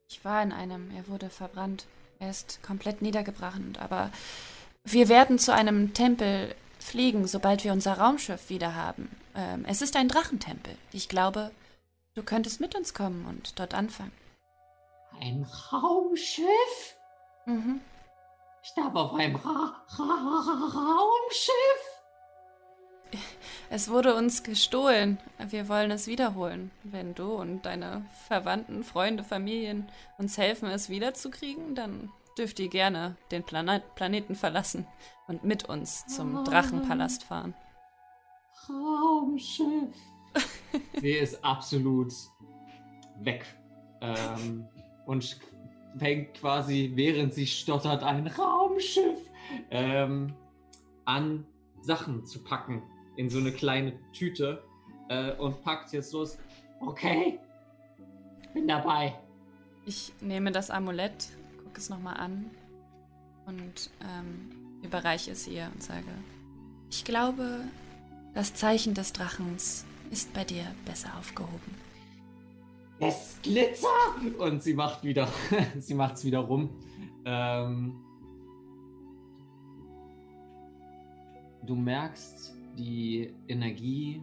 Ich 0.08 0.24
war 0.24 0.42
in 0.42 0.52
einem, 0.52 0.90
er 0.96 1.06
wurde 1.08 1.28
verbrannt. 1.28 1.86
Er 2.18 2.30
ist 2.30 2.62
komplett 2.62 3.02
niedergebrannt, 3.02 3.78
aber 3.80 4.10
wir 4.84 5.08
werden 5.08 5.38
zu 5.38 5.52
einem 5.52 5.92
Tempel 5.94 6.54
fliegen, 6.78 7.26
sobald 7.26 7.64
wir 7.64 7.72
unser 7.72 7.98
Raumschiff 7.98 8.48
wieder 8.50 8.74
haben. 8.74 9.10
Ähm, 9.34 9.64
es 9.66 9.82
ist 9.82 9.96
ein 9.96 10.08
Drachentempel. 10.08 10.74
Ich 10.92 11.08
glaube, 11.08 11.50
du 12.14 12.22
könntest 12.22 12.60
mit 12.60 12.74
uns 12.74 12.94
kommen 12.94 13.26
und 13.26 13.58
dort 13.58 13.74
anfangen. 13.74 14.12
Ein 15.20 15.46
Raumschiff? 15.72 16.96
Mhm. 17.46 17.80
Ich 18.62 18.72
darf 18.74 18.94
auf 18.94 19.14
einem 19.14 19.36
Ra 19.36 19.84
Ra 19.88 20.04
Ra 20.04 20.66
Raumschiff? 20.74 21.94
Es 23.70 23.90
wurde 23.90 24.14
uns 24.14 24.42
gestohlen. 24.42 25.18
Wir 25.38 25.68
wollen 25.68 25.90
es 25.90 26.06
wiederholen. 26.06 26.70
Wenn 26.82 27.14
du 27.14 27.32
und 27.34 27.62
deine 27.66 28.04
Verwandten, 28.26 28.84
Freunde, 28.84 29.22
Familien 29.22 29.88
uns 30.18 30.38
helfen, 30.38 30.68
es 30.68 30.88
wiederzukriegen, 30.88 31.74
dann 31.74 32.10
dürft 32.38 32.58
ihr 32.58 32.68
gerne 32.68 33.16
den 33.30 33.44
Planet 33.44 33.94
Planeten 33.94 34.34
verlassen 34.34 34.86
und 35.28 35.44
mit 35.44 35.68
uns 35.68 36.06
zum 36.06 36.44
Drachenpalast 36.44 37.24
fahren. 37.24 37.54
Raumschiff. 38.68 39.94
Sie 41.00 41.12
ist 41.12 41.44
absolut 41.44 42.12
weg. 43.20 43.44
Ähm, 44.00 44.66
und 45.06 45.38
fängt 45.98 46.34
quasi, 46.34 46.92
während 46.94 47.34
sie 47.34 47.46
stottert, 47.46 48.02
ein 48.02 48.26
Raumschiff 48.26 49.18
ähm, 49.70 50.34
an 51.04 51.46
Sachen 51.82 52.24
zu 52.24 52.42
packen 52.42 52.82
in 53.16 53.30
so 53.30 53.38
eine 53.38 53.52
kleine 53.52 53.92
Tüte 54.12 54.64
äh, 55.08 55.32
und 55.32 55.62
packt 55.62 55.92
jetzt 55.92 56.12
los. 56.12 56.38
Okay. 56.80 57.38
Bin 58.52 58.68
dabei. 58.68 59.14
Ich 59.86 60.12
nehme 60.20 60.50
das 60.50 60.70
Amulett, 60.70 61.28
gucke 61.62 61.78
es 61.78 61.90
nochmal 61.90 62.16
an 62.16 62.50
und 63.46 63.90
ähm, 64.00 64.50
überreiche 64.82 65.30
es 65.32 65.46
ihr 65.46 65.70
und 65.72 65.82
sage, 65.82 66.06
ich 66.90 67.04
glaube, 67.04 67.60
das 68.34 68.54
Zeichen 68.54 68.94
des 68.94 69.12
Drachens 69.12 69.84
ist 70.10 70.32
bei 70.32 70.44
dir 70.44 70.64
besser 70.84 71.16
aufgehoben. 71.18 71.74
Es 73.00 73.38
glitzert. 73.42 74.38
Und 74.38 74.62
sie 74.62 74.74
macht 74.74 75.02
wieder, 75.04 75.28
sie 75.78 75.94
macht's 75.94 76.24
wieder 76.24 76.40
rum. 76.40 76.70
Ähm, 77.24 78.00
du 81.66 81.74
merkst 81.74 82.54
die 82.76 83.34
Energie, 83.48 84.22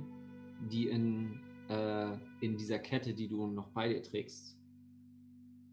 die 0.72 0.88
in, 0.88 1.42
äh, 1.70 2.14
in 2.42 2.58
dieser 2.58 2.80
Kette, 2.80 3.14
die 3.14 3.28
du 3.28 3.48
noch 3.48 3.70
bei 3.70 3.90
dir 3.90 4.04
trägst. 4.04 4.58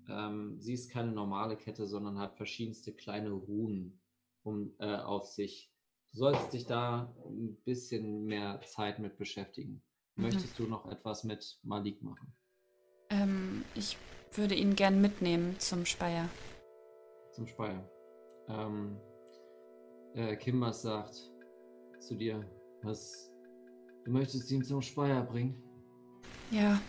Ähm, 0.09 0.59
sie 0.59 0.73
ist 0.73 0.91
keine 0.91 1.13
normale 1.13 1.57
Kette, 1.57 1.87
sondern 1.87 2.19
hat 2.19 2.37
verschiedenste 2.37 2.93
kleine 2.93 3.31
Runen 3.31 4.01
um, 4.43 4.73
äh, 4.79 4.97
auf 4.97 5.27
sich. 5.27 5.71
Du 6.13 6.19
solltest 6.19 6.53
dich 6.55 6.67
da 6.67 7.15
ein 7.27 7.57
bisschen 7.65 8.25
mehr 8.25 8.61
Zeit 8.63 8.99
mit 8.99 9.19
beschäftigen. 9.19 9.83
Mhm. 10.19 10.25
Möchtest 10.25 10.59
du 10.59 10.65
noch 10.65 10.85
etwas 10.91 11.25
mit 11.25 11.59
Malik 11.63 12.03
machen? 12.03 12.33
Ähm, 13.11 13.65
ich 13.75 13.97
würde 14.33 14.55
ihn 14.55 14.75
gern 14.77 15.01
mitnehmen 15.01 15.59
zum 15.59 15.87
Speier. 15.87 16.29
zum 17.33 17.47
Speier. 17.47 17.89
Ähm, 18.49 18.99
äh, 20.15 20.37
Kimbers 20.37 20.83
sagt 20.83 21.15
zu 22.01 22.17
dir, 22.17 22.45
was 22.83 23.31
du 24.05 24.11
möchtest 24.11 24.51
ihn 24.51 24.65
zum 24.65 24.83
Speier 24.83 25.23
bringen. 25.23 25.63
Ja, 26.51 26.81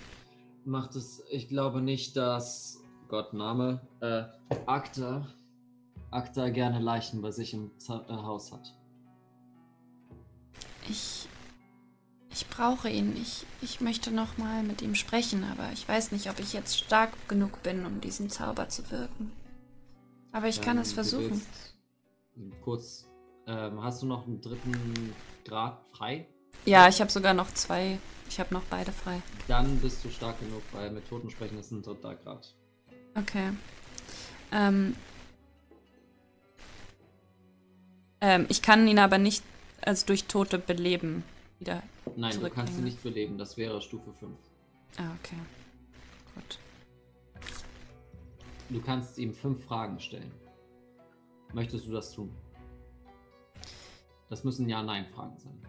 Macht 0.66 0.96
es, 0.96 1.24
ich 1.30 1.48
glaube 1.48 1.82
nicht, 1.82 2.18
dass 2.18 2.82
Gott 3.08 3.34
Name, 3.34 3.80
äh, 4.02 4.24
Akta, 4.66 5.28
Akta 6.12 6.50
gerne 6.50 6.80
Leichen 6.80 7.22
bei 7.22 7.32
sich 7.32 7.54
im 7.54 7.72
Z 7.80 8.10
äh, 8.10 8.14
Haus 8.14 8.52
hat. 8.52 8.76
ich. 10.90 11.28
Ich 12.32 12.48
brauche 12.48 12.90
ihn. 12.90 13.16
Ich, 13.22 13.46
ich 13.62 13.82
möchte 13.82 14.12
noch 14.12 14.38
mal 14.38 14.64
mit 14.64 14.82
ihm 14.82 14.96
sprechen, 14.96 15.44
aber 15.44 15.72
ich 15.74 15.88
weiß 15.88 16.12
nicht, 16.12 16.30
ob 16.30 16.40
ich 16.40 16.54
jetzt 16.54 16.78
stark 16.78 17.12
genug 17.28 17.64
bin, 17.64 17.86
um 17.86 18.02
diesen 18.02 18.30
Zauber 18.30 18.70
zu 18.70 18.90
wirken. 18.92 19.32
Aber 20.32 20.48
ich 20.48 20.62
kann 20.62 20.78
Ähm, 20.78 20.84
es 20.84 20.90
du 20.90 20.96
versuchen. 20.96 21.42
kurz, 22.62 23.06
ähm, 23.48 23.82
hast 23.82 24.02
du 24.04 24.06
noch 24.06 24.28
einen 24.28 24.42
dritten 24.42 25.14
Grad 25.46 25.82
frei? 25.92 26.28
Ja, 26.66 26.88
ich 26.88 27.02
habe 27.02 27.12
sogar 27.12 27.34
noch 27.34 27.52
zwei. 27.54 27.98
Ich 28.30 28.40
habe 28.40 28.54
noch 28.54 28.64
beide 28.70 28.92
frei. 28.92 29.22
Dann 29.48 29.80
bist 29.80 30.06
du 30.06 30.10
stark 30.10 30.40
genug, 30.40 30.62
weil 30.72 30.92
mit 30.92 31.08
Toten 31.10 31.32
sprechen 31.32 31.58
ist 31.58 31.72
ein 31.72 31.82
dritter 31.82 32.14
Grad. 32.16 32.54
Okay. 33.16 33.54
Ähm, 34.52 34.96
ähm, 38.22 38.46
ich 38.50 38.62
kann 38.62 38.88
ihn 38.88 39.00
aber 39.00 39.18
nicht 39.18 39.44
als 39.82 40.06
durch 40.06 40.26
Tote 40.26 40.60
beleben 40.60 41.24
wieder. 41.60 41.84
Nein, 42.16 42.32
du 42.32 42.42
kannst 42.42 42.74
Zurückbringen. 42.74 42.84
nicht 42.84 43.04
beleben, 43.04 43.38
das 43.38 43.58
wäre 43.58 43.82
Stufe 43.82 44.12
5. 44.14 44.38
Ah, 44.98 45.12
okay. 45.20 45.36
Gut. 46.36 46.60
Du 48.70 48.82
kannst 48.82 49.18
ihm 49.18 49.34
fünf 49.34 49.64
Fragen 49.66 50.00
stellen. 50.00 50.32
Möchtest 51.54 51.88
du 51.88 51.92
das 51.92 52.12
tun? 52.12 52.36
Das 54.30 54.44
müssen 54.44 54.70
Ja-Nein-Fragen 54.70 55.38
sein. 55.38 55.60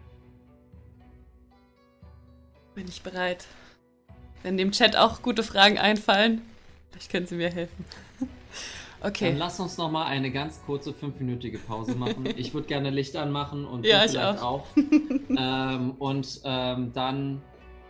Bin 2.75 2.87
ich 2.87 3.01
bereit. 3.01 3.47
Wenn 4.43 4.57
dem 4.57 4.71
Chat 4.71 4.95
auch 4.95 5.21
gute 5.21 5.43
Fragen 5.43 5.77
einfallen, 5.77 6.41
vielleicht 6.91 7.11
können 7.11 7.27
sie 7.27 7.35
mir 7.35 7.51
helfen. 7.51 7.85
Dann 9.01 9.09
Okay. 9.09 9.33
lass 9.35 9.59
uns 9.59 9.77
noch 9.77 9.89
mal 9.89 10.05
eine 10.05 10.29
ganz 10.31 10.61
kurze 10.65 10.93
fünfminütige 10.93 11.57
Pause 11.57 11.95
machen. 11.95 12.25
Ich 12.37 12.53
würde 12.53 12.67
gerne 12.67 12.91
Licht 12.91 13.15
anmachen 13.15 13.65
und 13.65 13.83
Ja, 13.85 13.99
du 14.01 14.05
ich 14.05 14.11
vielleicht 14.11 14.41
auch. 14.43 14.65
ähm, 14.75 15.91
und 15.97 16.41
ähm, 16.43 16.91
dann 16.93 17.41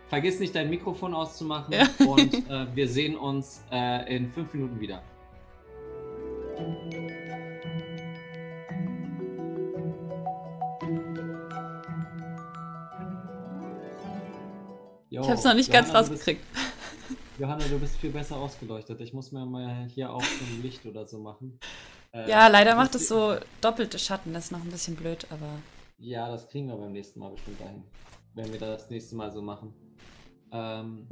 vergiss 0.08 0.40
nicht 0.40 0.56
dein 0.56 0.70
Mikrofon 0.70 1.14
auszumachen 1.14 1.74
Ja. 1.74 1.88
und 2.08 2.34
äh, 2.50 2.66
wir 2.74 2.88
sehen 2.88 3.18
uns 3.18 3.62
äh, 3.72 4.16
in 4.16 4.32
fünf 4.32 4.54
Minuten 4.54 4.80
wieder. 4.80 5.02
Jo, 15.10 15.22
Ich 15.24 15.28
habe 15.28 15.38
es 15.40 15.44
noch 15.44 15.54
nicht 15.54 15.72
ganz 15.72 15.94
rausgekriegt. 15.94 16.42
Johanna, 17.42 17.66
du 17.68 17.80
bist 17.80 17.98
viel 17.98 18.12
besser 18.12 18.38
ausgeleuchtet. 18.38 19.02
Ich 19.02 19.14
muss 19.14 19.32
mir 19.32 19.44
mal 19.48 19.88
hier 19.88 20.14
auch 20.14 20.22
so 20.22 20.46
ein 20.46 20.62
Licht 20.62 20.86
oder 20.86 21.08
so 21.08 21.18
machen. 21.18 21.58
Äh, 22.14 22.30
Ja, 22.30 22.48
leider 22.48 22.76
macht 22.76 22.94
es 22.94 23.08
so 23.08 23.36
doppelte 23.62 23.98
Schatten. 23.98 24.32
Das 24.32 24.46
ist 24.46 24.52
noch 24.52 24.62
ein 24.64 24.70
bisschen 24.70 24.96
blöd, 24.96 25.26
aber 25.32 25.50
Ja, 25.98 26.30
das 26.30 26.48
kriegen 26.50 26.68
wir 26.68 26.76
beim 26.76 26.92
nächsten 26.92 27.20
Mal 27.20 27.32
bestimmt 27.32 27.60
dahin. 27.60 27.84
Wenn 28.36 28.52
wir 28.52 28.60
das 28.60 28.92
nächste 28.92 29.16
Mal 29.16 29.32
so 29.32 29.42
machen. 29.42 29.74
Ähm, 30.52 31.08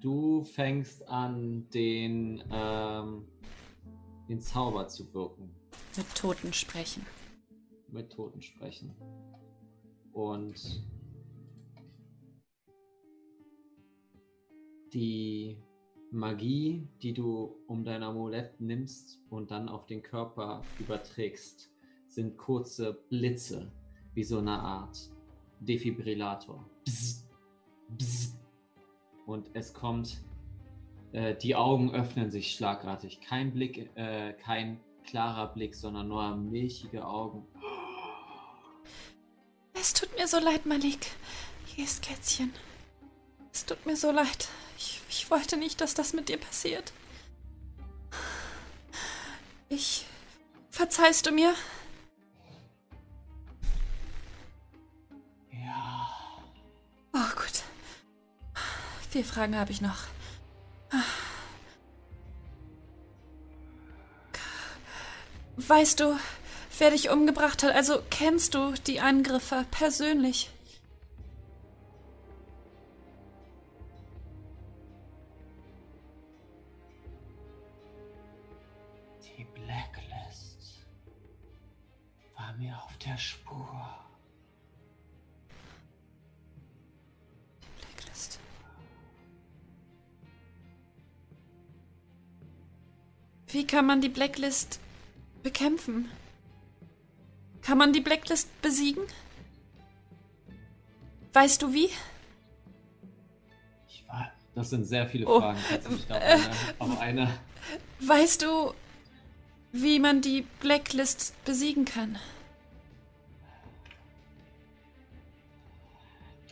du 0.00 0.42
fängst 0.42 1.08
an, 1.08 1.68
den, 1.72 2.42
ähm, 2.52 3.28
den 4.28 4.40
Zauber 4.40 4.88
zu 4.88 5.14
wirken. 5.14 5.54
mit 5.96 6.12
Toten 6.16 6.52
sprechen. 6.52 7.06
Mit 7.86 8.10
Toten 8.10 8.42
sprechen. 8.42 8.92
Und 10.12 10.82
die 14.92 15.56
Magie, 16.10 16.86
die 17.02 17.14
du 17.14 17.56
um 17.66 17.84
dein 17.84 18.02
Amulett 18.02 18.60
nimmst 18.60 19.20
und 19.30 19.50
dann 19.50 19.68
auf 19.68 19.86
den 19.86 20.02
Körper 20.02 20.62
überträgst, 20.78 21.70
sind 22.06 22.36
kurze 22.36 22.92
Blitze, 23.08 23.72
wie 24.14 24.24
so 24.24 24.38
eine 24.38 24.58
Art 24.58 25.10
Defibrillator. 25.60 26.68
Bzz, 26.84 27.26
bzz. 27.96 28.36
Und 29.24 29.48
es 29.54 29.72
kommt, 29.72 30.20
äh, 31.12 31.34
die 31.36 31.54
Augen 31.54 31.94
öffnen 31.94 32.30
sich 32.30 32.52
schlagartig. 32.52 33.20
Kein 33.22 33.52
Blick, 33.52 33.90
äh, 33.94 34.34
kein 34.34 34.80
klarer 35.04 35.52
Blick, 35.54 35.74
sondern 35.74 36.08
nur 36.08 36.36
milchige 36.36 37.06
Augen. 37.06 37.46
Es 39.72 39.94
tut 39.94 40.10
mir 40.18 40.28
so 40.28 40.38
leid, 40.38 40.66
Malik. 40.66 41.06
Hier 41.66 41.84
ist 41.84 42.02
Kätzchen. 42.02 42.52
Es 43.52 43.64
tut 43.64 43.84
mir 43.86 43.96
so 43.96 44.10
leid. 44.10 44.48
Ich, 45.14 45.30
wollte 45.30 45.58
nicht, 45.58 45.82
dass 45.82 45.92
das 45.92 46.14
mit 46.14 46.30
dir 46.30 46.38
passiert. 46.38 46.90
Ich. 49.68 50.06
Verzeihst 50.70 51.26
du 51.26 51.32
mir? 51.32 51.54
Ja. 55.50 56.08
Oh, 57.12 57.30
gut. 57.36 57.62
Vier 59.10 59.24
Fragen 59.24 59.54
habe 59.54 59.70
ich 59.70 59.82
noch. 59.82 60.04
Weißt 65.56 66.00
du, 66.00 66.18
wer 66.78 66.90
dich 66.90 67.10
umgebracht 67.10 67.62
hat? 67.62 67.74
Also 67.74 68.00
kennst 68.08 68.54
du 68.54 68.72
die 68.86 69.00
Angriffe 69.00 69.66
persönlich? 69.70 70.51
Der 83.04 83.16
Spur. 83.18 83.68
Blacklist. 87.78 88.38
Wie 93.48 93.66
kann 93.66 93.86
man 93.86 94.00
die 94.00 94.08
Blacklist 94.08 94.80
bekämpfen? 95.42 96.10
Kann 97.62 97.78
man 97.78 97.92
die 97.92 98.00
Blacklist 98.00 98.48
besiegen? 98.62 99.02
Weißt 101.32 101.62
du 101.62 101.72
wie? 101.72 101.88
Ich 103.88 104.04
war, 104.08 104.32
das 104.54 104.70
sind 104.70 104.84
sehr 104.84 105.08
viele 105.08 105.26
Oh, 105.26 105.40
Fragen. 105.40 105.58
Äh, 106.08 106.38
auf 106.78 106.98
eine 107.00 107.28
Weißt 108.00 108.42
du, 108.42 108.74
wie 109.70 109.98
man 110.00 110.20
die 110.20 110.42
Blacklist 110.60 111.34
besiegen 111.44 111.84
kann? 111.84 112.18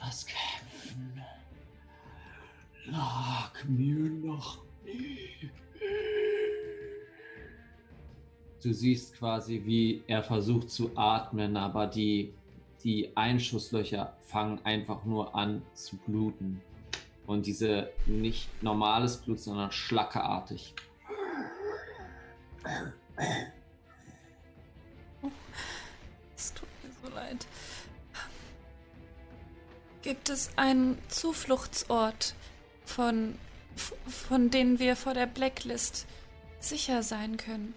Das 0.01 0.27
Kämpfen 0.27 1.23
lag 2.87 3.65
mir 3.69 4.09
noch 4.09 4.65
nie. 4.85 5.51
Du 8.63 8.73
siehst 8.73 9.15
quasi, 9.15 9.63
wie 9.65 10.03
er 10.07 10.23
versucht 10.23 10.71
zu 10.71 10.91
atmen, 10.97 11.57
aber 11.57 11.87
die, 11.87 12.33
die 12.83 13.15
Einschusslöcher 13.17 14.17
fangen 14.23 14.65
einfach 14.65 15.05
nur 15.05 15.35
an 15.35 15.63
zu 15.75 15.97
bluten. 15.99 16.61
Und 17.27 17.47
diese 17.47 17.91
nicht 18.07 18.49
normales 18.63 19.19
Blut, 19.19 19.41
sondern 19.41 19.71
schlackeartig. 19.71 20.75
Gibt 30.03 30.31
es 30.31 30.51
einen 30.57 30.99
Zufluchtsort, 31.09 32.35
von, 32.87 33.39
von 33.77 34.51
denen 34.51 34.79
wir 34.79 34.97
vor 34.97 35.13
der 35.15 35.27
Blacklist 35.27 36.07
sicher 36.59 37.03
sein 37.03 37.37
können? 37.37 37.75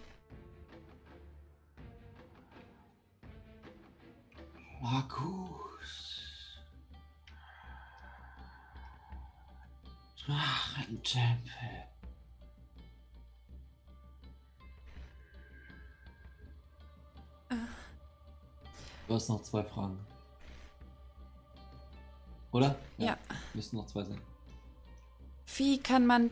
Markus. 4.81 6.59
Drachentempel. 10.25 11.49
Du 19.07 19.15
hast 19.15 19.27
noch 19.27 19.43
zwei 19.43 19.63
Fragen. 19.63 20.12
Oder? 22.53 22.79
Ja. 22.97 23.17
Müssen 23.53 23.77
noch 23.77 23.87
zwei 23.87 24.03
sein. 24.03 24.21
Wie 25.57 25.79
kann 25.79 26.05
man 26.05 26.29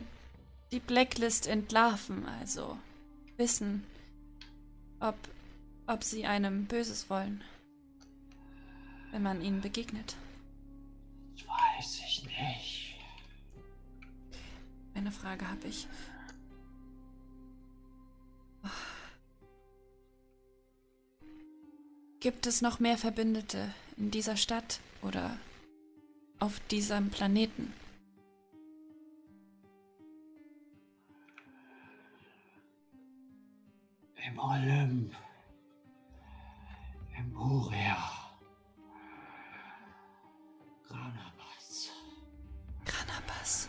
die 0.70 0.80
Blacklist 0.80 1.46
entlarven, 1.46 2.26
also 2.26 2.78
wissen, 3.36 3.84
ob, 5.00 5.16
ob 5.86 6.04
sie 6.04 6.24
einem 6.24 6.66
Böses 6.66 7.10
wollen, 7.10 7.42
wenn 9.10 9.22
man 9.22 9.42
ihnen 9.42 9.60
begegnet? 9.60 10.16
Das 11.34 11.46
weiß 11.48 12.00
ich 12.06 12.24
nicht. 12.24 12.94
Eine 14.94 15.10
Frage 15.10 15.48
habe 15.48 15.66
ich. 15.66 15.88
Gibt 22.20 22.46
es 22.46 22.62
noch 22.62 22.78
mehr 22.78 22.96
Verbündete 22.96 23.74
in 23.96 24.12
dieser 24.12 24.36
Stadt 24.36 24.78
oder 25.02 25.36
auf 26.42 26.58
diesem 26.72 27.08
Planeten? 27.08 27.72
Im 34.26 34.38
Olymp. 34.40 35.12
Im 37.16 37.32
Moria. 37.32 37.96
Granabas. 40.88 41.92
Granabas. 42.86 43.68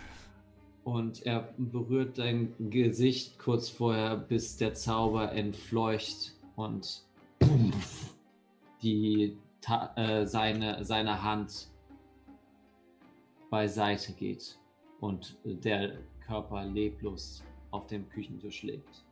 Und 0.84 1.24
er 1.28 1.54
berührt 1.58 2.18
dein 2.18 2.56
Gesicht 2.72 3.38
kurz 3.38 3.70
vorher, 3.70 4.16
bis 4.18 4.58
der 4.58 4.74
Zauber 4.74 5.32
entfleucht 5.32 6.34
und 6.56 7.04
die, 8.82 9.38
äh, 9.96 10.26
seine, 10.26 10.84
seine 10.84 11.22
Hand 11.22 11.68
beiseite 13.54 14.14
geht 14.14 14.58
und 15.00 15.38
der 15.44 16.00
Körper 16.26 16.66
leblos 16.66 17.44
auf 17.70 17.86
dem 17.86 18.10
Küchentisch 18.10 18.64
liegt. 18.64 19.06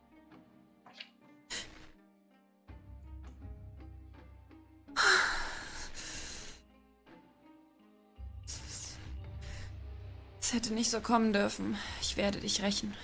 Es 10.40 10.52
hätte 10.52 10.74
nicht 10.74 10.90
so 10.90 11.00
kommen 11.00 11.32
dürfen. 11.32 11.76
Ich 12.00 12.16
werde 12.16 12.40
dich 12.40 12.64
rächen. 12.64 12.94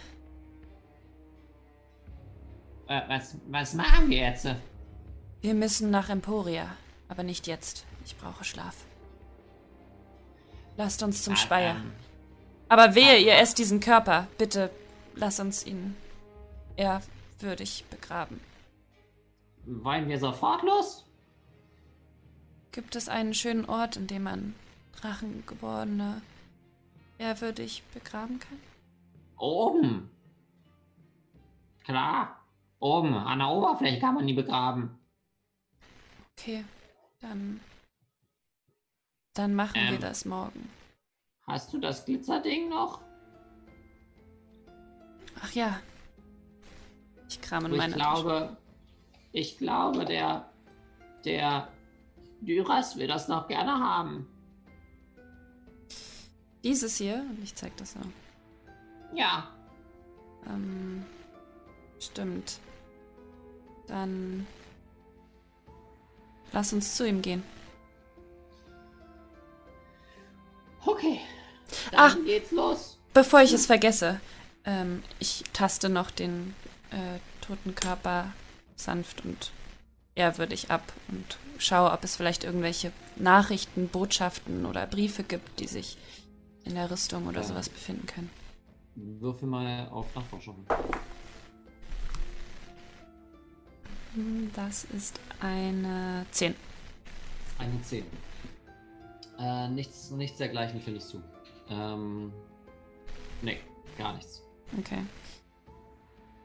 Äh, 2.89 3.03
was, 3.07 3.37
was 3.47 3.75
machen 3.75 4.11
wir 4.11 4.19
jetzt? 4.19 4.49
Wir 5.41 5.55
müssen 5.55 5.93
nach 5.93 6.09
Emporia, 6.09 6.67
aber 7.07 7.23
nicht 7.23 7.47
jetzt. 7.47 7.87
Ich 8.05 8.17
brauche 8.17 8.43
Schlaf. 8.43 8.89
Lasst 10.79 11.03
uns 11.03 11.23
zum 11.25 11.35
Ah, 11.35 11.37
Speier. 11.37 11.75
ähm, 11.77 11.93
Aber 12.71 12.95
wehe, 12.95 13.19
ihr 13.19 13.35
esst 13.35 13.59
diesen 13.59 13.81
Körper. 13.81 14.29
Bitte 14.39 14.71
lass 15.17 15.41
uns 15.41 15.67
ihn 15.67 15.95
ehrwürdig 16.77 17.85
begraben. 17.91 18.41
wollen 19.67 20.09
wir 20.09 20.19
sofort 20.19 20.63
los? 20.63 21.05
Gibt 22.73 22.97
es 22.97 23.09
einen 23.11 23.35
schönen 23.35 23.67
Ort, 23.67 23.97
in 23.97 24.07
dem 24.07 24.23
man 24.23 24.55
Drachengeborene 25.01 26.23
ehrwürdig 27.19 27.83
begraben 27.93 28.39
kann? 28.39 28.59
Oben. 29.37 30.11
Klar. 31.85 32.41
Oben, 32.81 33.15
an 33.15 33.41
der 33.41 33.49
Oberfläche 33.49 33.99
kann 34.01 34.15
man 34.15 34.27
die 34.27 34.33
begraben. 34.35 34.97
Okay, 36.39 36.65
dann. 37.21 37.61
Dann 39.39 39.55
machen 39.55 39.77
wir 39.77 39.95
Ähm. 39.95 40.01
das 40.01 40.25
morgen. 40.25 40.69
Hast 41.47 41.73
du 41.73 41.79
das 41.79 42.05
Glitzerding 42.05 42.69
noch? 42.69 43.01
Ach 45.41 45.53
ja. 45.53 45.79
Ich 47.29 47.41
kram 47.41 47.67
in 47.67 47.71
ich 47.73 47.79
meiner 47.79 47.95
glaube, 47.95 48.57
ich 49.31 49.57
glaube, 49.57 50.05
der, 50.05 50.51
der 51.25 51.69
Dyras 52.41 52.97
will 52.97 53.07
das 53.07 53.29
noch 53.29 53.47
gerne 53.47 53.79
haben. 53.79 54.27
Dieses 56.65 56.97
hier, 56.97 57.25
und 57.31 57.41
ich 57.41 57.55
zeig 57.55 57.77
das 57.77 57.93
so. 57.93 58.01
Ja, 59.15 59.49
Ähm, 60.49 61.05
stimmt. 62.01 62.59
Dann 63.87 64.49
lass 66.53 66.73
uns 66.73 66.97
zu 66.97 67.07
ihm 67.07 67.23
gehen. 67.23 67.45
Okay. 70.91 71.21
Dann 71.93 72.01
Ach. 72.01 72.17
geht's 72.25 72.51
los. 72.51 72.99
Bevor 73.15 73.41
ich 73.43 73.53
es 73.53 73.67
vergesse, 73.67 74.21
ähm, 74.65 75.03
ich 75.19 75.45
taste 75.53 75.89
noch 75.89 76.11
den 76.11 76.55
äh, 76.91 77.19
toten 77.47 77.75
Körper 77.75 78.33
sanft 78.77 79.25
und 79.25 79.51
ehrwürdig 80.15 80.71
ab 80.71 80.93
und 81.09 81.39
schaue, 81.59 81.93
ob 81.93 82.05
es 82.05 82.17
vielleicht 82.17 82.45
irgendwelche 82.45 82.93
Nachrichten, 83.17 83.89
Botschaften 83.89 84.67
oder 84.67 84.87
Briefe 84.87 85.23
gibt, 85.25 85.61
die 85.61 85.67
sich 85.67 85.97
in 86.65 86.75
der 86.75 86.91
Rüstung 86.91 87.27
oder 87.27 87.41
Ja. 87.41 87.47
sowas 87.47 87.69
befinden 87.69 88.07
können. 88.07 88.31
Würfel 88.95 89.49
mal 89.49 89.89
auf 89.91 90.07
Nachforschung. 90.15 90.67
Das 94.55 94.85
ist 94.85 95.21
eine 95.41 96.27
10. 96.33 96.55
Eine 97.59 97.83
10. 97.83 98.05
Äh, 99.39 99.69
nichts, 99.69 100.11
nichts 100.11 100.39
dergleichen 100.39 100.81
findest 100.81 101.15
du. 101.15 101.23
Ähm, 101.71 102.33
nee, 103.43 103.61
gar 103.97 104.15
nichts. 104.15 104.43
Okay. 104.79 105.05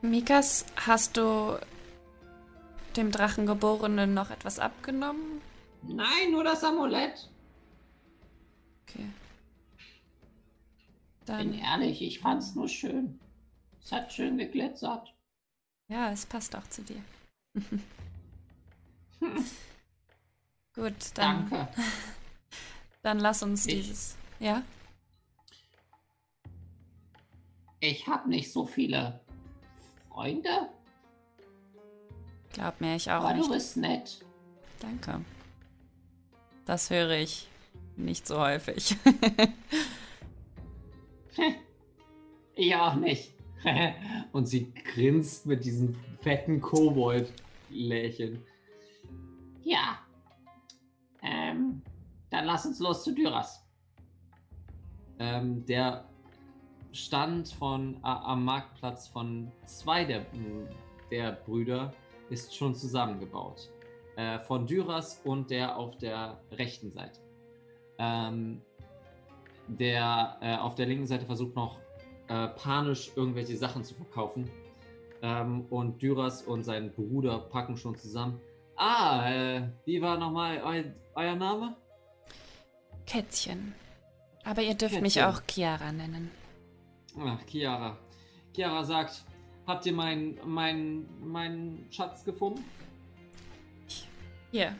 Mikas, 0.01 0.65
hast 0.75 1.17
du 1.17 1.57
dem 2.95 3.11
Drachengeborenen 3.11 4.13
noch 4.13 4.29
etwas 4.29 4.59
abgenommen? 4.59 5.41
Nein, 5.81 6.31
nur 6.31 6.43
das 6.43 6.63
Amulett. 6.63 7.29
Okay. 8.83 9.09
Bin 11.25 11.25
Dann, 11.25 11.53
ehrlich, 11.53 12.01
ich 12.01 12.19
fand's 12.19 12.53
nur 12.53 12.67
schön. 12.67 13.19
Es 13.81 13.91
hat 13.91 14.13
schön 14.13 14.37
geglitzert. 14.37 15.13
Ja, 15.87 16.11
es 16.11 16.25
passt 16.25 16.55
auch 16.55 16.67
zu 16.67 16.83
dir. 16.83 17.01
Gut, 20.75 20.93
dann, 21.15 21.49
Danke. 21.49 21.67
dann 23.03 23.19
lass 23.19 23.43
uns 23.43 23.67
Ich- 23.67 23.75
dieses. 23.87 24.15
Ja? 24.39 24.63
Ich 27.79 28.07
habe 28.07 28.29
nicht 28.29 28.51
so 28.51 28.65
viele 28.65 29.19
Freunde, 30.09 30.69
Glaub 32.53 32.79
mir, 32.81 32.95
ich 32.95 33.09
auch 33.09 33.23
aber 33.23 33.33
du 33.33 33.39
nicht. 33.39 33.49
bist 33.51 33.77
nett. 33.77 34.23
Danke. 34.79 35.21
Das 36.65 36.89
höre 36.91 37.11
ich 37.17 37.47
nicht 37.97 38.25
so 38.27 38.39
häufig. 38.39 38.95
Ich 42.55 42.75
auch 42.75 42.93
nicht. 42.93 43.33
Und 44.31 44.45
sie 44.45 44.71
grinst 44.93 45.47
mit 45.47 45.65
diesem 45.65 45.95
fetten 46.21 46.61
Kobold-Lächeln. 46.61 48.43
Ja. 49.63 49.97
Ähm, 51.23 51.81
dann 52.33 52.45
lass 52.45 52.65
uns 52.65 52.79
los 52.79 53.03
zu 53.03 53.13
Dyras. 53.13 53.65
Ähm, 55.19 55.65
der 55.65 56.05
Stand 56.91 57.49
von, 57.49 57.97
a- 58.03 58.31
am 58.33 58.43
Marktplatz 58.45 59.07
von 59.07 59.51
zwei 59.65 60.03
der, 60.05 60.25
der 61.11 61.33
Brüder 61.33 61.93
ist 62.29 62.55
schon 62.55 62.73
zusammengebaut. 62.75 63.69
Äh, 64.15 64.39
von 64.39 64.65
Dyras 64.67 65.21
und 65.23 65.49
der 65.49 65.75
auf 65.77 65.97
der 65.97 66.39
rechten 66.51 66.91
Seite. 66.91 67.19
Ähm, 67.97 68.61
der 69.67 70.37
äh, 70.41 70.55
auf 70.57 70.75
der 70.75 70.87
linken 70.87 71.07
Seite 71.07 71.25
versucht 71.25 71.55
noch 71.55 71.79
äh, 72.27 72.47
panisch 72.49 73.11
irgendwelche 73.15 73.57
Sachen 73.57 73.83
zu 73.83 73.93
verkaufen. 73.95 74.49
Ähm, 75.21 75.65
und 75.69 76.01
Dyras 76.01 76.43
und 76.43 76.63
sein 76.63 76.91
Bruder 76.93 77.39
packen 77.39 77.77
schon 77.77 77.95
zusammen. 77.95 78.39
Ah, 78.75 79.29
äh, 79.31 79.69
wie 79.85 80.01
war 80.01 80.17
nochmal 80.17 80.61
eu 80.63 80.83
euer 81.15 81.35
Name? 81.35 81.75
Kätzchen. 83.05 83.73
Aber 84.43 84.61
ihr 84.61 84.75
dürft 84.75 85.01
mich 85.01 85.15
Kätzchen. 85.15 85.33
auch 85.33 85.41
Chiara 85.49 85.91
nennen. 85.91 86.31
Ach, 87.19 87.39
Chiara. 87.49 87.97
Chiara 88.53 88.83
sagt, 88.83 89.23
habt 89.67 89.85
ihr 89.85 89.93
meinen 89.93 90.37
mein, 90.45 91.05
mein 91.21 91.85
Schatz 91.91 92.23
gefunden? 92.23 92.63
Hier. 94.51 94.75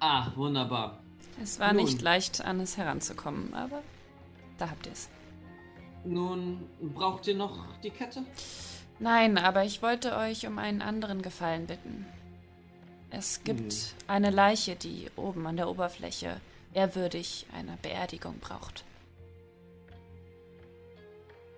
Ah, 0.00 0.32
wunderbar. 0.34 0.98
Es 1.40 1.60
war 1.60 1.72
Nun. 1.72 1.84
nicht 1.84 2.02
leicht, 2.02 2.44
an 2.44 2.60
es 2.60 2.76
heranzukommen, 2.76 3.54
aber 3.54 3.82
da 4.58 4.68
habt 4.70 4.86
ihr 4.86 4.92
es. 4.92 5.08
Nun, 6.04 6.68
braucht 6.80 7.26
ihr 7.28 7.36
noch 7.36 7.64
die 7.82 7.90
Kette? 7.90 8.24
Nein, 8.98 9.38
aber 9.38 9.64
ich 9.64 9.82
wollte 9.82 10.16
euch 10.16 10.46
um 10.46 10.58
einen 10.58 10.82
anderen 10.82 11.22
Gefallen 11.22 11.66
bitten. 11.66 12.06
Es 13.12 13.44
gibt 13.44 13.72
Hm. 13.72 13.90
eine 14.08 14.30
Leiche, 14.30 14.74
die 14.74 15.10
oben 15.16 15.46
an 15.46 15.56
der 15.56 15.68
Oberfläche 15.68 16.40
ehrwürdig 16.72 17.46
einer 17.54 17.76
Beerdigung 17.76 18.38
braucht. 18.38 18.84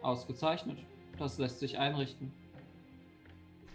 Ausgezeichnet. 0.03 0.79
Das 1.19 1.39
lässt 1.39 1.61
sich 1.61 1.79
einrichten. 1.79 2.33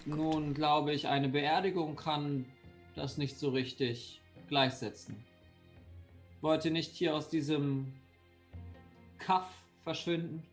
Nun 0.05 0.53
glaube 0.53 0.93
ich, 0.93 1.07
eine 1.07 1.29
Beerdigung 1.29 1.95
kann 1.95 2.45
das 2.95 3.17
nicht 3.17 3.37
so 3.39 3.49
richtig 3.49 4.21
gleichsetzen. 4.49 5.23
Wollt 6.41 6.65
ihr 6.65 6.71
nicht 6.71 6.93
hier 6.95 7.15
aus 7.15 7.29
diesem 7.29 7.93
Kaff 9.19 9.47
verschwinden? 9.83 10.43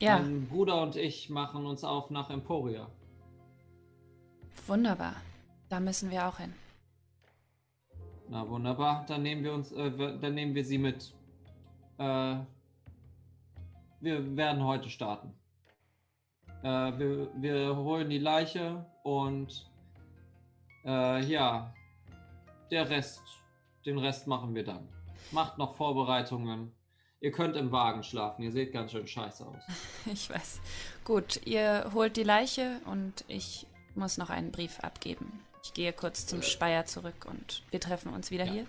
Ja, 0.00 0.18
Mein 0.18 0.46
Bruder 0.48 0.82
und 0.82 0.96
ich 0.96 1.30
machen 1.30 1.64
uns 1.66 1.82
auf 1.84 2.10
nach 2.10 2.28
Emporia. 2.30 2.88
wunderbar. 4.66 5.14
Da 5.68 5.80
müssen 5.80 6.10
wir 6.10 6.26
auch 6.26 6.38
hin. 6.38 6.54
Na 8.28 8.48
wunderbar, 8.48 9.04
dann 9.06 9.22
nehmen 9.22 9.44
wir 9.44 9.52
uns, 9.52 9.72
äh, 9.72 9.90
dann 10.18 10.34
nehmen 10.34 10.54
wir 10.54 10.64
sie 10.64 10.78
mit. 10.78 11.12
Äh, 11.98 12.36
wir 14.00 14.36
werden 14.36 14.64
heute 14.64 14.88
starten. 14.90 15.34
Äh, 16.62 16.98
wir, 16.98 17.30
wir 17.36 17.76
holen 17.76 18.08
die 18.08 18.18
Leiche 18.18 18.84
und 19.02 19.70
äh, 20.84 21.24
ja, 21.24 21.74
der 22.70 22.88
Rest, 22.88 23.22
den 23.84 23.98
Rest 23.98 24.26
machen 24.26 24.54
wir 24.54 24.64
dann. 24.64 24.88
Macht 25.30 25.58
noch 25.58 25.76
Vorbereitungen. 25.76 26.72
Ihr 27.20 27.32
könnt 27.32 27.56
im 27.56 27.72
Wagen 27.72 28.02
schlafen. 28.02 28.42
Ihr 28.42 28.52
seht 28.52 28.72
ganz 28.72 28.92
schön 28.92 29.06
scheiße 29.06 29.46
aus. 29.46 29.62
Ich 30.12 30.28
weiß. 30.28 30.60
Gut, 31.04 31.40
ihr 31.46 31.90
holt 31.94 32.16
die 32.16 32.22
Leiche 32.22 32.80
und 32.84 33.24
ich 33.28 33.66
muss 33.94 34.18
noch 34.18 34.28
einen 34.30 34.50
Brief 34.52 34.80
abgeben. 34.80 35.40
Ich 35.64 35.72
gehe 35.72 35.92
kurz 35.92 36.26
zum 36.26 36.42
Speier 36.42 36.84
zurück 36.84 37.26
und 37.28 37.62
wir 37.70 37.80
treffen 37.80 38.12
uns 38.12 38.30
wieder 38.30 38.44
Ja. 38.44 38.52
hier. 38.52 38.66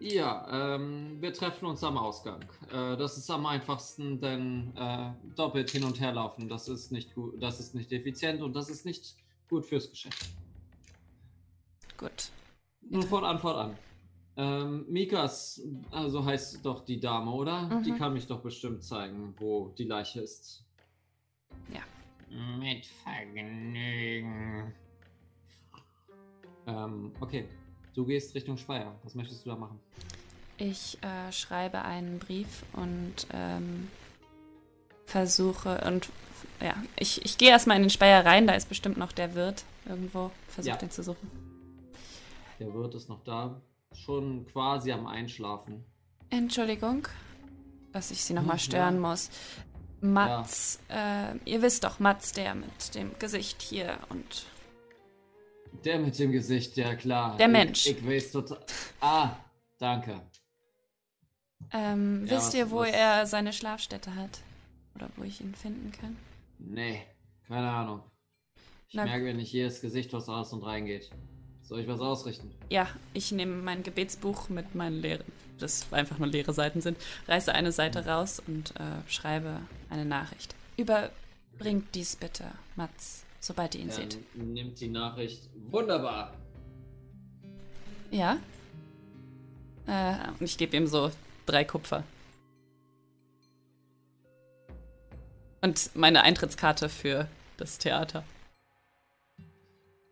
Ja, 0.00 0.74
ähm, 0.74 1.22
wir 1.22 1.32
treffen 1.32 1.66
uns 1.66 1.82
am 1.84 1.96
Ausgang. 1.96 2.42
Äh, 2.72 2.96
das 2.96 3.16
ist 3.16 3.30
am 3.30 3.46
einfachsten, 3.46 4.20
denn 4.20 4.76
äh, 4.76 5.12
doppelt 5.36 5.70
hin 5.70 5.84
und 5.84 6.00
her 6.00 6.12
laufen, 6.12 6.48
das 6.48 6.66
ist 6.68 6.90
nicht 6.90 7.14
gut, 7.14 7.40
das 7.40 7.60
ist 7.60 7.74
nicht 7.76 7.92
effizient 7.92 8.42
und 8.42 8.54
das 8.54 8.68
ist 8.68 8.84
nicht 8.84 9.14
gut 9.48 9.64
fürs 9.64 9.88
Geschäft. 9.88 10.26
Gut. 11.96 12.30
Nun 12.82 13.04
fortan, 13.04 13.38
fortan. 13.38 13.78
Ähm, 14.36 14.84
Mikas, 14.88 15.62
also 15.92 16.24
heißt 16.24 16.66
doch 16.66 16.84
die 16.84 16.98
Dame, 16.98 17.30
oder? 17.30 17.62
Mhm. 17.62 17.84
Die 17.84 17.92
kann 17.92 18.12
mich 18.12 18.26
doch 18.26 18.40
bestimmt 18.40 18.82
zeigen, 18.82 19.32
wo 19.38 19.68
die 19.78 19.84
Leiche 19.84 20.20
ist. 20.22 20.64
Mit 22.58 22.84
Vergnügen. 23.04 24.74
Ähm, 26.66 27.12
okay. 27.20 27.48
Du 27.94 28.04
gehst 28.04 28.34
Richtung 28.34 28.56
Speyer. 28.56 28.94
Was 29.04 29.14
möchtest 29.14 29.44
du 29.44 29.50
da 29.50 29.56
machen? 29.56 29.78
Ich 30.56 30.98
äh, 31.02 31.32
schreibe 31.32 31.82
einen 31.82 32.18
Brief 32.18 32.64
und 32.72 33.26
ähm, 33.32 33.88
versuche 35.04 35.82
und 35.86 36.08
ja, 36.60 36.74
ich, 36.98 37.24
ich 37.24 37.38
gehe 37.38 37.50
erstmal 37.50 37.76
in 37.76 37.82
den 37.84 37.90
Speier 37.90 38.24
rein, 38.24 38.46
da 38.46 38.54
ist 38.54 38.68
bestimmt 38.68 38.96
noch 38.96 39.12
der 39.12 39.34
Wirt 39.34 39.64
irgendwo. 39.86 40.30
Versuche 40.48 40.72
Ja. 40.74 40.76
den 40.78 40.90
zu 40.90 41.02
suchen. 41.02 41.30
Der 42.58 42.72
Wirt 42.72 42.94
ist 42.94 43.08
noch 43.08 43.22
da. 43.24 43.60
Schon 43.92 44.46
quasi 44.46 44.92
am 44.92 45.06
Einschlafen. 45.06 45.84
Entschuldigung, 46.30 47.06
dass 47.92 48.10
ich 48.10 48.24
Sie 48.24 48.32
nochmal 48.34 48.56
Hm, 48.56 48.62
stören 48.62 48.94
ja. 48.94 49.00
muss. 49.10 49.30
Mats, 50.00 50.80
äh, 50.88 51.36
ihr 51.44 51.62
wisst 51.62 51.84
doch, 51.84 51.98
Mats, 51.98 52.32
der 52.32 52.54
mit 52.54 52.94
dem 52.94 53.18
Gesicht 53.18 53.62
hier 53.62 53.98
und 54.10 54.46
Der 55.84 55.98
mit 55.98 56.18
dem 56.18 56.32
Gesicht, 56.32 56.76
ja 56.76 56.94
klar. 56.94 57.36
Der 57.36 57.48
Mensch. 57.48 57.86
Ich, 57.86 57.98
ich 57.98 58.06
weiß 58.06 58.32
total. 58.32 58.58
Ah, 59.00 59.36
danke. 59.78 60.20
ähm, 61.72 62.26
Ja, 62.26 62.36
wisst 62.36 62.54
ihr, 62.54 62.70
wo 62.70 62.80
was- 62.80 62.90
er 62.90 63.26
seine 63.26 63.52
Schlafstätte 63.52 64.14
hat? 64.14 64.40
Oder 64.94 65.08
wo 65.16 65.24
ich 65.24 65.40
ihn 65.40 65.54
finden 65.54 65.92
kann? 65.92 66.16
Nee, 66.58 67.02
keine 67.48 67.68
Ahnung. 67.70 68.02
Ich 68.88 68.94
Na- 68.94 69.04
merke, 69.04 69.24
wenn 69.26 69.36
nicht 69.36 69.52
jedes 69.52 69.80
Gesicht, 69.80 70.12
was 70.12 70.28
aus 70.28 70.52
und 70.52 70.62
reingeht. 70.62 71.10
Soll 71.62 71.80
ich 71.80 71.88
was 71.88 72.00
ausrichten? 72.00 72.54
Ja, 72.70 72.88
ich 73.14 73.32
nehme 73.32 73.56
mein 73.62 73.82
Gebetsbuch 73.82 74.48
mit 74.50 74.74
meinen 74.74 75.00
leeren, 75.00 75.24
das 75.58 75.86
einfach 75.92 76.18
nur 76.18 76.28
leere 76.28 76.52
Seiten 76.52 76.80
sind, 76.82 76.98
reiße 77.26 77.52
eine 77.54 77.72
Seite 77.72 78.06
raus 78.06 78.40
und 78.46 78.70
äh, 78.78 79.10
schreibe 79.10 79.60
eine 79.90 80.04
Nachricht. 80.04 80.54
Überbringt 80.76 81.94
dies 81.94 82.16
bitte, 82.16 82.44
Mats, 82.76 83.23
sobald 83.44 83.74
ihr 83.74 83.82
ihn 83.82 83.90
seht. 83.90 84.18
Ähm, 84.34 84.54
nimmt 84.54 84.80
die 84.80 84.88
Nachricht. 84.88 85.50
Wunderbar. 85.70 86.34
Ja? 88.10 88.38
Äh, 89.86 90.14
und 90.38 90.42
ich 90.42 90.56
gebe 90.56 90.76
ihm 90.76 90.86
so 90.86 91.10
drei 91.44 91.64
Kupfer. 91.64 92.04
Und 95.60 95.94
meine 95.94 96.22
Eintrittskarte 96.22 96.88
für 96.88 97.28
das 97.56 97.78
Theater. 97.78 98.24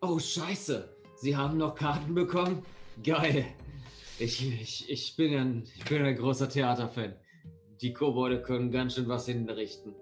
Oh, 0.01 0.19
scheiße. 0.19 0.89
Sie 1.15 1.35
haben 1.35 1.57
noch 1.57 1.75
Karten 1.75 2.13
bekommen? 2.13 2.65
Geil. 3.03 3.45
Ich, 4.19 4.45
ich, 4.45 4.89
ich, 4.89 5.15
bin, 5.15 5.35
ein, 5.35 5.63
ich 5.75 5.85
bin 5.85 6.03
ein 6.03 6.15
großer 6.15 6.49
Theaterfan. 6.49 7.13
Die 7.81 7.93
Kobolde 7.93 8.41
können 8.41 8.71
ganz 8.71 8.95
schön 8.95 9.07
was 9.07 9.25
hinrichten. 9.25 9.95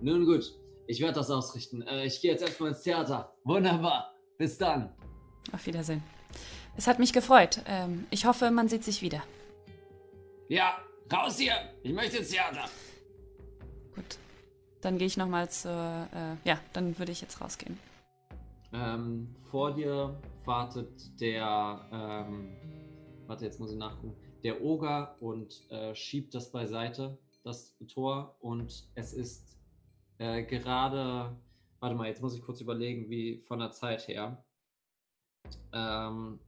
Nun 0.00 0.26
gut, 0.26 0.52
ich 0.88 1.00
werde 1.00 1.14
das 1.14 1.30
ausrichten. 1.30 1.82
Äh, 1.82 2.06
ich 2.06 2.20
gehe 2.20 2.32
jetzt 2.32 2.40
erstmal 2.40 2.70
ins 2.70 2.82
Theater. 2.82 3.32
Wunderbar. 3.44 4.14
Bis 4.38 4.56
dann. 4.56 4.90
Auf 5.52 5.66
Wiedersehen. 5.66 6.02
Es 6.76 6.86
hat 6.86 6.98
mich 6.98 7.12
gefreut. 7.12 7.60
Ähm, 7.66 8.06
ich 8.10 8.24
hoffe, 8.24 8.50
man 8.50 8.68
sieht 8.68 8.84
sich 8.84 9.02
wieder. 9.02 9.22
Ja, 10.48 10.78
raus 11.12 11.38
hier. 11.38 11.52
Ich 11.82 11.92
möchte 11.92 12.16
ins 12.16 12.30
Theater. 12.30 12.64
Gut. 13.94 14.16
Dann 14.80 14.96
gehe 14.96 15.06
ich 15.06 15.18
nochmal 15.18 15.50
zur. 15.50 15.72
Äh, 15.72 16.48
ja, 16.48 16.58
dann 16.72 16.98
würde 16.98 17.12
ich 17.12 17.20
jetzt 17.20 17.40
rausgehen. 17.40 17.78
Ähm, 18.72 19.34
vor 19.50 19.74
dir 19.74 20.18
wartet 20.46 21.20
der, 21.20 21.86
ähm, 21.92 22.56
warte, 23.26 23.44
jetzt 23.44 23.60
muss 23.60 23.72
ich 23.72 23.78
nachgucken, 23.78 24.14
der 24.42 24.62
Oger 24.62 25.16
und 25.20 25.70
äh, 25.70 25.94
schiebt 25.94 26.34
das 26.34 26.50
beiseite, 26.50 27.18
das 27.44 27.74
Tor, 27.92 28.36
und 28.40 28.88
es 28.94 29.12
ist 29.12 29.57
äh, 30.18 30.42
gerade, 30.44 31.36
warte 31.80 31.94
mal, 31.96 32.08
jetzt 32.08 32.22
muss 32.22 32.34
ich 32.34 32.42
kurz 32.42 32.60
überlegen, 32.60 33.08
wie 33.10 33.38
von 33.46 33.58
der 33.58 33.70
Zeit 33.70 34.06
her. 34.08 34.44
Ähm, 35.72 36.40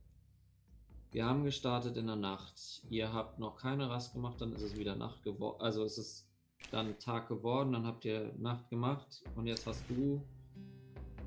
wir 1.12 1.24
haben 1.24 1.44
gestartet 1.44 1.96
in 1.96 2.06
der 2.06 2.16
Nacht. 2.16 2.82
Ihr 2.88 3.12
habt 3.12 3.38
noch 3.38 3.56
keine 3.56 3.90
Rast 3.90 4.12
gemacht, 4.12 4.40
dann 4.40 4.52
ist 4.52 4.62
es 4.62 4.76
wieder 4.76 4.94
Nacht 4.94 5.22
geworden. 5.22 5.60
Also 5.60 5.84
es 5.84 5.98
ist 5.98 6.28
dann 6.70 6.98
Tag 6.98 7.28
geworden, 7.28 7.72
dann 7.72 7.86
habt 7.86 8.04
ihr 8.04 8.32
Nacht 8.38 8.68
gemacht 8.70 9.22
und 9.34 9.46
jetzt 9.46 9.66
hast 9.66 9.84
du 9.88 10.22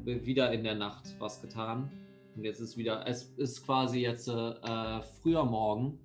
wieder 0.05 0.51
in 0.51 0.63
der 0.63 0.75
Nacht 0.75 1.15
was 1.19 1.41
getan. 1.41 1.91
Und 2.35 2.43
jetzt 2.43 2.59
ist 2.59 2.77
wieder, 2.77 3.05
es 3.07 3.23
ist 3.37 3.65
quasi 3.65 3.99
jetzt 3.99 4.27
äh, 4.27 5.01
früher 5.21 5.45
Morgen 5.45 5.99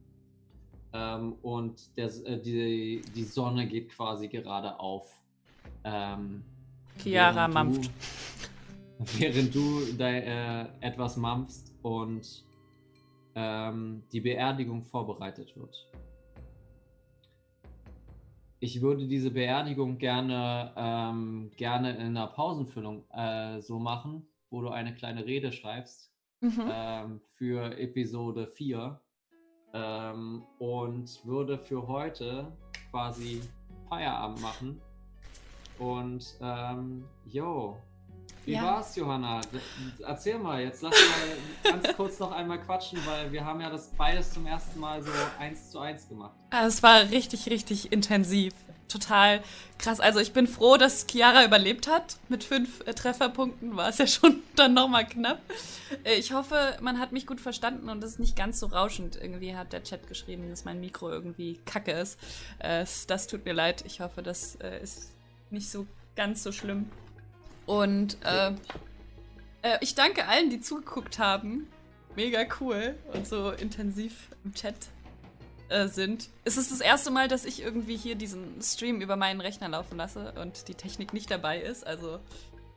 ähm, 0.92 1.34
und 1.42 1.96
der, 1.96 2.06
äh, 2.26 2.40
die, 2.40 3.02
die 3.14 3.24
Sonne 3.24 3.66
geht 3.66 3.90
quasi 3.90 4.28
gerade 4.28 4.78
auf. 4.78 5.17
Ähm, 5.88 6.44
Chiara 6.98 7.48
mampft. 7.48 7.90
Während 9.16 9.54
du 9.54 9.80
da, 9.98 10.10
äh, 10.10 10.66
etwas 10.80 11.16
mampfst 11.16 11.72
und 11.82 12.44
ähm, 13.34 14.02
die 14.12 14.20
Beerdigung 14.20 14.82
vorbereitet 14.82 15.56
wird. 15.56 15.88
Ich 18.60 18.82
würde 18.82 19.06
diese 19.06 19.30
Beerdigung 19.30 19.98
gerne, 19.98 20.72
ähm, 20.76 21.52
gerne 21.56 21.92
in 21.92 22.08
einer 22.08 22.26
Pausenfüllung 22.26 23.04
äh, 23.12 23.60
so 23.60 23.78
machen, 23.78 24.26
wo 24.50 24.60
du 24.60 24.68
eine 24.68 24.94
kleine 24.94 25.24
Rede 25.24 25.52
schreibst 25.52 26.12
mhm. 26.40 26.64
ähm, 26.68 27.20
für 27.36 27.78
Episode 27.78 28.48
4 28.48 29.00
ähm, 29.74 30.42
und 30.58 31.24
würde 31.24 31.56
für 31.56 31.86
heute 31.86 32.52
quasi 32.90 33.40
Feierabend 33.88 34.42
machen. 34.42 34.80
Und 35.78 36.34
ähm, 36.40 37.04
yo, 37.26 37.76
wie 38.48 38.54
ja. 38.54 38.62
war's, 38.62 38.96
Johanna? 38.96 39.42
Erzähl 40.06 40.38
mal, 40.38 40.62
jetzt 40.62 40.80
lass 40.80 40.94
mal 40.94 41.72
ganz 41.72 41.88
kurz 41.96 42.18
noch 42.18 42.32
einmal 42.32 42.58
quatschen, 42.58 42.98
weil 43.04 43.30
wir 43.30 43.44
haben 43.44 43.60
ja 43.60 43.68
das 43.68 43.90
beides 43.90 44.32
zum 44.32 44.46
ersten 44.46 44.80
Mal 44.80 45.02
so 45.02 45.10
eins 45.38 45.70
zu 45.70 45.78
eins 45.78 46.08
gemacht. 46.08 46.34
Ah, 46.48 46.66
es 46.66 46.82
war 46.82 47.10
richtig, 47.10 47.50
richtig 47.50 47.92
intensiv. 47.92 48.54
Total 48.88 49.42
krass. 49.76 50.00
Also 50.00 50.18
ich 50.18 50.32
bin 50.32 50.46
froh, 50.46 50.78
dass 50.78 51.06
Chiara 51.06 51.44
überlebt 51.44 51.88
hat. 51.88 52.16
Mit 52.30 52.42
fünf 52.42 52.80
äh, 52.86 52.94
Trefferpunkten 52.94 53.76
war 53.76 53.90
es 53.90 53.98
ja 53.98 54.06
schon 54.06 54.42
dann 54.56 54.72
nochmal 54.72 55.06
knapp. 55.06 55.42
Äh, 56.04 56.14
ich 56.14 56.32
hoffe, 56.32 56.78
man 56.80 56.98
hat 56.98 57.12
mich 57.12 57.26
gut 57.26 57.42
verstanden 57.42 57.90
und 57.90 58.02
es 58.02 58.12
ist 58.12 58.18
nicht 58.18 58.34
ganz 58.34 58.60
so 58.60 58.66
rauschend. 58.68 59.16
Irgendwie 59.16 59.54
hat 59.54 59.74
der 59.74 59.82
Chat 59.82 60.08
geschrieben, 60.08 60.48
dass 60.48 60.64
mein 60.64 60.80
Mikro 60.80 61.10
irgendwie 61.10 61.60
kacke 61.66 61.92
ist. 61.92 62.18
Äh, 62.60 62.86
das 63.08 63.26
tut 63.26 63.44
mir 63.44 63.52
leid. 63.52 63.84
Ich 63.86 64.00
hoffe, 64.00 64.22
das 64.22 64.54
äh, 64.56 64.82
ist 64.82 65.10
nicht 65.50 65.70
so 65.70 65.86
ganz 66.16 66.42
so 66.42 66.52
schlimm. 66.52 66.90
Und 67.66 68.18
äh, 68.24 68.52
äh, 69.62 69.78
ich 69.80 69.94
danke 69.94 70.26
allen, 70.26 70.50
die 70.50 70.60
zugeguckt 70.60 71.18
haben. 71.18 71.66
Mega 72.16 72.40
cool 72.60 72.96
und 73.12 73.26
so 73.26 73.50
intensiv 73.50 74.30
im 74.44 74.52
Chat 74.54 74.74
äh, 75.68 75.86
sind. 75.86 76.30
Es 76.44 76.56
ist 76.56 76.72
das 76.72 76.80
erste 76.80 77.10
Mal, 77.10 77.28
dass 77.28 77.44
ich 77.44 77.62
irgendwie 77.62 77.96
hier 77.96 78.14
diesen 78.14 78.60
Stream 78.62 79.00
über 79.00 79.16
meinen 79.16 79.40
Rechner 79.40 79.68
laufen 79.68 79.98
lasse 79.98 80.32
und 80.40 80.66
die 80.68 80.74
Technik 80.74 81.12
nicht 81.12 81.30
dabei 81.30 81.60
ist. 81.60 81.86
Also 81.86 82.18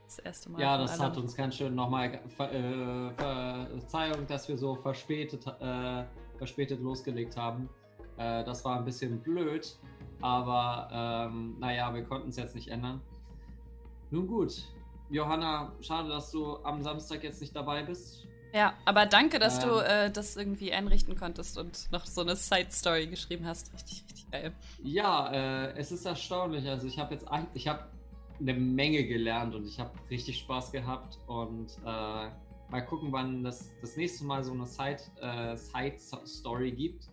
das 0.06 0.20
erste 0.20 0.50
Mal. 0.52 0.62
Ja, 0.62 0.78
das 0.78 1.00
hat 1.00 1.18
uns 1.18 1.36
ganz 1.36 1.56
schön 1.56 1.74
nochmal 1.74 2.20
äh, 2.38 3.14
Verzeihung, 3.16 4.28
dass 4.28 4.48
wir 4.50 4.58
so 4.58 4.76
verspätet, 4.76 5.48
äh, 5.48 6.04
verspätet 6.38 6.82
losgelegt 6.82 7.38
haben. 7.38 7.70
Äh, 8.18 8.44
das 8.44 8.66
war 8.66 8.78
ein 8.78 8.86
bisschen 8.86 9.20
blöd, 9.22 9.78
aber 10.22 10.90
ähm, 10.92 11.58
naja, 11.60 11.94
wir 11.94 12.04
konnten 12.04 12.30
es 12.30 12.38
jetzt 12.38 12.56
nicht 12.56 12.70
ändern. 12.70 13.02
Nun 14.10 14.28
gut, 14.28 14.64
Johanna, 15.10 15.74
schade, 15.82 16.10
dass 16.10 16.32
du 16.32 16.58
am 16.64 16.82
Samstag 16.82 17.24
jetzt 17.24 17.42
nicht 17.42 17.56
dabei 17.56 17.84
bist. 17.84 18.28
Ja, 18.54 18.74
aber 18.86 19.06
danke, 19.06 19.40
dass 19.40 19.64
ähm, 19.64 19.70
du 19.70 19.76
äh, 19.78 20.12
das 20.12 20.36
irgendwie 20.36 20.74
einrichten 20.74 21.16
konntest 21.16 21.58
und 21.58 21.90
noch 21.92 22.06
so 22.06 22.22
eine 22.22 22.36
Side-Story 22.36 23.08
geschrieben 23.08 23.46
hast. 23.46 23.74
Richtig, 23.74 24.04
richtig 24.10 24.30
geil. 24.32 24.54
Ja, 24.84 25.32
äh, 25.32 25.78
es 25.78 25.92
ist 25.92 26.06
erstaunlich. 26.06 26.68
Also 26.68 26.88
ich 26.88 27.00
habe 27.00 27.14
jetzt 27.14 27.26
ich 27.54 27.68
habe 27.68 27.86
eine 28.40 28.54
Menge 28.54 29.06
gelernt 29.06 29.56
und 29.56 29.66
ich 29.66 29.80
habe 29.80 29.92
richtig 30.10 30.40
Spaß 30.40 30.72
gehabt 30.72 31.20
und 31.28 31.78
äh, 31.86 32.30
mal 32.72 32.86
gucken, 32.88 33.12
wann 33.12 33.44
das 33.44 33.70
das 33.82 33.96
nächste 33.96 34.26
Mal 34.26 34.44
so 34.44 34.52
eine 34.54 34.66
Side, 34.66 35.02
äh, 35.22 35.56
Side 35.56 36.72
gibt. 36.72 37.08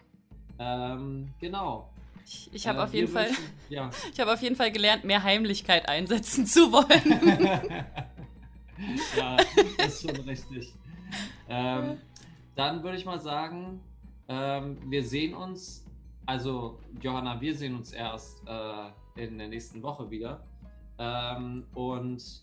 Ähm, 0.59 1.33
genau. 1.39 1.91
Ich, 2.29 2.51
ich 2.53 2.69
habe 2.69 2.81
äh, 2.81 2.83
auf 2.83 2.93
jeden 2.93 3.09
Fall, 3.09 3.31
ja. 3.71 3.89
ich 4.13 4.21
habe 4.21 4.33
auf 4.35 4.43
jeden 4.43 4.55
Fall 4.55 4.71
gelernt, 4.71 5.05
mehr 5.05 5.23
Heimlichkeit 5.23 5.89
einsetzen 5.89 6.45
zu 6.45 6.71
wollen. 6.71 7.65
ja, 9.17 9.37
das 9.79 9.95
ist 9.95 10.03
schon 10.03 10.17
richtig. 10.29 10.75
Ähm, 11.49 11.97
dann 12.55 12.83
würde 12.83 12.99
ich 12.99 13.07
mal 13.07 13.19
sagen, 13.19 13.81
ähm, 14.29 14.77
wir 14.91 15.03
sehen 15.03 15.33
uns, 15.33 15.87
also 16.27 16.79
Johanna, 17.01 17.41
wir 17.41 17.55
sehen 17.55 17.75
uns 17.75 17.93
erst 17.93 18.47
äh, 18.47 19.25
in 19.25 19.39
der 19.39 19.49
nächsten 19.49 19.83
Woche 19.83 20.11
wieder. 20.11 20.45
Ähm, 20.99 21.65
und 21.73 22.43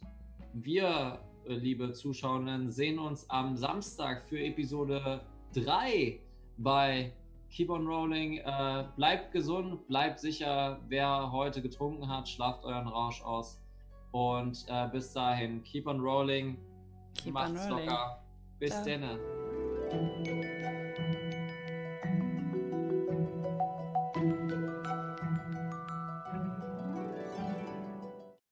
wir, 0.54 1.20
liebe 1.46 1.94
Zuschauerinnen, 1.94 2.72
sehen 2.72 2.98
uns 2.98 3.30
am 3.30 3.56
Samstag 3.56 4.24
für 4.28 4.40
Episode 4.40 5.22
3 5.54 6.20
bei 6.58 7.14
keep 7.56 7.70
on 7.70 7.88
rolling. 7.88 8.40
Äh, 8.40 8.84
bleibt 8.96 9.32
gesund, 9.32 9.88
bleibt 9.88 10.20
sicher. 10.20 10.80
Wer 10.88 11.32
heute 11.32 11.62
getrunken 11.62 12.08
hat, 12.10 12.28
schlaft 12.28 12.66
euren 12.66 12.88
Rausch 12.88 13.24
aus. 13.24 13.62
Und 14.12 14.66
äh, 14.68 14.88
bis 14.90 15.14
dahin, 15.14 15.64
keep 15.64 15.88
on 15.88 16.00
rolling. 16.00 16.58
Keep 17.16 17.34
Macht's 17.34 17.66
on 17.66 17.72
rolling. 17.72 17.90
locker. 17.90 18.22
Bis 18.60 18.84
dann. 18.84 19.20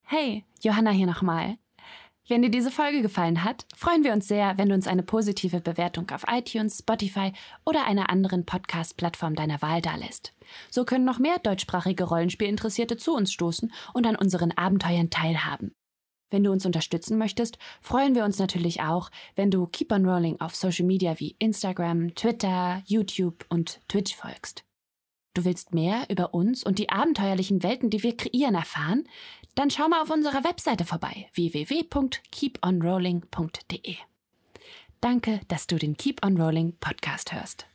Hey, 0.03 0.45
Johanna 0.61 0.91
hier 0.91 1.07
nochmal. 1.07 1.57
Wenn 2.29 2.41
dir 2.41 2.49
diese 2.49 2.71
Folge 2.71 3.01
gefallen 3.01 3.43
hat, 3.43 3.65
freuen 3.75 4.05
wir 4.05 4.13
uns 4.13 4.29
sehr, 4.29 4.57
wenn 4.57 4.69
du 4.69 4.75
uns 4.75 4.87
eine 4.87 5.03
positive 5.03 5.59
Bewertung 5.59 6.09
auf 6.11 6.23
iTunes, 6.29 6.79
Spotify 6.79 7.33
oder 7.65 7.85
einer 7.85 8.09
anderen 8.09 8.45
Podcast-Plattform 8.45 9.35
deiner 9.35 9.61
Wahl 9.61 9.81
dalässt. 9.81 10.33
So 10.71 10.85
können 10.85 11.03
noch 11.03 11.19
mehr 11.19 11.37
deutschsprachige 11.39 12.05
Rollenspielinteressierte 12.05 12.95
zu 12.95 13.13
uns 13.13 13.33
stoßen 13.33 13.73
und 13.93 14.07
an 14.07 14.15
unseren 14.15 14.51
Abenteuern 14.53 15.09
teilhaben. 15.09 15.73
Wenn 16.31 16.45
du 16.45 16.51
uns 16.51 16.65
unterstützen 16.65 17.17
möchtest, 17.17 17.57
freuen 17.81 18.15
wir 18.15 18.23
uns 18.23 18.39
natürlich 18.39 18.81
auch, 18.81 19.11
wenn 19.35 19.51
du 19.51 19.67
Keep 19.67 19.91
on 19.91 20.05
Rolling 20.05 20.39
auf 20.39 20.55
Social 20.55 20.85
Media 20.85 21.19
wie 21.19 21.35
Instagram, 21.39 22.15
Twitter, 22.15 22.81
YouTube 22.85 23.45
und 23.49 23.81
Twitch 23.89 24.15
folgst. 24.15 24.63
Du 25.33 25.45
willst 25.45 25.73
mehr 25.73 26.05
über 26.09 26.33
uns 26.33 26.63
und 26.63 26.79
die 26.79 26.89
abenteuerlichen 26.89 27.63
Welten, 27.63 27.89
die 27.89 28.03
wir 28.03 28.15
kreieren, 28.15 28.55
erfahren? 28.55 29.05
Dann 29.55 29.71
schau 29.71 29.87
mal 29.87 30.01
auf 30.01 30.09
unserer 30.09 30.43
Webseite 30.43 30.83
vorbei 30.85 31.29
www.keeponrolling.de. 31.33 33.95
Danke, 35.01 35.41
dass 35.47 35.67
du 35.67 35.77
den 35.77 35.95
Keep 35.97 36.25
on 36.25 36.39
Rolling 36.39 36.73
Podcast 36.79 37.33
hörst. 37.33 37.67